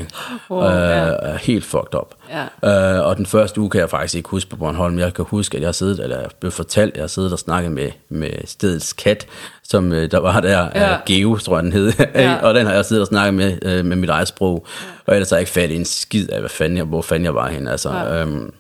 wow, 0.51 0.71
øh, 0.71 0.79
ja. 1.23 1.37
Helt 1.37 1.65
fucked 1.65 1.95
up. 1.95 2.15
Ja. 2.63 2.97
Øh, 2.99 3.07
og 3.07 3.17
den 3.17 3.27
første 3.27 3.61
uge 3.61 3.71
kan 3.71 3.81
jeg 3.81 3.91
faktisk 3.91 4.15
ikke 4.15 4.29
huske 4.29 4.51
på 4.51 4.57
Bornholm. 4.57 4.99
Jeg 4.99 5.15
kan 5.15 5.25
huske, 5.29 5.57
at 5.57 5.63
jeg 5.63 5.75
siddet, 5.75 6.01
eller 6.01 6.21
jeg 6.21 6.29
blev 6.41 6.53
fortalt, 6.53 6.95
jeg 6.95 7.03
har 7.03 7.09
siddet 7.09 7.33
og 7.33 7.39
snakket 7.39 7.73
med, 7.73 7.91
med 8.09 8.31
stedets 8.45 8.93
kat, 8.93 9.27
som 9.63 9.93
øh, 9.93 10.11
der 10.11 10.19
var 10.19 10.41
der, 10.41 10.69
ja. 10.75 10.95
uh, 10.95 11.01
Geo, 11.07 11.37
tror 11.37 11.57
jeg 11.57 11.63
den 11.63 11.73
hed. 11.73 11.93
Ja. 12.15 12.37
og 12.47 12.55
den 12.55 12.67
har 12.67 12.75
jeg 12.75 12.85
siddet 12.85 13.01
og 13.01 13.07
snakket 13.07 13.35
med, 13.35 13.79
uh, 13.79 13.87
med 13.87 13.97
mit 13.97 14.11
eget 14.11 14.29
sprog. 14.29 14.67
Ja. 14.67 14.87
Og 15.07 15.15
ellers 15.15 15.31
har 15.31 15.37
jeg 15.37 15.43
ikke 15.43 15.53
fat 15.53 15.71
i 15.71 15.77
en 15.77 15.85
skid 15.85 16.29
af, 16.31 16.41
hvad 16.41 16.51
fanden 16.51 16.77
jeg, 16.77 16.85
hvor 16.85 17.03
fanden 17.03 17.25
jeg 17.25 17.35
var 17.35 17.49
henne. 17.49 17.71
Altså, 17.71 17.91
ja. 17.91 18.23
øhm, 18.23 18.55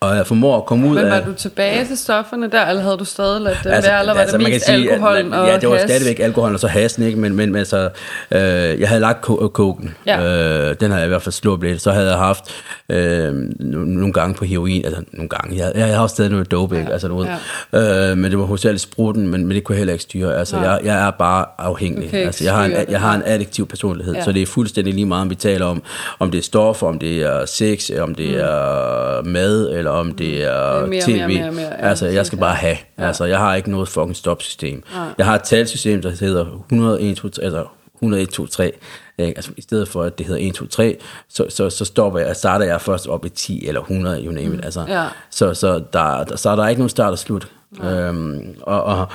og 0.00 0.16
jeg 0.16 0.26
formår 0.26 0.56
at 0.56 0.66
komme 0.66 0.88
ud 0.88 0.96
af... 0.96 1.02
Men 1.02 1.10
var 1.10 1.18
af, 1.18 1.24
du 1.24 1.32
tilbage 1.32 1.86
til 1.86 1.98
stofferne 1.98 2.50
der, 2.50 2.66
eller 2.66 2.82
havde 2.82 2.96
du 2.96 3.04
stadig 3.04 3.40
ladet 3.40 3.58
det 3.64 3.70
altså, 3.70 3.90
være, 3.90 4.00
eller 4.00 4.12
var 4.12 4.20
altså, 4.20 4.38
det 4.38 4.48
mest 4.48 4.66
sige, 4.66 4.92
alkoholen 4.92 5.32
at, 5.32 5.40
og 5.40 5.46
Ja, 5.48 5.58
det 5.58 5.68
var 5.68 5.76
has? 5.76 5.90
stadigvæk 5.90 6.20
alkoholen 6.20 6.54
og 6.54 6.60
så 6.60 6.66
hasen, 6.66 7.02
ikke? 7.02 7.18
Men, 7.18 7.34
men, 7.34 7.52
men 7.52 7.58
altså, 7.58 7.90
øh, 8.30 8.40
jeg 8.80 8.88
havde 8.88 9.00
lagt 9.00 9.20
koken. 9.52 9.94
Ja. 10.06 10.70
Øh, 10.70 10.76
den 10.80 10.90
har 10.90 10.98
jeg 10.98 11.06
i 11.06 11.08
hvert 11.08 11.22
fald 11.22 11.32
slået 11.32 11.60
lidt. 11.60 11.82
Så 11.82 11.90
havde 11.90 12.08
jeg 12.08 12.18
haft 12.18 12.44
øh, 12.88 13.34
nogle 13.60 14.12
gange 14.12 14.34
på 14.34 14.44
heroin, 14.44 14.84
altså 14.84 15.02
nogle 15.12 15.28
gange. 15.28 15.56
Jeg, 15.56 15.72
jeg 15.74 15.94
har 15.94 16.02
også 16.02 16.14
stadig 16.14 16.30
noget 16.30 16.50
dope, 16.50 16.76
ikke? 16.76 16.88
Ja. 16.88 16.92
Altså, 16.92 17.08
du 17.08 17.16
ved. 17.18 17.26
Ja. 17.72 18.10
Øh, 18.10 18.18
men 18.18 18.30
det 18.30 18.38
var 18.38 18.44
hovedsageligt 18.44 18.82
spruten, 18.82 19.28
men, 19.28 19.46
men 19.46 19.54
det 19.54 19.64
kunne 19.64 19.74
jeg 19.74 19.78
heller 19.78 19.92
ikke 19.92 20.02
styre. 20.02 20.38
Altså, 20.38 20.60
jeg, 20.60 20.80
jeg 20.84 21.06
er 21.06 21.10
bare 21.10 21.44
afhængig. 21.58 22.14
Altså, 22.14 22.44
jeg 22.44 22.54
har 22.54 22.64
en, 22.64 22.72
jeg 22.88 23.00
har 23.00 23.14
en 23.14 23.22
addiktiv 23.26 23.68
personlighed, 23.68 24.14
ja. 24.14 24.24
så 24.24 24.32
det 24.32 24.42
er 24.42 24.46
fuldstændig 24.46 24.94
lige 24.94 25.06
meget, 25.06 25.22
om 25.22 25.30
vi 25.30 25.34
taler 25.34 25.66
om, 25.66 25.82
om 26.18 26.30
det 26.30 26.38
er 26.38 26.42
stoffer, 26.42 26.86
om 26.86 26.98
det 26.98 27.22
er 27.22 27.46
sex, 27.46 27.90
om 28.00 28.14
det 28.14 28.28
mm. 28.28 28.40
er 28.40 29.22
mad, 29.22 29.70
eller 29.70 29.87
om 29.88 30.12
det 30.12 30.44
er 30.44 30.86
mere, 30.86 31.02
tv. 31.02 31.16
Mere, 31.16 31.28
mere, 31.28 31.52
mere, 31.52 31.66
ja, 31.66 31.88
altså, 31.88 32.06
jeg 32.06 32.26
skal 32.26 32.38
bare 32.38 32.54
have. 32.54 32.76
Ja. 32.98 33.06
Altså, 33.06 33.24
jeg 33.24 33.38
har 33.38 33.54
ikke 33.54 33.70
noget 33.70 33.88
fucking 33.88 34.16
stopsystem. 34.16 34.82
Ja. 34.94 35.00
Jeg 35.18 35.26
har 35.26 35.34
et 35.34 35.42
talsystem, 35.42 36.02
der 36.02 36.10
hedder 36.10 36.46
101, 36.66 37.16
2, 37.16 37.28
altså 37.42 37.66
101, 37.94 38.28
2, 38.28 38.46
3. 38.46 38.72
Ikke? 39.18 39.32
Altså, 39.36 39.50
I 39.56 39.62
stedet 39.62 39.88
for, 39.88 40.02
at 40.02 40.18
det 40.18 40.26
hedder 40.26 40.48
1, 40.48 40.54
2, 40.54 40.66
3, 40.66 40.96
så, 41.28 41.46
så, 41.48 41.70
så 41.70 41.84
stopper 41.84 42.20
jeg, 42.20 42.36
starter 42.36 42.64
jeg 42.64 42.80
først 42.80 43.06
op 43.06 43.24
i 43.24 43.28
10 43.28 43.66
eller 43.66 43.80
100, 43.80 44.24
you 44.24 44.32
name 44.32 44.46
it. 44.46 44.52
Mm. 44.52 44.60
Altså, 44.64 44.84
ja. 44.88 45.04
Så, 45.30 45.54
så, 45.54 45.82
der, 45.92 46.24
der, 46.24 46.36
så 46.36 46.50
er 46.50 46.56
der 46.56 46.68
ikke 46.68 46.80
nogen 46.80 46.88
start 46.88 47.12
og 47.12 47.18
slut. 47.18 47.48
Ja. 47.82 48.08
Øhm, 48.08 48.56
og, 48.62 48.82
og, 48.82 49.08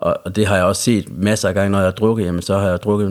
og 0.00 0.36
det 0.36 0.46
har 0.46 0.56
jeg 0.56 0.64
også 0.64 0.82
set 0.82 1.18
masser 1.18 1.48
af 1.48 1.54
gange, 1.54 1.70
når 1.70 1.78
jeg 1.78 1.86
har 1.86 1.92
drukket, 1.92 2.24
jamen, 2.24 2.42
så 2.42 2.58
har 2.58 2.68
jeg 2.68 2.82
drukket 2.82 3.10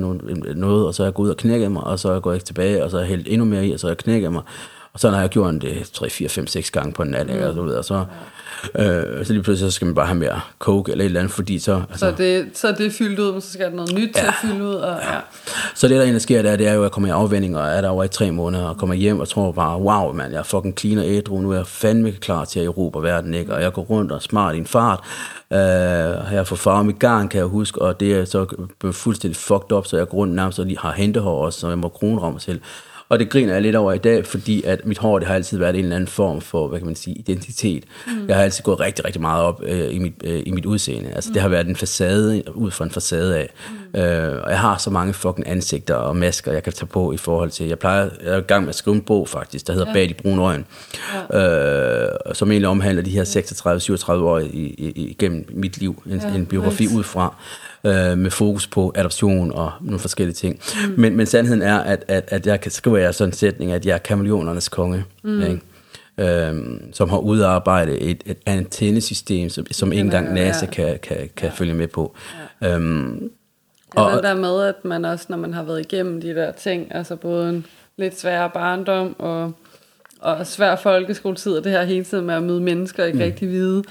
noget, 0.56 0.88
og 0.88 0.96
så 0.96 1.04
er 1.04 1.08
jeg 1.08 1.14
gået 1.14 1.26
ud 1.26 1.30
og 1.32 1.38
knækket 1.38 1.72
mig, 1.72 1.84
og 1.84 2.00
så 2.00 2.22
er 2.26 2.32
jeg 2.32 2.44
tilbage, 2.44 2.84
og 2.84 2.92
så 2.92 2.98
har 2.98 3.02
jeg 3.02 3.10
hældt 3.10 3.28
endnu 3.28 3.46
mere 3.46 3.68
i, 3.68 3.72
og 3.72 3.80
så 3.80 3.88
har 3.88 3.92
jeg 3.92 3.98
knækket 3.98 4.32
mig. 4.32 4.42
Og 4.94 5.00
så 5.00 5.10
har 5.10 5.20
jeg 5.20 5.30
gjort 5.30 5.54
det 5.62 5.90
3, 5.94 6.10
4, 6.10 6.30
5, 6.30 6.48
6 6.48 6.72
gange 6.72 6.94
på 6.94 7.04
en 7.04 7.10
nat, 7.10 7.28
mm. 7.28 7.44
og, 7.44 7.54
så, 7.54 7.78
og 7.78 7.86
så, 7.86 8.06
øh, 8.76 9.26
så 9.26 9.34
lige 9.34 9.44
pludselig 9.44 9.72
så 9.72 9.76
skal 9.76 9.86
man 9.86 9.96
bare 9.96 10.06
have 10.06 10.18
mere 10.20 10.42
coke 10.60 10.92
eller 10.92 11.04
et 11.04 11.06
eller 11.06 11.20
andet, 11.20 11.34
fordi 11.34 11.60
så... 11.60 11.82
Altså, 11.90 12.00
så, 12.00 12.12
det, 12.18 12.50
så 12.54 12.72
det 12.72 12.86
er 12.86 12.92
fyldt 12.92 13.20
ud, 13.20 13.32
men 13.32 13.42
så 13.42 13.54
skal 13.54 13.66
der 13.66 13.76
noget 13.76 13.94
nyt 13.94 14.16
ja. 14.16 14.20
til 14.20 14.28
at 14.28 14.34
fylde 14.42 14.64
ud. 14.64 14.76
Og, 14.76 15.00
ja. 15.04 15.20
Så 15.76 15.88
det 15.88 15.96
der 15.96 16.02
egentlig 16.02 16.22
sker, 16.22 16.42
det 16.42 16.52
er, 16.52 16.56
det 16.56 16.68
er 16.68 16.74
jo, 16.74 16.80
at 16.80 16.84
jeg 16.84 16.92
kommer 16.92 17.08
i 17.08 17.12
afvænding, 17.12 17.58
og 17.58 17.68
er 17.68 17.82
der 17.82 17.90
over 17.90 18.04
i 18.04 18.08
tre 18.08 18.32
måneder, 18.32 18.66
og 18.66 18.78
kommer 18.78 18.96
hjem 18.96 19.20
og 19.20 19.30
tror 19.30 19.52
bare, 19.52 19.82
wow, 19.82 20.14
man, 20.14 20.32
jeg 20.32 20.40
er 20.40 20.44
fucking 20.44 20.80
clean 20.80 20.98
og 20.98 21.06
ædru, 21.06 21.42
nu 21.42 21.52
er 21.52 21.56
jeg 21.56 21.68
fandme 21.68 22.12
klar 22.12 22.46
til 22.46 22.60
at 22.60 22.66
erobre 22.66 23.04
verden, 23.04 23.34
ikke? 23.34 23.54
og 23.54 23.62
jeg 23.62 23.74
går 23.74 23.82
rundt 23.82 24.12
og 24.12 24.22
smart 24.22 24.56
i 24.56 24.58
en 24.58 24.68
fart, 24.68 25.00
Uh, 25.52 25.58
jeg 26.34 26.48
får 26.48 26.56
farvet 26.56 26.86
mit 26.86 27.00
garn, 27.00 27.28
kan 27.28 27.38
jeg 27.38 27.48
huske, 27.48 27.82
og 27.82 28.00
det 28.00 28.14
er 28.14 28.26
så 28.26 28.46
fuldstændig 28.92 29.36
fucked 29.36 29.72
up, 29.72 29.88
så 29.88 29.98
jeg 29.98 30.10
går 30.10 30.18
rundt 30.18 30.36
nærmest 30.36 30.60
og 30.60 30.66
lige 30.66 30.80
har 30.80 30.92
hentehår 30.92 31.46
også, 31.46 31.60
så 31.60 31.68
jeg 31.68 31.78
må 31.78 31.90
kronramme 31.90 32.32
mig 32.32 32.42
selv. 32.42 32.62
Og 33.10 33.20
det 33.20 33.30
griner 33.30 33.54
jeg 33.54 33.62
lidt 33.62 33.76
over 33.76 33.94
i 33.94 33.98
dag, 33.98 34.26
fordi 34.26 34.64
at 34.64 34.86
mit 34.86 34.98
hår 34.98 35.20
det 35.20 35.28
har 35.28 35.36
altid 35.36 35.58
været 35.58 35.76
en 35.76 35.84
eller 35.84 35.96
anden 35.96 36.08
form 36.08 36.42
for, 36.42 36.68
hvad 36.68 36.80
kan 36.80 36.86
man 36.86 36.96
sige, 36.96 37.16
identitet. 37.16 37.84
Mm. 38.08 38.28
Jeg 38.28 38.36
har 38.36 38.44
altid 38.44 38.64
gået 38.64 38.80
rigtig, 38.80 39.06
rigtig 39.06 39.22
meget 39.22 39.44
op 39.44 39.62
øh, 39.64 39.96
i, 39.96 40.00
mit, 40.00 40.14
øh, 40.24 40.44
i 40.46 40.52
mit 40.52 40.66
udseende. 40.66 41.12
Altså 41.12 41.30
mm. 41.30 41.34
det 41.34 41.42
har 41.42 41.50
været 41.50 41.68
en 41.68 41.76
facade, 41.76 42.44
ud 42.54 42.72
fra 42.72 42.86
en 42.86 42.92
facade 42.92 43.38
af. 43.38 43.50
Mm. 43.94 44.00
Øh, 44.00 44.42
og 44.44 44.52
jeg 44.52 44.60
har 44.60 44.78
så 44.78 44.90
mange 44.90 45.14
fucking 45.14 45.48
ansigter 45.48 45.96
og 45.96 46.16
masker, 46.16 46.52
jeg 46.52 46.64
kan 46.64 46.74
tage 46.74 46.88
på 46.88 47.12
i 47.12 47.18
forhold 47.18 47.50
til, 47.50 47.68
jeg 47.68 47.80
plejer, 47.80 48.10
jeg 48.24 48.34
er 48.34 48.38
i 48.38 48.42
gang 48.42 48.64
med 48.64 48.70
at 48.70 48.76
skrive 48.76 48.96
en 48.96 49.02
bog 49.02 49.30
faktisk, 49.30 49.68
der 49.68 49.74
hedder 49.74 49.88
ja. 49.88 49.94
Bag 49.94 50.10
de 50.10 50.14
brune 50.14 50.42
øjne, 50.42 50.64
ja. 51.34 52.06
øh, 52.06 52.12
som 52.34 52.52
egentlig 52.52 52.70
omhandler 52.70 53.04
de 53.04 53.12
her 53.12 53.24
36-37 54.10 54.12
år 54.12 54.40
i, 54.40 54.46
i, 54.48 55.08
igennem 55.10 55.46
mit 55.54 55.78
liv, 55.78 56.04
en, 56.06 56.22
ja, 56.24 56.36
en 56.36 56.46
biografi 56.46 56.88
ud 56.98 57.04
fra 57.04 57.36
øh, 57.84 58.18
med 58.18 58.32
fokus 58.32 58.68
på 58.68 58.92
adoption 58.96 59.52
og 59.52 59.72
nogle 59.82 60.00
forskellige 60.00 60.36
ting. 60.36 60.60
Mm. 60.88 60.94
Men, 60.98 61.16
men 61.18 61.26
sandheden 61.26 61.62
er, 61.62 61.78
at, 61.78 62.06
at, 62.08 62.24
at 62.28 62.48
jeg 62.48 62.62
kan 62.62 62.72
skrive 62.72 63.14
sådan 63.14 63.30
en 63.30 63.34
sætning, 63.34 63.72
at 63.72 63.86
jeg 63.86 63.94
er 63.94 63.98
kameleonernes 63.98 64.70
konge. 64.70 65.06
Mm. 65.24 65.42
Ikke? 65.42 65.62
Øhm, 66.20 66.94
som 66.94 67.10
har 67.10 67.18
udarbejdet 67.18 68.10
et, 68.10 68.24
et 68.26 68.38
antennesystem, 68.46 69.50
som, 69.50 69.66
som 69.72 69.92
ikke 69.92 70.02
engang 70.02 70.34
NASA 70.34 70.66
ja. 70.66 70.72
kan, 70.72 71.00
kan, 71.04 71.30
kan 71.36 71.50
ja. 71.50 71.54
følge 71.56 71.74
med 71.74 71.88
på. 71.88 72.16
Ja. 72.62 72.76
Øhm, 72.76 73.32
og, 73.96 74.06
og 74.06 74.24
der 74.24 74.36
med, 74.36 74.64
at 74.64 74.86
man 74.86 75.06
også, 75.06 75.26
når 75.30 75.38
man 75.38 75.54
har 75.54 75.64
været 75.64 75.80
igennem 75.80 76.22
de 76.22 76.36
der 76.36 76.52
ting, 76.52 76.96
altså 76.96 77.16
både 77.16 77.50
en 77.50 77.66
lidt 77.98 78.20
sværere 78.20 78.50
barndom 78.54 79.16
og, 79.20 79.52
og 80.20 80.48
svær 80.48 80.76
folkeskoletid, 80.76 81.58
og 81.58 81.64
det 81.64 81.72
her 81.72 81.84
hele 81.84 82.04
tiden 82.04 82.26
med 82.26 82.36
at 82.36 82.44
møde 82.44 82.62
mennesker, 82.62 83.06
ikke 83.06 83.18
mm. 83.18 83.24
rigtig 83.24 83.50
vide, 83.50 83.84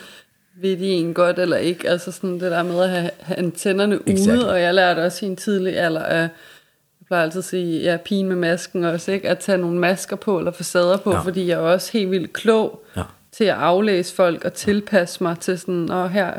ved 0.60 0.76
de 0.76 0.86
en 0.86 1.14
godt 1.14 1.38
eller 1.38 1.56
ikke. 1.56 1.90
Altså 1.90 2.12
sådan 2.12 2.40
det 2.40 2.50
der 2.50 2.62
med 2.62 2.82
at 2.82 2.90
have, 2.90 3.10
have 3.20 3.38
antennerne 3.38 3.98
exactly. 4.06 4.36
ude, 4.36 4.50
og 4.50 4.60
jeg 4.60 4.74
lærte 4.74 5.00
også 5.00 5.26
i 5.26 5.28
en 5.28 5.36
tidlig 5.36 5.78
alder 5.78 6.02
at 6.02 6.20
jeg 6.20 7.06
plejer 7.06 7.22
altid 7.22 7.38
at 7.38 7.44
sige, 7.44 7.82
ja, 7.82 7.96
pigen 7.96 8.28
med 8.28 8.36
masken 8.36 8.84
også, 8.84 9.12
ikke? 9.12 9.28
At 9.28 9.38
tage 9.38 9.58
nogle 9.58 9.78
masker 9.78 10.16
på, 10.16 10.38
eller 10.38 10.52
facader 10.52 10.96
på, 10.96 11.12
ja. 11.12 11.20
fordi 11.20 11.48
jeg 11.48 11.54
er 11.54 11.58
også 11.58 11.92
helt 11.92 12.10
vildt 12.10 12.32
klog 12.32 12.84
ja. 12.96 13.02
til 13.32 13.44
at 13.44 13.56
aflæse 13.56 14.14
folk, 14.14 14.44
og 14.44 14.52
tilpasse 14.52 15.22
mig 15.22 15.38
til 15.38 15.58
sådan, 15.58 15.90
og 15.90 16.10
her, 16.10 16.32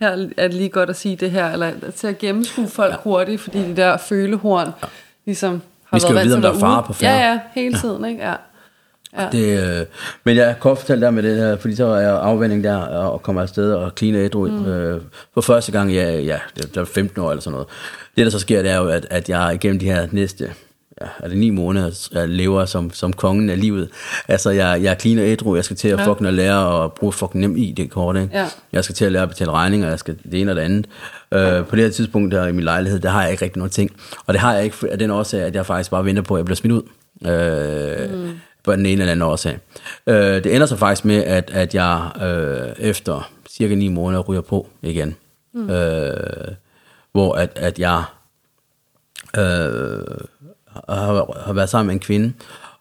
her 0.00 0.28
er 0.36 0.48
det 0.48 0.54
lige 0.54 0.68
godt 0.68 0.90
at 0.90 0.96
sige 0.96 1.16
det 1.16 1.30
her, 1.30 1.52
eller 1.52 1.72
til 1.96 2.06
at 2.06 2.18
gennemskue 2.18 2.68
folk 2.68 2.92
ja. 2.92 2.98
hurtigt, 3.02 3.40
fordi 3.40 3.58
de 3.58 3.76
der 3.76 3.96
følehorn, 3.96 4.66
ja. 4.66 4.88
ligesom 5.24 5.62
har 5.84 5.96
Vi 5.96 6.00
skal 6.00 6.14
været 6.14 6.24
jo 6.24 6.26
vide, 6.26 6.36
om 6.36 6.42
der 6.42 6.52
er 6.52 6.58
fare 6.58 6.82
på 6.82 6.92
færre. 6.92 7.14
Ja, 7.14 7.30
ja, 7.30 7.40
hele 7.54 7.76
ja. 7.76 7.80
tiden, 7.80 8.04
ikke? 8.04 8.22
Ja. 8.22 8.34
Ja. 9.16 9.28
Det, 9.32 9.78
øh, 9.80 9.86
men 10.24 10.36
jeg 10.36 10.46
kan 10.46 10.56
godt 10.60 10.78
fortælle 10.78 11.06
dig 11.06 11.14
med 11.14 11.22
det 11.22 11.36
her, 11.36 11.56
fordi 11.56 11.76
så 11.76 11.84
er 11.84 12.00
jeg 12.00 12.20
afvending 12.22 12.64
der 12.64 12.76
og 12.76 13.22
kommer 13.22 13.42
afsted 13.42 13.72
og 13.72 13.92
cleaner 13.98 14.24
ædru 14.24 14.46
mm. 14.46 14.66
øh, 14.66 15.00
for 15.34 15.40
første 15.40 15.72
gang, 15.72 15.92
ja, 15.92 16.18
ja, 16.20 16.38
det 16.56 16.76
er 16.76 16.84
15 16.84 17.22
år 17.22 17.30
eller 17.30 17.42
sådan 17.42 17.52
noget. 17.52 17.68
Det 18.16 18.24
der 18.24 18.30
så 18.30 18.38
sker, 18.38 18.62
det 18.62 18.70
er 18.70 18.76
jo, 18.76 18.88
at, 18.88 19.06
at 19.10 19.28
jeg 19.28 19.54
igennem 19.54 19.78
de 19.78 19.86
her 19.86 20.08
næste 20.12 20.50
ja, 21.00 21.06
er 21.18 21.28
det 21.28 21.38
ni 21.38 21.50
måneder, 21.50 22.08
jeg 22.12 22.28
lever 22.28 22.64
som, 22.64 22.92
som 22.92 23.12
kongen 23.12 23.50
af 23.50 23.60
livet. 23.60 23.88
Altså, 24.28 24.50
jeg, 24.50 24.82
jeg 24.82 24.90
er 24.90 24.98
clean 24.98 25.18
og 25.18 25.24
ædru, 25.24 25.54
jeg 25.54 25.64
skal 25.64 25.76
til 25.76 25.88
at 25.88 25.98
ja. 25.98 26.06
fucking 26.06 26.32
lære 26.32 26.84
at 26.84 26.92
bruge 26.92 27.12
fucking 27.12 27.40
nem 27.40 27.56
i 27.56 27.72
det 27.72 27.90
kort, 27.90 28.16
ikke? 28.16 28.38
Ja. 28.38 28.46
Jeg 28.72 28.84
skal 28.84 28.94
til 28.94 29.04
at 29.04 29.12
lære 29.12 29.22
at 29.22 29.28
betale 29.28 29.50
regninger, 29.50 29.88
jeg 29.88 29.98
skal 29.98 30.16
det 30.30 30.40
ene 30.40 30.52
og 30.52 30.56
det 30.56 30.62
andet. 30.62 30.86
Øh, 31.32 31.66
på 31.66 31.76
det 31.76 31.84
her 31.84 31.90
tidspunkt 31.90 32.34
der 32.34 32.46
i 32.46 32.52
min 32.52 32.64
lejlighed, 32.64 33.00
der 33.00 33.10
har 33.10 33.22
jeg 33.22 33.30
ikke 33.30 33.44
rigtig 33.44 33.58
noget 33.58 33.72
ting. 33.72 33.90
Og 34.26 34.34
det 34.34 34.40
har 34.40 34.54
jeg 34.54 34.64
ikke 34.64 34.76
af 34.90 34.98
den 34.98 35.10
årsag, 35.10 35.42
at 35.42 35.54
jeg 35.54 35.66
faktisk 35.66 35.90
bare 35.90 36.04
venter 36.04 36.22
på, 36.22 36.34
at 36.34 36.38
jeg 36.38 36.44
bliver 36.44 36.56
smidt 36.56 36.72
ud. 36.72 36.82
Øh, 37.26 38.12
mm 38.12 38.38
på 38.68 38.76
den 38.76 38.86
ene 38.86 39.00
eller 39.00 39.12
anden 39.12 39.22
årsag. 39.22 39.58
Øh, 40.06 40.44
det 40.44 40.54
ender 40.54 40.66
så 40.66 40.76
faktisk 40.76 41.04
med, 41.04 41.24
at, 41.24 41.50
at 41.50 41.74
jeg 41.74 42.10
øh, 42.22 42.88
efter 42.88 43.30
cirka 43.50 43.74
ni 43.74 43.88
måneder 43.88 44.22
ryger 44.22 44.40
på 44.40 44.66
igen. 44.82 45.16
Mm. 45.54 45.70
Øh, 45.70 46.48
hvor 47.12 47.34
at, 47.34 47.50
at 47.56 47.78
jeg 47.78 48.02
øh, 49.38 49.42
har, 50.88 51.42
har 51.44 51.52
været 51.52 51.68
sammen 51.68 51.86
med 51.86 51.94
en 51.94 52.00
kvinde, 52.00 52.32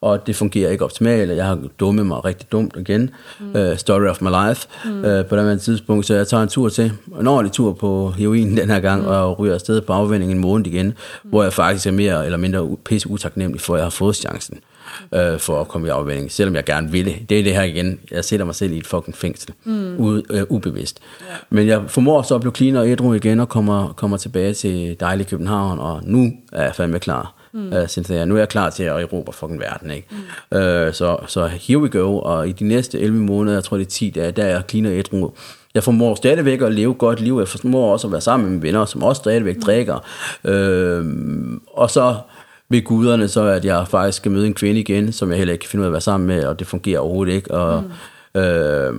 og 0.01 0.27
det 0.27 0.35
fungerer 0.35 0.71
ikke 0.71 0.83
optimalt, 0.83 1.31
jeg 1.31 1.45
har 1.45 1.59
dummet 1.79 2.05
mig 2.05 2.25
rigtig 2.25 2.51
dumt 2.51 2.75
igen. 2.77 3.09
Mm. 3.39 3.55
Uh, 3.55 3.77
story 3.77 4.07
of 4.07 4.21
my 4.21 4.29
life 4.47 4.67
mm. 4.85 5.05
uh, 5.05 5.25
på 5.25 5.37
den 5.37 5.59
tidspunkt, 5.59 6.05
så 6.05 6.13
jeg 6.13 6.27
tager 6.27 6.43
en 6.43 6.49
tur 6.49 6.69
til, 6.69 6.91
en 7.19 7.27
ordentlig 7.27 7.51
tur 7.51 7.73
på 7.73 8.13
heroin 8.17 8.57
den 8.57 8.69
her 8.69 8.79
gang, 8.79 9.01
mm. 9.01 9.07
og 9.07 9.39
ryger 9.39 9.53
afsted 9.53 9.81
på 9.81 9.93
afvending 9.93 10.31
en 10.31 10.39
måned 10.39 10.67
igen, 10.67 10.85
mm. 10.85 11.29
hvor 11.29 11.43
jeg 11.43 11.53
faktisk 11.53 11.87
er 11.87 11.91
mere 11.91 12.25
eller 12.25 12.37
mindre 12.37 12.77
pisse 12.85 13.09
utaknemmelig 13.09 13.61
for, 13.61 13.73
at 13.73 13.77
jeg 13.77 13.85
har 13.85 13.89
fået 13.89 14.15
chancen 14.15 14.59
øh, 15.13 15.39
for 15.39 15.61
at 15.61 15.67
komme 15.67 15.87
i 15.87 15.89
afvænding, 15.89 16.31
selvom 16.31 16.55
jeg 16.55 16.63
gerne 16.63 16.91
ville. 16.91 17.15
Det 17.29 17.39
er 17.39 17.43
det 17.43 17.53
her 17.53 17.63
igen, 17.63 17.99
jeg 18.11 18.25
sætter 18.25 18.45
mig 18.45 18.55
selv 18.55 18.73
i 18.73 18.77
et 18.77 18.87
fucking 18.87 19.17
fængsel, 19.17 19.53
mm. 19.63 19.97
ude, 19.97 20.23
øh, 20.29 20.43
ubevidst. 20.49 20.99
Men 21.49 21.67
jeg 21.67 21.83
formår 21.87 22.21
så 22.21 22.35
at 22.35 22.41
blive 22.41 22.55
clean 22.55 22.75
og 22.75 22.89
ædru 22.89 23.13
igen, 23.13 23.39
og 23.39 23.49
kommer, 23.49 23.93
kommer 23.93 24.17
tilbage 24.17 24.53
til 24.53 24.95
dejlig 24.99 25.27
København, 25.27 25.79
og 25.79 26.01
nu 26.03 26.31
er 26.51 26.63
jeg 26.63 26.75
fandme 26.75 26.99
klar. 26.99 27.33
Mm. 27.53 27.73
Uh, 27.73 27.87
Cynthia. 27.87 28.25
Nu 28.25 28.35
er 28.35 28.39
jeg 28.39 28.49
klar 28.49 28.69
til 28.69 28.83
at 28.83 29.01
erobre 29.01 29.33
fucking 29.33 29.59
verden, 29.59 29.91
ikke? 29.91 30.07
Mm. 30.11 30.57
Uh, 30.57 30.93
så, 30.93 31.17
så 31.27 31.47
here 31.47 31.79
we 31.79 31.89
go, 31.89 32.19
og 32.19 32.49
i 32.49 32.51
de 32.51 32.63
næste 32.63 32.99
11 32.99 33.19
måneder, 33.19 33.55
jeg 33.55 33.63
tror 33.63 33.77
det 33.77 33.85
er 33.85 33.89
10 33.89 34.09
dage, 34.09 34.31
der 34.31 34.43
er 34.43 34.49
jeg 34.49 34.63
clean 34.69 34.85
og 34.85 34.93
ædru. 34.93 35.31
Jeg 35.73 35.83
formår 35.83 36.15
stadigvæk 36.15 36.61
at 36.61 36.73
leve 36.73 36.91
et 36.91 36.97
godt 36.97 37.19
liv, 37.19 37.37
jeg 37.39 37.47
formår 37.47 37.91
også 37.93 38.07
at 38.07 38.11
være 38.11 38.21
sammen 38.21 38.45
med 38.45 38.51
mine 38.51 38.63
venner, 38.63 38.85
som 38.85 39.03
også 39.03 39.19
stadigvæk 39.19 39.55
mm. 39.55 39.61
drikker. 39.61 39.95
Uh, 40.43 41.05
og 41.73 41.91
så 41.91 42.15
ved 42.69 42.83
guderne, 42.83 43.27
så 43.27 43.45
at 43.45 43.65
jeg 43.65 43.87
faktisk 43.87 44.17
skal 44.17 44.31
møde 44.31 44.47
en 44.47 44.53
kvinde 44.53 44.79
igen, 44.79 45.11
som 45.11 45.29
jeg 45.29 45.37
heller 45.37 45.51
ikke 45.53 45.63
kan 45.63 45.69
finde 45.69 45.81
ud 45.81 45.85
af 45.85 45.89
at 45.89 45.93
være 45.93 46.01
sammen 46.01 46.27
med, 46.27 46.45
og 46.45 46.59
det 46.59 46.67
fungerer 46.67 46.99
overhovedet 46.99 47.33
ikke. 47.33 47.51
Og, 47.51 47.83
mm. 48.35 48.41
øh, 48.41 48.93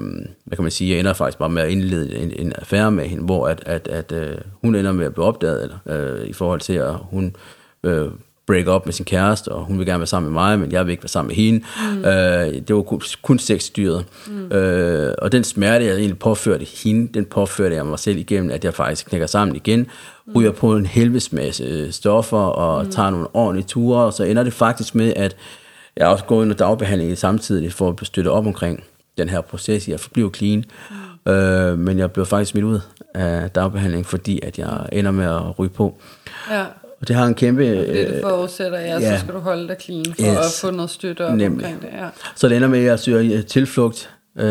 hvad 0.45 0.57
kan 0.57 0.63
man 0.63 0.71
sige, 0.71 0.91
jeg 0.91 1.01
ender 1.01 1.13
faktisk 1.13 1.39
bare 1.39 1.49
med 1.49 1.63
at 1.63 1.71
indlede 1.71 2.17
en, 2.17 2.33
en 2.37 2.53
affære 2.57 2.91
med 2.91 3.05
hende, 3.05 3.25
hvor 3.25 3.49
at, 3.49 3.63
at, 3.67 3.89
at 3.89 4.13
øh, 4.13 4.39
hun 4.63 4.75
ender 4.75 4.93
med 4.93 5.07
at 5.07 5.15
blive 5.15 5.27
opdaget, 5.27 5.63
eller, 5.63 5.79
øh, 5.87 6.27
i 6.27 6.33
forhold 6.33 6.61
til, 6.61 6.73
at 6.73 6.95
hun 7.11 7.37
øh, 7.85 8.09
break 8.49 8.69
up 8.69 8.87
med 8.87 8.93
sin 8.93 9.05
kæreste, 9.05 9.49
og 9.49 9.65
hun 9.65 9.79
vil 9.79 9.87
gerne 9.87 9.99
være 9.99 10.07
sammen 10.07 10.33
med 10.33 10.41
mig, 10.43 10.59
men 10.59 10.73
jeg 10.73 10.87
vil 10.87 10.91
ikke 10.91 11.03
være 11.03 11.09
sammen 11.09 11.29
med 11.29 11.37
hende. 11.37 11.65
Mm. 11.93 12.05
Øh, 12.05 12.69
det 12.69 12.77
var 12.77 12.83
kun, 12.83 13.01
kun 13.23 13.39
sexstyret. 13.39 14.05
Mm. 14.27 14.53
Øh, 14.53 15.15
og 15.19 15.33
den 15.33 15.45
smerte, 15.45 15.85
jeg 15.85 15.95
egentlig 15.95 16.19
påførte 16.19 16.65
hende, 16.85 17.13
den 17.15 17.25
påførte 17.25 17.75
jeg 17.77 17.87
mig 17.87 17.99
selv 17.99 18.19
igennem, 18.19 18.51
at 18.51 18.65
jeg 18.65 18.75
faktisk 18.75 19.07
knækker 19.07 19.27
sammen 19.27 19.57
igen, 19.57 19.81
mm. 20.27 20.33
ryger 20.37 20.53
på 20.53 20.77
en 20.77 20.87
helvedes 20.87 21.33
masse 21.33 21.93
stoffer, 21.93 22.39
og 22.39 22.85
mm. 22.85 22.91
tager 22.91 23.11
nogle 23.11 23.27
ordentlige 23.35 23.67
ture, 23.67 24.05
og 24.05 24.13
så 24.13 24.25
ender 24.25 24.43
det 24.43 24.53
faktisk 24.53 24.95
med, 24.95 25.13
at 25.17 25.37
jeg 25.97 26.07
også 26.07 26.25
går 26.25 26.43
ind 26.43 26.53
og 26.53 26.59
dagbehandling 26.59 27.19
samtidig, 27.19 27.73
for 27.73 27.91
at 28.01 28.07
støtte 28.07 28.29
op 28.29 28.47
omkring 28.47 28.85
den 29.19 29.29
her 29.29 29.41
proces 29.41 29.89
i 29.89 29.93
at 29.93 30.01
forblive 30.01 30.31
clean. 30.37 30.65
Mm. 31.27 31.33
Øh, 31.33 31.79
men 31.79 31.99
jeg 31.99 32.13
blev 32.13 32.27
faktisk 32.27 32.51
smidt 32.51 32.65
ud 32.65 32.81
af 33.15 33.51
dagbehandling, 33.51 34.07
fordi 34.07 34.41
at 34.43 34.59
jeg 34.59 34.89
ender 34.93 35.11
med 35.11 35.25
at 35.25 35.59
ryge 35.59 35.71
på. 35.71 36.01
Ja. 36.51 36.65
Og 37.01 37.09
det 37.09 37.17
har 37.17 37.27
en 37.27 37.35
kæmpe... 37.35 37.63
Det 37.63 38.09
du 38.23 38.29
forudsætter, 38.29 38.79
ja, 38.79 38.99
ja, 38.99 39.15
så 39.15 39.21
skal 39.21 39.35
du 39.35 39.39
holde 39.39 39.69
dig 39.69 39.77
clean 39.81 40.05
for 40.05 40.23
yes, 40.23 40.63
at 40.63 40.69
få 40.69 40.71
noget 40.71 40.91
støtte 40.91 41.27
op 41.27 41.35
nemlig. 41.35 41.67
omkring 41.67 41.83
det. 41.83 41.89
Ja. 41.99 42.09
Så 42.37 42.49
det 42.49 42.57
ender 42.57 42.69
med, 42.69 42.79
at 42.79 42.85
jeg 42.85 42.99
søger 42.99 43.39
øh, 43.39 43.45
tilflugt, 43.45 44.11
øh, 44.39 44.45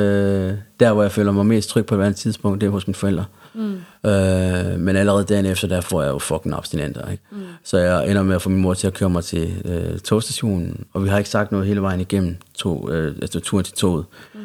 der 0.80 0.94
hvor 0.94 1.02
jeg 1.02 1.12
føler 1.12 1.32
mig 1.32 1.46
mest 1.46 1.70
tryg 1.70 1.86
på 1.86 1.96
et 1.96 2.00
andet 2.00 2.16
tidspunkt, 2.16 2.62
det 2.62 2.68
er 2.68 2.72
hos 2.72 2.88
mine 2.88 2.96
forældre. 2.96 3.26
Mm. 3.54 3.74
Øh, 4.10 4.80
men 4.80 4.96
allerede 4.96 5.24
dagen 5.24 5.46
efter, 5.46 5.68
der 5.68 5.82
får 5.82 6.02
jeg 6.02 6.10
jo 6.10 6.20
fucking 6.20 6.56
abstinenter. 6.56 7.12
Ikke? 7.12 7.24
Mm. 7.32 7.38
Så 7.64 7.78
jeg 7.78 8.10
ender 8.10 8.24
med 8.24 8.36
at 8.36 8.42
få 8.42 8.50
min 8.50 8.62
mor 8.62 8.74
til 8.74 8.88
at 8.88 8.94
køre 8.94 9.10
mig 9.10 9.24
til 9.24 9.54
øh, 9.66 10.00
togstationen, 10.00 10.86
og 10.94 11.04
vi 11.04 11.10
har 11.10 11.18
ikke 11.18 11.30
sagt 11.30 11.52
noget 11.52 11.68
hele 11.68 11.82
vejen 11.82 12.02
igennem 12.02 12.36
tog, 12.58 12.90
øh, 12.92 13.16
altså 13.22 13.40
turen 13.40 13.64
til 13.64 13.74
toget. 13.74 14.06
Mm. 14.34 14.40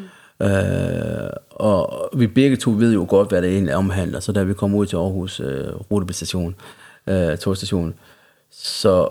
Øh, 0.46 1.30
og 1.50 2.08
vi 2.16 2.26
begge 2.26 2.56
to 2.56 2.70
ved 2.70 2.92
jo 2.92 3.06
godt, 3.08 3.28
hvad 3.28 3.42
det 3.42 3.50
egentlig 3.50 3.74
omhandler, 3.74 4.20
så 4.20 4.32
da 4.32 4.42
vi 4.42 4.54
kommer 4.54 4.78
ud 4.78 4.86
til 4.86 4.96
Aarhus 4.96 5.40
øh, 5.40 5.66
Rutebestation, 5.90 6.54
øh, 7.06 7.38
togstation, 7.38 7.94
så 8.50 9.08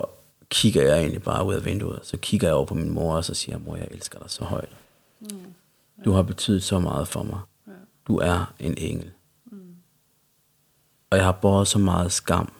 kigger 0.48 0.82
jeg 0.82 0.98
egentlig 0.98 1.22
bare 1.22 1.46
ud 1.46 1.54
af 1.54 1.64
vinduet. 1.64 2.00
Så 2.02 2.16
kigger 2.16 2.48
jeg 2.48 2.54
over 2.54 2.66
på 2.66 2.74
min 2.74 2.90
mor, 2.90 3.16
og 3.16 3.24
så 3.24 3.34
siger 3.34 3.56
jeg, 3.56 3.62
mor, 3.64 3.76
jeg 3.76 3.88
elsker 3.90 4.18
dig 4.18 4.30
så 4.30 4.44
højt. 4.44 4.68
Mm. 5.20 5.28
Ja. 5.98 6.02
Du 6.04 6.12
har 6.12 6.22
betydet 6.22 6.62
så 6.62 6.78
meget 6.78 7.08
for 7.08 7.22
mig. 7.22 7.40
Ja. 7.66 7.72
Du 8.06 8.18
er 8.18 8.54
en 8.58 8.74
engel. 8.78 9.10
Mm. 9.44 9.74
Og 11.10 11.16
jeg 11.16 11.24
har 11.24 11.32
båret 11.32 11.68
så 11.68 11.78
meget 11.78 12.12
skam 12.12 12.52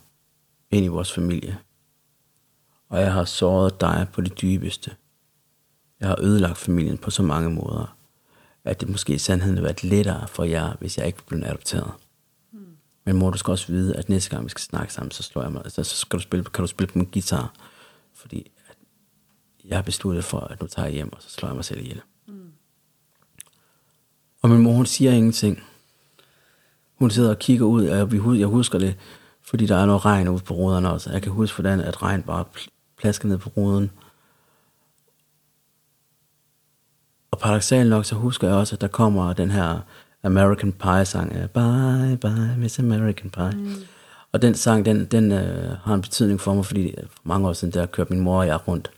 ind 0.71 0.85
i 0.85 0.89
vores 0.89 1.13
familie. 1.13 1.59
Og 2.89 3.01
jeg 3.01 3.13
har 3.13 3.25
såret 3.25 3.81
dig 3.81 4.07
på 4.13 4.21
det 4.21 4.41
dybeste. 4.41 4.91
Jeg 6.01 6.09
har 6.09 6.17
ødelagt 6.21 6.59
familien 6.59 6.99
på 6.99 7.11
så 7.11 7.23
mange 7.23 7.51
måder, 7.51 7.97
at 8.65 8.81
det 8.81 8.89
måske 8.89 9.15
i 9.15 9.19
sandheden 9.19 9.57
har 9.57 9.63
været 9.63 9.85
lettere 9.85 10.29
for 10.29 10.45
jer, 10.45 10.77
hvis 10.81 10.99
jeg 10.99 11.07
ikke 11.07 11.23
blev 11.27 11.43
adopteret. 11.45 11.93
Men 13.05 13.17
mor, 13.17 13.31
du 13.31 13.39
skal 13.39 13.51
også 13.51 13.67
vide, 13.67 13.97
at 13.97 14.09
næste 14.09 14.31
gang 14.31 14.45
vi 14.45 14.49
skal 14.49 14.63
snakke 14.63 14.93
sammen, 14.93 15.11
så 15.11 15.23
slår 15.23 15.43
jeg 15.43 15.53
mig, 15.53 15.63
altså, 15.65 15.85
så 15.85 15.97
skal 15.97 16.19
du 16.19 16.23
spille, 16.23 16.45
kan 16.45 16.63
du 16.63 16.67
spille 16.67 16.93
på 16.93 16.99
min 16.99 17.09
guitar. 17.13 17.55
Fordi 18.15 18.51
jeg 19.65 19.77
har 19.77 19.83
besluttet 19.83 20.25
for, 20.25 20.41
at 20.41 20.61
nu 20.61 20.67
tager 20.67 20.87
jeg 20.87 20.95
hjem, 20.95 21.13
og 21.13 21.23
så 21.23 21.31
slår 21.31 21.49
jeg 21.49 21.57
mig 21.57 21.65
selv 21.65 21.81
ihjel. 21.81 22.01
Mm. 22.27 22.53
Og 24.43 24.51
min 24.51 24.63
mor, 24.63 24.73
hun 24.73 24.87
siger 24.87 25.13
ingenting. 25.13 25.63
Hun 26.95 27.11
sidder 27.11 27.31
og 27.31 27.39
kigger 27.39 27.67
ud, 27.67 27.87
og 27.87 28.39
jeg 28.39 28.47
husker 28.47 28.79
det, 28.79 28.97
fordi 29.43 29.67
der 29.67 29.77
er 29.77 29.87
noget 29.87 30.05
regn 30.05 30.29
ude 30.29 30.43
på 30.43 30.55
ruderne 30.55 30.91
også. 30.91 31.11
Jeg 31.11 31.23
kan 31.23 31.33
huske, 31.33 31.57
hvordan 31.57 31.81
at 31.81 32.03
regn 32.03 32.23
bare 32.23 32.45
plasker 32.97 33.29
ned 33.29 33.39
på 33.39 33.51
ruden. 33.57 33.91
Og 37.31 37.39
paradoxalt 37.39 37.91
nok, 37.91 38.05
så 38.05 38.15
husker 38.15 38.49
jeg 38.49 38.57
også, 38.57 38.77
at 38.77 38.81
der 38.81 38.89
kommer 38.89 39.33
den 39.33 39.51
her 39.51 39.81
American 40.23 40.73
Pie 40.73 41.05
sang. 41.05 41.31
Bye, 41.31 42.17
bye, 42.17 42.57
Miss 42.59 42.79
American 42.79 43.31
Pie. 43.31 43.53
Mm. 43.53 43.75
Og 44.33 44.43
den 44.43 44.55
sang, 44.55 44.85
den, 44.85 45.05
den 45.05 45.33
øh, 45.33 45.77
har 45.79 45.95
en 45.95 46.01
betydning 46.01 46.41
for 46.41 46.55
mig, 46.55 46.67
fordi 46.67 46.95
for 47.11 47.21
mange 47.23 47.49
år 47.49 47.53
siden, 47.53 47.75
der 47.75 47.87
kørte 47.87 48.13
min 48.13 48.23
mor 48.23 48.39
og 48.39 48.47
jeg 48.47 48.69
rundt, 48.69 48.91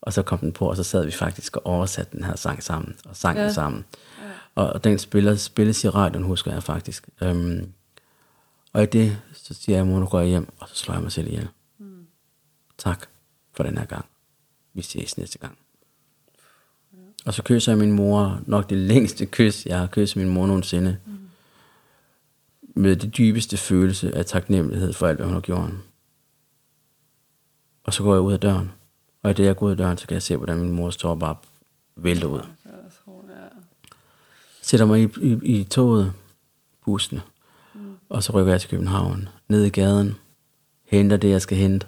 og 0.00 0.12
så 0.12 0.22
kom 0.22 0.38
den 0.38 0.52
på, 0.52 0.70
og 0.70 0.76
så 0.76 0.82
sad 0.82 1.04
vi 1.04 1.10
faktisk 1.10 1.56
og 1.56 1.66
oversatte 1.66 2.16
den 2.16 2.24
her 2.24 2.36
sang 2.36 2.62
sammen, 2.62 2.96
og 3.04 3.16
sang 3.16 3.38
ja. 3.38 3.44
den 3.44 3.52
sammen. 3.52 3.84
Ja. 4.18 4.24
Og, 4.54 4.72
og 4.72 4.84
den 4.84 4.98
spiller, 4.98 5.36
spilles 5.36 5.84
i 5.84 5.88
radioen, 5.88 6.24
husker 6.24 6.52
jeg 6.52 6.62
faktisk. 6.62 7.08
Um, 7.22 7.72
og 8.72 8.82
i 8.82 8.86
det, 8.86 9.18
så 9.32 9.54
siger 9.54 9.76
jeg, 9.76 9.86
mor, 9.86 9.98
nu 9.98 10.06
går 10.06 10.20
jeg 10.20 10.28
hjem, 10.28 10.48
og 10.58 10.68
så 10.68 10.74
slår 10.74 10.94
jeg 10.94 11.02
mig 11.02 11.12
selv 11.12 11.26
ihjel. 11.26 11.48
Mm. 11.78 12.06
Tak 12.78 13.06
for 13.56 13.62
den 13.62 13.78
her 13.78 13.84
gang. 13.84 14.04
Vi 14.74 14.82
ses 14.82 15.18
næste 15.18 15.38
gang. 15.38 15.58
Og 17.26 17.34
så 17.34 17.42
kysser 17.42 17.72
jeg 17.72 17.78
min 17.78 17.92
mor, 17.92 18.40
nok 18.46 18.70
det 18.70 18.78
længste 18.78 19.26
kys, 19.26 19.66
jeg 19.66 19.78
har 19.78 19.86
kysset 19.86 20.16
min 20.16 20.28
mor 20.28 20.46
nogensinde. 20.46 20.96
Mm. 21.06 21.18
Med 22.74 22.96
det 22.96 23.16
dybeste 23.16 23.56
følelse 23.56 24.16
af 24.16 24.26
taknemmelighed 24.26 24.92
for 24.92 25.06
alt, 25.06 25.16
hvad 25.18 25.26
hun 25.26 25.34
har 25.34 25.40
gjort. 25.40 25.70
Og 27.84 27.94
så 27.94 28.02
går 28.02 28.14
jeg 28.14 28.22
ud 28.22 28.32
af 28.32 28.40
døren. 28.40 28.70
Og 29.22 29.30
i 29.30 29.34
det, 29.34 29.44
jeg 29.44 29.56
går 29.56 29.66
ud 29.66 29.70
af 29.70 29.76
døren, 29.76 29.98
så 29.98 30.06
kan 30.06 30.14
jeg 30.14 30.22
se, 30.22 30.36
hvordan 30.36 30.58
min 30.58 30.72
mor 30.72 30.90
står 30.90 31.14
bare 31.14 31.36
vælter 31.96 32.26
ud. 32.26 32.40
Sætter 34.62 34.86
mig 34.86 35.02
i, 35.02 35.08
i, 35.22 35.60
i 35.60 35.64
toget, 35.64 36.12
bussen, 36.84 37.20
mm. 37.74 37.80
og 38.08 38.22
så 38.22 38.32
rykker 38.32 38.52
jeg 38.52 38.60
til 38.60 38.70
København, 38.70 39.28
ned 39.48 39.64
i 39.64 39.68
gaden, 39.68 40.16
henter 40.84 41.16
det, 41.16 41.30
jeg 41.30 41.42
skal 41.42 41.58
hente, 41.58 41.86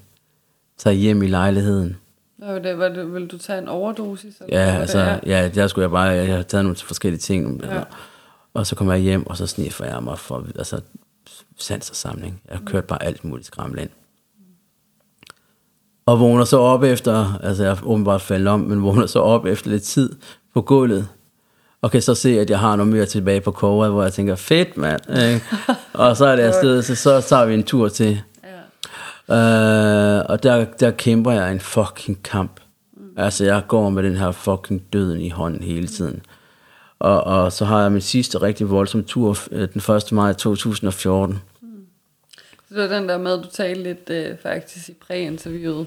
tager 0.76 0.94
hjem 0.94 1.22
i 1.22 1.26
lejligheden, 1.26 1.96
og 2.42 2.64
det, 2.64 2.78
var 2.78 2.88
det, 2.88 3.14
vil 3.14 3.26
du 3.26 3.38
tage 3.38 3.58
en 3.58 3.68
overdosis? 3.68 4.34
Eller 4.40 4.60
ja, 4.60 4.80
altså, 4.80 5.18
ja. 5.26 5.48
der 5.48 5.66
skulle 5.66 5.82
jeg 5.82 5.90
bare, 5.90 6.08
jeg, 6.08 6.28
jeg 6.28 6.36
har 6.36 6.42
taget 6.42 6.64
nogle 6.64 6.76
forskellige 6.76 7.20
ting, 7.20 7.64
ja. 7.64 7.82
og 8.54 8.66
så 8.66 8.76
kommer 8.76 8.94
jeg 8.94 9.02
hjem, 9.02 9.26
og 9.26 9.36
så 9.36 9.46
sniffer 9.46 9.84
jeg 9.84 10.02
mig 10.02 10.18
for, 10.18 10.46
altså, 10.58 10.80
sans 11.58 11.90
og 11.90 11.96
samling. 11.96 12.42
Jeg 12.48 12.58
har 12.58 12.64
kørt 12.64 12.84
bare 12.84 13.02
alt 13.02 13.24
muligt 13.24 13.46
skræmmel 13.46 13.80
ind. 13.80 13.90
Og 16.06 16.20
vågner 16.20 16.44
så 16.44 16.58
op 16.58 16.82
efter, 16.82 17.38
altså 17.42 17.62
jeg 17.62 17.72
er 17.72 17.76
åbenbart 17.84 18.22
faldet 18.22 18.48
om, 18.48 18.60
men 18.60 18.82
vågner 18.82 19.06
så 19.06 19.18
op 19.18 19.46
efter 19.46 19.70
lidt 19.70 19.82
tid 19.82 20.16
på 20.54 20.62
gulvet, 20.62 21.08
og 21.82 21.90
kan 21.90 22.02
så 22.02 22.14
se, 22.14 22.40
at 22.40 22.50
jeg 22.50 22.58
har 22.58 22.76
noget 22.76 22.92
mere 22.92 23.06
tilbage 23.06 23.40
på 23.40 23.50
koget, 23.50 23.90
hvor 23.90 24.02
jeg 24.02 24.12
tænker, 24.12 24.34
fedt 24.34 24.76
mand, 24.76 25.00
og 25.92 26.16
så 26.16 26.26
er 26.26 26.36
det 26.36 26.42
afsted, 26.42 26.82
så, 26.82 26.94
så 26.94 27.20
tager 27.20 27.46
vi 27.46 27.54
en 27.54 27.62
tur 27.62 27.88
til 27.88 28.22
Uh, 29.30 30.30
og 30.30 30.42
der, 30.42 30.64
der 30.80 30.90
kæmper 30.90 31.32
jeg 31.32 31.52
en 31.52 31.60
fucking 31.60 32.22
kamp. 32.22 32.60
Mm. 32.96 33.02
Altså, 33.16 33.44
jeg 33.44 33.62
går 33.68 33.90
med 33.90 34.02
den 34.02 34.16
her 34.16 34.32
fucking 34.32 34.82
døden 34.92 35.20
i 35.20 35.28
hånden 35.28 35.62
hele 35.62 35.86
tiden. 35.86 36.22
Og, 36.98 37.24
og 37.24 37.52
så 37.52 37.64
har 37.64 37.82
jeg 37.82 37.92
min 37.92 38.00
sidste 38.00 38.42
rigtig 38.42 38.70
voldsom 38.70 39.04
tur 39.04 39.36
øh, 39.50 39.68
den 39.72 39.94
1. 39.96 40.12
maj 40.12 40.32
2014. 40.32 41.38
Mm. 41.62 41.68
Så 42.68 42.74
det 42.74 42.90
var 42.90 42.96
den 42.96 43.08
der 43.08 43.18
med, 43.18 43.32
at 43.32 43.44
du 43.44 43.48
talte 43.50 43.82
lidt 43.82 44.10
øh, 44.10 44.36
faktisk 44.42 44.88
i 44.88 44.92
præinterviewet. 44.92 45.86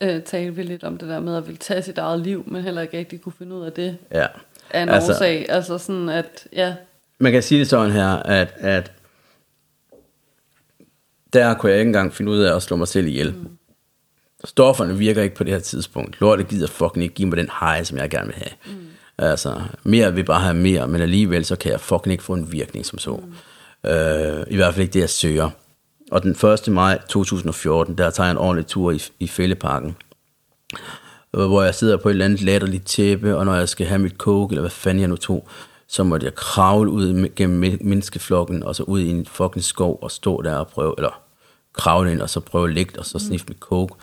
Øh, 0.00 0.22
talte 0.22 0.54
vi 0.54 0.62
lidt 0.62 0.84
om 0.84 0.96
det 0.96 1.08
der 1.08 1.20
med 1.20 1.36
at 1.36 1.46
ville 1.46 1.58
tage 1.58 1.82
sit 1.82 1.98
eget 1.98 2.20
liv, 2.20 2.44
men 2.46 2.62
heller 2.62 2.82
ikke 2.82 2.98
rigtig 2.98 3.20
kunne 3.20 3.32
finde 3.38 3.54
ud 3.56 3.64
af 3.64 3.72
det. 3.72 3.96
Ja. 4.12 4.26
Af 4.70 4.82
en 4.82 4.88
altså, 4.88 5.12
årsag. 5.12 5.46
Altså 5.48 5.78
sådan 5.78 6.08
at, 6.08 6.46
ja. 6.52 6.74
Man 7.18 7.32
kan 7.32 7.42
sige 7.42 7.58
det 7.58 7.68
sådan 7.68 7.92
her, 7.92 8.08
at, 8.08 8.54
at 8.56 8.92
der 11.32 11.54
kunne 11.54 11.72
jeg 11.72 11.78
ikke 11.78 11.88
engang 11.88 12.14
finde 12.14 12.32
ud 12.32 12.38
af 12.38 12.56
at 12.56 12.62
slå 12.62 12.76
mig 12.76 12.88
selv 12.88 13.06
ihjel. 13.06 13.34
Mm. 13.34 13.48
Stofferne 14.44 14.98
virker 14.98 15.22
ikke 15.22 15.34
på 15.34 15.44
det 15.44 15.52
her 15.52 15.60
tidspunkt. 15.60 16.20
Lortet 16.20 16.48
gider 16.48 16.66
fucking 16.66 17.02
ikke 17.02 17.14
give 17.14 17.28
mig 17.28 17.36
den 17.36 17.50
high, 17.60 17.84
som 17.84 17.98
jeg 17.98 18.10
gerne 18.10 18.26
vil 18.26 18.36
have. 18.36 18.76
Mm. 18.76 18.86
Altså, 19.18 19.62
mere 19.84 20.14
vil 20.14 20.24
bare 20.24 20.40
have 20.40 20.54
mere, 20.54 20.88
men 20.88 21.00
alligevel 21.00 21.44
så 21.44 21.56
kan 21.56 21.72
jeg 21.72 21.80
fucking 21.80 22.12
ikke 22.12 22.24
få 22.24 22.32
en 22.32 22.52
virkning 22.52 22.86
som 22.86 22.98
så. 22.98 23.16
Mm. 23.16 23.90
Øh, 23.90 24.44
I 24.50 24.56
hvert 24.56 24.74
fald 24.74 24.82
ikke 24.82 24.92
det, 24.92 25.00
jeg 25.00 25.10
søger. 25.10 25.50
Og 26.10 26.22
den 26.22 26.30
1. 26.30 26.68
maj 26.68 27.00
2014, 27.08 27.98
der 27.98 28.10
tager 28.10 28.26
jeg 28.26 28.30
en 28.30 28.38
ordentlig 28.38 28.66
tur 28.66 28.90
i, 28.90 29.02
i 29.20 29.28
Fælleparken, 29.28 29.96
hvor 31.30 31.62
jeg 31.62 31.74
sidder 31.74 31.96
på 31.96 32.08
et 32.08 32.12
eller 32.12 32.24
andet 32.24 32.42
latterligt 32.42 32.86
tæppe, 32.86 33.36
og 33.36 33.44
når 33.44 33.54
jeg 33.54 33.68
skal 33.68 33.86
have 33.86 33.98
mit 33.98 34.16
coke, 34.16 34.52
eller 34.52 34.62
hvad 34.62 34.70
fanden 34.70 35.00
jeg 35.00 35.08
nu 35.08 35.16
tog, 35.16 35.48
så 35.92 36.04
måtte 36.04 36.24
jeg 36.24 36.34
kravle 36.34 36.90
ud 36.90 37.28
gennem 37.36 37.78
menneskeflokken, 37.80 38.62
og 38.62 38.76
så 38.76 38.82
ud 38.82 39.00
i 39.00 39.10
en 39.10 39.26
fucking 39.26 39.64
skov, 39.64 39.98
og 40.02 40.10
stå 40.10 40.42
der 40.42 40.54
og 40.54 40.68
prøve, 40.68 40.94
eller 40.98 41.22
kravle 41.72 42.12
ind, 42.12 42.22
og 42.22 42.30
så 42.30 42.40
prøve 42.40 42.68
at 42.68 42.74
ligge, 42.74 42.98
og 42.98 43.06
så 43.06 43.18
sniffe 43.18 43.46
mit 43.48 43.58
coke. 43.58 43.94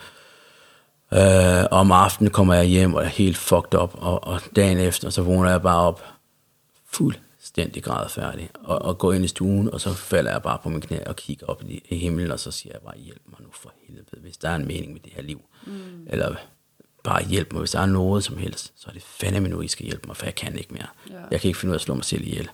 Øh, 1.14 1.64
og 1.72 1.80
om 1.80 1.92
aftenen 1.92 2.32
kommer 2.32 2.54
jeg 2.54 2.66
hjem, 2.66 2.94
og 2.94 3.04
er 3.04 3.08
helt 3.08 3.38
fucked 3.38 3.80
up, 3.80 3.92
og, 3.94 4.24
og 4.24 4.42
dagen 4.56 4.78
efter, 4.78 5.10
så 5.10 5.22
vågner 5.22 5.50
jeg 5.50 5.62
bare 5.62 5.88
op, 5.88 6.04
fuldstændig 6.90 7.84
grædfærdig, 7.84 8.50
og, 8.64 8.82
og 8.82 8.98
går 8.98 9.14
ind 9.14 9.26
i 9.26 9.28
stuen, 9.28 9.74
og 9.74 9.82
så 9.82 9.94
falder 9.94 10.32
jeg 10.32 10.42
bare 10.42 10.58
på 10.64 10.70
min 10.70 10.82
knæ 10.82 11.00
og 11.06 11.16
kigger 11.16 11.48
op 11.48 11.64
i, 11.68 11.84
i 11.90 11.98
himlen, 11.98 12.32
og 12.32 12.40
så 12.40 12.52
siger 12.52 12.74
jeg 12.74 12.82
bare, 12.82 12.98
hjælp 12.98 13.22
mig 13.30 13.42
nu 13.42 13.50
for 13.54 13.74
helvede, 13.88 14.22
hvis 14.22 14.38
der 14.38 14.50
er 14.50 14.56
en 14.56 14.68
mening 14.68 14.94
med 14.94 15.02
det 15.02 15.14
her 15.16 15.22
liv. 15.22 15.42
Mm. 15.66 16.08
Eller 16.08 16.36
bare 17.04 17.26
hjælp 17.26 17.54
mig, 17.54 17.60
hvis 17.60 17.72
der 17.72 17.80
er 17.80 17.86
noget 17.86 18.24
som 18.24 18.38
helst, 18.38 18.74
så 18.76 18.86
er 18.90 18.94
det 18.94 19.04
fandeme 19.04 19.48
nu, 19.48 19.62
I 19.62 19.68
skal 19.68 19.86
hjælpe 19.86 20.08
mig, 20.08 20.18
for 20.18 20.26
jeg 20.26 20.36
kan 20.36 20.58
ikke 20.58 20.74
mere. 20.74 20.88
Ja. 21.10 21.16
Jeg 21.32 21.42
kan 21.42 21.48
ikke 21.48 21.60
finde 21.60 21.70
ud 21.70 21.76
af 21.76 21.78
at 21.78 21.82
slå 21.82 21.94
mig 21.94 22.06
selv 22.06 22.22
ihjel. 22.22 22.50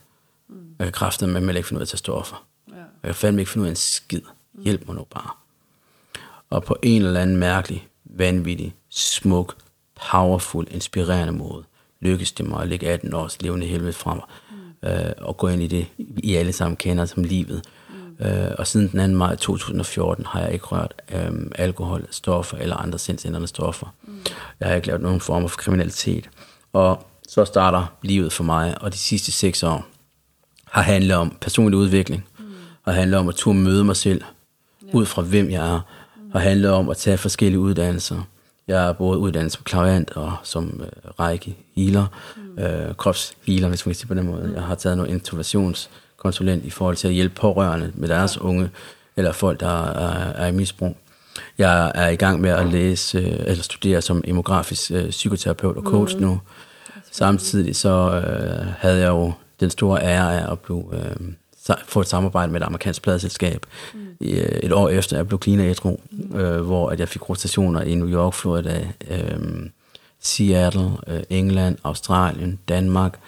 Mm. 0.48 0.56
Jeg 0.80 0.86
kan 0.86 0.91
kræfte 0.91 1.28
med, 1.28 1.41
men 1.41 1.56
ikke 1.56 1.68
finde 1.68 1.78
ud 1.78 1.82
af 1.82 1.86
at 1.86 1.89
tage 1.89 1.98
stoffer. 1.98 2.46
Ja. 2.70 2.76
Jeg 2.76 2.86
kan 3.04 3.16
fandme 3.16 3.41
ikke 3.41 3.52
finde 3.52 3.62
ud 3.62 3.68
af 3.68 3.72
en 3.72 3.76
skid. 3.76 4.22
Hjælp 4.64 4.88
mig 4.88 4.96
nu 4.96 5.04
bare. 5.04 5.30
Og 6.50 6.64
på 6.64 6.78
en 6.84 7.02
eller 7.02 7.22
anden 7.22 7.38
mærkelig, 7.38 7.88
vanvittig, 8.06 8.76
smuk, 8.89 9.58
powerful, 10.12 10.68
inspirerende 10.72 11.34
måde, 11.34 11.64
lykkedes 12.00 12.32
det 12.32 12.46
mig 12.46 12.62
at 12.62 12.68
lægge 12.68 12.88
18 12.88 13.14
års 13.14 13.41
levende 13.41 13.66
helvede 13.68 13.93
fra 13.93 14.14
mig, 14.14 14.24
mm. 14.52 14.89
øh, 14.89 15.14
og 15.18 15.38
gå 15.38 15.48
ind 15.48 15.64
i 15.64 15.68
det, 15.68 15.88
I 15.98 16.36
alle 16.36 16.54
sammen 16.54 16.78
kender 16.78 17.06
som 17.06 17.24
livet. 17.24 17.66
Øh, 18.20 18.51
og 18.57 18.68
siden 18.68 18.88
den 18.88 19.11
2. 19.11 19.18
maj 19.18 19.36
2014 19.36 20.26
har 20.26 20.41
jeg 20.41 20.53
ikke 20.53 20.66
rørt 20.66 20.93
øh, 21.11 21.32
alkohol, 21.55 22.07
stoffer 22.11 22.57
eller 22.57 22.76
andre 22.76 22.99
sindsændrende 22.99 23.47
stoffer. 23.47 23.95
Mm. 24.07 24.18
Jeg 24.59 24.68
har 24.68 24.76
ikke 24.76 24.88
lavet 24.88 25.01
nogen 25.01 25.20
form 25.20 25.49
for 25.49 25.57
kriminalitet. 25.57 26.30
Og 26.74 27.07
så 27.28 27.45
starter 27.45 27.93
livet 28.01 28.34
for 28.34 28.43
mig, 28.43 28.82
og 28.82 28.93
de 28.93 28.97
sidste 28.97 29.32
seks 29.32 29.63
år 29.63 29.86
har 30.66 30.82
handlet 30.82 31.18
om 31.18 31.38
personlig 31.41 31.80
udvikling, 31.80 32.26
mm. 32.39 32.45
har 32.86 32.91
handlet 32.91 33.20
om 33.20 33.30
at 33.30 33.36
turde 33.36 33.57
møde 33.57 33.84
mig 33.84 33.95
selv, 33.95 34.24
ja. 34.82 34.97
ud 34.97 35.05
fra 35.05 35.22
hvem 35.22 35.49
jeg 35.49 35.76
er, 35.76 35.80
mm. 36.16 36.32
har 36.32 36.39
handlet 36.39 36.72
om 36.72 36.89
at 36.89 36.97
tage 36.97 37.18
forskellige 37.18 37.59
uddannelser. 37.59 38.22
Jeg 38.68 38.88
er 38.89 38.93
både 38.93 39.20
uddannet 39.20 39.51
som 39.51 39.63
klavant 39.63 40.11
og 40.11 40.34
som 40.43 40.82
øh, 40.84 41.11
række 41.20 41.57
healer, 41.76 42.05
mm. 42.38 42.63
øh, 42.63 42.95
kropshealer, 42.95 43.68
hvis 43.68 43.86
man 43.86 43.91
kan 43.93 43.95
sige 43.95 44.07
på 44.07 44.13
den 44.13 44.26
måde. 44.26 44.47
Mm. 44.47 44.53
Jeg 44.53 44.63
har 44.63 44.76
taget 44.76 44.97
noget 44.97 45.11
innovationskonsulent 46.16 46.66
i 46.66 46.70
forhold 46.70 46.95
til 46.95 47.07
at 47.07 47.13
hjælpe 47.13 47.36
pårørende 47.36 47.91
med 47.93 48.09
deres 48.09 48.38
unge, 48.38 48.70
eller 49.18 49.32
folk, 49.32 49.59
der 49.59 49.84
er, 49.84 50.34
er 50.34 50.47
i 50.47 50.51
misbrug. 50.51 50.97
Jeg 51.57 51.91
er 51.95 52.09
i 52.09 52.16
gang 52.16 52.41
med 52.41 52.49
at 52.49 52.68
læse 52.68 53.18
øh, 53.18 53.39
eller 53.47 53.63
studere 53.63 54.01
som 54.01 54.22
demografisk 54.22 54.91
øh, 54.91 55.09
psykoterapeut 55.09 55.78
og 55.78 55.84
coach 55.84 56.16
mm. 56.16 56.22
nu. 56.22 56.41
Samtidig 57.11 57.76
så 57.76 57.89
øh, 57.89 58.68
havde 58.78 58.99
jeg 58.99 59.07
jo 59.07 59.34
den 59.59 59.70
store 59.70 60.01
ære 60.01 60.39
af 60.39 60.51
at 60.51 60.59
blive, 60.59 60.86
øh, 60.93 61.34
få 61.88 62.01
et 62.01 62.07
samarbejde 62.07 62.51
med 62.51 62.61
et 62.61 62.66
amerikansk 62.66 63.01
pladeselskab 63.01 63.66
mm. 63.93 63.99
i, 64.20 64.32
øh, 64.32 64.59
et 64.63 64.74
år 64.74 64.89
efter 64.89 65.18
jeg 65.18 65.28
blev 65.28 65.41
clean 65.43 65.59
ædru, 65.59 65.97
mm. 66.11 66.39
øh, 66.39 66.61
hvor 66.61 66.89
at 66.89 66.99
jeg 66.99 67.09
fik 67.09 67.30
rotationer 67.30 67.82
i 67.82 67.95
New 67.95 68.09
York, 68.09 68.34
Florida, 68.34 68.88
øh, 69.09 69.70
Seattle, 70.22 70.91
øh, 71.07 71.24
England, 71.30 71.78
Australien, 71.84 72.59
Danmark, 72.70 73.20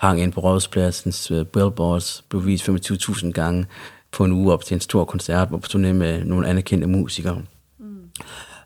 hang 0.00 0.20
ind 0.20 0.32
på 0.32 0.40
Rådhuspladsen, 0.40 1.36
øh, 1.36 1.46
billboards, 1.46 2.24
blev 2.28 2.46
vist 2.46 2.68
25.000 2.68 3.32
gange 3.32 3.66
på 4.12 4.24
en 4.24 4.32
uge 4.32 4.52
op 4.52 4.64
til 4.64 4.74
en 4.74 4.80
stor 4.80 5.04
koncert, 5.04 5.48
hvor 5.48 5.58
på 5.58 5.66
turné 5.66 5.92
med 5.92 6.24
nogle 6.24 6.48
anerkendte 6.48 6.86
musikere. 6.86 7.42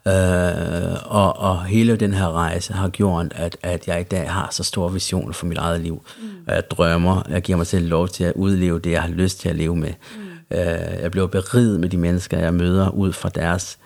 Øh, 0.09 0.95
og, 1.05 1.37
og 1.37 1.64
hele 1.64 1.97
den 1.97 2.14
her 2.14 2.32
rejse 2.32 2.72
har 2.72 2.89
gjort, 2.89 3.32
at, 3.32 3.57
at 3.62 3.89
jeg 3.89 4.01
i 4.01 4.05
dag 4.05 4.32
har 4.32 4.49
så 4.51 4.64
store 4.64 4.93
visioner 4.93 5.32
for 5.32 5.47
mit 5.47 5.59
eget 5.59 5.80
liv. 5.80 6.05
Mm. 6.22 6.28
Jeg 6.47 6.70
drømmer, 6.70 7.22
jeg 7.28 7.43
giver 7.43 7.57
mig 7.57 7.66
selv 7.66 7.89
lov 7.89 8.09
til 8.09 8.24
at 8.24 8.32
udleve 8.37 8.78
det, 8.78 8.91
jeg 8.91 9.03
har 9.03 9.09
lyst 9.09 9.41
til 9.41 9.49
at 9.49 9.57
leve 9.57 9.76
med. 9.76 9.93
Mm. 10.16 10.57
Øh, 10.57 11.03
jeg 11.03 11.11
bliver 11.11 11.26
beriget 11.26 11.80
med 11.80 11.89
de 11.89 11.97
mennesker, 11.97 12.39
jeg 12.39 12.55
møder, 12.55 12.91
ud 12.91 13.12
fra 13.12 13.28
deres 13.28 13.78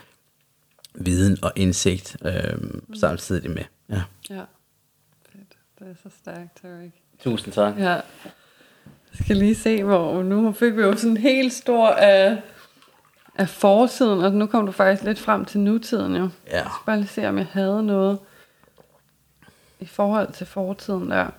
viden 0.94 1.38
og 1.42 1.53
indsigt 1.57 2.16
øh, 2.24 2.62
mm. 2.62 2.94
samtidig 2.94 3.51
med. 3.51 3.64
Ja. 3.90 4.03
ja. 4.30 4.42
Fedt. 5.32 5.57
Det 5.79 5.89
er 5.89 5.95
så 6.03 6.16
stærkt, 6.18 6.62
Tarek. 6.62 6.93
Tusind 7.18 7.55
tak. 7.55 7.79
Ja. 7.79 7.91
Jeg 7.91 9.24
skal 9.24 9.37
lige 9.37 9.55
se, 9.55 9.85
hvor 9.85 10.22
nu 10.22 10.53
fik 10.53 10.76
vi 10.76 10.83
jo 10.83 10.97
sådan 10.97 11.11
en 11.11 11.16
helt 11.16 11.53
stor... 11.53 11.91
Uh, 11.91 12.39
af 13.39 13.49
fortiden, 13.49 14.24
og 14.24 14.33
nu 14.33 14.47
kom 14.47 14.66
du 14.66 14.72
faktisk 14.72 15.03
lidt 15.03 15.18
frem 15.18 15.45
til 15.45 15.61
nutiden 15.61 16.16
jo. 16.16 16.29
Ja. 16.47 16.57
Jeg 16.57 16.66
skal 16.74 16.87
bare 16.87 16.97
lige 16.97 17.09
se, 17.09 17.29
om 17.29 17.39
jeg 17.39 17.47
havde 17.47 17.87
noget 17.87 18.18
i 19.81 19.87
forhold 19.87 20.33
til 20.33 20.47
fortiden 20.47 21.11
der. 21.11 21.31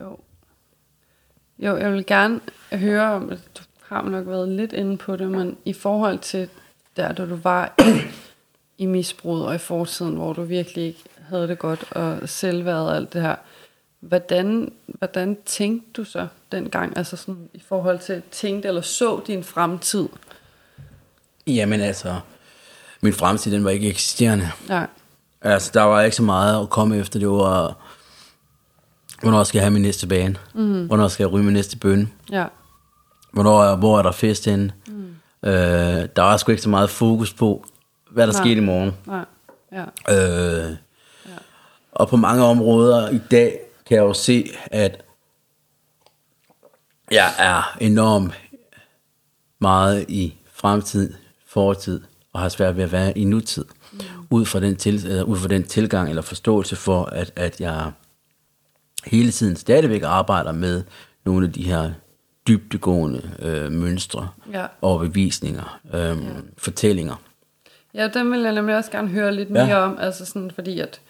Jo. 0.00 0.18
Jo, 1.58 1.76
jeg 1.76 1.92
vil 1.92 2.06
gerne 2.06 2.40
høre 2.72 3.12
om, 3.12 3.28
du 3.28 3.62
har 3.82 4.02
nok 4.02 4.26
været 4.26 4.48
lidt 4.48 4.72
inde 4.72 4.96
på 4.96 5.16
det, 5.16 5.30
men 5.30 5.56
i 5.64 5.72
forhold 5.72 6.18
til 6.18 6.48
der, 6.96 7.12
da 7.12 7.26
du 7.26 7.36
var 7.36 7.74
i, 7.78 8.00
i 8.78 8.86
misbrug 8.86 9.36
og 9.36 9.54
i 9.54 9.58
fortiden, 9.58 10.14
hvor 10.14 10.32
du 10.32 10.42
virkelig 10.42 10.84
ikke 10.84 11.04
havde 11.32 11.48
det 11.48 11.58
godt, 11.58 11.92
og 11.92 12.28
selvværd 12.28 12.76
og 12.76 12.96
alt 12.96 13.12
det 13.12 13.22
her, 13.22 13.34
Hvordan, 14.02 14.72
hvordan 14.86 15.36
tænkte 15.46 15.88
du 15.92 16.04
så 16.04 16.26
dengang, 16.52 16.96
altså 16.96 17.16
sådan 17.16 17.48
i 17.54 17.62
forhold 17.68 17.98
til 17.98 18.22
tænkte 18.30 18.68
eller 18.68 18.80
så 18.80 19.20
din 19.26 19.44
fremtid? 19.44 20.08
Jamen 21.46 21.80
altså, 21.80 22.20
min 23.00 23.12
fremtid 23.12 23.52
den 23.52 23.64
var 23.64 23.70
ikke 23.70 23.88
eksisterende. 23.88 24.50
Nej. 24.68 24.86
Altså, 25.42 25.70
der 25.74 25.82
var 25.82 26.02
ikke 26.02 26.16
så 26.16 26.22
meget 26.22 26.62
at 26.62 26.70
komme 26.70 26.96
efter. 26.96 27.18
Det 27.18 27.28
var, 27.28 27.76
hvornår 29.20 29.44
skal 29.44 29.58
jeg 29.58 29.64
have 29.64 29.72
min 29.72 29.82
næste 29.82 30.06
bane? 30.06 30.36
Mm. 30.54 30.86
Hvornår 30.86 31.08
skal 31.08 31.24
jeg 31.24 31.32
ryge 31.32 31.44
min 31.44 31.54
næste 31.54 31.78
bønne? 31.78 32.08
Ja. 32.30 32.46
Hvornår, 33.32 33.76
hvor 33.76 33.98
er 33.98 34.02
der 34.02 34.12
fest 34.12 34.44
henne? 34.44 34.72
Mm. 34.86 35.14
Øh, 35.42 35.52
der 36.16 36.22
var 36.22 36.36
sgu 36.36 36.52
ikke 36.52 36.62
så 36.62 36.68
meget 36.68 36.90
fokus 36.90 37.32
på, 37.32 37.66
hvad 38.10 38.26
der 38.26 38.32
Nej. 38.32 38.42
skete 38.42 38.56
i 38.56 38.64
morgen. 38.64 38.92
Nej. 39.06 39.24
Ja. 39.72 40.64
Øh. 40.68 40.76
Og 41.92 42.08
på 42.08 42.16
mange 42.16 42.44
områder 42.44 43.10
i 43.10 43.20
dag, 43.30 43.60
kan 43.86 43.96
jeg 43.96 44.02
jo 44.02 44.12
se, 44.14 44.50
at 44.66 45.04
jeg 47.10 47.32
er 47.38 47.76
enormt 47.80 48.32
meget 49.58 50.04
i 50.08 50.34
fremtid, 50.52 51.14
fortid, 51.46 52.00
og 52.32 52.40
har 52.40 52.48
svært 52.48 52.76
ved 52.76 52.84
at 52.84 52.92
være 52.92 53.18
i 53.18 53.24
nutid. 53.24 53.64
Mm. 53.92 53.98
Ud, 54.30 54.44
fra 54.44 54.60
den 54.60 54.76
til, 54.76 55.20
uh, 55.22 55.28
ud 55.28 55.36
fra 55.36 55.48
den 55.48 55.62
tilgang 55.62 56.08
eller 56.08 56.22
forståelse 56.22 56.76
for, 56.76 57.04
at, 57.04 57.32
at 57.36 57.60
jeg 57.60 57.92
hele 59.06 59.30
tiden 59.30 59.56
stadigvæk 59.56 60.02
arbejder 60.02 60.52
med 60.52 60.84
nogle 61.24 61.46
af 61.46 61.52
de 61.52 61.62
her 61.62 61.90
dybdegående 62.48 63.30
øh, 63.38 63.72
mønstre 63.72 64.28
ja. 64.52 64.66
og 64.80 65.00
bevisninger, 65.00 65.80
øh, 65.94 66.00
ja. 66.00 66.14
fortællinger. 66.58 67.14
Ja, 67.94 68.08
den 68.08 68.30
vil 68.30 68.40
jeg 68.40 68.52
nemlig 68.52 68.76
også 68.76 68.90
gerne 68.90 69.08
høre 69.08 69.34
lidt 69.34 69.50
mere 69.50 69.66
ja. 69.66 69.76
om, 69.76 69.98
altså 70.00 70.24
sådan, 70.24 70.50
fordi 70.54 70.80
at 70.80 71.00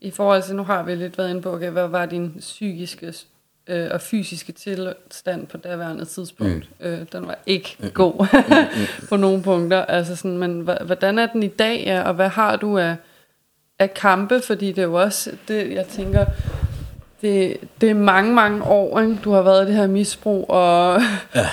i 0.00 0.10
forhold 0.10 0.42
til, 0.42 0.56
nu 0.56 0.62
har 0.62 0.82
vi 0.82 0.94
lidt 0.94 1.18
været 1.18 1.30
inde 1.30 1.42
på, 1.42 1.54
okay, 1.54 1.70
hvad 1.70 1.88
var 1.88 2.06
din 2.06 2.34
psykiske 2.38 3.14
øh, 3.66 3.88
og 3.90 4.00
fysiske 4.00 4.52
tilstand 4.52 5.46
på 5.46 5.56
daværende 5.56 6.04
tidspunkt? 6.04 6.68
Mm. 6.80 6.86
Øh, 6.86 7.06
den 7.12 7.26
var 7.26 7.38
ikke 7.46 7.76
mm. 7.78 7.90
god 7.90 8.26
på 9.08 9.16
nogle 9.16 9.42
punkter. 9.42 9.84
Altså 9.84 10.16
sådan, 10.16 10.38
men 10.38 10.68
hvordan 10.84 11.18
er 11.18 11.26
den 11.26 11.42
i 11.42 11.48
dag, 11.48 11.82
ja, 11.86 12.02
og 12.02 12.14
hvad 12.14 12.28
har 12.28 12.56
du 12.56 12.78
af, 12.78 12.96
af 13.78 13.94
kampe? 13.94 14.40
Fordi 14.40 14.66
det 14.66 14.78
er 14.78 14.86
jo 14.86 14.94
også, 14.94 15.30
det, 15.48 15.72
jeg 15.72 15.86
tænker, 15.86 16.26
det, 17.22 17.56
det 17.80 17.90
er 17.90 17.94
mange, 17.94 18.34
mange 18.34 18.64
år, 18.64 19.00
ikke? 19.00 19.18
du 19.24 19.32
har 19.32 19.42
været 19.42 19.64
i 19.64 19.66
det 19.66 19.76
her 19.76 19.86
misbrug, 19.86 20.50
og 20.50 21.00
ja. 21.34 21.48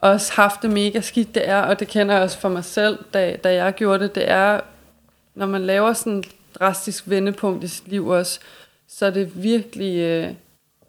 også 0.00 0.32
haft 0.32 0.62
det 0.62 0.70
mega 0.70 1.00
skidt, 1.00 1.34
det 1.34 1.48
er, 1.48 1.60
og 1.60 1.80
det 1.80 1.88
kender 1.88 2.14
jeg 2.14 2.22
også 2.22 2.38
for 2.38 2.48
mig 2.48 2.64
selv, 2.64 2.98
da, 3.14 3.36
da 3.44 3.54
jeg 3.54 3.74
gjorde 3.74 4.04
det, 4.04 4.14
det 4.14 4.30
er, 4.30 4.60
når 5.34 5.46
man 5.46 5.60
laver 5.60 5.92
sådan 5.92 6.24
drastisk 6.58 7.04
vendepunkt 7.06 7.64
i 7.64 7.68
sit 7.68 7.88
liv 7.88 8.06
også, 8.06 8.40
så 8.88 9.06
er 9.06 9.10
det 9.10 9.42
virkelig 9.42 9.98
øh, 9.98 10.34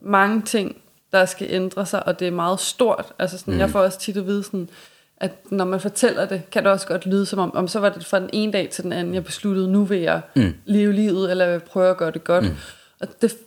mange 0.02 0.42
ting, 0.42 0.82
der 1.12 1.26
skal 1.26 1.48
ændre 1.50 1.86
sig, 1.86 2.08
og 2.08 2.20
det 2.20 2.28
er 2.28 2.32
meget 2.32 2.60
stort. 2.60 3.06
Altså 3.20 3.38
sådan, 3.38 3.54
mm. 3.54 3.60
jeg 3.60 3.70
får 3.70 3.80
også 3.80 4.00
tit 4.00 4.18
at 4.18 4.28
vide 4.28 4.44
sådan, 4.44 4.70
at 5.18 5.52
når 5.52 5.66
man 5.66 5.80
fortæller 5.80 6.26
det, 6.26 6.50
kan 6.52 6.64
det 6.64 6.72
også 6.72 6.88
godt 6.88 7.06
lyde 7.06 7.26
som 7.26 7.40
om, 7.40 7.56
om 7.56 7.68
så 7.68 7.80
var 7.80 7.90
det 7.90 8.06
fra 8.06 8.20
den 8.20 8.30
ene 8.34 8.54
dag 8.54 8.70
til 8.70 8.84
den 8.84 8.94
anden, 8.94 9.14
jeg 9.14 9.24
besluttede, 9.24 9.72
nu 9.72 9.84
vil 9.84 10.00
jeg 10.00 10.22
mm. 10.36 10.54
leve 10.66 10.94
livet, 10.94 11.32
eller 11.32 11.46
jeg 11.46 11.54
vil 11.54 11.60
prøve 11.60 11.90
at 11.90 11.98
gøre 11.98 12.12
det 12.12 12.24
godt. 12.24 12.44
Mm. 12.44 12.56
Og 13.00 13.08
det, 13.22 13.38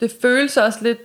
det 0.00 0.12
føles 0.22 0.56
også 0.56 0.78
lidt 0.82 0.98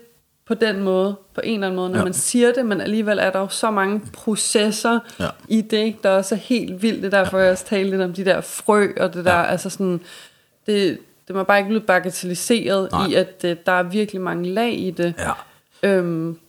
på 0.47 0.53
den 0.53 0.79
måde, 0.79 1.15
på 1.33 1.41
en 1.43 1.53
eller 1.53 1.67
anden 1.67 1.75
måde, 1.75 1.89
når 1.89 1.97
ja. 1.97 2.03
man 2.03 2.13
siger 2.13 2.51
det, 2.51 2.65
men 2.65 2.81
alligevel 2.81 3.19
er 3.19 3.29
der 3.29 3.39
jo 3.39 3.47
så 3.47 3.71
mange 3.71 4.01
processer 4.13 4.99
ja. 5.19 5.27
i 5.47 5.61
det, 5.61 5.95
der 6.03 6.09
også 6.09 6.35
er 6.35 6.39
helt 6.39 6.81
vildt. 6.81 7.03
Det 7.03 7.13
er 7.13 7.23
derfor, 7.23 7.37
ja. 7.37 7.43
jeg 7.43 7.51
også 7.51 7.65
talte 7.65 7.89
lidt 7.89 8.01
om 8.01 8.13
de 8.13 8.25
der 8.25 8.41
frø, 8.41 8.87
og 8.99 9.13
det 9.13 9.25
der, 9.25 9.33
ja. 9.33 9.45
altså 9.45 9.69
sådan, 9.69 10.01
det, 10.67 10.99
det 11.27 11.35
må 11.35 11.43
bare 11.43 11.57
ikke 11.57 11.67
blive 11.67 11.81
bagatelliseret 11.81 12.91
Nej. 12.91 13.07
i, 13.07 13.13
at 13.13 13.41
uh, 13.43 13.51
der 13.65 13.71
er 13.71 13.83
virkelig 13.83 14.21
mange 14.21 14.49
lag 14.49 14.73
i 14.73 14.91
det. 14.91 15.13
Ja. 15.17 15.31
Øhm, 15.83 16.39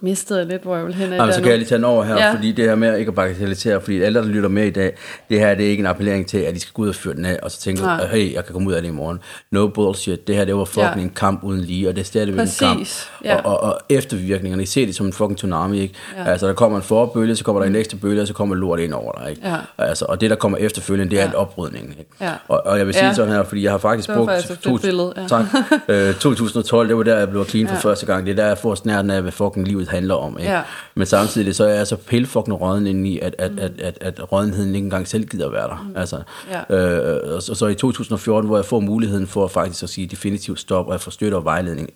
mistede 0.00 0.38
jeg 0.38 0.48
lidt, 0.48 0.62
hvor 0.62 0.76
jeg 0.76 0.86
vil 0.86 0.94
hen 0.94 1.12
af 1.12 1.34
Så 1.34 1.40
kan 1.40 1.50
jeg 1.50 1.58
lige 1.58 1.68
tage 1.68 1.76
den 1.76 1.84
over 1.84 2.04
her, 2.04 2.14
ja. 2.14 2.32
fordi 2.34 2.52
det 2.52 2.64
her 2.64 2.74
med 2.74 2.98
ikke 2.98 3.08
at 3.08 3.14
bagatellisere, 3.14 3.80
fordi 3.80 4.02
alle, 4.02 4.18
der 4.18 4.26
lytter 4.26 4.48
med 4.48 4.66
i 4.66 4.70
dag, 4.70 4.96
det 5.28 5.40
her 5.40 5.54
det 5.54 5.66
er 5.66 5.70
ikke 5.70 5.80
en 5.80 5.86
appellering 5.86 6.26
til, 6.26 6.38
at 6.38 6.54
de 6.54 6.60
skal 6.60 6.72
gå 6.72 6.82
ud 6.82 6.88
og 6.88 6.94
fyre 6.94 7.14
den 7.14 7.24
af, 7.24 7.38
og 7.42 7.50
så 7.50 7.60
tænke, 7.60 7.82
Nej. 7.82 8.06
hey, 8.06 8.34
jeg 8.34 8.44
kan 8.44 8.52
komme 8.52 8.68
ud 8.68 8.74
af 8.74 8.82
det 8.82 8.88
i 8.88 8.92
morgen. 8.92 9.18
No 9.50 9.68
bullshit. 9.68 10.26
Det 10.26 10.36
her, 10.36 10.44
det 10.44 10.56
var 10.56 10.64
fucking 10.64 10.96
ja. 10.96 11.02
en 11.02 11.12
kamp 11.16 11.44
uden 11.44 11.60
lige, 11.60 11.88
og 11.88 11.94
det 11.94 12.00
er 12.00 12.04
stadigvæk 12.04 12.46
en 12.46 12.48
kamp. 12.58 12.88
Ja. 13.24 13.36
Og, 13.36 13.60
og, 13.60 13.60
og, 13.60 13.80
eftervirkningerne, 13.88 14.62
I 14.62 14.66
ser 14.66 14.86
det 14.86 14.94
som 14.94 15.06
en 15.06 15.12
fucking 15.12 15.36
tsunami, 15.36 15.80
ikke? 15.80 15.94
Ja. 16.16 16.24
Altså, 16.24 16.46
der 16.46 16.52
kommer 16.52 16.78
en 16.78 16.84
forbølge, 16.84 17.36
så 17.36 17.44
kommer 17.44 17.62
der 17.62 17.68
en 17.68 17.76
ekstra 17.76 17.96
bølge, 17.96 18.22
og 18.22 18.26
så 18.26 18.34
kommer 18.34 18.54
lort 18.54 18.80
ind 18.80 18.92
over 18.92 19.12
dig, 19.12 19.30
ikke? 19.30 19.48
Ja. 19.48 19.56
Altså, 19.78 20.04
og 20.08 20.20
det, 20.20 20.30
der 20.30 20.36
kommer 20.36 20.58
efterfølgende, 20.58 21.10
det 21.10 21.16
er 21.16 21.22
ja. 21.22 21.26
alt 21.26 21.34
oprydningen, 21.34 21.90
ikke? 21.98 22.10
Ja. 22.20 22.32
Og, 22.48 22.66
og, 22.66 22.78
jeg 22.78 22.86
vil 22.86 22.94
sige 22.94 23.06
ja. 23.06 23.14
sådan 23.14 23.32
her, 23.32 23.44
fordi 23.44 23.62
jeg 23.62 23.70
har 23.70 23.78
faktisk 23.78 24.08
brugt... 24.14 24.30
To, 24.62 24.76
billede, 24.76 25.12
ja. 25.16 25.26
tak, 25.28 25.44
øh, 25.88 26.14
2012, 26.14 26.88
det 26.88 26.96
var 26.96 27.02
der, 27.02 27.18
jeg 27.18 27.30
blev 27.30 27.44
clean 27.44 27.68
for 27.68 27.74
ja. 27.74 27.80
første 27.80 28.06
gang. 28.06 28.26
Det 28.26 28.32
er 28.32 28.36
der, 28.36 28.46
jeg 28.46 28.58
får 28.58 28.74
snærten 28.74 29.10
af, 29.10 29.22
hvad 29.22 29.32
fucking 29.32 29.68
livet 29.68 29.85
handler 29.88 30.14
om, 30.14 30.38
ikke? 30.38 30.52
Ja. 30.52 30.62
Men 30.94 31.06
samtidig 31.06 31.54
så 31.54 31.64
er 31.64 31.74
jeg 31.74 31.86
så 31.86 31.96
pilfuckende 31.96 32.56
råden 32.56 32.86
ind 32.86 33.06
i, 33.06 33.18
at, 33.18 33.34
at, 33.38 33.52
mm. 33.52 33.58
at, 33.58 33.72
at, 33.80 33.98
at 34.00 34.32
rådenheden 34.32 34.74
ikke 34.74 34.84
engang 34.84 35.08
selv 35.08 35.24
gider 35.24 35.50
være 35.50 35.68
der. 35.68 35.86
Mm. 35.88 35.96
Altså, 35.96 36.22
ja. 36.50 36.76
øh, 36.76 37.34
og 37.34 37.42
så, 37.42 37.54
så 37.54 37.66
i 37.66 37.74
2014, 37.74 38.48
hvor 38.48 38.56
jeg 38.56 38.64
får 38.64 38.80
muligheden 38.80 39.26
for 39.26 39.48
faktisk 39.48 39.82
at 39.82 39.88
sige 39.88 40.06
definitivt 40.06 40.60
stop, 40.60 40.86
og 40.86 40.92
jeg 40.92 41.00
får 41.00 41.10
støtte 41.10 41.34
og 41.34 41.44
vejledning 41.44 41.90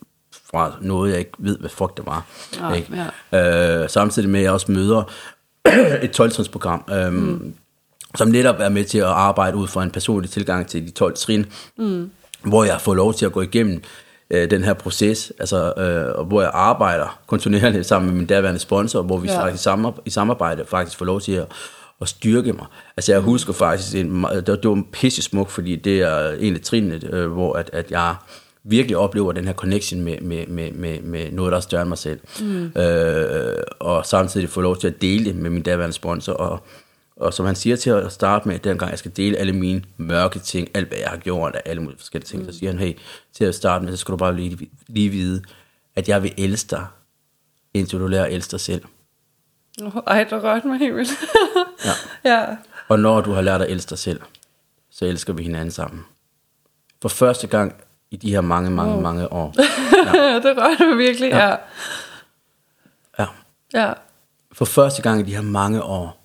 fra 0.50 0.72
noget, 0.80 1.10
jeg 1.10 1.18
ikke 1.18 1.32
ved, 1.38 1.58
hvad 1.58 1.70
fuck 1.70 1.96
det 1.96 2.06
var. 2.06 2.26
Ja, 2.60 2.72
ikke? 2.72 3.10
Ja. 3.32 3.82
Øh, 3.82 3.90
samtidig 3.90 4.30
med, 4.30 4.40
at 4.40 4.44
jeg 4.44 4.52
også 4.52 4.72
møder 4.72 5.02
et 6.04 6.10
12 6.10 6.48
program. 6.52 6.84
Øhm, 6.92 7.14
mm. 7.14 7.54
som 8.14 8.28
netop 8.28 8.56
er 8.58 8.68
med 8.68 8.84
til 8.84 8.98
at 8.98 9.04
arbejde 9.04 9.56
ud 9.56 9.68
fra 9.68 9.82
en 9.82 9.90
personlig 9.90 10.30
tilgang 10.30 10.66
til 10.66 10.86
de 10.86 10.90
12 10.90 11.16
trin, 11.16 11.46
mm. 11.78 12.10
hvor 12.42 12.64
jeg 12.64 12.80
får 12.80 12.94
lov 12.94 13.14
til 13.14 13.26
at 13.26 13.32
gå 13.32 13.40
igennem 13.40 13.82
øh, 14.30 14.50
den 14.50 14.64
her 14.64 14.74
proces, 14.74 15.32
altså, 15.40 15.72
øh, 15.76 16.26
hvor 16.26 16.42
jeg 16.42 16.50
arbejder 16.54 17.18
kontinuerligt 17.26 17.86
sammen 17.86 18.10
med 18.10 18.18
min 18.18 18.26
daværende 18.26 18.60
sponsor, 18.60 19.02
hvor 19.02 19.18
vi 19.18 19.28
Ja. 19.28 19.42
faktisk 19.42 19.62
i, 19.62 19.64
samar- 19.68 20.00
i 20.04 20.10
samarbejde 20.10 20.64
faktisk 20.68 20.98
får 20.98 21.04
lov 21.04 21.20
til 21.20 21.32
at, 21.32 21.46
at 22.00 22.08
styrke 22.08 22.52
mig. 22.52 22.66
Altså 22.96 23.12
jeg 23.12 23.20
husker 23.20 23.52
faktisk, 23.52 23.94
en, 23.94 24.24
det 24.24 24.48
var, 24.64 24.68
var 24.68 24.82
pisse 24.92 25.22
smuk, 25.22 25.50
fordi 25.50 25.76
det 25.76 26.00
er 26.00 26.32
en 26.38 26.54
af 26.54 26.60
trinene, 26.60 27.00
øh, 27.12 27.26
hvor 27.32 27.52
at, 27.54 27.70
at 27.72 27.90
jeg 27.90 28.14
virkelig 28.64 28.96
oplever 28.96 29.32
den 29.32 29.44
her 29.44 29.52
connection 29.54 30.00
med, 30.00 30.18
med, 30.20 30.46
med, 30.46 30.72
med, 30.72 31.00
med 31.00 31.30
noget, 31.32 31.50
der 31.50 31.56
er 31.56 31.60
større 31.62 31.82
end 31.82 31.88
mig 31.88 31.98
selv. 31.98 32.20
Mm. 32.40 32.72
Øh, 32.80 33.56
og 33.78 34.06
samtidig 34.06 34.48
få 34.48 34.60
lov 34.60 34.76
til 34.76 34.86
at 34.88 35.02
dele 35.02 35.24
det 35.24 35.34
med 35.36 35.50
min 35.50 35.62
daværende 35.62 35.94
sponsor, 35.94 36.32
og, 36.32 36.60
og 37.20 37.34
som 37.34 37.46
han 37.46 37.54
siger 37.54 37.76
til 37.76 37.90
at 37.90 38.12
starte 38.12 38.48
med, 38.48 38.58
dengang 38.58 38.90
jeg 38.90 38.98
skal 38.98 39.16
dele 39.16 39.36
alle 39.36 39.52
mine 39.52 39.82
mørke 39.96 40.38
ting, 40.38 40.68
alt 40.74 40.88
hvad 40.88 40.98
jeg 40.98 41.08
har 41.08 41.16
gjort, 41.16 41.54
og 41.54 41.62
alle 41.64 41.82
mulige 41.82 41.98
forskellige 41.98 42.26
ting, 42.26 42.42
mm. 42.42 42.52
så 42.52 42.58
siger 42.58 42.70
han, 42.70 42.78
hey, 42.78 42.98
til 43.32 43.44
at 43.44 43.54
starte 43.54 43.84
med, 43.84 43.92
så 43.92 43.96
skal 43.96 44.12
du 44.12 44.16
bare 44.16 44.36
lige, 44.36 44.70
lige 44.86 45.08
vide, 45.08 45.42
at 45.96 46.08
jeg 46.08 46.22
vil 46.22 46.34
elske 46.38 46.70
dig, 46.70 46.86
indtil 47.74 47.98
du 47.98 48.06
lærer 48.06 48.24
at 48.24 48.32
elske 48.32 48.50
dig 48.50 48.60
selv. 48.60 48.84
Ej, 50.06 50.24
der 50.24 50.44
rørte 50.44 50.66
mig 50.68 50.78
helt 50.78 50.96
vildt. 50.96 51.10
Ja. 52.24 52.30
ja. 52.30 52.56
Og 52.88 52.98
når 52.98 53.20
du 53.20 53.32
har 53.32 53.42
lært 53.42 53.62
at 53.62 53.70
elske 53.70 53.90
dig 53.90 53.98
selv, 53.98 54.20
så 54.90 55.04
elsker 55.04 55.32
vi 55.32 55.42
hinanden 55.42 55.70
sammen. 55.70 56.04
For 57.02 57.08
første 57.08 57.46
gang 57.46 57.74
i 58.10 58.16
de 58.16 58.30
her 58.30 58.40
mange, 58.40 58.70
mange, 58.70 58.92
Wow. 58.92 59.02
mange 59.02 59.32
år. 59.32 59.54
ja. 60.14 60.34
det 60.34 60.56
rørte 60.56 60.86
mig 60.86 60.98
virkelig, 60.98 61.30
ja. 61.30 61.56
Ja. 63.18 63.26
Ja. 63.74 63.92
For 64.52 64.64
første 64.64 65.02
gang 65.02 65.20
i 65.20 65.22
de 65.22 65.34
her 65.34 65.42
mange 65.42 65.82
år, 65.82 66.19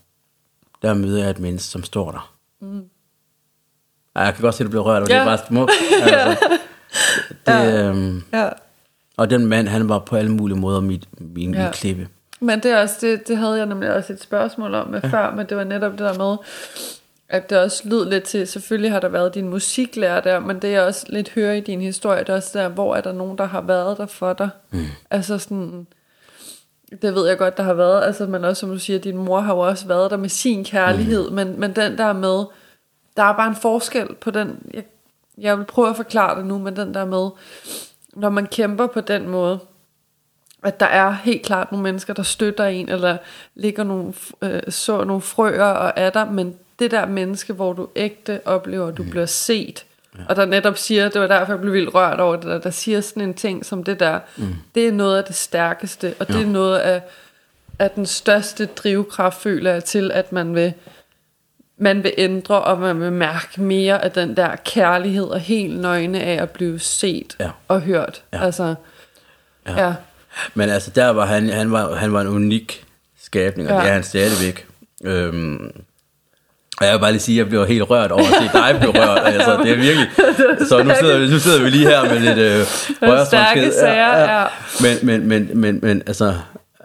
der 0.88 0.93
møder 0.93 1.21
jeg 1.21 1.29
et 1.29 1.39
menneske, 1.39 1.67
som 1.67 1.83
står 1.83 2.11
der. 2.11 2.33
Mm. 2.61 2.83
Ej, 4.15 4.23
jeg 4.23 4.33
kan 4.33 4.41
godt 4.41 4.55
se, 4.55 4.63
at 4.63 4.65
du 4.65 4.69
bliver 4.69 4.83
rørt, 4.83 5.01
og 5.03 5.09
ja. 5.09 5.13
det 5.13 5.19
Ja. 5.19 5.31
er 5.31 5.38
bare 5.38 5.47
smukt. 5.47 5.71
Altså, 6.01 6.59
det, 7.47 7.86
øhm, 7.89 8.23
ja. 8.33 8.49
og 9.17 9.29
den 9.29 9.45
mand, 9.45 9.67
han 9.67 9.89
var 9.89 9.99
på 9.99 10.15
alle 10.15 10.31
mulige 10.31 10.57
måder 10.57 10.81
mit, 10.81 11.07
min, 11.19 11.53
ja. 11.53 11.59
Ja. 11.59 11.65
min 11.65 11.73
klippe. 11.73 12.07
Men 12.39 12.59
det, 12.59 12.71
er 12.71 12.81
også, 12.81 12.95
det, 13.01 13.27
det 13.27 13.38
havde 13.38 13.57
jeg 13.57 13.65
nemlig 13.65 13.93
også 13.93 14.13
et 14.13 14.21
spørgsmål 14.21 14.73
om 14.75 14.88
med 14.88 14.99
ja. 15.03 15.07
før, 15.09 15.36
men 15.36 15.45
det 15.49 15.57
var 15.57 15.63
netop 15.63 15.91
det 15.91 15.99
der 15.99 16.17
med, 16.17 16.38
at 17.29 17.49
det 17.49 17.57
også 17.59 17.81
lød 17.89 18.09
lidt 18.09 18.23
til, 18.23 18.47
selvfølgelig 18.47 18.91
har 18.91 18.99
der 18.99 19.07
været 19.09 19.36
din 19.36 19.49
musiklærer 19.49 20.21
der, 20.21 20.39
men 20.39 20.59
det 20.61 20.71
jeg 20.71 20.81
også 20.81 21.05
lidt 21.09 21.29
hører 21.29 21.53
i 21.53 21.59
din 21.61 21.81
historie, 21.81 22.19
det 22.19 22.29
er 22.29 22.33
også 22.36 22.59
der, 22.59 22.67
hvor 22.69 22.95
er 22.95 23.01
der 23.01 23.11
nogen, 23.13 23.38
der 23.38 23.45
har 23.45 23.61
været 23.61 23.97
der 23.97 24.05
for 24.05 24.33
dig? 24.33 24.49
Mm. 24.71 24.86
Altså 25.11 25.38
sådan, 25.38 25.88
det 27.01 27.15
ved 27.15 27.27
jeg 27.27 27.38
godt, 27.38 27.57
der 27.57 27.63
har 27.63 27.73
været, 27.73 28.03
altså, 28.03 28.25
men 28.25 28.43
også 28.43 28.59
som 28.59 28.69
du 28.69 28.79
siger, 28.79 28.99
din 28.99 29.17
mor 29.17 29.39
har 29.39 29.53
jo 29.53 29.59
også 29.59 29.88
været 29.88 30.11
der 30.11 30.17
med 30.17 30.29
sin 30.29 30.63
kærlighed, 30.63 31.29
mm. 31.29 31.36
men, 31.36 31.59
men 31.59 31.75
den 31.75 31.97
der 31.97 32.13
med, 32.13 32.45
der 33.17 33.23
er 33.23 33.33
bare 33.33 33.47
en 33.47 33.55
forskel 33.55 34.15
på 34.15 34.31
den, 34.31 34.57
jeg, 34.73 34.83
jeg 35.38 35.57
vil 35.57 35.65
prøve 35.65 35.89
at 35.89 35.95
forklare 35.95 36.38
det 36.38 36.45
nu, 36.45 36.57
men 36.57 36.75
den 36.75 36.93
der 36.93 37.05
med, 37.05 37.29
når 38.13 38.29
man 38.29 38.47
kæmper 38.47 38.88
på 38.88 39.01
den 39.01 39.29
måde, 39.29 39.59
at 40.63 40.79
der 40.79 40.86
er 40.86 41.11
helt 41.11 41.45
klart 41.45 41.71
nogle 41.71 41.83
mennesker, 41.83 42.13
der 42.13 42.23
støtter 42.23 42.65
en, 42.65 42.89
eller 42.89 43.17
ligger 43.55 43.83
nogle, 43.83 44.13
øh, 44.41 44.61
så 44.69 45.03
nogle 45.03 45.21
frøer 45.21 45.63
og 45.63 45.93
er 45.95 46.09
der, 46.09 46.31
men 46.31 46.55
det 46.79 46.91
der 46.91 47.05
menneske, 47.05 47.53
hvor 47.53 47.73
du 47.73 47.88
ægte 47.95 48.41
oplever, 48.45 48.88
at 48.88 48.97
du 48.97 49.03
mm. 49.03 49.09
bliver 49.09 49.25
set, 49.25 49.86
ja. 50.18 50.24
og 50.30 50.36
der 50.36 50.45
netop 50.45 50.78
siger, 50.78 51.09
det 51.09 51.22
var 51.22 51.28
derfor, 51.28 51.53
jeg 51.53 51.61
blev 51.61 51.74
vildt 51.74 51.93
rørt 51.95 52.20
over 52.20 52.36
det 52.36 52.45
der, 52.45 52.57
der 52.59 52.70
siger 52.70 53.01
sådan 53.01 53.24
en 53.24 53.34
ting 53.34 53.66
som 53.66 53.84
det 53.84 53.99
der, 53.99 54.20
mm. 54.38 54.55
det 54.76 54.88
er 54.88 54.91
noget 54.91 55.18
af 55.18 55.24
det 55.24 55.36
stærkeste, 55.36 56.13
og 56.20 56.28
det 56.28 56.36
Ja. 56.36 56.41
er 56.41 56.45
noget 56.47 56.78
af, 56.78 57.01
af 57.80 57.89
den 57.91 58.05
største 58.05 58.66
drivkraft, 58.66 59.41
føler 59.41 59.72
jeg, 59.74 59.84
til, 59.84 60.11
at 60.11 60.32
man 60.32 60.55
vil, 60.55 60.74
man 61.78 62.03
vil 62.03 62.13
ændre, 62.18 62.61
og 62.61 62.80
man 62.80 62.99
vil 63.01 63.11
mærke 63.11 63.61
mere 63.61 64.03
af 64.03 64.11
den 64.11 64.38
der 64.38 64.55
kærlighed, 64.55 65.26
og 65.26 65.39
helt 65.39 65.80
nøgne 65.80 66.22
af 66.24 66.41
at 66.41 66.49
blive 66.49 66.80
set 66.80 67.36
Ja. 67.39 67.49
og 67.68 67.82
hørt. 67.82 68.24
Ja. 68.34 68.43
Altså, 68.45 68.76
Ja. 69.68 69.86
ja. 69.88 69.93
Men 70.53 70.70
altså, 70.70 70.91
der 70.91 71.09
var 71.09 71.26
han, 71.26 71.49
han 71.49 71.72
var, 71.72 71.95
han 71.95 72.13
var 72.13 72.22
en 72.22 72.28
unik 72.28 72.86
skabning, 73.22 73.70
og. 73.70 73.76
Ja. 73.76 73.82
det 73.82 73.89
er 73.89 73.93
han 73.93 74.03
stadigvæk. 74.03 74.68
Øhm, 75.03 75.72
og 76.80 76.86
jeg 76.86 76.93
vil 76.93 76.99
bare 76.99 77.11
lige 77.11 77.21
sige, 77.21 77.36
at 77.36 77.38
jeg 77.38 77.49
blev 77.49 77.67
helt 77.67 77.89
rørt 77.89 78.11
over 78.11 78.21
at 78.21 78.28
se 78.28 78.49
dig 78.57 78.76
blive 78.80 78.91
rørt. 78.91 79.21
Altså, 79.34 79.57
det 79.63 79.71
er 79.71 79.76
virkelig... 79.76 80.09
Så 80.69 80.84
nu 80.84 80.91
sidder, 80.99 81.19
vi, 81.19 81.28
nu 81.30 81.39
sidder 81.39 81.63
vi 81.63 81.69
lige 81.69 81.88
her 81.88 82.03
med 82.03 82.19
lidt 82.19 82.38
øh, 82.38 82.65
højreståndssked. 83.09 83.71
sager, 83.80 84.39
ja. 84.39 84.45
Men, 84.82 84.97
men, 85.05 85.28
men, 85.28 85.49
men, 85.61 85.80
men 85.82 86.03
altså... 86.07 86.36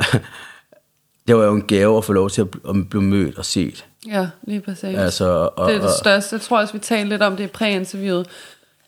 det 1.29 1.37
var 1.37 1.45
jo 1.45 1.55
en 1.55 1.63
gave 1.63 1.97
at 1.99 2.05
få 2.05 2.13
lov 2.13 2.31
til 2.31 2.41
at 2.43 2.47
bl- 2.57 2.71
at 2.71 2.89
blive 2.91 3.03
mødt 3.03 3.39
og 3.39 3.45
set. 3.45 3.85
Ja, 4.07 4.27
lige 4.43 4.61
præcis. 4.61 4.99
Altså, 4.99 5.49
og, 5.57 5.69
det 5.71 5.77
er 5.77 5.81
det 5.81 5.91
største. 5.91 6.35
Jeg 6.37 6.41
tror 6.41 6.59
også, 6.59 6.73
vi 6.73 6.79
talte 6.79 7.09
lidt 7.09 7.23
om 7.23 7.37
det 7.37 7.45
i 7.45 7.47
præinterviewet. 7.47 8.27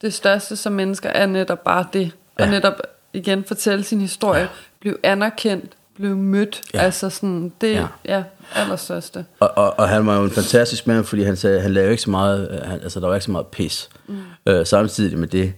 Det 0.03 0.15
største 0.15 0.57
som 0.57 0.73
mennesker 0.73 1.09
er 1.09 1.27
netop 1.27 1.65
bare 1.65 1.87
det. 1.93 2.11
Og 2.39 2.45
Ja. 2.45 2.51
netop 2.51 2.75
igen 3.13 3.45
fortælle 3.45 3.85
sin 3.85 4.01
historie. 4.01 4.41
Ja. 4.41 4.47
Blive 4.81 4.97
anerkendt. 5.03 5.73
Blive 6.03 6.17
mødt. 6.17 6.63
Ja. 6.75 6.79
Altså 6.79 7.11
sådan, 7.11 7.53
det 7.61 7.73
Ja. 7.73 7.87
ja. 8.05 8.23
allerstørste. 8.55 9.25
Og, 9.41 9.51
og, 9.57 9.79
og 9.79 9.89
han 9.89 10.07
var 10.07 10.17
jo 10.17 10.25
en 10.25 10.31
fantastisk 10.31 10.87
mand, 10.87 11.05
fordi 11.05 11.23
han 11.23 11.37
sagde, 11.37 11.61
han 11.61 11.73
lavede 11.73 11.91
ikke 11.91 12.03
så 12.03 12.11
meget, 12.11 12.51
øh, 12.51 12.71
han, 12.71 12.81
altså 12.83 13.01
der 13.01 13.07
var 13.07 13.15
ikke 13.15 13.25
så 13.25 13.31
meget 13.31 13.47
pis. 13.47 13.89
Mm. 14.09 14.19
Øh, 14.47 14.67
samtidig 14.67 15.19
med 15.19 15.29
det, 15.29 15.53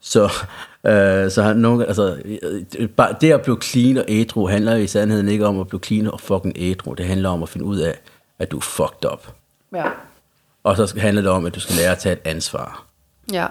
så, 0.00 0.24
øh, 0.86 1.30
så 1.30 1.42
han 1.42 1.56
nogle, 1.56 1.86
altså, 1.86 2.16
øh, 2.78 2.88
bare 2.88 3.14
det 3.20 3.32
at 3.32 3.42
blive 3.42 3.58
clean 3.62 3.96
og 3.96 4.04
ædru, 4.08 4.48
handler 4.48 4.74
i 4.76 4.86
sandheden 4.86 5.28
ikke 5.28 5.46
om 5.46 5.60
at 5.60 5.68
blive 5.68 5.80
clean 5.84 6.06
og 6.06 6.20
fucking 6.20 6.52
ædru. 6.56 6.94
Det 6.94 7.06
handler 7.06 7.28
om 7.28 7.42
at 7.42 7.48
finde 7.48 7.66
ud 7.66 7.78
af, 7.78 7.98
at 8.38 8.50
du 8.50 8.56
er 8.56 8.60
fucked 8.62 9.10
up. 9.12 9.28
Ja. 9.74 9.84
Og 10.64 10.76
så 10.76 10.94
handler 11.00 11.22
det 11.22 11.30
om, 11.30 11.46
at 11.46 11.54
du 11.54 11.60
skal 11.60 11.76
lære 11.76 11.92
at 11.92 11.98
tage 11.98 12.12
et 12.12 12.20
ansvar. 12.24 12.84
Ja. 13.32 13.44
og 13.44 13.50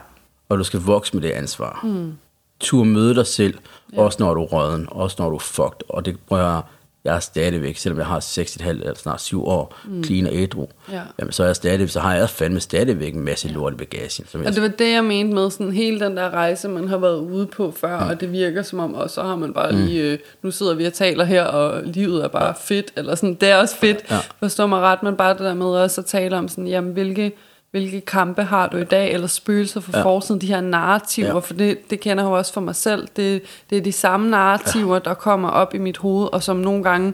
Og 0.49 0.57
du 0.57 0.63
skal 0.63 0.79
vokse 0.79 1.13
med 1.15 1.23
det 1.23 1.29
ansvar. 1.31 1.79
Mm. 1.83 2.13
Tur 2.59 2.83
møde 2.83 3.15
dig 3.15 3.27
selv, 3.27 3.53
ja. 3.93 4.01
også 4.01 4.17
når 4.23 4.33
du 4.33 4.41
er 4.41 4.45
røden, 4.45 4.87
også 4.91 5.15
når 5.19 5.29
du 5.29 5.35
er 5.35 5.39
fucked. 5.39 5.81
Og 5.89 6.05
det 6.05 6.17
prøver 6.27 6.43
jeg, 6.43 6.61
jeg 7.05 7.15
er 7.15 7.19
stadigvæk, 7.19 7.77
selvom 7.77 7.97
jeg 7.99 8.05
har 8.07 8.19
6,5 8.19 8.69
eller 8.69 8.93
snart 8.95 9.21
7 9.21 9.45
år, 9.47 9.75
mm. 9.85 10.03
clean 10.03 10.25
og 10.27 10.35
ædru, 10.35 10.67
Ja. 10.91 11.01
jamen 11.19 11.31
så 11.31 11.43
er 11.43 11.47
jeg 11.47 11.55
stadig, 11.55 11.89
så 11.89 11.99
har 11.99 12.15
jeg 12.15 12.29
fandme 12.29 12.59
stadigvæk 12.59 13.13
en 13.15 13.21
masse 13.25 13.47
lort 13.47 13.73
i 13.73 13.75
bagagen. 13.75 14.25
Som 14.27 14.41
Og 14.45 14.53
det 14.53 14.61
var 14.61 14.67
det, 14.67 14.91
jeg 14.93 15.03
mente 15.03 15.33
med 15.33 15.49
sådan 15.51 15.71
hele 15.71 15.99
den 15.99 16.17
der 16.17 16.29
rejse, 16.29 16.69
man 16.69 16.87
har 16.87 16.97
været 16.97 17.19
ude 17.19 17.45
på 17.45 17.73
før, 17.77 17.99
mm. 18.03 18.09
og 18.09 18.21
det 18.21 18.31
virker 18.31 18.61
som 18.61 18.79
om, 18.79 18.93
og 18.93 19.09
så 19.09 19.21
har 19.23 19.35
man 19.35 19.53
bare 19.53 19.71
lige, 19.75 20.01
øh, 20.11 20.19
nu 20.41 20.51
sidder 20.51 20.73
vi 20.75 20.85
og 20.85 20.93
taler 20.93 21.23
her, 21.23 21.43
og 21.43 21.81
livet 21.83 22.23
er 22.23 22.27
bare 22.27 22.53
fedt, 22.61 22.91
eller 22.95 23.15
sådan, 23.15 23.33
det 23.35 23.49
er 23.49 23.55
også 23.57 23.75
fedt, 23.75 23.97
Ja. 24.09 24.15
ja. 24.15 24.21
forstår 24.39 24.67
mig 24.67 24.79
ret, 24.81 25.03
men 25.03 25.15
bare 25.15 25.33
det 25.33 25.39
der 25.39 25.53
med 25.53 25.65
også 25.65 26.01
at 26.01 26.05
tale 26.05 26.37
om 26.37 26.47
sådan, 26.47 26.67
jamen 26.67 26.93
hvilke, 26.93 27.31
hvilke 27.71 28.01
kampe 28.01 28.43
har 28.43 28.67
du 28.67 28.77
i 28.77 28.83
dag, 28.83 29.11
eller 29.13 29.27
spøgelser 29.27 29.81
fra 29.81 29.97
Ja. 29.97 30.03
fortiden, 30.03 30.41
de 30.41 30.47
her 30.47 30.61
narrativer, 30.61 31.27
Ja. 31.27 31.39
for 31.39 31.53
det, 31.53 31.89
det 31.89 31.99
kender 31.99 32.23
jeg 32.23 32.29
jo 32.29 32.37
også 32.37 32.53
for 32.53 32.61
mig 32.61 32.75
selv, 32.75 33.07
det, 33.15 33.41
det 33.69 33.77
er 33.77 33.81
de 33.81 33.91
samme 33.91 34.29
narrativer, 34.29 34.93
ja. 34.95 34.99
der 35.05 35.13
kommer 35.13 35.49
op 35.49 35.73
i 35.73 35.77
mit 35.77 35.97
hoved, 35.97 36.27
og 36.33 36.43
som 36.43 36.55
nogle 36.55 36.83
gange 36.83 37.13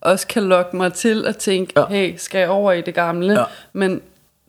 også 0.00 0.26
kan 0.26 0.42
lokke 0.42 0.76
mig 0.76 0.92
til 0.92 1.26
at 1.26 1.36
tænke, 1.36 1.72
Ja. 1.76 1.86
hey, 1.86 2.14
skal 2.16 2.38
jeg 2.38 2.48
over 2.48 2.72
i 2.72 2.80
det 2.80 2.94
gamle? 2.94 3.32
Ja. 3.32 3.44
Men 3.72 4.00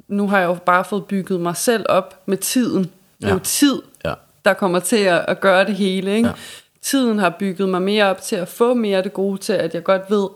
nu 0.07 0.27
har 0.27 0.39
jeg 0.39 0.47
jo 0.47 0.53
bare 0.53 0.85
fået 0.85 1.05
bygget 1.05 1.39
mig 1.41 1.55
selv 1.57 1.85
op 1.89 2.21
med 2.25 2.37
tiden. 2.37 2.83
Det 2.83 3.23
er 3.23 3.27
Ja. 3.27 3.33
jo 3.33 3.39
tid, 3.39 3.81
ja, 4.05 4.13
der 4.45 4.53
kommer 4.53 4.79
til 4.79 4.97
at, 4.97 5.25
at 5.27 5.39
gøre 5.39 5.65
det 5.65 5.75
hele. 5.75 6.15
Ikke? 6.15 6.27
Ja. 6.27 6.33
Tiden 6.81 7.19
har 7.19 7.29
bygget 7.29 7.69
mig 7.69 7.81
mere 7.81 8.05
op 8.05 8.21
til 8.21 8.35
at 8.35 8.47
få 8.47 8.73
mere 8.73 8.97
af 8.97 9.03
det 9.03 9.13
gode 9.13 9.37
til, 9.37 9.53
at 9.53 9.73
jeg 9.73 9.83
godt 9.83 10.01
ved, 10.09 10.27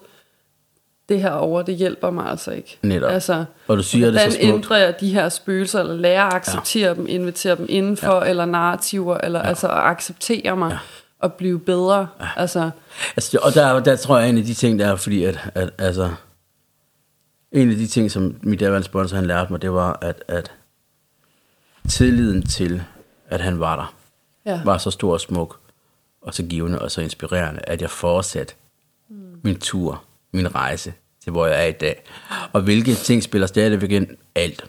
det 1.12 1.22
her 1.22 1.32
over, 1.32 1.62
det 1.62 1.76
hjælper 1.76 2.10
mig 2.10 2.26
altså 2.26 2.52
ikke. 2.52 2.78
Netop. 2.82 3.12
Altså, 3.12 3.46
Og 3.68 3.78
du 3.78 3.84
siger 3.84 4.12
det 4.12 4.20
så 4.20 4.28
hvordan 4.28 4.42
smukt. 4.42 4.56
ændrer 4.56 4.78
jeg 4.78 4.96
de 5.00 5.14
her 5.14 5.30
spøgelser, 5.30 5.80
eller 5.80 5.96
lærer 5.96 6.24
at 6.24 6.34
acceptere 6.34 6.88
ja. 6.88 6.94
dem, 6.94 7.06
invitere 7.10 7.56
dem 7.56 7.66
indenfor, 7.70 8.24
ja. 8.24 8.30
eller 8.30 8.46
narrativer, 8.46 9.18
eller 9.18 9.40
ja. 9.40 9.48
altså 9.48 9.68
at 9.68 9.78
acceptere 9.78 10.58
mig, 10.58 10.72
ja. 10.72 10.78
og 11.20 11.34
blive 11.34 11.60
bedre. 11.60 12.08
Ja. 12.20 12.28
Altså, 12.36 12.70
Altså, 13.16 13.40
og 13.42 13.54
der, 13.54 13.80
der 13.80 13.96
tror 13.96 14.18
jeg, 14.20 14.30
en 14.30 14.38
af 14.38 14.44
de 14.44 14.54
ting, 14.54 14.80
der 14.80 14.88
er, 14.88 14.96
fordi 14.96 15.24
at, 15.24 15.50
at 15.56 15.70
altså, 15.78 16.10
en 17.52 17.70
af 17.70 17.76
de 17.76 17.88
ting, 17.88 18.12
som 18.12 18.36
mit 18.44 18.60
daværende 18.60 18.86
sponsor, 18.86 19.16
han 19.16 19.26
lærte 19.26 19.52
mig, 19.54 19.62
det 19.62 19.74
var, 19.74 19.98
at, 20.02 20.24
at 20.28 20.52
tilliden 21.90 22.48
til, 22.48 22.84
at 23.30 23.42
han 23.42 23.60
var 23.60 23.76
der, 23.76 23.94
ja. 24.46 24.62
var 24.66 24.78
så 24.78 24.92
stor 24.92 25.14
og 25.14 25.22
smuk, 25.22 25.60
og 26.22 26.34
så 26.34 26.44
givende 26.44 26.80
og 26.80 26.92
så 26.92 27.02
inspirerende, 27.02 27.62
at 27.64 27.82
jeg 27.82 27.90
fortsat 27.90 28.56
mm. 29.10 29.16
min 29.44 29.60
tur, 29.60 30.04
min 30.34 30.56
rejse 30.56 30.94
til, 31.24 31.32
hvor 31.32 31.46
jeg 31.46 31.64
er 31.64 31.68
i 31.68 31.72
dag. 31.72 32.04
Og 32.54 32.62
hvilke 32.62 32.96
ting 32.96 33.24
spiller 33.24 33.48
stadigvæk 33.48 33.92
ind? 33.92 34.08
Alt. 34.36 34.66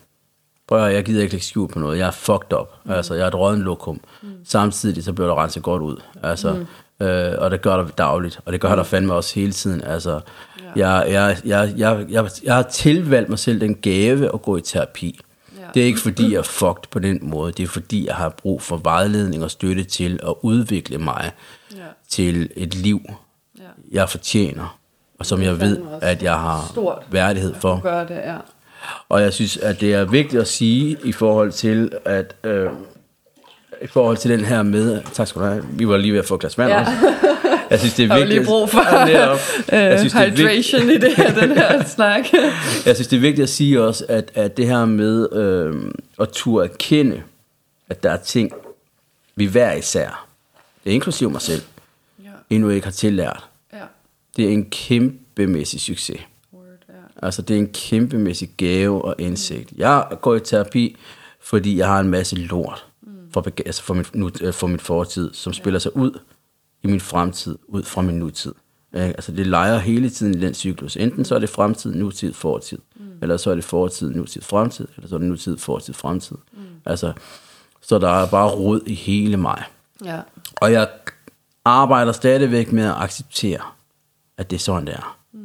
Prøv 0.69 0.79
at 0.79 0.85
høre, 0.85 0.95
jeg 0.95 1.05
gider 1.05 1.23
ikke 1.23 1.33
lægge 1.35 1.47
skjul 1.47 1.69
på 1.69 1.79
noget. 1.79 1.99
Jeg 1.99 2.07
er 2.07 2.11
fucked 2.11 2.53
up. 2.61 2.69
Mm. 2.85 2.91
Altså, 2.91 3.15
jeg 3.15 3.23
er 3.23 3.27
et 3.29 3.35
rådden 3.35 3.63
lokum. 3.63 4.01
Mm. 4.23 4.29
Samtidig 4.45 5.05
så 5.05 5.13
bliver 5.13 5.29
der 5.29 5.43
renset 5.43 5.63
godt 5.63 5.83
ud. 5.83 5.97
Altså, 6.23 6.53
mm. 7.01 7.07
øh, 7.07 7.35
og 7.39 7.51
det 7.51 7.63
gør 7.63 7.77
der 7.77 7.87
dagligt. 7.89 8.41
Og 8.45 8.53
det 8.53 8.61
gør 8.61 8.77
der 8.77 8.83
fandme 8.83 9.15
også 9.15 9.35
hele 9.35 9.53
tiden. 9.53 9.85
Altså, 9.85 10.21
ja. 10.77 10.89
jeg, 10.89 11.13
jeg, 11.13 11.37
jeg, 11.45 11.75
jeg, 11.77 12.07
jeg, 12.09 12.31
jeg 12.45 12.55
har 12.55 12.63
tilvalgt 12.63 13.29
mig 13.29 13.39
selv 13.39 13.61
den 13.61 13.75
gave 13.75 14.35
at 14.35 14.43
gå 14.43 14.57
i 14.57 14.61
terapi. 14.61 15.21
Ja. 15.59 15.63
Det 15.75 15.83
er 15.83 15.87
ikke 15.87 16.01
fordi, 16.01 16.33
jeg 16.33 16.39
er 16.39 16.43
fucked 16.43 16.91
på 16.91 16.99
den 16.99 17.19
måde. 17.23 17.53
Det 17.53 17.63
er 17.63 17.67
fordi, 17.69 18.07
jeg 18.07 18.15
har 18.15 18.29
brug 18.29 18.63
for 18.63 18.77
vejledning 18.77 19.45
og 19.45 19.51
støtte 19.51 19.85
til 19.85 20.21
at 20.23 20.35
udvikle 20.43 20.99
mig 20.99 21.33
Ja. 21.77 21.83
til 22.09 22.51
et 22.57 22.75
liv, 22.75 23.01
Ja. 23.59 23.63
jeg 23.93 24.09
fortjener. 24.09 24.79
Og 25.23 25.27
som 25.27 25.43
jeg 25.43 25.61
ved, 25.61 25.79
at 26.01 26.23
jeg 26.23 26.33
har 26.35 26.69
stort. 26.73 27.03
værdighed 27.11 27.55
for. 27.61 27.81
Gør 27.83 28.05
det, 28.05 28.15
ja. 28.15 28.37
Og 29.09 29.23
jeg 29.23 29.33
synes, 29.33 29.57
at 29.57 29.81
det 29.81 29.95
er 29.95 30.05
vigtigt 30.05 30.41
at 30.43 30.49
sige 30.49 30.97
i 31.05 31.13
forhold 31.13 31.53
til, 31.53 31.91
at 32.05 32.35
øh, 32.45 32.71
i 33.83 33.87
forhold 33.87 34.17
til 34.17 34.31
den 34.31 34.45
her 34.45 34.63
med, 34.63 35.01
tak 35.13 35.27
skal 35.29 35.43
du 35.43 35.47
have, 35.47 35.65
vi 35.73 35.89
var 35.89 35.97
lige 35.97 36.13
ved 36.13 36.19
at 36.21 36.27
få 36.27 36.35
et 36.35 36.41
glas 36.41 36.59
vand 36.59 36.71
Ja. 36.71 36.81
også. 36.81 36.93
Jeg 37.71 37.79
synes, 37.79 37.95
det 37.95 38.03
er 38.03 38.07
Jeg 38.15 38.15
har 38.15 38.21
vigtigt. 38.21 38.39
lige 38.41 38.47
brug 38.47 38.69
for 38.71 39.07
netop. 39.07 39.39
Jeg 39.73 39.99
synes, 39.99 40.13
det 40.13 40.21
er 40.21 40.25
vigtigt- 40.25 40.49
hydration 40.49 40.91
i 40.91 40.99
det 40.99 41.15
her, 41.17 41.35
den 41.41 41.53
her 41.53 41.85
snak. 41.97 42.25
Jeg 42.87 42.95
synes, 42.97 43.09
det 43.09 43.17
er 43.17 43.21
vigtigt 43.21 43.43
at 43.43 43.49
sige 43.49 43.83
også, 43.83 44.05
at, 44.09 44.31
at 44.35 44.57
det 44.57 44.67
her 44.67 44.85
med 44.85 45.33
øh, 45.33 45.75
at 46.21 46.29
turde 46.29 46.65
erkende, 46.73 47.23
at 47.91 48.03
der 48.03 48.11
er 48.11 48.17
ting, 48.17 48.53
vi 49.37 49.45
hver 49.47 49.73
især, 49.73 50.27
det 50.85 50.91
er 50.91 50.95
inklusiv 50.95 51.31
mig 51.31 51.41
selv, 51.43 51.63
ja. 52.25 52.29
endnu 52.51 52.69
ikke 52.69 52.87
har 52.87 52.93
tillært. 52.93 53.45
Det 54.37 54.45
er 54.45 54.49
en 54.49 54.71
kæmpemæssig 54.71 55.81
succes. 55.81 56.21
Word, 56.53 56.65
ja. 56.89 56.95
Altså, 57.27 57.43
det 57.43 57.55
er 57.55 57.59
en 57.59 57.73
kæmpemæssig 57.73 58.51
gave 58.57 59.05
og 59.05 59.15
indsigt. 59.19 59.73
Jeg 59.77 60.07
går 60.21 60.35
i 60.35 60.41
terapi, 60.41 60.97
fordi 61.41 61.79
jeg 61.79 61.87
har 61.89 62.01
en 62.01 62.09
masse 62.09 62.37
lort 62.37 62.87
for, 63.33 63.41
bega- 63.41 63.63
altså 63.67 63.83
for, 63.83 63.95
min, 63.95 64.05
nu, 64.15 64.31
øh, 64.41 64.53
for 64.53 64.67
min 64.67 64.81
fortid, 64.81 65.35
som 65.35 65.53
spiller 65.53 65.79
sig 65.81 65.97
ud 65.97 66.19
i 66.83 66.87
min 66.87 67.01
fremtid, 67.01 67.59
ud 67.69 67.83
fra 67.83 68.03
min 68.03 68.15
nutid. 68.19 68.53
Ikke? 68.95 69.07
Altså, 69.07 69.33
det 69.33 69.47
leger 69.47 69.79
hele 69.79 70.11
tiden 70.11 70.35
i 70.35 70.41
den 70.41 70.55
cyklus. 70.55 70.97
Enten 70.97 71.25
så 71.25 71.35
er 71.35 71.39
det 71.39 71.49
fremtid, 71.49 71.95
nutid, 71.95 72.33
fortid. 72.33 72.79
Mm. 72.97 73.03
Eller 73.23 73.37
så 73.37 73.51
er 73.51 73.55
det 73.55 73.65
fortid, 73.65 74.11
nutid, 74.11 74.43
fremtid. 74.43 74.89
Eller 74.97 75.09
så 75.09 75.15
er 75.15 75.19
det 75.19 75.29
nutid, 75.29 75.57
fortid, 75.59 75.95
fremtid. 75.95 76.37
Mm. 76.53 76.59
Altså, 76.87 77.13
så 77.81 77.99
der 77.99 78.09
er 78.09 78.27
bare 78.31 78.49
rod 78.51 78.81
i 78.87 78.95
hele 78.95 79.37
mig. 79.37 79.63
ja. 80.05 80.21
Og 80.57 80.73
jeg 80.73 80.89
arbejder 81.65 82.13
stadigvæk 82.13 82.73
med 82.73 82.85
at 82.85 82.95
acceptere, 82.97 83.61
at 84.39 84.51
det 84.51 84.57
er 84.57 84.61
sådan, 84.61 84.87
det 84.87 84.95
er. 84.95 85.17
Mm. 85.33 85.41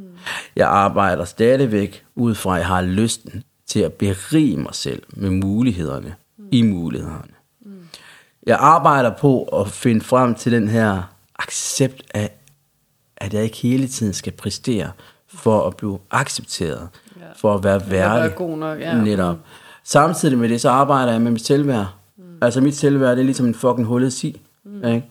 Jeg 0.56 0.68
arbejder 0.68 1.26
stadigvæk 1.26 2.06
ud 2.16 2.36
fra, 2.36 2.54
at 2.54 2.60
jeg 2.60 2.68
har 2.68 2.82
lysten 2.82 3.44
til 3.68 3.80
at 3.80 3.94
berige 3.94 4.58
mig 4.58 4.76
selv 4.76 5.04
med 5.10 5.30
mulighederne 5.30 6.16
mm. 6.38 6.48
i 6.52 6.62
mulighederne. 6.62 7.34
Mm. 7.66 7.72
Jeg 8.46 8.58
arbejder 8.60 9.12
på 9.20 9.44
at 9.44 9.68
finde 9.68 10.02
frem 10.02 10.36
til 10.36 10.52
den 10.52 10.68
her 10.68 11.02
accept 11.40 12.04
af, 12.14 12.32
at 13.18 13.34
jeg 13.34 13.44
ikke 13.44 13.58
hele 13.58 13.88
tiden 13.88 14.14
skal 14.14 14.34
præstere 14.34 14.92
for 15.28 15.68
at 15.68 15.78
blive 15.78 16.00
accepteret, 16.12 16.88
Ja. 17.20 17.22
for 17.36 17.56
at 17.56 17.64
være 17.64 17.92
værdig. 17.92 18.36
god 18.36 18.58
nok, 18.58 18.80
ja. 18.80 19.02
Netop. 19.02 19.38
Samtidig 19.84 20.38
med 20.38 20.50
det, 20.50 20.62
så 20.62 20.70
arbejder 20.70 21.12
jeg 21.12 21.22
med 21.22 21.32
mit 21.32 21.46
selvværd. 21.46 21.88
Mm. 22.18 22.24
Altså 22.42 22.62
mit 22.62 22.76
selvværd, 22.76 23.12
det 23.12 23.20
er 23.20 23.26
ligesom 23.26 23.46
en 23.46 23.56
fucking 23.56 23.88
hullet 23.88 24.14
si. 24.14 24.42
Mm. 24.64 24.84
Ikke? 24.88 25.10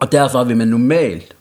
Og 0.00 0.12
derfor 0.12 0.44
vil 0.44 0.56
man 0.56 0.68
normalt, 0.68 1.36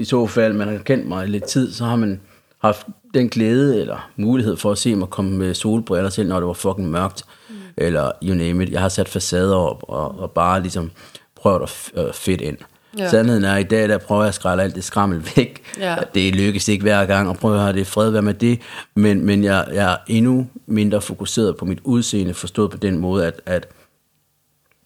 i 0.00 0.04
så 0.04 0.26
fald 0.26 0.52
man 0.52 0.68
har 0.68 0.78
kendt 0.78 1.08
mig 1.08 1.26
i 1.26 1.30
lidt 1.30 1.44
tid, 1.44 1.72
så 1.72 1.84
har 1.84 1.96
man 1.96 2.20
haft 2.58 2.86
den 3.14 3.28
glæde 3.28 3.80
eller 3.80 4.10
mulighed 4.16 4.56
for 4.56 4.72
at 4.72 4.78
se 4.78 4.94
mig 4.94 5.08
komme 5.08 5.38
med 5.38 5.54
solbriller 5.54 6.10
selv, 6.10 6.28
når 6.28 6.40
det 6.40 6.46
var 6.46 6.52
fucking 6.52 6.90
mørkt. 6.90 7.24
Mm. 7.48 7.54
Eller 7.76 8.10
you 8.22 8.34
name 8.34 8.62
it. 8.62 8.70
Jeg 8.70 8.80
har 8.80 8.88
sat 8.88 9.08
facader 9.08 9.56
op 9.56 9.84
og, 9.88 10.18
og 10.18 10.30
bare 10.30 10.60
ligesom 10.60 10.90
prøvet 11.36 11.62
at 11.62 11.92
øh, 11.94 12.12
fedt 12.12 12.40
ind. 12.40 12.56
Ja. 12.98 13.10
Sandheden 13.10 13.44
er, 13.44 13.54
at 13.54 13.60
i 13.60 13.68
dag 13.68 13.88
der 13.88 13.98
prøver 13.98 14.22
jeg 14.22 14.28
at 14.28 14.34
skrælle 14.34 14.62
alt 14.62 14.74
det 14.74 14.84
skrammel 14.84 15.30
væk. 15.36 15.62
Ja. 15.78 15.96
Det 16.14 16.34
lykkes 16.34 16.68
ikke 16.68 16.82
hver 16.82 17.06
gang, 17.06 17.28
og 17.28 17.36
prøver 17.36 17.56
at 17.56 17.62
have 17.62 17.72
det 17.72 17.86
fred 17.86 18.10
være 18.10 18.22
med 18.22 18.34
det. 18.34 18.60
Men, 18.94 19.26
men 19.26 19.44
jeg, 19.44 19.68
jeg 19.72 19.92
er 19.92 19.96
endnu 20.06 20.46
mindre 20.66 21.00
fokuseret 21.00 21.56
på 21.56 21.64
mit 21.64 21.78
udseende, 21.84 22.34
forstået 22.34 22.70
på 22.70 22.76
den 22.76 22.98
måde, 22.98 23.26
at, 23.26 23.40
at 23.46 23.68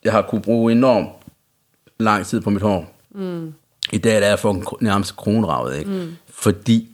jeg 0.05 0.13
har 0.13 0.23
kunne 0.23 0.43
bruge 0.43 0.73
enormt 0.73 1.09
lang 1.99 2.27
tid 2.27 2.41
på 2.41 2.51
mit 2.51 2.63
hår. 2.63 2.93
Mm. 3.15 3.55
I 3.95 3.99
dag 3.99 4.15
der 4.15 4.21
er 4.27 4.29
jeg 4.29 4.39
fucking 4.39 4.65
nærmest 4.81 5.17
kronravet, 5.17 5.77
ikke? 5.79 5.91
Mm. 5.91 6.17
Fordi 6.31 6.89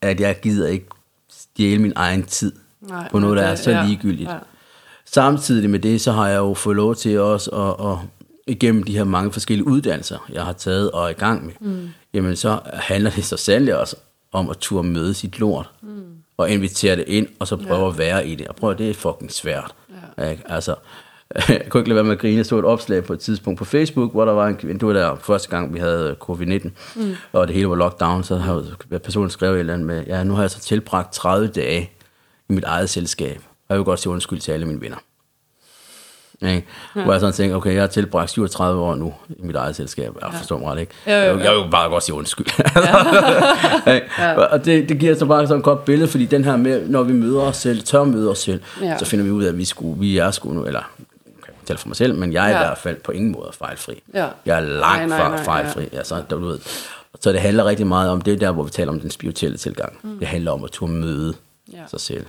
at 0.00 0.20
jeg 0.20 0.40
gider 0.40 0.68
ikke 0.68 0.86
stjæle 1.32 1.82
min 1.82 1.92
egen 1.96 2.22
tid 2.22 2.52
Nej, 2.80 3.08
på 3.10 3.18
noget, 3.18 3.36
der 3.36 3.42
er 3.42 3.50
det- 3.50 3.58
så 3.58 3.70
ja, 3.70 3.86
ligegyldigt. 3.86 4.30
ja. 4.30 4.36
Samtidig 5.04 5.70
med 5.70 5.78
det, 5.78 6.00
så 6.00 6.12
har 6.12 6.28
jeg 6.28 6.36
jo 6.38 6.54
fået 6.54 6.76
lov 6.76 6.94
til 6.94 7.20
også 7.20 7.50
at, 7.50 7.90
at 7.92 7.98
igennem 8.46 8.82
de 8.82 8.96
her 8.96 9.04
mange 9.04 9.32
forskellige 9.32 9.66
uddannelser, 9.66 10.18
jeg 10.32 10.44
har 10.44 10.52
taget 10.52 10.90
og 10.90 11.04
er 11.04 11.08
i 11.08 11.12
gang 11.12 11.46
med, 11.46 11.52
mm. 11.60 11.88
jamen 12.14 12.36
så 12.36 12.58
handler 12.72 13.10
det 13.10 13.24
så 13.24 13.36
sandelig 13.36 13.76
også 13.76 13.96
om 14.32 14.50
at 14.50 14.56
turde 14.58 14.88
møde 14.88 15.14
sit 15.14 15.38
lort, 15.38 15.70
mm. 15.82 16.02
og 16.36 16.50
invitere 16.50 16.96
det 16.96 17.04
ind, 17.06 17.26
og 17.38 17.48
så 17.48 17.56
prøve 17.56 17.84
ja. 17.84 17.88
at 17.90 17.98
være 17.98 18.26
i 18.28 18.34
det. 18.34 18.48
Og 18.48 18.56
prøv, 18.56 18.78
det 18.78 18.90
er 18.90 18.94
fucking 18.94 19.32
svært. 19.32 19.74
Ja. 20.18 20.30
Ikke? 20.30 20.42
Altså, 20.46 20.74
jeg 21.48 21.62
kunne 21.68 21.80
ikke 21.80 21.88
lade 21.88 21.94
være 21.96 22.04
med 22.04 22.12
at 22.12 22.18
grine. 22.18 22.36
Jeg 22.36 22.46
så 22.46 22.58
et 22.58 22.64
opslag 22.64 23.04
på 23.04 23.12
et 23.12 23.20
tidspunkt 23.20 23.58
på 23.58 23.64
Facebook, 23.64 24.12
hvor 24.12 24.24
der 24.24 24.32
var 24.32 24.46
en 24.46 24.56
kvinde, 24.56 24.78
det 24.80 24.86
var 24.88 24.92
der 24.92 25.16
første 25.20 25.48
gang, 25.48 25.74
vi 25.74 25.78
havde 25.78 26.16
covid-19, 26.30 26.68
mm. 26.96 27.14
og 27.32 27.46
det 27.48 27.56
hele 27.56 27.68
var 27.68 27.74
lockdown, 27.76 28.24
så 28.24 28.36
havde 28.36 28.76
personen 29.04 29.30
skrevet 29.30 29.54
et 29.54 29.60
eller 29.60 29.72
andet 29.74 29.86
med, 29.86 30.04
ja, 30.06 30.24
nu 30.24 30.34
har 30.34 30.42
jeg 30.42 30.50
så 30.50 30.60
tilbragt 30.60 31.12
30 31.12 31.46
dage 31.48 31.90
i 32.48 32.52
mit 32.52 32.64
eget 32.64 32.90
selskab, 32.90 33.36
og 33.36 33.64
jeg 33.70 33.76
vil 33.78 33.84
godt 33.84 34.00
sige 34.00 34.12
undskyld 34.12 34.40
til 34.40 34.52
alle 34.52 34.66
mine 34.66 34.80
venner. 34.80 34.96
Ikke? 36.42 36.66
Ja. 36.96 37.02
Hvor 37.02 37.12
jeg 37.12 37.20
sådan 37.20 37.32
tænker, 37.34 37.56
okay, 37.56 37.72
jeg 37.74 37.82
har 37.82 37.86
tilbragt 37.86 38.30
37 38.30 38.80
år 38.82 38.94
nu 38.94 39.14
i 39.28 39.42
mit 39.42 39.56
eget 39.56 39.76
selskab. 39.76 40.12
Jeg 40.22 40.30
forstår 40.38 40.58
mig 40.58 40.72
ret, 40.72 40.80
ikke? 40.80 40.92
Jo, 41.06 41.12
jo, 41.12 41.18
Jeg, 41.18 41.28
jo. 41.30 41.34
vil- 41.34 41.42
jeg 41.44 41.52
vil 41.54 41.70
bare 41.70 41.88
godt 41.88 42.02
sige 42.04 42.14
undskyld. 42.14 42.46
ja. 43.86 44.34
Og 44.52 44.64
det, 44.64 44.88
det 44.88 44.98
giver 44.98 45.14
så 45.14 45.26
bare 45.26 45.46
sådan 45.46 45.58
et 45.58 45.64
godt 45.64 45.84
billede, 45.84 46.08
fordi 46.10 46.24
den 46.26 46.44
her 46.44 46.56
med, 46.56 46.88
når 46.88 47.02
vi 47.02 47.12
møder 47.12 47.40
os 47.40 47.56
selv, 47.56 47.82
tør 47.82 48.04
møde 48.04 48.30
os 48.30 48.38
selv, 48.38 48.60
Ja. 48.80 48.86
ja. 48.86 48.98
så 48.98 49.04
finder 49.04 49.24
vi 49.24 49.30
ud 49.30 49.44
af, 49.44 49.48
at 49.48 49.58
vi, 49.58 49.64
skulle, 49.64 50.00
vi 50.00 50.18
er 50.18 50.30
sgu 50.30 50.52
nu, 50.52 50.64
eller 50.64 50.80
jeg 50.98 51.03
tale 51.66 51.78
for 51.78 51.88
mig 51.88 51.96
selv, 51.96 52.14
men 52.14 52.32
jeg 52.32 52.44
er 52.46 52.50
Ja. 52.50 52.62
i 52.62 52.66
hvert 52.66 52.78
fald 52.78 52.96
på 53.00 53.12
ingen 53.12 53.32
måde 53.32 53.50
fejlfri. 53.58 54.02
Ja. 54.14 54.28
Jeg 54.46 54.56
er 54.56 54.60
langt 54.60 55.08
Nej, 55.08 55.18
nej, 55.28 55.36
fra 55.38 55.42
fejlfri. 55.44 55.88
Altså, 55.92 56.22
du 56.30 56.38
ved. 56.38 56.58
Så 57.20 57.32
det 57.32 57.40
handler 57.40 57.64
rigtig 57.64 57.86
meget 57.86 58.10
om, 58.10 58.20
det 58.20 58.32
er 58.32 58.38
der, 58.38 58.50
hvor 58.50 58.62
vi 58.62 58.70
taler 58.70 58.92
om 58.92 59.00
den 59.00 59.10
spirituelle 59.10 59.58
tilgang. 59.58 59.92
Mm. 60.02 60.18
Det 60.18 60.28
handler 60.28 60.52
om 60.52 60.64
at 60.64 60.70
turde 60.70 60.92
møde 60.92 61.34
Ja. 61.72 61.78
sig 61.90 62.00
selv. 62.00 62.26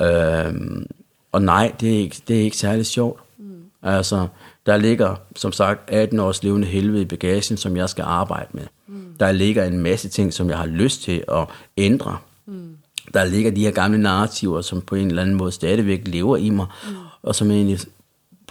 Ja. 0.00 0.46
Øhm, 0.46 0.86
og 1.32 1.42
nej, 1.42 1.72
det 1.80 1.94
er 1.94 1.98
ikke, 1.98 2.16
det 2.28 2.36
er 2.38 2.42
ikke 2.42 2.56
særlig 2.56 2.86
sjovt. 2.86 3.20
Mm. 3.38 3.44
Altså, 3.82 4.26
der 4.66 4.76
ligger, 4.76 5.16
som 5.36 5.52
sagt, 5.52 5.80
18 5.90 6.20
års 6.20 6.42
levende 6.42 6.66
helvede 6.66 7.02
i 7.02 7.04
bagagen, 7.04 7.56
som 7.56 7.76
jeg 7.76 7.88
skal 7.88 8.02
arbejde 8.02 8.48
med. 8.52 8.62
Mm. 8.86 9.04
Der 9.20 9.32
ligger 9.32 9.64
en 9.64 9.78
masse 9.78 10.08
ting, 10.08 10.32
som 10.34 10.50
jeg 10.50 10.58
har 10.58 10.66
lyst 10.66 11.02
til 11.02 11.24
at 11.32 11.44
ændre. 11.76 12.18
Mm. 12.46 12.76
Der 13.14 13.24
ligger 13.24 13.50
de 13.50 13.64
her 13.64 13.70
gamle 13.70 13.98
narrativer, 13.98 14.60
som 14.60 14.80
på 14.80 14.94
en 14.94 15.08
eller 15.08 15.22
anden 15.22 15.34
måde 15.36 15.52
stadigvæk 15.52 16.02
lever 16.08 16.36
i 16.36 16.50
mig, 16.50 16.66
mm. 16.88 16.94
og 17.22 17.34
som 17.34 17.50
egentlig 17.50 17.78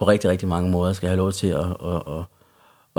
på 0.02 0.08
rigtig, 0.08 0.30
rigtig 0.30 0.48
mange 0.48 0.72
måder 0.72 0.94
skal 0.94 1.10
have 1.10 1.18
lov 1.18 1.32
til 1.32 1.48
at, 1.48 1.60
at, 1.60 2.02
at, 2.08 2.24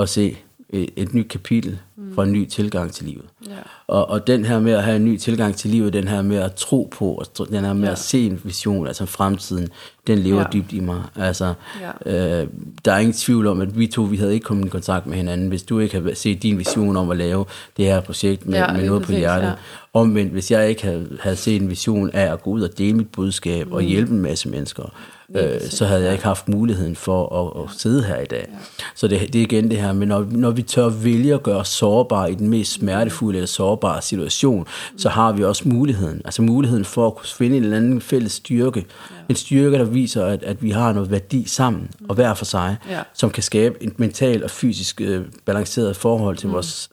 at 0.02 0.08
se 0.08 0.36
et, 0.70 0.90
et 0.96 1.14
nyt 1.14 1.28
kapitel 1.28 1.78
for 2.14 2.22
en 2.22 2.32
ny 2.32 2.44
tilgang 2.48 2.92
til 2.92 3.06
livet. 3.06 3.24
Ja. 3.48 3.52
Og, 3.86 4.08
og 4.10 4.26
den 4.26 4.44
her 4.44 4.60
med 4.60 4.72
at 4.72 4.82
have 4.82 4.96
en 4.96 5.04
ny 5.04 5.16
tilgang 5.16 5.56
til 5.56 5.70
livet, 5.70 5.92
den 5.92 6.08
her 6.08 6.22
med 6.22 6.36
at 6.36 6.54
tro 6.54 6.88
på, 6.92 7.22
den 7.50 7.64
her 7.64 7.72
med 7.72 7.84
Ja. 7.84 7.92
at 7.92 7.98
se 7.98 8.26
en 8.26 8.40
vision, 8.44 8.86
altså 8.86 9.06
fremtiden, 9.06 9.68
den 10.06 10.18
lever 10.18 10.40
Ja. 10.40 10.46
dybt 10.52 10.72
i 10.72 10.80
mig. 10.80 11.02
Altså, 11.16 11.54
Ja. 12.06 12.40
øh, 12.42 12.48
der 12.84 12.92
er 12.92 12.98
ingen 12.98 13.12
tvivl 13.12 13.46
om, 13.46 13.60
at 13.60 13.78
vi 13.78 13.86
to, 13.86 14.02
vi 14.02 14.16
havde 14.16 14.34
ikke 14.34 14.44
kommet 14.44 14.66
i 14.66 14.68
kontakt 14.68 15.06
med 15.06 15.16
hinanden, 15.16 15.48
hvis 15.48 15.62
du 15.62 15.78
ikke 15.78 16.00
havde 16.00 16.14
set 16.14 16.42
din 16.42 16.58
vision 16.58 16.96
om 16.96 17.10
at 17.10 17.16
lave 17.16 17.44
det 17.76 17.84
her 17.84 18.00
projekt 18.00 18.46
med, 18.46 18.58
Ja, 18.58 18.72
med 18.72 18.86
noget 18.86 19.02
præcis, 19.02 19.14
på 19.16 19.18
hjertet. 19.18 19.48
Ja. 19.48 19.52
Omvendt, 19.94 20.32
hvis 20.32 20.50
jeg 20.50 20.68
ikke 20.68 20.82
havde, 20.82 21.18
havde 21.20 21.36
set 21.36 21.62
en 21.62 21.70
vision 21.70 22.10
af 22.10 22.32
at 22.32 22.42
gå 22.42 22.50
ud 22.50 22.62
og 22.62 22.78
dele 22.78 22.96
mit 22.96 23.08
budskab 23.12 23.66
mm. 23.66 23.72
og 23.72 23.82
hjælpe 23.82 24.12
en 24.12 24.20
masse 24.20 24.48
mennesker, 24.48 24.92
øh, 25.36 25.60
så 25.70 25.86
havde 25.86 26.02
jeg 26.02 26.12
ikke 26.12 26.24
haft 26.24 26.48
muligheden 26.48 26.96
for 26.96 27.36
at, 27.56 27.64
at 27.64 27.70
sidde 27.80 28.02
her 28.04 28.20
i 28.20 28.24
dag. 28.24 28.46
Ja. 28.52 28.56
Så 28.94 29.08
det, 29.08 29.32
det 29.32 29.38
er 29.38 29.42
igen 29.42 29.70
det 29.70 29.78
her, 29.78 29.92
men 29.92 30.08
når, 30.08 30.26
når 30.30 30.50
vi 30.50 30.62
tør 30.62 30.88
vælge 30.88 31.34
at 31.34 31.42
gøre 31.42 31.56
os 31.56 31.68
sårbare 31.68 32.32
i 32.32 32.34
den 32.34 32.48
mest 32.48 32.72
smertefulde 32.72 33.38
eller 33.38 33.46
sårbare 33.46 34.02
situation, 34.02 34.66
så 34.96 35.08
har 35.08 35.32
vi 35.32 35.44
også 35.44 35.68
muligheden, 35.68 36.22
altså 36.24 36.42
muligheden 36.42 36.84
for 36.84 37.06
at 37.06 37.14
kunne 37.14 37.26
finde 37.28 37.56
en 37.56 37.62
eller 37.64 37.76
anden 37.76 38.00
fælles 38.00 38.32
styrke. 38.32 38.80
Ja. 39.10 39.14
En 39.28 39.36
styrke, 39.36 39.78
der 39.78 39.84
viser, 39.84 40.24
at, 40.26 40.42
at 40.42 40.62
vi 40.62 40.70
har 40.70 40.92
noget 40.92 41.10
værdi 41.10 41.48
sammen, 41.48 41.90
og 42.08 42.14
hver 42.14 42.34
for 42.34 42.44
sig, 42.44 42.76
Ja. 42.90 43.00
som 43.14 43.30
kan 43.30 43.42
skabe 43.42 43.74
et 43.82 43.98
mentalt 43.98 44.42
og 44.42 44.50
fysisk 44.50 45.00
øh, 45.00 45.22
balanceret 45.44 45.96
forhold 45.96 46.36
til 46.36 46.48
vores 46.48 46.88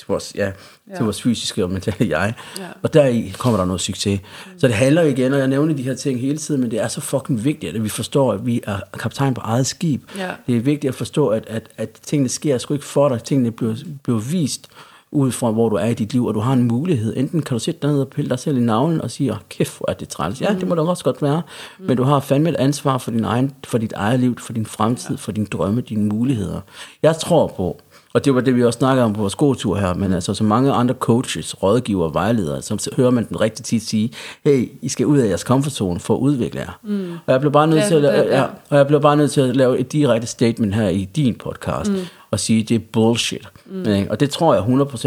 til 0.00 0.06
vores, 0.08 0.32
ja, 0.34 0.46
ja. 0.90 0.96
til 0.96 1.04
vores 1.04 1.22
fysiske 1.22 1.64
og 1.64 1.70
mentale 1.70 2.08
jeg. 2.18 2.34
Ja. 2.58 2.62
Og 2.82 2.94
deri 2.94 3.34
kommer 3.38 3.58
der 3.58 3.66
noget 3.66 3.80
succes. 3.80 4.20
Så 4.58 4.66
det 4.66 4.76
handler 4.76 5.02
igen, 5.02 5.32
og 5.32 5.38
jeg 5.38 5.48
nævner 5.48 5.74
de 5.74 5.82
her 5.82 5.94
ting 5.94 6.20
hele 6.20 6.38
tiden, 6.38 6.60
men 6.60 6.70
det 6.70 6.80
er 6.80 6.88
så 6.88 7.00
fucking 7.00 7.44
vigtigt, 7.44 7.76
at 7.76 7.84
vi 7.84 7.88
forstår, 7.88 8.32
at 8.32 8.46
vi 8.46 8.60
er 8.66 8.80
kaptajn 8.98 9.34
på 9.34 9.40
eget 9.40 9.66
skib. 9.66 10.02
Ja. 10.18 10.30
Det 10.46 10.56
er 10.56 10.60
vigtigt 10.60 10.88
at 10.88 10.94
forstå, 10.94 11.28
at, 11.28 11.44
at, 11.46 11.68
at 11.76 11.88
tingene 11.90 12.28
sker 12.28 12.58
sgu 12.58 12.74
ikke 12.74 12.86
for 12.86 13.08
dig. 13.08 13.22
Tingene 13.22 13.50
bliver, 13.50 13.74
bliver 14.02 14.18
vist 14.18 14.68
ud 15.12 15.32
fra, 15.32 15.50
hvor 15.50 15.68
du 15.68 15.76
er 15.76 15.86
i 15.86 15.94
dit 15.94 16.12
liv, 16.12 16.26
og 16.26 16.34
du 16.34 16.40
har 16.40 16.52
en 16.52 16.62
mulighed. 16.62 17.16
Enten 17.16 17.42
kan 17.42 17.54
du 17.54 17.58
sætte 17.58 17.80
dig 17.82 17.90
ned 17.90 18.00
og 18.00 18.08
pille 18.08 18.30
dig 18.30 18.38
selv 18.38 18.56
i 18.56 18.60
navlen 18.60 19.00
og 19.00 19.10
sige, 19.10 19.32
oh, 19.32 19.38
kæft, 19.48 19.78
hvor 19.78 19.90
er 19.90 19.94
det 19.94 20.08
træls. 20.08 20.40
Ja, 20.40 20.54
det 20.60 20.68
må 20.68 20.74
da 20.74 20.82
også 20.82 21.04
godt 21.04 21.22
være. 21.22 21.42
Mm. 21.78 21.86
Men 21.86 21.96
du 21.96 22.02
har 22.02 22.20
fandme 22.20 22.48
et 22.48 22.56
ansvar 22.56 22.98
for, 22.98 23.10
din 23.10 23.24
egen, 23.24 23.52
for 23.66 23.78
dit 23.78 23.92
eget 23.92 24.20
liv, 24.20 24.38
for 24.38 24.52
din 24.52 24.66
fremtid, 24.66 25.16
for 25.16 25.32
dine 25.32 25.46
drømme, 25.46 25.80
dine 25.80 26.04
muligheder. 26.04 26.60
Jeg 27.02 27.16
tror 27.16 27.46
på, 27.46 27.80
og 28.14 28.24
det 28.24 28.34
var 28.34 28.40
det, 28.40 28.56
vi 28.56 28.64
også 28.64 28.78
snakkede 28.78 29.04
om 29.04 29.12
på 29.12 29.20
vores 29.20 29.34
gåtur 29.34 29.76
her, 29.76 29.94
men 29.94 30.12
altså 30.12 30.34
så 30.34 30.44
mange 30.44 30.72
andre 30.72 30.94
coaches, 30.94 31.62
rådgivere, 31.62 32.14
vejledere, 32.14 32.62
som 32.62 32.78
så 32.78 32.90
hører 32.96 33.10
man 33.10 33.28
den 33.28 33.40
rigtig 33.40 33.64
tit 33.64 33.82
sige, 33.82 34.12
hey, 34.44 34.68
I 34.82 34.88
skal 34.88 35.06
ud 35.06 35.18
af 35.18 35.28
jeres 35.28 35.40
comfortzone 35.40 36.00
for 36.00 36.14
at 36.14 36.18
udvikle 36.18 36.60
jer. 36.60 36.78
Mm. 36.82 37.12
Og 37.26 37.32
jeg 37.32 37.40
blev 37.40 37.52
bare 37.52 37.66
nødt 37.66 37.84
til 37.84 38.04
at, 38.04 38.26
ja. 38.26 38.44
og 38.70 38.76
jeg 38.76 38.86
blev 38.86 39.00
bare 39.00 39.16
nødt 39.16 39.30
til 39.30 39.40
at 39.40 39.56
lave 39.56 39.78
et 39.78 39.92
direkte 39.92 40.26
statement 40.26 40.74
her 40.74 40.88
i 40.88 41.04
din 41.04 41.34
podcast. 41.34 41.90
Mm. 41.90 41.98
Og 42.30 42.40
sige, 42.40 42.62
det 42.62 42.74
er 42.74 42.78
bullshit. 42.92 43.48
Mm. 43.66 43.92
Ikke? 43.92 44.10
Og 44.10 44.20
det 44.20 44.30
tror 44.30 44.54
jeg 44.54 44.62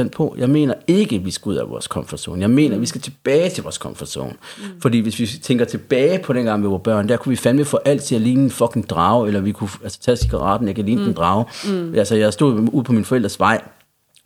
100% 0.06 0.10
på. 0.10 0.36
Jeg 0.38 0.50
mener 0.50 0.74
ikke, 0.88 1.16
at 1.16 1.26
vi 1.26 1.32
skal 1.32 1.50
ud 1.50 1.56
af 1.56 1.70
vores 1.70 1.86
comfort 1.86 2.20
zone. 2.20 2.42
Jeg 2.42 2.50
mener, 2.50 2.70
mm. 2.70 2.76
at 2.76 2.82
vi 2.82 2.86
skal 2.86 3.02
tilbage 3.02 3.50
til 3.50 3.64
vores 3.64 3.76
comfort 3.76 4.10
zone. 4.10 4.34
Mm. 4.58 4.64
Fordi 4.82 5.00
hvis 5.00 5.20
vi 5.20 5.28
tænker 5.28 5.66
tilbage 5.66 6.20
på 6.20 6.34
dengang, 6.34 6.64
vi 6.64 6.68
var 6.68 6.78
børn, 6.78 7.10
der 7.10 7.18
kunne 7.18 7.30
vi 7.30 7.36
fandme 7.36 7.66
få 7.66 7.80
alt 7.86 8.04
til 8.04 8.16
at 8.16 8.22
ligne 8.22 8.44
en 8.44 8.52
fucking 8.52 8.90
drage, 8.90 9.28
eller 9.28 9.42
vi 9.42 9.52
kunne 9.52 9.70
altså, 9.84 10.00
tage 10.00 10.16
cigaretten, 10.16 10.68
jeg 10.68 10.76
kan 10.76 10.86
ligne 10.86 11.02
mm. 11.02 11.08
en 11.08 11.14
drage. 11.14 11.46
Mm. 11.68 11.96
Altså, 11.96 12.16
jeg 12.16 12.34
stod 12.34 12.70
ude 12.72 12.84
på 12.84 12.92
min 12.92 13.06
forældres 13.06 13.40
vej, 13.40 13.62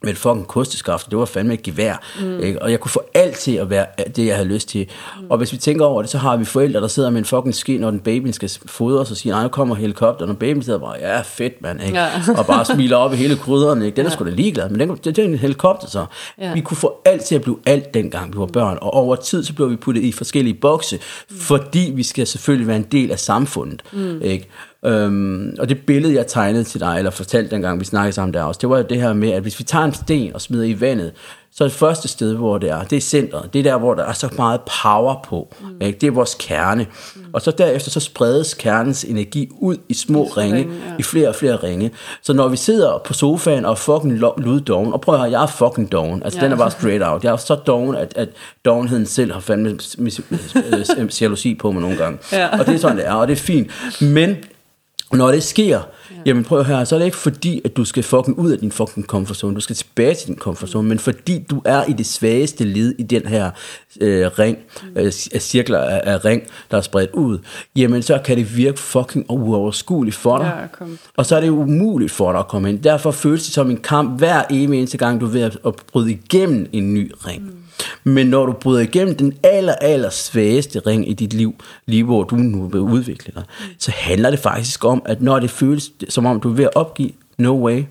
med 0.03 0.11
et 0.11 0.17
fucking 0.17 0.47
kosteskaft, 0.47 1.09
det 1.09 1.17
var 1.17 1.25
fandme 1.25 1.53
et 1.53 1.63
gevær. 1.63 2.01
Mm. 2.21 2.39
Ikke? 2.39 2.61
Og 2.61 2.71
jeg 2.71 2.79
kunne 2.79 2.91
få 2.91 3.01
alt 3.13 3.35
til 3.35 3.51
at 3.51 3.69
være 3.69 3.85
det, 4.15 4.25
jeg 4.25 4.35
havde 4.35 4.47
lyst 4.47 4.69
til. 4.69 4.87
Mm. 5.19 5.27
Og 5.29 5.37
hvis 5.37 5.51
vi 5.51 5.57
tænker 5.57 5.85
over 5.85 6.01
det, 6.01 6.11
så 6.11 6.17
har 6.17 6.37
vi 6.37 6.45
forældre, 6.45 6.81
der 6.81 6.87
sidder 6.87 7.09
med 7.09 7.19
en 7.19 7.25
fucking 7.25 7.55
ski, 7.55 7.77
når 7.77 7.91
den 7.91 7.99
baby 7.99 8.27
skal 8.27 8.51
fodres, 8.65 9.11
og 9.11 9.17
siger, 9.17 9.33
nej, 9.33 9.43
nu 9.43 9.49
kommer 9.49 9.75
helikopteren, 9.75 10.31
og 10.31 10.37
babyen 10.37 10.63
sidder 10.63 10.79
bare, 10.79 10.95
ja, 10.99 11.21
fedt, 11.21 11.61
mand, 11.61 11.81
ikke? 11.83 11.99
Ja. 11.99 12.09
og 12.37 12.45
bare 12.45 12.65
smiler 12.65 12.97
op 12.97 13.13
i 13.13 13.15
hele 13.15 13.35
krydderen, 13.35 13.81
ikke? 13.81 13.95
Den 13.95 14.05
er 14.05 14.09
ja. 14.09 14.15
sgu 14.15 14.25
da 14.25 14.29
ligeglad, 14.29 14.69
men 14.69 14.79
den, 14.79 14.97
det 14.97 15.19
er 15.19 15.23
en 15.23 15.35
helikopter 15.37 15.87
så. 15.87 16.05
Ja. 16.41 16.53
Vi 16.53 16.61
kunne 16.61 16.77
få 16.77 17.01
alt 17.05 17.21
til 17.21 17.35
at 17.35 17.41
blive 17.41 17.59
alt, 17.65 17.93
dengang 17.93 18.33
vi 18.33 18.39
var 18.39 18.45
børn, 18.45 18.77
og 18.81 18.93
over 18.93 19.15
tid, 19.15 19.43
så 19.43 19.53
blev 19.53 19.69
vi 19.71 19.75
puttet 19.75 20.03
i 20.03 20.11
forskellige 20.11 20.53
bokse, 20.53 20.95
mm. 20.95 21.37
fordi 21.37 21.91
vi 21.95 22.03
skal 22.03 22.27
selvfølgelig 22.27 22.67
være 22.67 22.77
en 22.77 22.87
del 22.91 23.11
af 23.11 23.19
samfundet, 23.19 23.83
mm. 23.93 24.21
ikke? 24.21 24.49
Øhm, 24.85 25.55
og 25.59 25.69
det 25.69 25.77
billede, 25.87 26.13
jeg 26.13 26.27
tegnede 26.27 26.63
til 26.63 26.79
dig, 26.79 26.95
eller 26.97 27.11
fortalte 27.11 27.51
dengang, 27.51 27.79
vi 27.79 27.85
snakkede 27.85 28.13
sammen 28.13 28.33
der 28.33 28.43
også, 28.43 28.59
det 28.61 28.69
var 28.69 28.77
jo 28.77 28.85
det 28.89 29.01
her 29.01 29.13
med, 29.13 29.31
at 29.31 29.41
hvis 29.41 29.59
vi 29.59 29.63
tager 29.63 29.85
en 29.85 29.93
sten 29.93 30.33
og 30.33 30.41
smider 30.41 30.63
i 30.63 30.81
vandet, 30.81 31.11
så 31.57 31.63
det 31.63 31.73
første 31.73 32.07
sted, 32.07 32.35
hvor 32.35 32.57
det 32.57 32.69
er, 32.69 32.83
det 32.83 32.95
er 32.95 33.01
centret. 33.01 33.53
Det 33.53 33.59
er 33.59 33.63
der, 33.63 33.77
hvor 33.77 33.93
der 33.93 34.03
er 34.03 34.13
så 34.13 34.29
meget 34.37 34.61
power 34.83 35.15
på. 35.25 35.55
Mm. 35.61 35.81
Ikke? 35.81 35.99
Det 35.99 36.07
er 36.07 36.11
vores 36.11 36.35
kerne. 36.39 36.87
Mm. 37.15 37.21
Og 37.33 37.41
så 37.41 37.51
derefter, 37.51 37.91
så 37.91 37.99
spredes 37.99 38.53
kernens 38.53 39.03
energi 39.03 39.49
ud 39.59 39.77
i 39.89 39.93
små 39.93 40.25
I 40.25 40.29
ringe, 40.29 40.57
ringe 40.57 40.73
ja. 40.73 40.93
i 40.99 41.03
flere 41.03 41.29
og 41.29 41.35
flere 41.35 41.55
ringe. 41.55 41.91
Så 42.21 42.33
når 42.33 42.47
vi 42.47 42.57
sidder 42.57 43.01
på 43.05 43.13
sofaen 43.13 43.65
og 43.65 43.77
fucking 43.77 44.17
luddoven, 44.17 44.93
og 44.93 45.01
prøv 45.01 45.15
at 45.15 45.21
høre, 45.21 45.31
jeg 45.31 45.43
er 45.43 45.47
fucking 45.47 45.91
doven. 45.91 46.23
Altså, 46.23 46.39
ja. 46.39 46.45
den 46.45 46.51
er 46.53 46.57
bare 46.57 46.71
straight 46.71 47.03
out. 47.03 47.23
Jeg 47.23 47.31
er 47.31 47.37
så 47.37 47.55
doven, 47.55 47.95
at, 47.95 48.13
at 48.15 48.29
dovenheden 48.65 49.05
selv 49.05 49.33
har 49.33 49.39
fandme 49.39 49.77
jalousi 51.21 51.55
på 51.55 51.71
mig 51.71 51.81
nogle 51.81 51.97
gange. 51.97 52.19
Ja. 52.31 52.59
Og 52.59 52.65
det 52.65 52.73
er 52.75 52.79
sådan, 52.79 52.97
det 52.97 53.07
er, 53.07 53.13
og 53.13 53.27
det 53.27 53.33
er 53.33 53.41
fint. 53.41 53.71
Men 54.01 54.37
når 55.11 55.31
det 55.31 55.43
sker, 55.43 55.87
ja. 56.11 56.15
jamen 56.25 56.43
prøv 56.43 56.59
at 56.59 56.65
høre, 56.65 56.85
så 56.85 56.95
er 56.95 56.99
det 56.99 57.05
ikke 57.05 57.17
fordi, 57.17 57.61
at 57.65 57.77
du 57.77 57.85
skal 57.85 58.03
fucking 58.03 58.39
ud 58.39 58.51
af 58.51 58.59
din 58.59 58.71
fucking 58.71 59.05
comfort 59.05 59.37
zone, 59.37 59.55
du 59.55 59.61
skal 59.61 59.75
tilbage 59.75 60.13
til 60.15 60.27
din 60.27 60.37
comfort 60.37 60.69
zone, 60.69 60.89
men 60.89 60.99
fordi 60.99 61.45
du 61.49 61.61
er 61.65 61.83
i 61.83 61.93
det 61.93 62.05
svageste 62.05 62.63
led 62.63 62.95
i 62.97 63.03
den 63.03 63.25
her 63.25 63.51
øh, 64.01 64.27
ring, 64.39 64.57
øh, 64.95 65.11
cirkler 65.11 65.79
af, 65.79 66.01
af 66.03 66.25
ring, 66.25 66.43
der 66.71 66.77
er 66.77 66.81
spredt 66.81 67.11
ud, 67.11 67.37
jamen 67.75 68.01
så 68.01 68.21
kan 68.25 68.37
det 68.37 68.57
virke 68.57 68.79
fucking 68.79 69.25
uoverskueligt 69.29 70.15
for 70.15 70.37
dig. 70.37 70.67
Ja, 70.81 70.85
og 71.17 71.25
så 71.25 71.35
er 71.35 71.41
det 71.41 71.49
umuligt 71.49 72.11
for 72.11 72.31
dig 72.31 72.39
at 72.39 72.47
komme 72.47 72.69
ind. 72.69 72.79
Derfor 72.79 73.11
føles 73.11 73.43
det 73.43 73.53
som 73.53 73.71
en 73.71 73.77
kamp 73.77 74.17
hver 74.17 74.43
eneste 74.49 74.97
gang, 74.97 75.21
du 75.21 75.25
er 75.25 75.29
ved 75.29 75.41
at, 75.41 75.57
at 75.65 75.73
bryde 75.91 76.11
igennem 76.11 76.69
en 76.73 76.93
ny 76.93 77.11
ring. 77.27 77.43
Mm. 77.43 77.51
Men 78.03 78.27
når 78.27 78.45
du 78.45 78.51
bryder 78.51 78.81
igennem 78.81 79.15
den 79.15 79.33
aller, 79.43 79.73
aller 79.73 80.09
svageste 80.09 80.79
ring 80.79 81.09
i 81.09 81.13
dit 81.13 81.33
liv, 81.33 81.55
lige 81.85 82.03
hvor 82.03 82.23
du 82.23 82.35
nu 82.35 82.67
vil 82.67 82.81
udvikle 82.81 83.33
dig, 83.35 83.43
så 83.79 83.91
handler 83.91 84.29
det 84.29 84.39
faktisk 84.39 84.85
om, 84.85 85.01
at 85.05 85.21
når 85.21 85.39
det 85.39 85.49
føles 85.49 85.91
som 86.09 86.25
om, 86.25 86.39
du 86.39 86.49
er 86.49 86.53
ved 86.53 86.65
at 86.65 86.75
opgive, 86.75 87.11
no 87.37 87.65
way, 87.65 87.83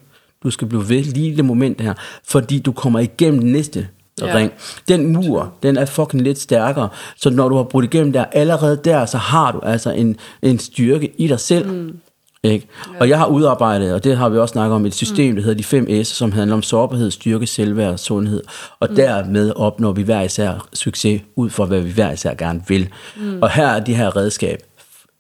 du 0.43 0.51
skal 0.51 0.69
blive 0.69 0.89
ved 0.89 1.03
lige 1.05 1.37
det 1.37 1.45
moment 1.45 1.81
her, 1.81 1.95
fordi 2.25 2.59
du 2.59 2.73
kommer 2.73 3.01
igennem 3.01 3.43
næste 3.43 3.89
ja. 4.21 4.37
ring. 4.37 4.53
Den 4.89 5.13
mur, 5.13 5.53
den 5.63 5.77
er 5.77 5.85
fucking 5.85 6.23
lidt 6.23 6.39
stærkere, 6.39 6.89
så 7.17 7.31
når 7.31 7.49
du 7.49 7.57
har 7.57 7.63
brudt 7.63 7.85
igennem 7.85 8.13
der, 8.13 8.25
allerede 8.25 8.81
der, 8.85 9.07
så 9.07 9.19
har 9.19 9.53
du 9.53 9.61
altså 9.61 9.91
en, 9.91 10.17
en 10.43 10.59
styrke 10.59 11.13
i 11.19 11.27
dig 11.27 11.41
selv, 11.41 11.73
mm. 11.73 11.99
Ikke? 12.43 12.69
Ja. 12.95 13.01
Og 13.01 13.09
jeg 13.09 13.19
har 13.19 13.27
udarbejdet, 13.27 13.95
og 13.95 14.05
det 14.05 14.17
har 14.17 14.29
vi 14.29 14.39
også 14.39 14.53
snakket 14.53 14.75
om, 14.75 14.87
et 14.87 14.95
system, 14.95 15.31
mm. 15.31 15.37
der 15.37 15.43
hedder 15.43 15.57
de 15.57 15.65
5 15.65 16.05
S, 16.05 16.09
som 16.09 16.33
handler 16.33 16.57
om 16.57 16.63
sårbarhed, 16.63 17.11
styrke, 17.11 17.47
selvværd 17.47 17.93
og 17.93 17.99
sundhed. 17.99 18.43
Og 18.81 18.89
mm. 18.91 18.97
dermed 18.97 19.53
opnår 19.57 19.93
vi 19.93 20.03
hver 20.03 20.23
især 20.23 20.69
succes 20.73 21.23
ud 21.37 21.51
fra, 21.51 21.65
hvad 21.65 21.81
vi 21.81 21.91
hver 21.91 22.13
især 22.13 22.35
gerne 22.35 22.63
vil. 22.69 22.89
Mm. 23.17 23.39
Og 23.43 23.51
her 23.51 23.67
er 23.67 23.81
de 23.81 23.95
her 23.95 24.17
redskab 24.17 24.63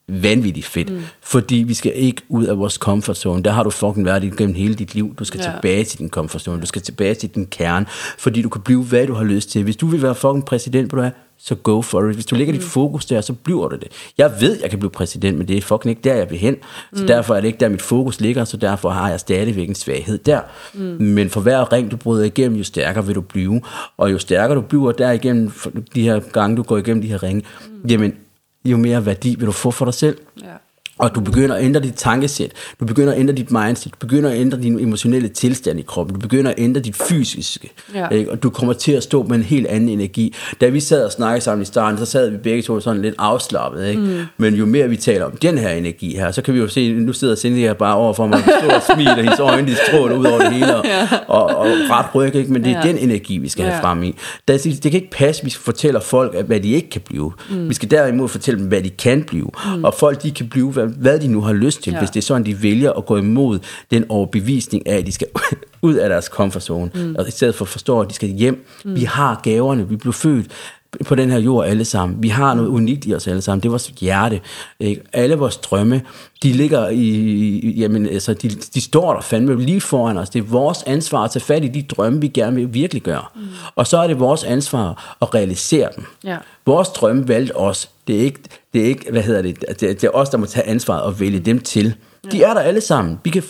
vanvittigt 0.09 0.67
fedt, 0.67 0.93
mm. 0.93 1.01
fordi 1.23 1.57
vi 1.57 1.75
skal 1.75 1.93
ikke 1.95 2.23
ud 2.29 2.45
af 2.45 2.59
vores 2.59 2.75
comfort 2.75 3.17
zone. 3.17 3.43
Der 3.43 3.51
har 3.51 3.63
du 3.63 3.71
fucking 3.71 4.07
været 4.07 4.25
igennem 4.25 4.55
hele 4.55 4.75
dit 4.75 4.95
liv. 4.95 5.15
Du 5.19 5.25
skal 5.25 5.41
ja. 5.45 5.51
tilbage 5.51 5.85
til 5.85 5.99
din 5.99 6.11
comfort 6.11 6.43
zone. 6.43 6.61
Du 6.61 6.67
skal 6.67 6.83
tilbage 6.83 7.15
til 7.15 7.29
din 7.29 7.47
kerne, 7.47 7.87
fordi 8.19 8.43
du 8.43 8.49
kan 8.49 8.61
blive, 8.61 8.83
hvad 8.83 9.07
du 9.07 9.15
har 9.15 9.25
lyst 9.25 9.51
til. 9.51 9.63
Hvis 9.63 9.77
du 9.77 9.87
vil 9.87 10.03
være 10.03 10.15
fucking 10.15 10.45
præsident, 10.45 10.91
på 10.91 10.97
det 10.97 11.13
så 11.39 11.55
go 11.55 11.83
for 11.83 12.09
it. 12.09 12.15
Hvis 12.15 12.27
du 12.27 12.35
lægger 12.35 12.55
mm. 12.55 12.59
dit 12.59 12.69
fokus 12.69 13.07
der, 13.07 13.21
så 13.21 13.33
bliver 13.33 13.69
det 13.69 13.81
det. 13.81 13.89
Jeg 14.19 14.33
ved, 14.41 14.59
jeg 14.63 14.71
kan 14.71 14.79
blive 14.79 14.91
præsident, 14.91 15.39
men 15.39 15.49
det 15.49 15.57
er 15.57 15.61
fucking 15.61 15.91
ikke 15.91 16.03
der, 16.05 16.15
jeg 16.15 16.31
vil 16.31 16.39
hen. 16.39 16.57
Så 16.93 17.03
mm. 17.03 17.07
derfor 17.07 17.35
er 17.35 17.41
det 17.41 17.47
ikke 17.49 17.61
der, 17.61 17.69
mit 17.69 17.83
fokus 17.83 18.21
ligger, 18.21 18.45
så 18.45 18.57
derfor 18.57 18.91
har 18.91 19.11
jeg 19.11 19.21
stadigvæk 19.21 19.69
en 19.69 19.75
svaghed 19.75 20.19
der. 20.19 20.41
Mm. 20.75 20.81
Men 21.01 21.31
for 21.31 21.41
hver 21.41 21.73
ring, 21.73 21.91
du 21.91 21.97
bryder 21.97 22.25
igennem, 22.25 22.59
jo 22.59 22.65
stærkere 22.65 23.07
vil 23.07 23.15
du 23.15 23.21
blive. 23.21 23.61
Og 23.97 24.13
jo 24.13 24.19
stærkere 24.19 24.57
du 24.57 24.61
bliver 24.61 24.93
derigennem, 24.93 25.53
de 25.95 26.03
her 26.03 26.21
gange, 26.21 26.57
du 26.57 26.63
går 26.63 26.77
igennem 26.77 27.03
de 27.03 27.09
her 27.09 27.23
ringe, 27.23 27.43
mm. 27.83 27.89
jamen, 27.89 28.15
jo 28.71 28.77
mere 28.77 29.07
værdi 29.07 29.35
vil 29.39 29.47
du 29.47 29.53
få 29.53 29.71
for 29.71 29.85
dig 29.85 29.95
selv. 29.95 30.19
Ja. 30.43 30.57
Og 30.99 31.15
du 31.15 31.21
begynder 31.21 31.55
at 31.55 31.65
ændre 31.65 31.81
dit 31.81 31.95
tankesæt, 31.95 32.51
du 32.81 32.85
begynder 32.85 33.13
at 33.13 33.19
ændre 33.19 33.35
dit 33.35 33.51
mindset, 33.51 33.93
du 33.93 34.07
begynder 34.07 34.31
at 34.31 34.37
ændre 34.37 34.59
din 34.63 34.81
emotionelle 34.81 35.29
tilstand 35.29 35.79
i 35.79 35.83
kroppen, 35.83 36.15
du 36.15 36.21
begynder 36.21 36.51
at 36.51 36.55
ændre 36.59 36.81
dit 36.81 36.97
fysiske, 36.97 37.71
ja. 37.95 38.09
ikke? 38.09 38.31
og 38.31 38.43
du 38.43 38.51
kommer 38.51 38.73
til 38.73 38.93
at 38.93 39.03
stå 39.03 39.23
med 39.23 39.37
en 39.37 39.43
helt 39.43 39.67
anden 39.67 39.89
energi. 39.89 40.35
Da 40.61 40.69
vi 40.69 40.81
sad 40.81 41.05
og 41.05 41.13
snakkede 41.13 41.41
sammen 41.41 41.63
i 41.63 41.65
starten, 41.65 41.99
så 41.99 42.07
sad 42.07 42.31
vi 42.31 42.37
begge 42.37 42.63
to 42.63 42.81
sådan 42.81 43.03
lidt 43.03 43.15
afslappet, 43.19 43.89
ikke? 43.89 44.03
Mm. 44.03 44.21
men 44.37 44.55
jo 44.55 44.67
mere 44.67 44.89
vi 44.89 44.97
taler 44.97 45.25
om 45.25 45.37
den 45.37 45.59
her 45.59 45.71
energi 45.71 46.17
her, 46.17 46.31
så 46.31 46.43
kan 46.43 46.55
vi 46.55 46.59
jo 46.59 46.69
se, 46.69 46.93
nu 46.93 47.13
sidder 47.13 47.37
Cindy 47.37 47.57
her 47.57 47.73
bare 47.73 47.97
overfor 47.97 48.27
mig, 48.27 48.39
og 48.39 48.43
står 48.43 48.75
og 48.75 48.83
smiler, 48.95 49.15
hendes 49.15 49.39
øjne 49.39 49.69
de 49.69 49.77
stråler 49.89 50.17
ud 50.17 50.25
over 50.25 50.39
det 50.39 50.53
hele, 50.53 50.77
og, 50.77 50.85
ja. 50.85 51.09
og, 51.29 51.45
og 51.45 51.67
ret 51.67 52.15
ryg, 52.15 52.35
ikke? 52.35 52.53
men 52.53 52.65
det 52.65 52.73
er 52.73 52.87
ja. 52.87 52.89
den 52.89 52.99
energi, 52.99 53.39
vi 53.39 53.49
skal 53.49 53.63
ja. 53.63 53.71
have 53.71 53.81
frem 53.81 54.03
i. 54.03 54.15
Det, 54.49 54.65
det 54.65 54.83
kan 54.83 54.93
ikke 54.93 55.11
passe, 55.11 55.45
vi 55.45 55.51
fortæller 55.51 56.01
folk, 56.01 56.47
hvad 56.47 56.61
de 56.61 56.73
ikke 56.73 56.91
kan 56.91 57.01
blive. 57.01 57.33
Mm. 57.51 57.69
Vi 57.69 57.75
skal 57.75 57.91
derimod 57.91 58.29
fortælle 58.29 58.61
dem, 58.61 58.69
hvad 58.69 58.83
de 58.83 58.91
kan 58.91 59.23
blive, 59.23 59.51
mm. 59.77 59.85
og 59.85 59.95
folk 59.95 60.23
de 60.23 60.31
kan 60.31 60.49
blive, 60.49 60.73
hvad 60.73 60.86
hvad 60.87 61.21
de 61.21 61.29
nu 61.29 61.41
har 61.41 61.53
lyst 61.53 61.83
til, 61.83 61.93
ja. 61.93 61.99
hvis 61.99 62.11
det 62.11 62.21
er 62.21 62.25
sådan, 62.25 62.47
de 62.47 62.63
vælger 62.63 62.93
at 62.93 63.07
gå 63.07 63.17
imod 63.17 63.59
den 63.91 64.05
overbevisning 64.09 64.87
af, 64.87 64.97
at 64.97 65.07
de 65.07 65.13
skal 65.13 65.29
ud 65.83 65.95
af 65.95 66.09
deres 66.09 66.25
comfort 66.25 66.63
zone, 66.63 66.91
mm. 66.95 67.17
og 67.19 67.29
i 67.29 67.31
stedet 67.31 67.55
for 67.55 67.65
at 67.65 67.69
forstå, 67.69 68.01
at 68.01 68.09
de 68.09 68.15
skal 68.15 68.29
hjem. 68.29 68.67
Mm. 68.85 68.95
Vi 68.95 69.05
har 69.05 69.41
gaverne, 69.43 69.89
vi 69.89 69.97
blev 69.97 70.13
født 70.13 70.47
på 71.05 71.15
den 71.15 71.31
her 71.31 71.39
jord 71.39 71.67
alle 71.67 71.85
sammen. 71.85 72.23
Vi 72.23 72.29
har 72.29 72.55
noget 72.55 72.69
unikt 72.69 73.07
i 73.07 73.15
os 73.15 73.29
alle 73.29 73.43
sammen. 73.43 73.63
Det 73.63 73.69
er 73.69 73.71
vores 73.71 73.87
hjerte. 74.01 74.41
Ikke? 74.81 75.03
Alle 75.13 75.35
vores 75.35 75.57
drømme, 75.57 76.03
de 76.43 76.53
ligger 76.53 76.89
i, 76.89 77.75
jamen, 77.77 78.07
altså, 78.07 78.35
de, 78.35 78.49
de 78.49 78.81
står 78.81 79.13
der 79.13 79.21
fandme 79.21 79.63
lige 79.65 79.81
foran 79.81 80.19
os. 80.19 80.31
Det 80.31 80.39
er 80.39 80.47
vores 80.47 80.83
ansvar 80.87 81.25
at 81.25 81.31
tage 81.31 81.43
fat 81.45 81.65
i 81.65 81.69
de 81.69 81.83
drømme, 81.83 82.21
vi 82.21 82.29
gerne 82.29 82.57
vil 82.57 82.75
virkelig 82.75 83.03
gøre. 83.03 83.25
Mm. 83.35 83.43
Og 83.75 83.87
så 83.87 83.99
er 83.99 84.07
det 84.07 84.21
vores 84.21 84.45
ansvar 84.45 85.17
at 85.23 85.35
realisere 85.35 85.89
dem. 85.97 86.05
Ja. 86.25 86.37
Vores 86.67 86.89
drømme 86.89 87.29
valgte 87.29 87.57
os. 87.57 87.91
Det 88.07 88.17
er 88.17 88.21
ikke, 88.21 88.41
det 88.73 88.81
er 88.81 88.87
ikke 88.87 89.11
hvad 89.11 89.23
hedder 89.23 89.43
det, 89.43 89.61
det, 89.69 89.81
det 89.81 90.05
er 90.05 90.11
os, 90.11 90.29
der 90.29 90.39
må 90.39 90.47
tage 90.47 90.67
ansvaret 90.67 91.03
og 91.03 91.21
vælge 91.21 91.41
dem 91.41 91.61
til. 91.61 91.95
Ja. 92.25 92.29
De 92.31 92.43
er 92.43 92.55
der 92.55 92.61
alle 92.61 92.81
sammen. 92.81 93.19
Vi 93.25 93.31
kan 93.31 93.43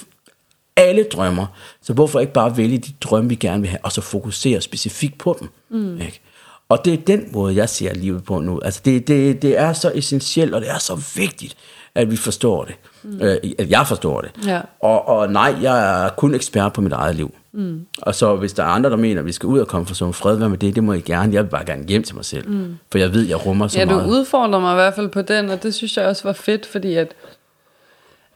alle 0.77 1.03
drømmer. 1.03 1.47
Så 1.83 1.93
hvorfor 1.93 2.21
ikke 2.21 2.33
bare 2.33 2.57
vælge 2.57 2.79
de 2.79 2.93
drømme, 3.01 3.29
vi 3.29 3.35
gerne 3.35 3.61
vil 3.61 3.71
have, 3.71 3.85
og 3.85 3.93
så 3.93 4.01
fokusere 4.01 4.61
specifikt 4.61 5.19
på 5.19 5.37
dem? 5.41 5.49
Mm. 5.71 6.01
Ikke? 6.01 6.21
Og 6.69 6.85
det 6.85 6.93
er 6.93 6.97
den 6.97 7.29
måde, 7.33 7.57
jeg 7.57 7.69
ser 7.69 7.95
livet 7.95 8.25
på 8.25 8.41
nu. 8.41 8.61
Altså 8.65 8.81
det, 8.85 9.09
det, 9.09 9.43
det 9.43 9.59
er 9.59 9.73
så 9.73 9.93
essentielt, 9.95 10.55
og 10.55 10.61
det 10.61 10.71
er 10.71 10.79
så 10.79 11.01
vigtigt, 11.17 11.57
at 11.95 12.11
vi 12.11 12.17
forstår 12.17 12.65
det. 12.65 12.75
Mm. 13.03 13.21
Øh, 13.23 13.37
at 13.59 13.71
jeg 13.71 13.87
forstår 13.87 14.21
det. 14.21 14.31
Ja. 14.47 14.61
Og, 14.81 15.09
og 15.09 15.33
nej, 15.33 15.55
jeg 15.63 16.05
er 16.05 16.09
kun 16.09 16.35
ekspert 16.35 16.73
på 16.73 16.81
mit 16.81 16.93
eget 16.93 17.15
liv. 17.17 17.35
Mm. 17.53 17.87
Og 18.03 18.15
så 18.15 18.37
hvis 18.37 18.53
der 18.53 18.63
er 18.63 18.67
andre, 18.67 18.91
der 18.91 18.97
mener, 18.97 19.21
at 19.21 19.27
vi 19.27 19.33
skal 19.33 19.47
ud 19.47 19.59
og 19.59 19.67
komme 19.69 19.87
for 19.87 19.95
sådan 19.95 20.15
fred, 20.15 20.37
hvad 20.37 20.49
med 20.49 20.59
det? 20.59 20.75
Det 20.75 20.85
må 20.85 20.93
jeg 20.93 21.03
gerne. 21.03 21.35
Jeg 21.35 21.43
vil 21.43 21.51
bare 21.51 21.65
gerne 21.65 21.85
hjem 21.89 22.03
til 22.03 22.15
mig 22.17 22.25
selv. 22.25 22.49
Mm. 22.51 22.77
For 22.93 22.99
jeg 22.99 23.15
ved, 23.15 23.23
jeg 23.23 23.47
rummer 23.47 23.69
så 23.69 23.79
ja, 23.79 23.85
meget. 23.85 23.99
Ja, 24.01 24.05
du 24.07 24.11
udfordrer 24.11 24.61
mig 24.61 24.73
i 24.73 24.75
hvert 24.75 24.95
fald 24.95 25.09
på 25.09 25.23
den, 25.23 25.51
og 25.51 25.63
det 25.63 25.75
synes 25.75 25.97
jeg 25.97 26.07
også 26.07 26.23
var 26.25 26.33
fedt, 26.33 26.67
fordi 26.67 26.95
at 26.95 27.15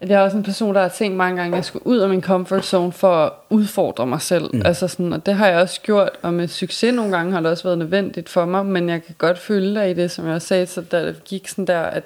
jeg 0.09 0.21
er 0.21 0.25
også 0.25 0.37
en 0.37 0.43
person, 0.43 0.75
der 0.75 0.81
har 0.81 0.89
tænkt 0.89 1.17
mange 1.17 1.37
gange, 1.37 1.53
at 1.53 1.57
jeg 1.57 1.65
skulle 1.65 1.87
ud 1.87 1.99
af 1.99 2.09
min 2.09 2.23
comfort 2.23 2.65
zone 2.65 2.93
for 2.93 3.15
at 3.15 3.33
udfordre 3.51 4.07
mig 4.07 4.23
selv. 4.23 4.51
Mm. 4.53 4.63
Altså 4.65 4.89
sådan, 4.89 5.13
og 5.13 5.27
det 5.27 5.35
har 5.35 5.47
jeg 5.47 5.61
også 5.61 5.81
gjort, 5.81 6.11
og 6.23 6.35
med 6.35 6.49
succes 6.49 6.95
nogle 6.95 7.17
gange 7.17 7.33
har 7.33 7.41
det 7.41 7.51
også 7.51 7.65
været 7.65 7.79
nødvendigt 7.79 8.29
for 8.29 8.45
mig, 8.45 8.67
men 8.67 8.89
jeg 8.89 9.03
kan 9.03 9.15
godt 9.19 9.39
føle 9.39 9.75
dig 9.75 9.91
i 9.91 9.95
det, 9.95 10.11
som 10.11 10.29
jeg 10.29 10.43
sagde, 10.43 10.67
så 10.67 10.81
da 10.81 11.07
det 11.07 11.25
gik 11.25 11.49
sådan 11.49 11.67
der, 11.67 11.81
at, 11.81 12.05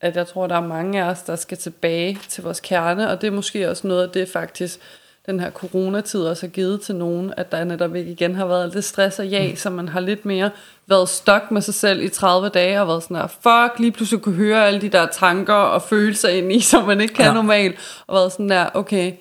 at 0.00 0.16
jeg 0.16 0.26
tror, 0.26 0.46
der 0.46 0.56
er 0.56 0.66
mange 0.66 1.02
af 1.02 1.10
os, 1.10 1.22
der 1.22 1.36
skal 1.36 1.58
tilbage 1.58 2.18
til 2.28 2.44
vores 2.44 2.60
kerne, 2.60 3.10
og 3.10 3.20
det 3.20 3.26
er 3.26 3.30
måske 3.30 3.70
også 3.70 3.86
noget 3.86 4.02
af 4.02 4.10
det 4.10 4.28
faktisk, 4.28 4.80
den 5.26 5.40
her 5.40 5.50
coronatid 5.50 6.20
også 6.20 6.46
har 6.46 6.50
givet 6.50 6.80
til 6.80 6.94
nogen, 6.94 7.34
at 7.36 7.52
der 7.52 7.64
netop 7.64 7.94
ikke 7.94 8.10
igen 8.10 8.34
har 8.34 8.46
været 8.46 8.72
det 8.72 8.84
stress 8.84 9.18
og 9.18 9.26
ja, 9.26 9.50
mm. 9.50 9.56
så 9.56 9.70
man 9.70 9.88
har 9.88 10.00
lidt 10.00 10.24
mere 10.24 10.50
været 10.86 11.08
stok 11.08 11.50
med 11.50 11.62
sig 11.62 11.74
selv 11.74 12.02
i 12.02 12.08
30 12.08 12.48
dage, 12.48 12.80
og 12.80 12.88
været 12.88 13.02
sådan 13.02 13.16
her, 13.16 13.26
fuck, 13.26 13.78
lige 13.78 13.92
pludselig 13.92 14.22
kunne 14.22 14.34
høre 14.34 14.66
alle 14.66 14.80
de 14.80 14.88
der 14.88 15.06
tanker 15.06 15.54
og 15.54 15.82
følelser 15.82 16.28
ind 16.28 16.52
i, 16.52 16.60
som 16.70 16.84
man 16.84 17.00
ikke 17.00 17.14
kan 17.14 17.26
ja. 17.26 17.32
normalt, 17.32 18.04
og 18.06 18.14
været 18.14 18.32
sådan 18.32 18.48
der, 18.48 18.66
okay, 18.74 19.12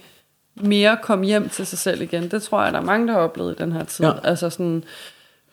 mere 0.55 0.97
komme 1.01 1.25
hjem 1.25 1.49
til 1.49 1.65
sig 1.65 1.79
selv 1.79 2.01
igen. 2.01 2.31
Det 2.31 2.43
tror 2.43 2.63
jeg, 2.63 2.73
der 2.73 2.79
er 2.79 2.83
mange, 2.83 3.07
der 3.07 3.13
har 3.13 3.19
oplevet 3.19 3.59
i 3.59 3.63
den 3.63 3.71
her 3.71 3.83
tid. 3.83 4.05
Ja. 4.05 4.11
Altså 4.23 4.49
sådan, 4.49 4.83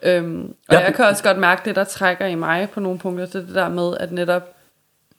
øhm, 0.02 0.55
og 0.68 0.74
ja. 0.74 0.81
jeg 0.81 0.94
kan 0.94 1.05
også 1.05 1.22
godt 1.22 1.39
mærke 1.39 1.62
det, 1.64 1.77
der 1.77 1.85
trækker 1.85 2.27
i 2.27 2.35
mig 2.35 2.70
på 2.70 2.81
nogle 2.81 2.98
punkter, 2.98 3.27
det 3.27 3.35
er 3.35 3.40
det 3.40 3.55
der 3.55 3.68
med, 3.68 3.97
at 4.01 4.12
netop 4.12 4.56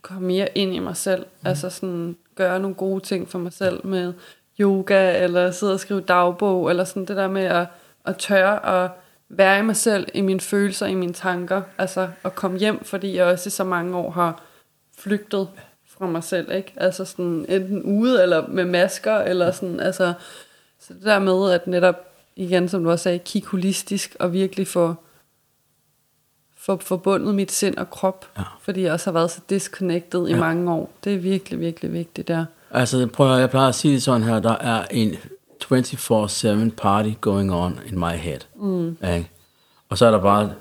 komme 0.02 0.28
mere 0.28 0.48
ind 0.56 0.76
i 0.76 0.80
mig 0.80 0.98
selv, 0.98 1.22
mm. 1.22 1.48
altså 1.48 1.70
sådan 1.70 2.16
gøre 2.36 2.60
nogle 2.60 2.76
gode 2.76 3.00
ting 3.04 3.30
for 3.30 3.40
mig 3.40 3.54
selv 3.54 3.86
med 3.88 4.14
yoga, 4.62 5.24
eller 5.24 5.52
sidde 5.52 5.74
og 5.74 5.80
skrive 5.80 6.02
dagbog, 6.02 6.70
eller 6.70 6.84
sådan 6.84 7.06
det 7.06 7.18
der 7.18 7.28
med 7.28 7.44
at, 7.44 7.68
at 8.06 8.18
tørre 8.18 8.84
at 8.84 8.92
være 9.30 9.60
i 9.60 9.62
mig 9.62 9.76
selv, 9.76 10.08
i 10.14 10.22
mine 10.22 10.40
følelser, 10.40 10.86
i 10.86 10.94
mine 10.96 11.14
tanker, 11.14 11.62
altså 11.78 12.10
at 12.24 12.36
komme 12.36 12.58
hjem, 12.60 12.84
fordi 12.84 13.16
jeg 13.18 13.26
også 13.26 13.48
i 13.48 13.52
så 13.52 13.64
mange 13.64 13.98
år 13.98 14.12
har 14.12 14.42
flygtet 14.98 15.48
fra 15.90 16.06
mig 16.08 16.24
selv, 16.24 16.52
ikke? 16.52 16.74
Altså 16.78 17.06
sådan 17.06 17.46
enten 17.50 17.84
ude, 17.84 18.24
eller 18.24 18.48
med 18.48 18.66
masker, 18.66 19.16
eller 19.18 19.52
sådan, 19.52 19.80
altså, 19.80 20.14
så 20.80 20.94
det 20.94 21.04
der 21.04 21.20
med, 21.20 21.52
at 21.52 21.68
netop, 21.68 21.96
igen, 22.36 22.70
som 22.70 22.84
du 22.84 22.92
også 22.92 23.04
sagde, 23.04 23.20
kigge 23.20 23.48
holistisk, 23.48 24.16
og 24.20 24.34
virkelig 24.34 24.68
få, 24.68 24.96
få 26.58 26.78
forbundet 26.78 27.36
mit 27.36 27.52
sind 27.52 27.78
og 27.78 27.90
krop, 27.90 28.26
Ja. 28.38 28.44
fordi 28.62 28.82
jeg 28.82 28.94
også 28.94 29.06
har 29.10 29.14
været 29.14 29.32
så 29.32 29.42
disconnected 29.50 30.28
i 30.28 30.32
Ja. 30.32 30.40
mange 30.40 30.72
år. 30.72 30.90
Det 31.04 31.14
er 31.16 31.18
virkelig, 31.20 31.60
virkelig 31.60 31.94
vigtigt 31.94 32.28
der. 32.28 32.46
Altså, 32.74 33.08
prøv 33.14 33.34
at, 33.34 33.40
jeg 33.40 33.50
plejer 33.50 33.68
at 33.70 33.76
sige 33.76 33.94
det 33.94 34.04
sådan 34.04 34.24
her, 34.24 34.40
der 34.40 34.58
er 34.58 34.86
en 34.92 35.16
24-7 35.64 36.76
party 36.78 37.10
going 37.22 37.54
on 37.54 37.80
in 37.86 38.00
my 38.00 38.12
head. 38.12 38.40
Mm. 38.56 38.88
Ikke? 38.90 39.30
Og 39.90 39.98
så 39.98 40.06
er 40.06 40.12
der 40.12 40.22
bare 40.22 40.52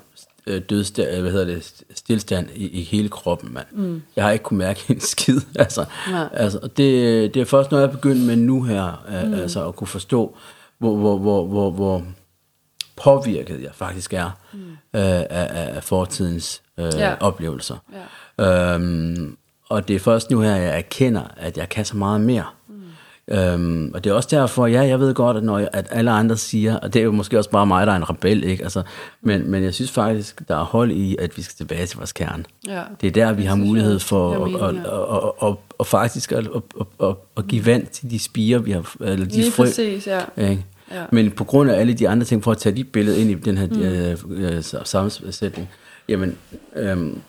øh, 0.47 0.61
dødstand, 0.69 1.21
hvad 1.21 1.31
hedder 1.31 1.45
det, 1.45 1.83
stillstand 1.95 2.47
i, 2.55 2.67
i 2.67 2.83
hele 2.83 3.09
kroppen, 3.09 3.53
mand. 3.53 3.67
Mm. 3.71 4.01
Jeg 4.15 4.23
har 4.23 4.31
ikke 4.31 4.43
kunne 4.43 4.57
mærke 4.57 4.81
en 4.89 4.99
skid. 4.99 5.41
Altså, 5.55 5.85
altså, 6.33 6.59
det, 6.77 7.33
det 7.33 7.41
er 7.41 7.45
først, 7.45 7.71
når 7.71 7.77
jeg 7.79 7.87
er 7.87 7.91
begyndt 7.91 8.21
med 8.21 8.35
nu 8.35 8.63
her, 8.63 9.03
mm. 9.25 9.33
altså 9.33 9.67
at 9.67 9.75
kunne 9.75 9.87
forstå, 9.87 10.35
hvor, 10.77 10.95
hvor, 10.95 11.17
hvor, 11.17 11.45
hvor, 11.45 11.71
hvor 11.71 12.03
påvirket 13.03 13.61
jeg 13.63 13.71
faktisk 13.73 14.13
er 14.13 14.29
mm. 14.53 14.59
øh, 14.69 14.75
af 14.93 15.75
af 15.75 15.83
fortidens 15.83 16.61
øh, 16.77 16.85
Ja. 16.97 17.15
oplevelser. 17.19 17.75
Ja. 18.39 18.73
Øhm, 18.75 19.37
og 19.71 19.87
det 19.87 19.95
er 19.95 19.99
først 19.99 20.31
nu 20.31 20.41
her, 20.41 20.55
jeg 20.55 20.77
erkender, 20.77 21.21
at 21.37 21.57
jeg 21.57 21.69
kan 21.69 21.85
så 21.85 21.97
meget 21.97 22.21
mere. 22.21 22.45
Mm. 22.69 23.35
Øhm, 23.35 23.91
og 23.93 24.03
det 24.03 24.09
er 24.09 24.13
også 24.13 24.29
derfor, 24.31 24.67
ja, 24.67 24.81
jeg 24.81 24.99
ved 24.99 25.13
godt, 25.13 25.37
at, 25.37 25.43
når 25.43 25.59
jeg, 25.59 25.69
at 25.73 25.87
alle 25.89 26.11
andre 26.11 26.37
siger, 26.37 26.77
og 26.77 26.93
det 26.93 26.99
er 26.99 27.03
jo 27.03 27.11
måske 27.11 27.37
også 27.37 27.49
bare 27.49 27.67
mig, 27.67 27.87
der 27.87 27.93
er 27.93 27.97
en 27.97 28.09
rebel, 28.09 28.43
ikke? 28.43 28.63
Altså, 28.63 28.83
men, 29.21 29.51
men 29.51 29.63
jeg 29.63 29.73
synes 29.73 29.91
faktisk, 29.91 30.41
der 30.47 30.55
er 30.55 30.63
hold 30.63 30.91
i, 30.91 31.15
at 31.19 31.37
vi 31.37 31.41
skal 31.41 31.55
tilbage 31.55 31.85
til 31.85 31.97
vores 31.97 32.11
kerne. 32.11 32.43
Ja. 32.67 32.81
Det 33.01 33.07
er 33.07 33.11
der, 33.11 33.33
vi 33.33 33.43
har 33.43 33.55
mulighed 33.55 33.99
for 33.99 34.45
at, 34.45 34.69
at, 34.69 35.49
at, 35.49 35.55
at, 35.79 35.87
faktisk 35.87 36.31
at, 36.31 36.47
at, 37.01 37.15
at, 37.37 37.47
give 37.47 37.65
vand 37.65 37.87
til 37.87 38.11
de 38.11 38.19
spiger, 38.19 38.59
vi 38.59 38.71
har, 38.71 38.95
eller 39.01 39.25
de 39.25 39.31
Lige 39.31 39.51
frø. 39.51 39.63
præcis, 39.63 40.07
ja. 40.07 40.21
Ikke? 40.37 40.65
Ja. 40.91 41.03
Men 41.11 41.31
på 41.31 41.43
grund 41.43 41.71
af 41.71 41.79
alle 41.79 41.93
de 41.93 42.09
andre 42.09 42.25
ting, 42.25 42.43
for 42.43 42.51
at 42.51 42.57
tage 42.57 42.75
de 42.75 42.83
billeder 42.83 43.17
ind 43.17 43.31
i 43.31 43.33
den 43.33 43.57
her 43.57 43.67
mm. 43.67 43.81
øh, 43.81 44.55
øh, 44.55 44.63
sammensætning, 44.83 45.69
jamen, 46.09 46.37
øhm, 46.75 47.21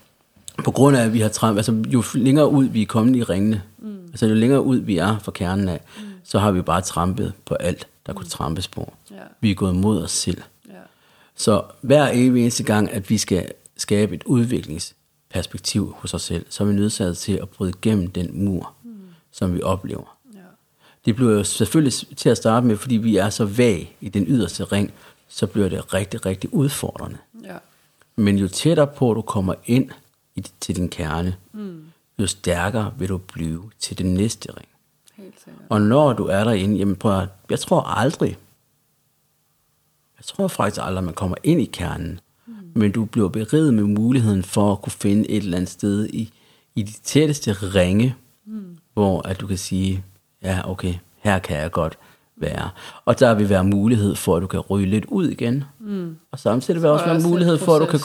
på 0.65 0.71
grund 0.71 0.97
af, 0.97 1.05
at 1.05 1.13
vi 1.13 1.21
har 1.21 1.29
træmt, 1.29 1.57
altså 1.57 1.83
jo 1.89 2.03
længere 2.15 2.49
ud 2.49 2.65
vi 2.65 2.83
er 2.83 2.87
kommet 2.87 3.17
i 3.17 3.23
ringene, 3.23 3.63
mm. 3.79 4.05
altså 4.07 4.27
jo 4.27 4.35
længere 4.35 4.63
ud 4.63 4.77
vi 4.77 4.99
er 4.99 5.19
fra 5.19 5.33
kernen 5.33 5.69
af, 5.69 5.81
mm. 5.97 6.03
så 6.25 6.39
har 6.39 6.53
vi 6.53 6.63
bare 6.63 6.81
trampet 6.81 7.33
på 7.45 7.55
alt, 7.55 7.87
der 8.07 8.13
kunne 8.13 8.29
trampes 8.29 8.69
på. 8.69 8.93
Ja. 9.11 9.17
Vi 9.41 9.51
er 9.51 9.55
gået 9.55 9.77
mod 9.77 10.03
os 10.03 10.11
selv. 10.11 10.43
Ja. 10.69 10.73
Så 11.35 11.63
hver 11.81 12.11
evig 12.13 12.43
eneste 12.43 12.63
gang, 12.65 12.91
at 12.91 13.11
vi 13.11 13.19
skal 13.19 13.49
skabe 13.77 14.15
et 14.15 14.23
udviklingsperspektiv 14.25 15.95
hos 15.99 16.15
os 16.15 16.23
selv, 16.23 16.47
så 16.49 16.65
er 16.65 16.69
vi 16.69 16.75
nødsaget 16.75 17.19
til 17.19 17.33
at 17.33 17.49
bryde 17.49 17.73
igennem 17.83 18.11
den 18.11 18.45
mur, 18.45 18.73
mm. 18.85 18.91
som 19.33 19.55
vi 19.55 19.63
oplever. 19.63 20.17
Ja. 20.35 20.39
Det 21.05 21.17
bliver 21.17 21.33
jo 21.33 21.45
selvfølgelig 21.45 21.93
til 22.17 22.29
at 22.29 22.37
starte 22.37 22.67
med, 22.67 22.77
fordi 22.77 22.97
vi 22.97 23.17
er 23.17 23.31
så 23.31 23.45
vag 23.45 23.97
i 24.01 24.09
den 24.09 24.25
yderste 24.29 24.65
ring, 24.65 24.93
så 25.29 25.47
bliver 25.47 25.69
det 25.69 25.95
rigtig, 25.95 26.27
rigtig 26.27 26.55
udfordrende. 26.55 27.17
Ja. 27.45 27.57
Men 28.17 28.39
jo 28.39 28.49
tættere 28.49 28.87
på 28.87 29.15
du 29.15 29.23
kommer 29.23 29.55
ind 29.67 29.91
i, 30.37 30.45
til 30.61 30.77
din 30.77 30.89
kerne, 30.89 31.37
mm. 31.53 31.85
jo 32.19 32.27
stærkere 32.27 32.95
vil 32.99 33.09
du 33.09 33.19
blive 33.19 33.71
til 33.79 33.99
den 33.99 34.15
næste 34.15 34.49
ring. 34.57 34.69
Helt 35.17 35.35
sikkert. 35.45 35.67
Og 35.69 35.81
når 35.81 36.13
du 36.13 36.25
er 36.25 36.45
derinde, 36.45 36.77
jamen 36.77 36.97
prøv 36.97 37.19
at, 37.19 37.29
jeg 37.51 37.61
tror 37.61 37.81
aldrig, 37.81 38.39
jeg 40.19 40.25
tror 40.25 40.49
faktisk 40.49 40.81
aldrig, 40.83 40.99
at 40.99 41.05
man 41.05 41.15
kommer 41.15 41.37
ind 41.43 41.61
i 41.61 41.65
kernen, 41.65 42.21
mm. 42.47 42.55
men 42.75 42.93
du 42.93 43.05
bliver 43.05 43.29
beriget 43.29 43.75
med 43.75 43.85
muligheden 43.85 44.43
for 44.43 44.73
at 44.73 44.83
kunne 44.83 44.93
finde 44.93 45.31
et 45.31 45.37
eller 45.43 45.57
andet 45.57 45.71
sted 45.71 46.09
i, 46.09 46.33
i 46.75 46.83
de 46.83 46.93
tætteste 46.93 47.53
ringe, 47.53 48.15
mm. 48.45 48.79
hvor 48.95 49.29
at 49.29 49.41
du 49.41 49.47
kan 49.47 49.59
sige, 49.59 50.05
ja 50.43 50.71
okay, 50.71 50.95
her 51.17 51.39
kan 51.39 51.57
jeg 51.57 51.71
godt 51.71 51.99
være. 52.43 52.69
Og 53.05 53.21
der 53.21 53.35
vil 53.35 53.49
være 53.49 53.65
mulighed 53.65 54.15
for, 54.15 54.37
at 54.37 54.43
du 54.43 54.47
kan 54.47 54.61
ryge 54.61 54.87
lidt 54.87 55.05
ud 55.09 55.29
igen. 55.29 55.65
Mm. 55.81 56.17
Og 56.33 56.39
samtidig 56.39 56.83
vil 56.83 56.89
der 56.89 56.93
også 56.93 57.05
være 57.05 57.15
også 57.15 57.29
mulighed 57.29 57.59
for, 57.59 57.75
at 57.75 57.81
du 57.81 57.87
kan... 57.87 58.01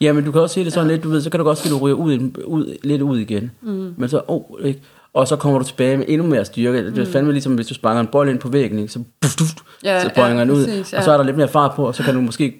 Jamen, 0.00 0.24
du 0.24 0.32
kan 0.32 0.40
også 0.40 0.54
se 0.54 0.64
det 0.64 0.72
sådan 0.72 0.86
ja. 0.88 0.94
lidt, 0.94 1.04
du 1.04 1.08
ved, 1.08 1.20
så 1.20 1.30
kan 1.30 1.38
du 1.38 1.44
godt 1.44 1.58
se, 1.58 1.64
at 1.64 1.70
du 1.70 1.78
ryger 1.78 1.96
ud, 1.96 2.30
ud, 2.44 2.76
lidt 2.84 3.02
ud 3.02 3.18
igen. 3.18 3.50
Mm. 3.62 3.94
Men 3.96 4.08
så, 4.08 4.22
oh, 4.28 4.42
ikke? 4.64 4.80
Og 5.14 5.28
så 5.28 5.36
kommer 5.36 5.58
du 5.58 5.64
tilbage 5.64 5.96
med 5.96 6.06
endnu 6.08 6.26
mere 6.26 6.44
styrke. 6.44 6.86
Det 6.86 6.98
er 6.98 7.12
fandme 7.12 7.32
ligesom, 7.32 7.54
hvis 7.54 7.66
du 7.66 7.74
sparker 7.74 8.00
en 8.00 8.06
bold 8.06 8.28
ind 8.30 8.38
på 8.38 8.48
væggen, 8.48 8.78
ikke? 8.78 8.92
så, 8.92 9.02
puff, 9.20 9.36
duff, 9.36 9.52
Ja, 9.84 10.02
så 10.02 10.10
bonger 10.14 10.34
ja, 10.34 10.40
den 10.40 10.50
ud. 10.50 10.64
præcis, 10.64 10.92
ja. 10.92 10.98
Og 10.98 11.04
så 11.04 11.12
er 11.12 11.16
der 11.16 11.24
lidt 11.24 11.36
mere 11.36 11.48
fart 11.48 11.72
på, 11.76 11.86
og 11.86 11.94
så 11.94 12.02
kan 12.02 12.14
du 12.14 12.20
måske 12.20 12.54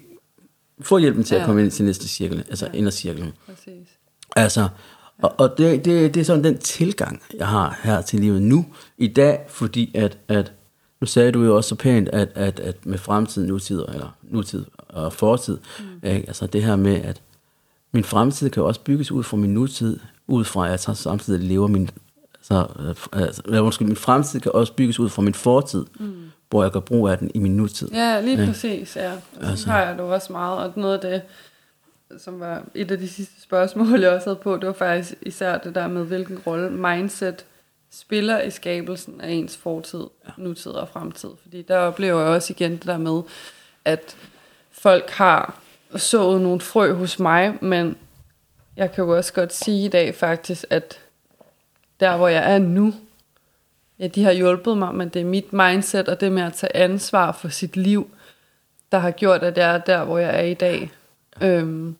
få 0.81 0.97
hjælpen 0.97 1.23
til 1.23 1.35
at 1.35 1.41
Ja. 1.41 1.45
komme 1.45 1.61
ind 1.63 1.71
til 1.71 1.85
næste 1.85 2.07
cirkel, 2.07 2.43
altså 2.49 2.65
ja. 2.73 2.77
indercirklen. 2.77 3.33
Præcis. 3.45 3.87
Altså, 4.35 4.67
og, 5.21 5.33
og 5.37 5.57
det, 5.57 5.85
det, 5.85 6.13
det 6.13 6.21
er 6.21 6.25
sådan 6.25 6.43
den 6.43 6.57
tilgang, 6.57 7.21
jeg 7.37 7.47
har 7.47 7.79
her 7.83 8.01
til 8.01 8.19
livet 8.19 8.41
nu, 8.41 8.65
i 8.97 9.07
dag, 9.07 9.39
fordi 9.49 9.91
at, 9.95 10.17
at 10.27 10.51
nu 11.03 11.07
sagde 11.07 11.31
du 11.31 11.43
jo 11.43 11.55
også 11.55 11.67
så 11.67 11.75
pænt, 11.75 12.09
at, 12.09 12.29
at, 12.35 12.59
at 12.59 12.85
med 12.85 12.97
fremtid, 12.97 13.47
nutid, 13.47 13.81
eller 13.87 14.15
nutid 14.23 14.65
og 14.89 15.13
fortid, 15.13 15.57
mm. 15.79 16.09
ikke? 16.09 16.27
altså 16.27 16.47
det 16.47 16.63
her 16.63 16.75
med, 16.75 17.01
at 17.01 17.21
min 17.91 18.03
fremtid 18.03 18.49
kan 18.49 18.63
også 18.63 18.81
bygges 18.81 19.11
ud 19.11 19.23
fra 19.23 19.37
min 19.37 19.53
nutid, 19.53 19.99
ud 20.27 20.43
fra 20.43 20.65
at 20.65 20.71
jeg 20.71 20.79
så 20.79 20.93
samtidig 20.93 21.39
lever 21.39 21.67
min, 21.67 21.89
så, 22.41 22.67
øh, 22.79 23.21
altså, 23.21 23.41
undskyld, 23.61 23.87
min 23.87 23.95
fremtid 23.95 24.39
kan 24.39 24.51
også 24.51 24.73
bygges 24.73 24.99
ud 24.99 25.09
fra 25.09 25.21
min 25.21 25.33
fortid, 25.33 25.85
mm. 25.99 26.13
hvor 26.49 26.63
jeg 26.63 26.71
gør 26.71 26.79
brug 26.79 27.07
af 27.09 27.17
den 27.17 27.31
i 27.33 27.39
min 27.39 27.57
nutid. 27.57 27.89
Ja, 27.91 28.21
lige 28.21 28.39
Ja. 28.39 28.45
præcis, 28.45 28.95
ja. 28.95 29.11
Og 29.41 29.57
så 29.57 29.69
har 29.69 29.81
jeg 29.81 29.95
det 29.95 30.01
også 30.01 30.31
meget, 30.31 30.57
og 30.57 30.73
noget 30.75 30.93
af 30.93 31.11
det, 31.11 31.21
som 32.21 32.39
var 32.39 32.63
et 32.75 32.91
af 32.91 32.97
de 32.97 33.09
sidste 33.09 33.41
spørgsmål, 33.41 33.99
jeg 33.99 34.11
også 34.11 34.29
havde 34.29 34.39
på, 34.43 34.57
det 34.57 34.67
var 34.67 34.73
faktisk 34.73 35.13
især 35.21 35.57
det 35.57 35.75
der 35.75 35.87
med, 35.87 36.03
hvilken 36.03 36.37
rolle 36.47 36.69
mindset 36.69 37.45
spiller 37.93 38.41
i 38.41 38.49
skabelsen 38.49 39.21
af 39.21 39.31
ens 39.31 39.57
fortid, 39.57 40.03
nutid 40.37 40.71
og 40.71 40.89
fremtid. 40.89 41.29
Fordi 41.41 41.61
der 41.61 41.77
oplever 41.77 42.19
jeg 42.19 42.29
også 42.29 42.53
igen 42.53 42.71
det 42.71 42.85
der 42.85 42.97
med, 42.97 43.21
at 43.85 44.17
folk 44.71 45.09
har 45.09 45.59
sået 45.95 46.41
nogle 46.41 46.61
frø 46.61 46.93
hos 46.93 47.19
mig, 47.19 47.57
men 47.61 47.97
jeg 48.77 48.91
kan 48.91 49.03
jo 49.03 49.17
også 49.17 49.33
godt 49.33 49.53
sige 49.53 49.85
i 49.85 49.89
dag 49.89 50.15
faktisk, 50.15 50.65
at 50.69 50.99
der 51.99 52.17
hvor 52.17 52.27
jeg 52.27 52.53
er 52.53 52.59
nu, 52.59 52.93
ja, 53.99 54.07
de 54.07 54.23
har 54.23 54.31
hjulpet 54.31 54.77
mig, 54.77 54.95
men 54.95 55.09
det 55.09 55.21
er 55.21 55.25
mit 55.25 55.53
mindset 55.53 56.09
og 56.09 56.21
det 56.21 56.31
med 56.31 56.43
at 56.43 56.53
tage 56.53 56.75
ansvar 56.75 57.31
for 57.31 57.47
sit 57.47 57.77
liv, 57.77 58.09
der 58.91 58.97
har 58.97 59.11
gjort, 59.11 59.43
at 59.43 59.57
jeg 59.57 59.75
er 59.75 59.77
der, 59.77 60.03
hvor 60.03 60.17
jeg 60.17 60.39
er 60.39 60.43
i 60.43 60.53
dag. 60.53 60.91
Øhm, 61.41 61.95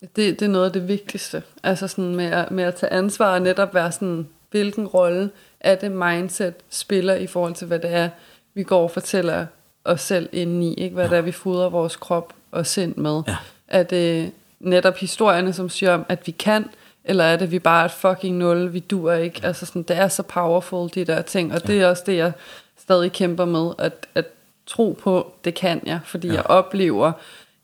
det, 0.00 0.16
det 0.16 0.42
er 0.42 0.48
noget 0.48 0.66
af 0.66 0.72
det 0.72 0.88
vigtigste. 0.88 1.42
Altså 1.62 1.88
sådan 1.88 2.16
med 2.16 2.24
at, 2.24 2.50
med 2.50 2.64
at 2.64 2.74
tage 2.74 2.92
ansvar 2.92 3.34
og 3.34 3.42
netop 3.42 3.74
være 3.74 3.92
sådan, 3.92 4.28
hvilken 4.50 4.86
rolle 4.86 5.30
er 5.60 5.74
det 5.74 5.92
mindset 5.92 6.54
spiller 6.70 7.14
i 7.14 7.26
forhold 7.26 7.54
til, 7.54 7.66
hvad 7.66 7.78
det 7.78 7.92
er, 7.92 8.08
vi 8.54 8.62
går 8.62 8.82
og 8.82 8.90
fortæller 8.90 9.46
os 9.84 10.00
selv 10.00 10.28
indeni, 10.32 10.74
ikke? 10.74 10.94
hvad 10.94 11.08
det 11.08 11.18
er, 11.18 11.22
vi 11.22 11.32
fodrer 11.32 11.68
vores 11.68 11.96
krop 11.96 12.32
og 12.50 12.66
sind 12.66 12.96
med. 12.96 13.22
Ja. 13.28 13.36
Er 13.68 13.82
det 13.82 14.32
netop 14.60 14.96
historierne, 14.96 15.52
som 15.52 15.68
siger 15.68 15.94
om, 15.94 16.06
at 16.08 16.26
vi 16.26 16.32
kan, 16.32 16.64
eller 17.04 17.24
er 17.24 17.36
det, 17.36 17.50
vi 17.50 17.58
bare 17.58 17.80
er 17.80 17.84
et 17.84 17.90
fucking 17.90 18.36
nul, 18.36 18.72
vi 18.72 18.78
dur 18.78 19.12
ikke? 19.12 19.40
Altså 19.42 19.66
sådan, 19.66 19.82
det 19.82 19.96
er 19.96 20.08
så 20.08 20.22
powerful, 20.22 20.90
de 20.94 21.04
der 21.04 21.22
ting, 21.22 21.52
og 21.52 21.66
det 21.66 21.80
er 21.80 21.86
også 21.88 22.02
det, 22.06 22.16
jeg 22.16 22.32
stadig 22.78 23.12
kæmper 23.12 23.44
med, 23.44 23.72
at, 23.78 24.06
at 24.14 24.26
tro 24.66 24.98
på, 25.02 25.32
det 25.44 25.54
kan 25.54 25.80
jeg, 25.86 26.00
fordi 26.04 26.28
ja. 26.28 26.34
jeg 26.34 26.46
oplever, 26.46 27.12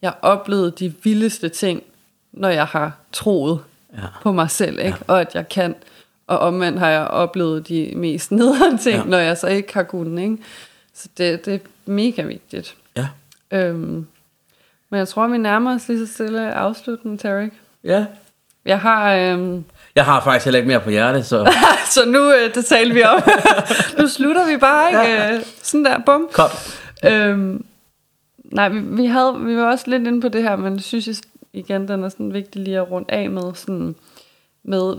jeg 0.02 0.10
har 0.10 0.18
oplevet 0.22 0.78
de 0.78 0.94
vildeste 1.02 1.48
ting, 1.48 1.82
når 2.32 2.48
jeg 2.48 2.66
har 2.66 2.92
troet 3.12 3.60
Ja. 3.96 4.06
på 4.22 4.32
mig 4.32 4.50
selv, 4.50 4.78
ikke? 4.78 4.98
og 5.06 5.20
at 5.20 5.34
jeg 5.34 5.48
kan, 5.48 5.74
og 6.27 6.39
omvendt 6.39 6.78
har 6.78 6.89
jeg 6.89 7.05
oplevet 7.07 7.69
de 7.69 7.93
mest 7.97 8.31
nederen 8.40 8.78
ting, 8.78 8.97
Ja. 8.97 9.03
ja. 9.03 9.09
når 9.09 9.19
jeg 9.19 9.39
så 9.39 9.47
ikke 9.47 9.74
har 9.74 9.82
kunnet. 9.82 10.23
Ikke? 10.23 10.36
Så 10.94 11.09
det, 11.19 11.44
det 11.47 11.55
er 11.55 11.59
mega 11.86 12.23
vigtigt. 12.23 12.77
Ja. 12.97 13.09
Øhm, 13.51 14.07
men 14.90 14.98
jeg 14.98 15.09
tror, 15.09 15.27
vi 15.27 15.39
nærmer 15.39 15.74
os 15.74 15.89
lige 15.89 16.07
så 16.07 16.12
stille 16.12 16.53
afslutningen, 16.55 17.19
Tarek. 17.19 17.53
ja. 17.85 18.07
Jeg 18.65 18.81
har... 18.81 19.15
Øhm, 19.15 19.65
Jeg 19.94 20.05
har 20.05 20.20
faktisk 20.24 20.44
heller 20.44 20.59
ikke 20.59 20.69
mere 20.69 20.81
på 20.81 20.90
hjertet, 20.90 21.27
så 21.27 21.53
så 21.94 22.01
nu, 22.09 22.32
øh, 22.32 22.55
det 22.55 22.65
talte 22.65 22.94
vi 22.94 23.03
om. 23.03 23.23
nu 23.98 24.09
slutter 24.09 24.47
vi 24.47 24.57
bare, 24.57 24.89
ikke? 25.07 25.35
Øh, 25.36 25.43
Sådan 25.62 25.85
der, 25.85 25.98
bum. 26.07 26.28
kom. 26.32 26.51
Øhm, 27.05 27.65
nej, 28.44 28.69
vi, 28.69 28.78
vi, 28.78 29.07
havde, 29.07 29.36
vi 29.40 29.57
var 29.57 29.70
også 29.70 29.85
lidt 29.90 30.07
inde 30.07 30.20
på 30.20 30.28
det 30.28 30.43
her, 30.43 30.57
men 30.57 30.74
jeg 30.74 30.82
synes 30.82 31.07
jeg, 31.07 31.16
igen, 31.53 31.89
den 31.89 32.05
er 32.05 32.09
sådan 32.09 32.32
vigtig 32.32 32.62
lige 32.62 32.77
at 32.77 32.90
runde 32.90 33.11
af 33.12 33.31
med, 33.31 33.55
sådan, 33.55 33.94
med 34.65 34.94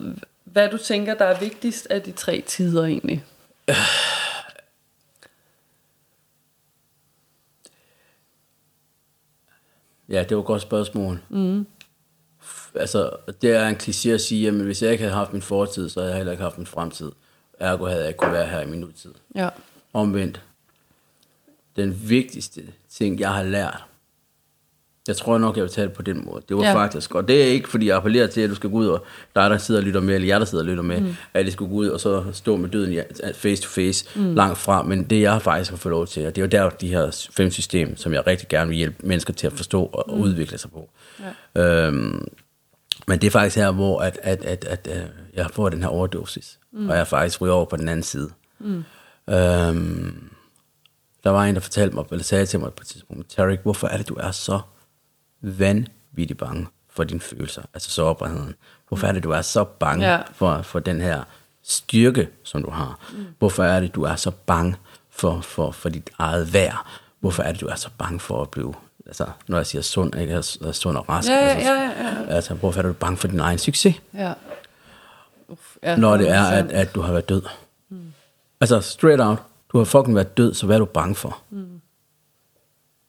hvad 0.58 0.70
du 0.70 0.78
tænker, 0.78 1.14
der 1.14 1.26
er 1.26 1.40
vigtigst 1.40 1.88
af 1.90 2.02
de 2.02 2.12
tre 2.12 2.44
tider 2.48 2.86
egentlig. 2.86 3.26
Ja, 10.10 10.24
det 10.24 10.38
var 10.38 10.42
et 10.44 10.48
godt 10.48 10.62
spørgsmål. 10.62 11.22
Mm. 11.30 11.68
Altså, 12.76 13.12
det 13.42 13.52
er 13.56 13.68
en 13.68 13.76
kliché 13.76 14.10
at 14.10 14.22
sige, 14.22 14.48
at 14.48 14.54
hvis 14.54 14.84
jeg 14.84 14.92
ikke 14.92 15.04
havde 15.04 15.16
haft 15.16 15.34
min 15.34 15.42
fortid, 15.42 15.90
så 15.90 16.00
havde 16.00 16.12
jeg 16.12 16.18
heller 16.18 16.32
ikke 16.32 16.44
haft 16.44 16.58
min 16.58 16.68
fremtid. 16.68 17.12
Ergo 17.60 17.86
havde 17.86 18.00
jeg 18.00 18.08
ikke 18.08 18.18
kunne 18.18 18.34
være 18.34 18.48
her 18.48 18.62
i 18.62 18.66
min 18.66 18.80
nutid. 18.80 19.14
Ja. 19.36 19.50
omvendt, 19.94 20.42
den 21.76 22.10
vigtigste 22.10 22.74
ting, 22.90 23.20
jeg 23.20 23.34
har 23.34 23.44
lært, 23.44 23.84
jeg 25.08 25.18
tror 25.18 25.38
nok, 25.38 25.56
jeg 25.56 25.64
vil 25.64 25.72
tage 25.72 25.88
det 25.88 25.94
på 25.96 26.02
den 26.02 26.26
måde. 26.26 26.42
Det 26.50 26.58
var 26.58 26.64
Ja. 26.64 26.74
faktisk, 26.76 27.16
og 27.16 27.28
det 27.28 27.44
er 27.44 27.48
ikke, 27.48 27.70
fordi 27.70 27.88
jeg 27.88 27.98
appellerer 27.98 28.28
til, 28.28 28.42
at 28.42 28.50
du 28.50 28.56
skal 28.56 28.70
gå 28.70 28.76
ud 28.78 28.88
og 28.88 29.06
dig, 29.36 29.50
der 29.50 29.58
sidder 29.58 29.82
og 29.82 29.86
lytter 29.86 30.00
med, 30.02 30.16
eller 30.16 30.28
jeg, 30.28 30.40
der 30.40 30.46
sidder 30.46 30.64
og 30.64 30.68
lytter 30.68 30.84
med, 30.84 31.02
mm. 31.02 31.16
at 31.34 31.46
det 31.46 31.54
skulle 31.54 31.70
gå 31.72 31.76
ud 31.76 31.88
og 31.88 32.00
så 32.00 32.24
stå 32.34 32.56
med 32.56 32.70
døden 32.70 33.00
face 33.34 33.62
to 33.62 33.70
face 33.70 34.06
mm. 34.16 34.36
langt 34.36 34.58
fra. 34.58 34.84
Men 34.84 35.04
det, 35.04 35.22
jeg 35.22 35.42
faktisk 35.42 35.72
har 35.72 35.78
fået 35.78 35.92
lov 35.92 36.08
til, 36.08 36.28
og 36.28 36.36
det 36.36 36.42
er 36.42 36.46
jo 36.46 36.50
der, 36.66 36.70
de 36.70 36.88
her 36.88 37.28
fem 37.32 37.52
systemer, 37.52 37.96
som 37.96 38.14
jeg 38.14 38.28
rigtig 38.28 38.48
gerne 38.48 38.70
vil 38.70 38.78
hjælpe 38.78 39.08
mennesker 39.08 39.34
til 39.34 39.48
at 39.48 39.54
forstå 39.54 39.84
og 39.84 40.16
mm. 40.16 40.22
udvikle 40.22 40.58
sig 40.58 40.72
på. 40.72 40.90
Ja. 41.56 41.88
Øhm, 41.88 42.28
men 43.08 43.20
det 43.20 43.28
er 43.28 43.32
faktisk 43.32 43.56
her, 43.58 43.72
hvor 43.72 44.00
at, 44.00 44.20
at, 44.24 44.46
at, 44.46 44.66
at, 44.66 44.88
at 44.88 45.08
jeg 45.34 45.48
får 45.54 45.70
den 45.70 45.82
her 45.82 45.90
overdosis, 45.90 46.60
mm. 46.74 46.90
og 46.90 46.98
jeg 46.98 47.08
faktisk 47.08 47.42
ryger 47.42 47.54
over 47.54 47.66
på 47.66 47.76
den 47.76 47.90
anden 47.90 48.04
side. 48.04 48.30
Mm. 48.60 48.84
Øhm, 49.30 50.30
der 51.24 51.30
var 51.30 51.46
en, 51.46 51.56
der 51.56 51.62
fortalte 51.62 51.96
mig, 51.96 52.06
eller 52.12 52.24
sagde 52.24 52.46
til 52.46 52.60
mig 52.60 52.74
på 52.74 52.82
et 52.82 52.88
tidspunkt, 52.88 53.30
Tarek, 53.30 53.60
hvorfor 53.64 53.88
er 53.88 53.98
det, 53.98 54.10
du 54.10 54.16
er 54.20 54.32
så 54.32 54.60
vanvittigt 55.42 56.38
bange 56.40 56.68
for 56.90 57.04
dine 57.04 57.20
følelser, 57.20 57.62
altså 57.74 57.90
sårbarheden? 57.90 58.56
Hvorfor 58.88 59.08
er 59.08 59.12
det, 59.12 59.24
du 59.24 59.32
er 59.32 59.42
så 59.42 59.64
bange 59.64 60.06
Ja. 60.06 60.12
ja. 60.14 60.22
for, 60.34 60.62
for 60.62 60.80
den 60.80 61.02
her 61.02 61.24
styrke, 61.64 62.30
som 62.44 62.64
du 62.64 62.70
har? 62.70 63.00
Mm. 63.14 63.26
Hvorfor 63.40 63.64
er 63.64 63.80
det, 63.80 63.96
du 63.96 64.04
er 64.04 64.16
så 64.16 64.32
bange 64.32 64.76
for, 65.10 65.42
for, 65.42 65.72
for 65.72 65.90
dit 65.90 66.10
eget 66.20 66.54
værd? 66.54 66.86
Hvorfor 67.20 67.44
er 67.44 67.52
det, 67.52 67.62
du 67.62 67.68
er 67.68 67.76
så 67.76 67.90
bange 67.98 68.20
for 68.20 68.42
at 68.42 68.50
blive, 68.50 68.74
altså 69.06 69.26
når 69.48 69.58
jeg 69.58 69.66
siger 69.66 69.82
sund, 69.82 70.16
ikke 70.16 70.34
altså, 70.36 70.72
sund 70.72 70.98
og 70.98 71.10
rask, 71.10 71.30
Ja, 71.30 71.36
ja, 71.36 71.42
altså, 71.54 71.74
ja, 71.74 71.82
ja. 72.08 72.26
altså 72.36 72.54
hvorfor 72.54 72.80
er 72.80 72.88
du 72.88 72.94
bange 72.94 73.18
for 73.18 73.28
din 73.28 73.40
egen 73.40 73.58
succes? 73.58 73.96
Ja. 74.14 74.34
Uff, 75.48 75.76
ja 75.84 75.96
når 75.96 76.18
det 76.18 76.30
er, 76.30 76.44
at, 76.44 76.72
at 76.72 76.96
du 76.96 77.02
har 77.02 77.12
været 77.12 77.30
død. 77.30 77.42
Mm. 77.90 78.14
Altså, 78.62 78.82
straight 78.82 79.22
out. 79.22 79.38
Du 79.72 79.78
har 79.78 79.86
fucking 79.86 80.16
været 80.16 80.38
død, 80.38 80.54
så 80.54 80.66
hvad 80.66 80.76
er 80.76 80.80
du 80.80 80.86
bange 80.86 81.16
for? 81.16 81.42
Mm. 81.50 81.82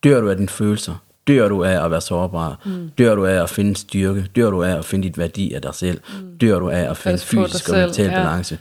Dør 0.05 0.21
du 0.21 0.31
af 0.31 0.37
dine 0.37 0.49
følelser? 0.49 0.95
Dør 1.29 1.49
du 1.49 1.65
af 1.65 1.85
at 1.85 1.91
være 1.91 2.01
sårbar? 2.01 2.61
Mm. 2.65 2.91
Dør 2.99 3.15
du 3.15 3.27
af 3.27 3.43
at 3.43 3.51
finde 3.51 3.77
styrke? 3.77 4.27
Dør 4.37 4.51
du 4.51 4.63
af 4.63 4.79
at 4.79 4.85
finde 4.85 5.09
dit 5.09 5.19
værdi 5.19 5.53
af 5.53 5.63
dig 5.63 5.75
selv? 5.75 6.01
Mm. 6.21 6.39
Dør 6.39 6.59
du 6.59 6.69
af 6.71 6.91
at 6.91 6.97
finde 6.97 7.19
dig 7.19 7.27
fysisk 7.27 7.69
og 7.69 7.79
mental 7.79 8.05
ja. 8.05 8.15
balance? 8.15 8.59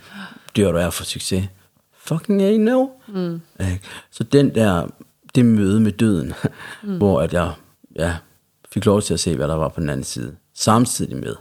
Dør 0.56 0.72
du 0.72 0.78
af 0.78 0.86
at 0.86 0.94
få 0.94 1.04
succes? 1.04 1.48
Fucking 1.96 2.42
A, 2.42 2.56
no. 2.56 2.86
Mm. 3.08 3.40
Så 4.10 4.24
den 4.24 4.54
der, 4.54 4.86
det 5.34 5.44
møde 5.44 5.80
med 5.80 5.92
døden, 5.92 6.34
mm. 6.82 6.96
hvor 6.96 7.20
at 7.20 7.32
jeg 7.32 7.52
ja, 7.96 8.16
fik 8.72 8.86
lov 8.86 9.02
til 9.02 9.14
at 9.14 9.20
se, 9.20 9.36
hvad 9.36 9.48
der 9.48 9.54
var 9.54 9.68
på 9.68 9.80
den 9.80 9.90
anden 9.90 10.04
side, 10.04 10.36
samtidig 10.54 11.16
med, 11.16 11.34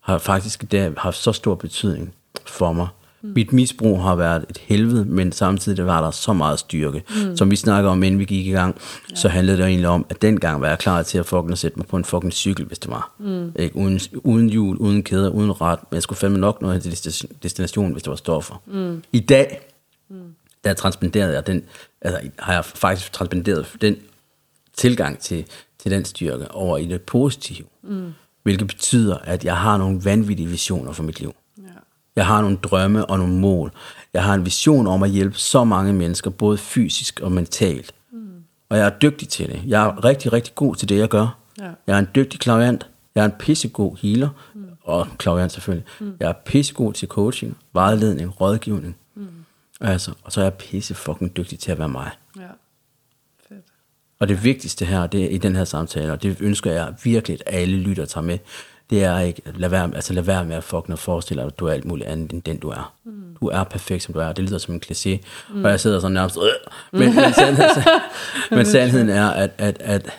har 0.00 0.18
faktisk 0.18 0.70
det 0.70 0.94
haft 0.98 1.16
så 1.16 1.32
stor 1.32 1.54
betydning 1.54 2.14
for 2.46 2.72
mig. 2.72 2.88
Mm. 3.22 3.32
Mit 3.36 3.52
misbrug 3.52 4.02
har 4.02 4.14
været 4.14 4.44
et 4.50 4.58
helvede, 4.58 5.04
men 5.04 5.32
samtidig 5.32 5.86
var 5.86 6.00
der 6.00 6.10
så 6.10 6.32
meget 6.32 6.58
styrke. 6.58 7.02
Mm. 7.08 7.36
Som 7.36 7.50
vi 7.50 7.56
snakker 7.56 7.90
om, 7.90 8.02
inden 8.02 8.20
vi 8.20 8.24
gik 8.24 8.46
i 8.46 8.50
gang, 8.50 8.76
ja. 9.10 9.16
så 9.16 9.28
handlede 9.28 9.58
det 9.58 9.66
egentlig 9.66 9.88
om, 9.88 10.06
at 10.08 10.22
dengang 10.22 10.60
var 10.60 10.68
jeg 10.68 10.78
klar 10.78 11.02
til 11.02 11.18
at 11.18 11.26
fucking 11.26 11.58
sætte 11.58 11.78
mig 11.78 11.86
på 11.86 11.96
en 11.96 12.04
fucking 12.04 12.32
cykel, 12.32 12.64
hvis 12.66 12.78
det 12.78 12.90
var. 12.90 13.12
Mm. 13.18 13.52
Ikke? 13.56 13.76
Uden, 13.76 14.00
uden 14.14 14.48
hjul, 14.50 14.76
uden 14.76 15.02
kæder, 15.02 15.30
uden 15.30 15.60
ret. 15.60 15.78
Men 15.90 15.94
jeg 15.94 16.02
skulle 16.02 16.18
fandme 16.18 16.38
nok 16.38 16.62
nå 16.62 16.78
til 16.78 16.90
destin- 16.90 17.32
destination, 17.42 17.92
hvis 17.92 18.02
det 18.02 18.10
var 18.10 18.16
stoffer. 18.16 18.62
Mm. 18.66 19.02
I 19.12 19.20
dag, 19.20 19.60
mm. 20.10 20.16
der 20.64 20.74
transpenderede 20.74 21.34
jeg 21.34 21.46
den, 21.46 21.62
altså 22.00 22.20
har 22.38 22.52
jeg 22.52 22.64
faktisk 22.64 23.12
transpenderet 23.12 23.66
den 23.80 23.96
tilgang 24.76 25.18
til, 25.18 25.44
til 25.78 25.90
den 25.90 26.04
styrke 26.04 26.50
over 26.50 26.78
i 26.78 26.86
det 26.86 27.02
positive. 27.02 27.66
Mm. 27.82 28.12
Hvilket 28.42 28.66
betyder, 28.66 29.16
at 29.16 29.44
jeg 29.44 29.56
har 29.56 29.78
nogle 29.78 30.00
vanvittige 30.04 30.48
visioner 30.48 30.92
for 30.92 31.02
mit 31.02 31.20
liv. 31.20 31.34
Jeg 32.16 32.26
har 32.26 32.40
nogle 32.40 32.56
drømme 32.56 33.06
og 33.06 33.18
nogle 33.18 33.34
mål. 33.34 33.72
Jeg 34.14 34.24
har 34.24 34.34
en 34.34 34.44
vision 34.44 34.86
om 34.86 35.02
at 35.02 35.10
hjælpe 35.10 35.38
så 35.38 35.64
mange 35.64 35.92
mennesker, 35.92 36.30
både 36.30 36.58
fysisk 36.58 37.20
og 37.20 37.32
mentalt. 37.32 37.94
Mm. 38.12 38.28
Og 38.68 38.78
jeg 38.78 38.86
er 38.86 38.98
dygtig 38.98 39.28
til 39.28 39.48
det. 39.48 39.62
Jeg 39.66 39.86
er 39.86 40.04
rigtig, 40.04 40.32
rigtig 40.32 40.54
god 40.54 40.76
til 40.76 40.88
det, 40.88 40.98
jeg 40.98 41.08
gør. 41.08 41.38
Ja. 41.58 41.70
Jeg 41.86 41.94
er 41.94 41.98
en 41.98 42.08
dygtig 42.14 42.40
klaviant. 42.40 42.86
Jeg 43.14 43.20
er 43.20 43.24
en 43.24 43.34
pissegod 43.38 43.96
healer. 44.02 44.28
Mm. 44.54 44.64
Og 44.82 45.06
klaviant 45.18 45.52
selvfølgelig. 45.52 45.86
Mm. 46.00 46.16
Jeg 46.20 46.28
er 46.28 46.32
pissegod 46.32 46.92
til 46.92 47.08
coaching, 47.08 47.56
vejledning, 47.72 48.40
rådgivning. 48.40 48.96
Mm. 49.14 49.26
Altså, 49.80 50.12
og 50.22 50.32
så 50.32 50.40
er 50.40 50.44
jeg 50.44 50.54
pisse 50.54 50.94
fucking 50.94 51.36
dygtig 51.36 51.58
til 51.58 51.72
at 51.72 51.78
være 51.78 51.88
mig. 51.88 52.10
Ja. 52.36 52.42
Fedt. 53.48 53.64
Og 54.20 54.28
det 54.28 54.44
vigtigste 54.44 54.84
her, 54.84 55.06
det 55.06 55.24
er 55.24 55.28
i 55.28 55.38
den 55.38 55.56
her 55.56 55.64
samtale, 55.64 56.12
og 56.12 56.22
det 56.22 56.36
ønsker 56.40 56.72
jeg 56.72 56.94
virkelig, 57.04 57.34
at 57.46 57.54
alle 57.54 57.76
lytter 57.76 58.04
tager 58.04 58.24
med, 58.24 58.38
det 58.90 59.04
er 59.04 59.18
ikke, 59.18 59.42
lad 59.54 59.68
være, 59.68 59.90
altså 59.94 60.12
lad 60.12 60.22
være 60.22 60.44
med 60.44 60.56
at 60.56 60.64
fucking 60.64 60.98
forestille 60.98 61.42
dig, 61.42 61.46
at 61.46 61.58
du 61.58 61.66
er 61.66 61.72
alt 61.72 61.84
muligt 61.84 62.08
andet 62.08 62.32
end 62.32 62.42
den, 62.42 62.58
du 62.58 62.68
er. 62.68 62.94
Mm. 63.04 63.36
Du 63.40 63.46
er 63.46 63.64
perfekt, 63.64 64.02
som 64.02 64.14
du 64.14 64.20
er. 64.20 64.32
Det 64.32 64.44
lyder 64.44 64.58
som 64.58 64.74
en 64.74 64.82
kliché, 64.86 65.18
mm. 65.54 65.64
og 65.64 65.70
jeg 65.70 65.80
sidder 65.80 66.00
sådan 66.00 66.12
nærmest, 66.12 66.36
øh, 66.36 66.98
men, 67.00 67.14
men, 67.14 67.32
sandheden, 67.34 67.82
men 68.56 68.66
sandheden 68.66 69.08
er, 69.08 69.30
at, 69.30 69.50
at, 69.58 69.76
at 69.80 70.10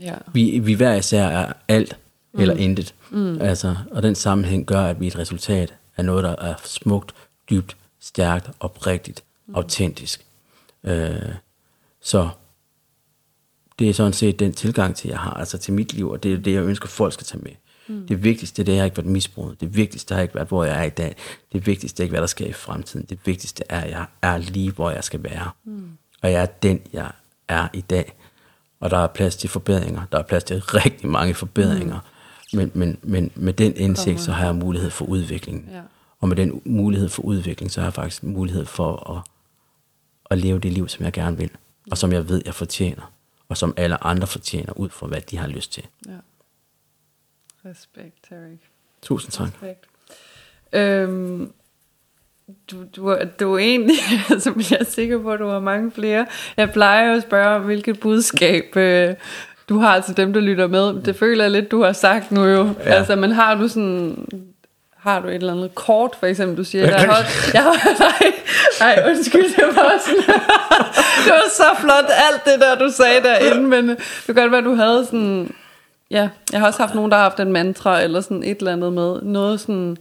Ja. 0.00 0.14
vi, 0.32 0.58
vi 0.58 0.72
hver 0.72 0.94
især 0.94 1.26
er 1.26 1.52
alt 1.68 1.98
mm. 2.32 2.40
eller 2.40 2.54
intet. 2.54 2.94
Mm. 3.10 3.40
Altså, 3.40 3.76
og 3.90 4.02
den 4.02 4.14
sammenhæng 4.14 4.66
gør, 4.66 4.84
at 4.84 5.00
vi 5.00 5.06
er 5.06 5.10
et 5.10 5.18
resultat 5.18 5.74
af 5.96 6.04
noget, 6.04 6.24
der 6.24 6.36
er 6.36 6.54
smukt, 6.64 7.14
dybt, 7.50 7.76
stærkt, 8.00 8.50
oprigtigt, 8.60 9.24
mm. 9.46 9.54
autentisk. 9.54 10.24
Øh, 10.84 11.12
så 12.02 12.28
det 13.78 13.90
er 13.90 13.94
sådan 13.94 14.12
set 14.12 14.38
den 14.38 14.52
tilgang 14.52 14.96
til, 14.96 15.08
jeg 15.08 15.18
har, 15.18 15.30
altså 15.30 15.58
til 15.58 15.74
mit 15.74 15.92
liv, 15.92 16.10
og 16.10 16.22
det 16.22 16.32
er 16.32 16.38
det, 16.38 16.52
jeg 16.52 16.62
ønsker, 16.62 16.88
folk 16.88 17.12
skal 17.12 17.26
tage 17.26 17.42
med. 17.42 17.52
Mm. 17.90 18.06
Det 18.06 18.24
vigtigste, 18.24 18.64
det 18.64 18.78
har 18.78 18.84
ikke 18.84 18.96
været 18.96 19.10
misbruget. 19.10 19.60
Det 19.60 19.76
vigtigste 19.76 20.14
har 20.14 20.22
ikke 20.22 20.34
været, 20.34 20.48
hvor 20.48 20.64
jeg 20.64 20.78
er 20.78 20.82
i 20.82 20.90
dag. 20.90 21.16
Det 21.52 21.66
vigtigste 21.66 22.02
er 22.02 22.04
ikke, 22.04 22.12
hvad 22.12 22.20
der 22.20 22.26
sker 22.26 22.46
i 22.46 22.52
fremtiden. 22.52 23.06
Det 23.06 23.18
vigtigste 23.24 23.64
er, 23.68 23.80
at 23.80 23.90
jeg 23.90 24.04
er 24.22 24.38
lige, 24.38 24.70
hvor 24.72 24.90
jeg 24.90 25.04
skal 25.04 25.22
være. 25.22 25.50
Mm. 25.64 25.90
Og 26.22 26.32
jeg 26.32 26.42
er 26.42 26.46
den, 26.46 26.80
jeg 26.92 27.10
er 27.48 27.68
i 27.72 27.80
dag. 27.80 28.12
Og 28.80 28.90
der 28.90 28.98
er 28.98 29.06
plads 29.06 29.36
til 29.36 29.50
forbedringer. 29.50 30.02
Der 30.12 30.18
er 30.18 30.22
plads 30.22 30.44
til 30.44 30.60
rigtig 30.60 31.08
mange 31.08 31.34
forbedringer. 31.34 31.98
Mm. 32.52 32.58
Men, 32.58 32.70
men, 32.74 32.98
men 33.02 33.30
med 33.34 33.52
den 33.52 33.76
indsigt, 33.76 34.20
så 34.20 34.32
har 34.32 34.44
jeg 34.44 34.54
mulighed 34.54 34.90
for 34.90 35.04
udvikling. 35.04 35.68
Ja. 35.72 35.80
Og 36.20 36.28
med 36.28 36.36
den 36.36 36.62
mulighed 36.64 37.08
for 37.08 37.22
udvikling, 37.22 37.70
så 37.70 37.80
har 37.80 37.86
jeg 37.86 37.94
faktisk 37.94 38.22
mulighed 38.22 38.66
for 38.66 39.16
at, 39.16 39.22
at 40.30 40.38
leve 40.38 40.58
det 40.58 40.72
liv, 40.72 40.88
som 40.88 41.04
jeg 41.04 41.12
gerne 41.12 41.36
vil. 41.36 41.50
Og 41.90 41.98
som 41.98 42.12
jeg 42.12 42.28
ved, 42.28 42.42
jeg 42.44 42.54
fortjener. 42.54 43.12
Og 43.48 43.56
som 43.56 43.74
alle 43.76 44.04
andre 44.04 44.26
fortjener, 44.26 44.72
ud 44.72 44.88
fra 44.88 45.06
hvad 45.06 45.20
de 45.20 45.36
har 45.36 45.46
lyst 45.46 45.72
til. 45.72 45.86
ja. 46.06 46.12
Respekt, 47.64 48.14
Tarek. 48.28 48.58
Tusind 49.02 49.32
tak. 49.32 49.46
Respekt. 49.46 49.84
Øhm, 50.72 51.52
du, 52.70 52.76
du, 52.96 53.16
du 53.40 53.54
er 53.54 53.58
egentlig, 53.58 53.96
altså 54.30 54.52
jeg 54.70 54.78
er 54.80 54.84
sikker 54.84 55.22
på, 55.22 55.32
at 55.32 55.40
du 55.40 55.48
har 55.48 55.60
mange 55.60 55.90
flere. 55.90 56.26
Jeg 56.56 56.72
plejer 56.72 57.16
at 57.16 57.22
spørge, 57.22 57.60
hvilket 57.60 58.00
budskab 58.00 58.76
øh, 58.76 59.14
du 59.68 59.78
har 59.78 60.00
til 60.00 60.16
dem, 60.16 60.32
der 60.32 60.40
lytter 60.40 60.66
med. 60.66 61.02
Det 61.02 61.16
føler 61.16 61.44
jeg 61.44 61.50
lidt, 61.50 61.70
du 61.70 61.82
har 61.82 61.92
sagt 61.92 62.32
nu 62.32 62.44
jo. 62.44 62.70
Ja. 62.84 62.90
Altså, 62.90 63.16
men 63.16 63.32
har 63.32 63.54
du 63.54 63.68
sådan... 63.68 64.26
Har 64.96 65.20
du 65.20 65.28
et 65.28 65.34
eller 65.34 65.52
andet 65.52 65.74
kort, 65.74 66.16
for 66.18 66.26
eksempel, 66.26 66.56
du 66.56 66.64
siger, 66.64 66.84
jeg 66.84 67.00
har, 67.00 67.24
jeg 67.54 67.62
har, 67.62 67.98
nej, 67.98 68.32
nej, 68.80 69.10
undskyld, 69.10 69.56
det 69.56 69.76
var 69.76 70.00
sådan, 70.06 70.22
det 71.24 71.32
var 71.32 71.48
så 71.50 71.80
flot, 71.80 72.04
alt 72.08 72.44
det 72.44 72.60
der, 72.60 72.86
du 72.86 72.92
sagde 72.92 73.22
derinde, 73.22 73.68
men 73.68 73.88
det 73.88 73.98
kan 74.26 74.34
godt 74.34 74.52
være, 74.52 74.64
du 74.64 74.74
havde 74.74 75.04
sådan, 75.04 75.54
ja, 76.10 76.30
jeg 76.52 76.60
har 76.60 76.66
også 76.66 76.78
haft 76.82 76.94
nogen, 76.94 77.10
der 77.10 77.16
har 77.16 77.22
haft 77.24 77.40
en 77.40 77.52
mantra, 77.52 78.02
eller 78.02 78.20
sådan 78.20 78.42
et 78.42 78.58
eller 78.58 78.72
andet 78.72 78.92
med, 78.92 79.22
noget 79.22 79.60
sådan, 79.60 79.96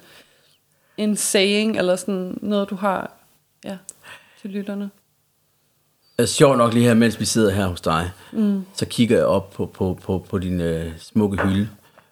en 0.97 1.15
saying, 1.17 1.77
eller 1.77 1.95
sådan 1.95 2.37
noget, 2.41 2.69
du 2.69 2.75
har, 2.75 3.11
ja, 3.65 3.77
til 4.41 4.49
lytterne. 4.49 4.89
Altså, 6.17 6.35
sjovt 6.35 6.57
nok 6.57 6.73
lige 6.73 6.85
her, 6.85 6.93
mens 6.93 7.19
vi 7.19 7.25
sidder 7.25 7.51
her 7.51 7.67
hos 7.67 7.81
dig, 7.81 8.11
mm. 8.31 8.65
så 8.75 8.85
kigger 8.85 9.17
jeg 9.17 9.25
op 9.25 9.51
på, 9.51 9.65
på, 9.65 9.99
på, 10.03 10.25
på 10.29 10.37
din 10.37 10.61
øh, 10.61 10.91
smukke 10.99 11.37
hylde 11.43 11.69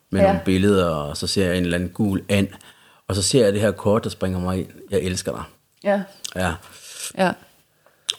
med 0.10 0.22
Ja. 0.22 0.28
nogle 0.28 0.42
billeder, 0.46 0.86
og 0.90 1.18
så 1.18 1.28
ser 1.28 1.46
jeg 1.46 1.58
en 1.58 1.64
eller 1.64 1.78
anden 1.78 1.90
gul 1.90 2.24
and, 2.30 2.48
og 3.08 3.16
så 3.16 3.22
ser 3.22 3.44
jeg 3.44 3.54
det 3.54 3.62
her 3.62 3.72
kort, 3.72 4.04
der 4.04 4.10
springer 4.10 4.40
mig 4.40 4.58
ind. 4.60 4.68
Jeg 4.90 5.00
elsker 5.00 5.32
dig. 5.32 5.44
Ja, 5.84 6.02
Ja. 6.36 6.54
ja, 7.18 7.32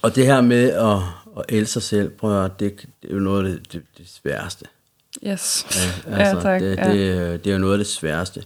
Og 0.02 0.14
det 0.14 0.26
her 0.26 0.40
med 0.40 0.70
at, 0.72 0.96
at 1.38 1.44
elske 1.56 1.72
sig 1.72 1.82
selv, 1.82 2.10
prøv 2.10 2.44
at 2.44 2.60
det, 2.60 2.86
det 3.02 3.10
er 3.10 3.14
jo 3.14 3.20
noget 3.20 3.44
af 3.44 3.50
det, 3.58 3.72
det, 3.72 3.82
det 3.98 4.08
sværeste. 4.08 4.66
Yes. 5.26 5.66
Ja, 6.06 6.18
ja, 6.28 6.40
tak. 6.40 6.60
Det, 6.60 6.76
ja. 6.78 6.92
det, 6.92 7.44
det 7.44 7.50
er 7.50 7.54
jo 7.54 7.60
noget 7.60 7.72
af 7.72 7.78
det 7.78 7.86
sværeste. 7.86 8.42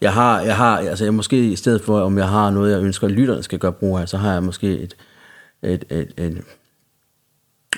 Jeg 0.00 0.12
har, 0.12 0.40
jeg 0.40 0.56
har, 0.56 0.78
altså 0.78 1.04
jeg 1.04 1.14
måske 1.14 1.50
i 1.50 1.56
stedet 1.56 1.84
for, 1.84 2.00
om 2.00 2.18
jeg 2.18 2.28
har 2.28 2.50
noget, 2.50 2.72
jeg 2.72 2.82
ønsker, 2.82 3.06
at 3.06 3.12
lytterne 3.12 3.42
skal 3.42 3.58
gøre 3.58 3.72
brug 3.72 3.98
af, 3.98 4.08
så 4.08 4.16
har 4.16 4.32
jeg 4.32 4.42
måske 4.42 4.78
et, 4.78 4.96
et, 5.62 5.84
et, 5.90 6.12
et 6.16 6.44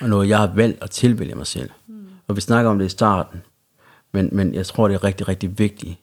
noget, 0.00 0.28
jeg 0.28 0.38
har 0.38 0.46
valgt 0.54 0.82
at 0.82 0.90
tilvælge 0.90 1.34
mig 1.34 1.46
selv. 1.46 1.70
Mm. 1.86 2.08
Og 2.28 2.36
vi 2.36 2.40
snakker 2.40 2.70
om 2.70 2.78
det 2.78 2.86
i 2.86 2.88
starten, 2.88 3.42
men, 4.12 4.28
men 4.32 4.54
jeg 4.54 4.66
tror, 4.66 4.88
det 4.88 4.94
er 4.94 5.04
rigtig, 5.04 5.28
rigtig 5.28 5.58
vigtigt, 5.58 5.96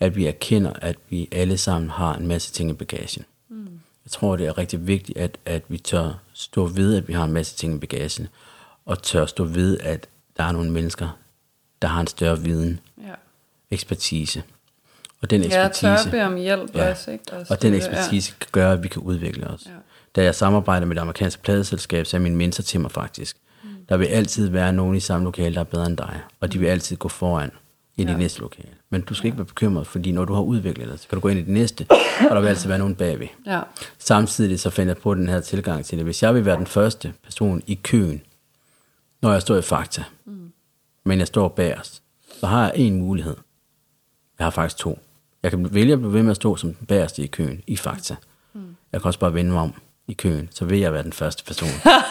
at 0.00 0.16
vi 0.16 0.26
erkender, 0.26 0.72
at 0.72 0.96
vi 1.08 1.28
alle 1.32 1.58
sammen 1.58 1.90
har 1.90 2.14
en 2.14 2.26
masse 2.26 2.52
ting 2.52 2.70
i 2.70 2.72
bagagen. 2.72 3.24
Mm. 3.48 3.80
Jeg 4.04 4.10
tror, 4.10 4.36
det 4.36 4.46
er 4.46 4.58
rigtig 4.58 4.86
vigtigt, 4.86 5.18
at, 5.18 5.38
at 5.44 5.62
vi 5.68 5.78
tør 5.78 6.20
stå 6.32 6.66
ved, 6.66 6.96
at 6.96 7.08
vi 7.08 7.12
har 7.12 7.24
en 7.24 7.32
masse 7.32 7.56
ting 7.56 7.74
i 7.74 7.78
bagagen, 7.78 8.28
og 8.86 9.02
tør 9.02 9.26
stå 9.26 9.44
ved, 9.44 9.78
at 9.78 10.08
der 10.36 10.44
er 10.44 10.52
nogle 10.52 10.70
mennesker, 10.70 11.16
der 11.82 11.88
har 11.88 12.00
en 12.00 12.06
større 12.06 12.40
viden, 12.40 12.80
ja. 12.98 13.14
ekspertise. 13.70 14.42
Og 15.22 15.30
den 15.30 15.42
Ja, 15.42 15.48
tør 15.48 15.66
ekspertise, 15.66 16.06
at 16.06 16.10
bede 16.10 16.22
om 16.22 16.36
hjælp 16.36 16.74
Ja. 16.74 16.90
også, 16.90 17.10
ikke? 17.10 17.24
Også 17.32 17.54
og 17.54 17.62
den 17.62 17.74
ekspertise 17.74 18.32
kan 18.40 18.48
gøre, 18.52 18.72
at 18.72 18.82
vi 18.82 18.88
kan 18.88 19.02
udvikle 19.02 19.46
os. 19.46 19.66
Ja. 19.66 19.70
da 20.16 20.22
jeg 20.24 20.34
samarbejder 20.34 20.86
med 20.86 20.96
det 20.96 21.00
amerikanske 21.02 21.42
pladeselskab, 21.42 22.06
så 22.06 22.16
er 22.16 22.20
min 22.20 22.36
mentor 22.36 22.62
til 22.62 22.80
mig 22.80 22.90
faktisk. 22.90 23.36
Mm. 23.64 23.68
Der 23.88 23.96
vil 23.96 24.06
altid 24.06 24.48
være 24.48 24.72
nogen 24.72 24.96
i 24.96 25.00
samme 25.00 25.24
lokale, 25.24 25.54
der 25.54 25.60
er 25.60 25.64
bedre 25.64 25.86
end 25.86 25.96
dig, 25.96 26.20
og 26.40 26.52
de 26.52 26.58
vil 26.58 26.66
altid 26.66 26.96
gå 26.96 27.08
foran 27.08 27.50
i 27.96 28.02
ja. 28.02 28.08
det 28.08 28.18
næste 28.18 28.40
lokale. 28.40 28.68
Men 28.90 29.00
du 29.00 29.14
skal 29.14 29.26
ikke 29.26 29.38
være 29.38 29.46
bekymret, 29.46 29.86
fordi 29.86 30.12
når 30.12 30.24
du 30.24 30.34
har 30.34 30.42
udviklet 30.42 30.88
dig, 30.88 30.98
så 30.98 31.08
kan 31.08 31.16
du 31.16 31.20
gå 31.20 31.28
ind 31.28 31.38
i 31.38 31.42
det 31.42 31.52
næste, 31.52 31.86
og 32.30 32.36
der 32.36 32.40
vil 32.40 32.48
altid 32.48 32.68
være 32.68 32.78
nogen 32.78 32.94
bagved. 32.94 33.26
Ja. 33.46 33.60
Samtidig 33.98 34.60
så 34.60 34.70
finder 34.70 34.94
jeg 34.94 35.02
på 35.02 35.14
den 35.14 35.28
her 35.28 35.40
tilgang 35.40 35.84
til 35.84 35.98
det. 35.98 36.04
Hvis 36.04 36.22
jeg 36.22 36.34
vil 36.34 36.44
være 36.44 36.56
den 36.56 36.66
første 36.66 37.12
person 37.24 37.62
i 37.66 37.74
køen, 37.74 38.22
når 39.22 39.32
jeg 39.32 39.42
står 39.42 39.56
i 39.56 39.62
Fakta, 39.62 40.04
mm. 40.24 40.39
Men 41.04 41.18
jeg 41.18 41.26
står 41.26 41.48
bagerst, 41.48 42.02
så 42.40 42.46
har 42.46 42.64
jeg 42.64 42.72
en 42.76 42.96
mulighed. 42.96 43.36
Jeg 44.38 44.46
har 44.46 44.50
faktisk 44.50 44.76
to. 44.76 44.98
Jeg 45.42 45.50
kan 45.50 45.74
vælge 45.74 45.92
at 45.92 45.98
blive 45.98 46.12
ved 46.12 46.22
med 46.22 46.30
at 46.30 46.36
stå 46.36 46.56
som 46.56 46.74
den 46.74 46.86
bagerste 46.86 47.22
i 47.22 47.26
køen 47.26 47.62
i 47.66 47.76
Fakta. 47.76 48.16
Mm. 48.52 48.76
Jeg 48.92 49.00
kan 49.00 49.08
også 49.08 49.18
bare 49.18 49.34
vende 49.34 49.50
mig 49.50 49.60
om 49.60 49.74
i 50.08 50.12
køen, 50.12 50.48
så 50.52 50.64
vil 50.64 50.78
jeg 50.78 50.92
være 50.92 51.02
den 51.02 51.12
første 51.12 51.44
person. 51.44 51.68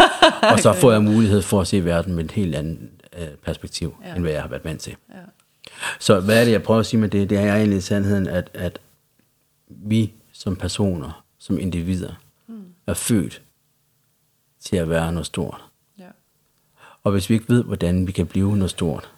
og 0.54 0.60
så 0.60 0.74
får 0.74 0.92
jeg 0.92 1.04
mulighed 1.04 1.42
for 1.42 1.62
at 1.62 1.68
se 1.68 1.86
verden 1.86 2.16
med 2.16 2.26
et 2.26 2.32
helt 2.32 2.56
andet 2.56 2.90
øh, 3.18 3.28
perspektiv, 3.28 3.96
ja. 4.06 4.16
end 4.16 4.22
hvad 4.22 4.32
jeg 4.32 4.42
har 4.42 4.50
været 4.50 4.66
vant 4.66 4.82
til. 4.82 4.96
Ja. 5.10 5.16
Så 6.00 6.20
hvad 6.20 6.42
er 6.42 6.46
det, 6.46 6.52
jeg 6.52 6.64
prøver 6.64 6.80
at 6.80 6.86
sige 6.86 7.00
med 7.00 7.10
det? 7.10 7.30
Det 7.30 7.38
er 7.38 7.56
egentlig 7.56 7.84
sandheden, 7.84 8.28
at, 8.28 8.50
at 8.54 8.80
vi 9.68 10.14
som 10.34 10.56
personer, 10.56 11.24
som 11.40 11.60
individer, 11.60 12.14
mm. 12.48 12.64
er 12.88 12.94
født 12.94 13.42
til 14.60 14.78
at 14.78 14.90
være 14.90 15.12
noget 15.12 15.26
stort. 15.26 15.69
Og 17.10 17.14
hvis 17.14 17.30
vi 17.30 17.34
ikke 17.34 17.50
ved, 17.50 17.64
hvordan 17.64 18.08
vi 18.08 18.12
kan 18.12 18.28
blive 18.28 18.58
noget 18.58 18.72
stort, 18.72 19.12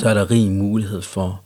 så 0.00 0.08
er 0.08 0.14
der 0.14 0.30
rig 0.30 0.52
mulighed 0.52 1.02
for 1.02 1.42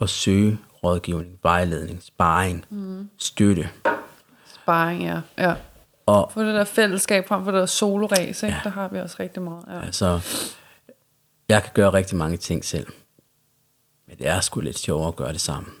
at 0.00 0.08
søge 0.08 0.58
rådgivning, 0.84 1.38
vejledning, 1.42 2.02
sparring, 2.02 2.64
mm. 2.70 3.08
støtte. 3.18 3.68
Sparring, 4.54 5.02
ja. 5.02 5.20
ja. 5.38 5.54
Og, 6.06 6.30
for 6.34 6.42
det 6.42 6.54
der 6.54 6.64
fællesskab 6.64 7.28
frem 7.28 7.44
for 7.44 7.50
det 7.50 7.60
der 7.60 7.66
soloræs, 7.66 8.42
ja. 8.42 8.60
der 8.64 8.70
har 8.70 8.88
vi 8.88 8.98
også 8.98 9.16
rigtig 9.20 9.42
meget. 9.42 9.64
Ja. 9.68 9.80
Altså, 9.80 10.20
jeg 11.48 11.62
kan 11.62 11.70
gøre 11.74 11.92
rigtig 11.92 12.16
mange 12.16 12.36
ting 12.36 12.64
selv. 12.64 12.86
Men 14.08 14.18
det 14.18 14.28
er 14.28 14.40
sgu 14.40 14.60
lidt 14.60 14.78
sjovere 14.78 15.08
at 15.08 15.16
gøre 15.16 15.32
det 15.32 15.40
sammen. 15.40 15.72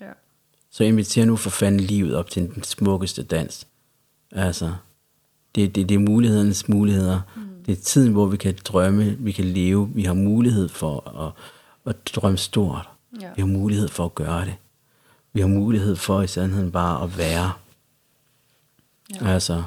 Ja. 0.00 0.12
Så 0.70 0.84
inviterer 0.84 1.26
nu 1.26 1.36
for 1.36 1.50
fanden 1.50 1.80
livet 1.80 2.16
op 2.16 2.30
til 2.30 2.54
den 2.54 2.62
smukkeste 2.62 3.22
dans. 3.22 3.66
Altså, 4.32 4.74
det, 5.54 5.74
det, 5.74 5.88
det 5.88 5.94
er 5.94 5.98
mulighedernes 5.98 6.68
muligheder. 6.68 7.20
Mm. 7.36 7.49
Det 7.66 7.78
er 7.78 7.82
tiden, 7.82 8.12
hvor 8.12 8.26
vi 8.26 8.36
kan 8.36 8.58
drømme, 8.64 9.16
vi 9.18 9.32
kan 9.32 9.44
leve, 9.44 9.90
vi 9.94 10.02
har 10.02 10.14
mulighed 10.14 10.68
for 10.68 11.20
at, 11.26 11.32
at 11.90 11.96
drømme 12.14 12.38
stort. 12.38 12.88
Ja. 13.20 13.30
Vi 13.36 13.42
har 13.42 13.46
mulighed 13.46 13.88
for 13.88 14.04
at 14.04 14.14
gøre 14.14 14.44
det. 14.44 14.54
Vi 15.32 15.40
har 15.40 15.48
mulighed 15.48 15.96
for 15.96 16.22
i 16.22 16.26
sandheden 16.26 16.72
bare 16.72 17.04
at 17.04 17.18
være. 17.18 17.52
Ja. 19.14 19.28
Altså, 19.28 19.62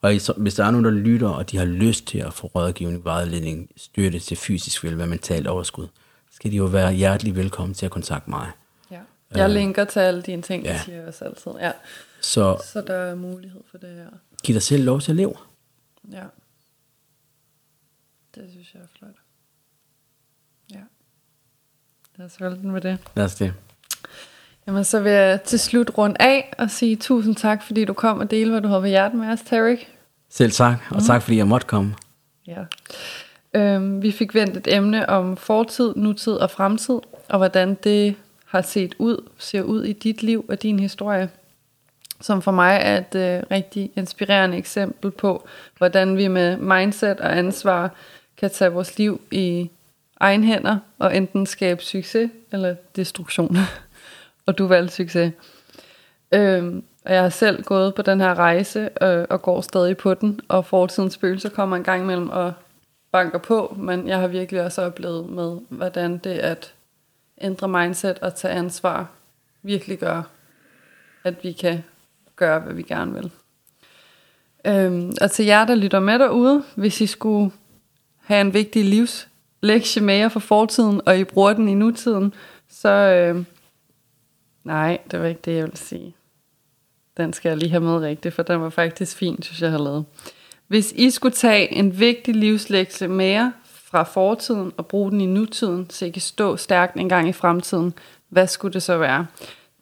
og 0.00 0.10
hvis 0.36 0.54
der 0.54 0.64
er 0.64 0.70
nogen, 0.70 0.84
der 0.84 0.90
lytter, 0.90 1.28
og 1.28 1.50
de 1.50 1.56
har 1.56 1.64
lyst 1.64 2.06
til 2.06 2.18
at 2.18 2.32
få 2.32 2.46
rådgivning, 2.46 3.04
vejledning, 3.04 3.70
støtte 3.76 4.18
til 4.18 4.36
fysisk 4.36 4.84
velvære, 4.84 5.06
mentalt 5.06 5.46
overskud, 5.46 5.86
skal 6.30 6.50
de 6.50 6.56
jo 6.56 6.64
være 6.64 6.92
hjertelig 6.92 7.36
velkommen 7.36 7.74
til 7.74 7.86
at 7.86 7.92
kontakte 7.92 8.30
mig. 8.30 8.50
Ja. 8.90 9.00
Jeg 9.34 9.48
øh, 9.48 9.54
linker 9.54 9.84
til 9.84 10.00
alle 10.00 10.22
dine 10.22 10.42
ting, 10.42 10.64
ja. 10.64 10.80
siger 10.84 10.98
jeg 10.98 11.06
også 11.06 11.24
altid. 11.24 11.52
Ja. 11.60 11.72
Så, 12.20 12.62
så 12.72 12.80
der 12.80 12.94
er 12.94 13.14
mulighed 13.14 13.60
for 13.70 13.78
det 13.78 13.88
her. 13.88 14.06
Giv 14.44 14.54
dig 14.54 14.62
selv 14.62 14.84
lov 14.84 15.00
til 15.00 15.12
at 15.12 15.16
leve. 15.16 15.34
Ja. 16.12 16.22
Jeg 18.76 18.82
er 18.82 18.88
flot. 18.98 19.14
Ja. 20.70 20.80
Lad 22.16 22.26
os 22.26 22.36
holde 22.36 22.56
den 22.56 22.70
med 22.70 22.80
det. 22.80 22.98
Lad 23.14 23.24
os 23.24 23.34
det. 23.34 23.54
Jamen, 24.66 24.84
så 24.84 25.00
vil 25.00 25.12
jeg 25.12 25.42
til 25.42 25.58
slut 25.58 25.98
runde 25.98 26.16
af 26.20 26.54
og 26.58 26.70
sige 26.70 26.96
tusind 26.96 27.36
tak, 27.36 27.62
fordi 27.62 27.84
du 27.84 27.92
kom 27.92 28.18
og 28.18 28.30
delte, 28.30 28.50
hvad 28.50 28.60
du 28.60 28.68
har 28.68 28.80
på 28.80 28.86
hjertet 28.86 29.20
med 29.20 29.28
os, 29.28 29.40
Tarek. 29.40 29.92
Selv 30.28 30.52
tak, 30.52 30.76
og 30.90 30.96
mm. 30.96 31.02
tak 31.02 31.22
fordi 31.22 31.36
jeg 31.36 31.48
måtte 31.48 31.66
komme. 31.66 31.94
Ja. 32.46 32.64
Øhm, 33.54 34.02
vi 34.02 34.12
fik 34.12 34.34
vendt 34.34 34.56
et 34.56 34.74
emne 34.74 35.08
om 35.08 35.36
fortid, 35.36 35.94
nutid 35.96 36.32
og 36.32 36.50
fremtid, 36.50 36.98
og 37.28 37.38
hvordan 37.38 37.74
det 37.74 38.14
har 38.46 38.62
set 38.62 38.94
ud, 38.98 39.28
ser 39.38 39.62
ud 39.62 39.84
i 39.84 39.92
dit 39.92 40.22
liv 40.22 40.44
og 40.48 40.62
din 40.62 40.78
historie, 40.78 41.30
som 42.20 42.42
for 42.42 42.50
mig 42.50 42.78
er 42.82 42.98
et 42.98 43.14
øh, 43.14 43.42
rigtig 43.50 43.90
inspirerende 43.96 44.56
eksempel 44.56 45.10
på, 45.10 45.48
hvordan 45.78 46.16
vi 46.16 46.28
med 46.28 46.56
mindset 46.56 47.20
og 47.20 47.38
ansvar 47.38 47.94
kan 48.36 48.50
tage 48.50 48.72
vores 48.72 48.98
liv 48.98 49.20
i 49.30 49.70
egen 50.20 50.44
hænder 50.44 50.78
og 50.98 51.16
enten 51.16 51.46
skabe 51.46 51.82
succes 51.82 52.30
eller 52.52 52.74
destruktion. 52.96 53.56
og 54.46 54.58
du 54.58 54.66
valgte 54.66 54.94
succes. 54.94 55.32
Øhm, 56.32 56.84
og 57.04 57.14
jeg 57.14 57.22
har 57.22 57.28
selv 57.28 57.62
gået 57.62 57.94
på 57.94 58.02
den 58.02 58.20
her 58.20 58.34
rejse 58.34 58.90
øh, 59.02 59.24
og 59.30 59.42
går 59.42 59.60
stadig 59.60 59.96
på 59.96 60.14
den, 60.14 60.40
og 60.48 60.64
fortidens 60.64 61.14
spøgelser 61.14 61.48
kommer 61.48 61.76
en 61.76 61.84
gang 61.84 62.02
imellem 62.02 62.28
og 62.28 62.52
banker 63.12 63.38
på, 63.38 63.76
men 63.78 64.08
jeg 64.08 64.18
har 64.18 64.26
virkelig 64.26 64.62
også 64.62 64.82
oplevet 64.82 65.30
med, 65.30 65.58
hvordan 65.68 66.18
det 66.18 66.30
at 66.30 66.74
ændre 67.40 67.68
mindset 67.68 68.18
og 68.18 68.34
tage 68.34 68.54
ansvar 68.54 69.10
virkelig 69.62 69.98
gør, 69.98 70.22
at 71.24 71.34
vi 71.44 71.52
kan 71.52 71.84
gøre, 72.36 72.60
hvad 72.60 72.74
vi 72.74 72.82
gerne 72.82 73.14
vil. 73.14 73.30
Øhm, 74.64 75.12
og 75.20 75.30
til 75.30 75.44
jer, 75.44 75.64
der 75.64 75.74
lytter 75.74 76.00
med 76.00 76.18
derude, 76.18 76.64
hvis 76.74 77.00
I 77.00 77.06
skulle 77.06 77.50
have 78.26 78.40
en 78.40 78.54
vigtig 78.54 78.84
livslektie 78.84 80.02
med 80.02 80.14
jer 80.14 80.28
fra 80.28 80.40
fortiden, 80.40 81.00
og 81.06 81.18
I 81.18 81.24
bruger 81.24 81.52
den 81.52 81.68
i 81.68 81.74
nutiden, 81.74 82.34
så... 82.68 82.88
Øh, 82.88 83.44
nej, 84.64 84.98
det 85.10 85.20
var 85.20 85.26
ikke 85.26 85.40
det, 85.44 85.54
jeg 85.54 85.62
ville 85.62 85.76
sige. 85.76 86.14
Den 87.16 87.32
skal 87.32 87.48
jeg 87.48 87.58
lige 87.58 87.70
have 87.70 87.80
med 87.80 87.98
rigtigt, 87.98 88.34
for 88.34 88.42
den 88.42 88.60
var 88.60 88.70
faktisk 88.70 89.16
fin, 89.16 89.42
synes 89.42 89.62
jeg, 89.62 89.70
har 89.70 89.78
lavet. 89.78 90.04
Hvis 90.66 90.92
I 90.92 91.10
skulle 91.10 91.34
tage 91.34 91.72
en 91.72 92.00
vigtig 92.00 92.34
livslektie 92.34 93.08
mere 93.08 93.52
fra 93.64 94.02
fortiden 94.02 94.72
og 94.76 94.86
bruge 94.86 95.10
den 95.10 95.20
i 95.20 95.26
nutiden, 95.26 95.90
så 95.90 96.06
I 96.06 96.10
kan 96.10 96.22
stå 96.22 96.56
stærkt 96.56 96.96
en 96.96 97.08
gang 97.08 97.28
i 97.28 97.32
fremtiden, 97.32 97.94
hvad 98.28 98.46
skulle 98.46 98.72
det 98.72 98.82
så 98.82 98.98
være? 98.98 99.26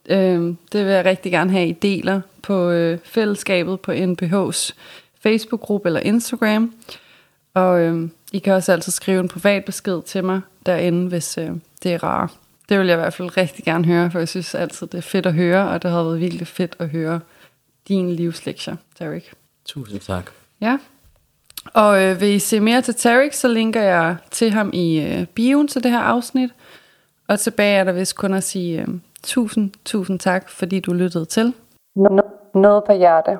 Øh, 0.09 0.55
det 0.71 0.85
vil 0.85 0.93
jeg 0.93 1.05
rigtig 1.05 1.31
gerne 1.31 1.51
have, 1.51 1.67
I 1.67 1.71
deler 1.71 2.21
på 2.41 2.69
øh, 2.69 2.99
fællesskabet 3.03 3.79
på 3.79 3.91
NPH's 3.91 4.73
Facebook-gruppe 5.19 5.89
eller 5.89 5.99
Instagram. 5.99 6.73
Og 7.53 7.81
øh, 7.81 8.09
i 8.35 8.39
kan 8.39 8.53
også 8.53 8.71
altid 8.71 8.91
skrive 8.91 9.19
en 9.19 9.27
privat 9.27 9.65
besked 9.65 10.01
til 10.01 10.23
mig 10.23 10.41
derinde, 10.65 11.07
hvis 11.07 11.37
øh, 11.37 11.51
det 11.83 11.93
er 11.93 12.03
rart. 12.03 12.31
Det 12.69 12.79
vil 12.79 12.87
jeg 12.87 12.95
i 12.95 12.99
hvert 12.99 13.13
fald 13.13 13.37
rigtig 13.37 13.65
gerne 13.65 13.85
høre, 13.85 14.11
for 14.11 14.19
jeg 14.19 14.27
synes 14.27 14.55
altid, 14.55 14.87
det 14.87 14.97
er 14.97 15.01
fedt 15.01 15.25
at 15.25 15.33
høre, 15.33 15.69
og 15.69 15.83
det 15.83 15.91
har 15.91 16.03
været 16.03 16.19
virkelig 16.19 16.47
fedt 16.47 16.75
at 16.79 16.89
høre 16.89 17.19
din 17.87 18.11
livslektier, 18.11 18.75
Derek. 18.99 19.33
Tusind 19.65 19.99
tak. 19.99 20.31
Ja. 20.61 20.77
Og 21.73 22.03
øh, 22.03 22.21
vil 22.21 22.29
I 22.29 22.39
se 22.39 22.59
mere 22.59 22.81
til 22.81 22.95
Tarek, 22.95 23.33
så 23.33 23.47
linker 23.47 23.81
jeg 23.81 24.15
til 24.31 24.51
ham 24.51 24.69
i 24.73 24.99
øh, 24.99 25.25
bioen 25.25 25.67
til 25.67 25.83
det 25.83 25.91
her 25.91 25.99
afsnit. 25.99 26.49
Og 27.27 27.39
tilbage 27.39 27.77
er 27.77 27.83
der 27.83 27.91
vist 27.91 28.15
kun 28.15 28.33
at 28.33 28.43
sige 28.43 28.81
øh, 28.81 28.87
tusind, 29.23 29.71
tusind 29.85 30.19
tak, 30.19 30.49
fordi 30.49 30.79
du 30.79 30.93
lyttede 30.93 31.25
til. 31.25 31.53
Noget 32.53 32.83
på 32.87 32.93
hjerte. 32.93 33.37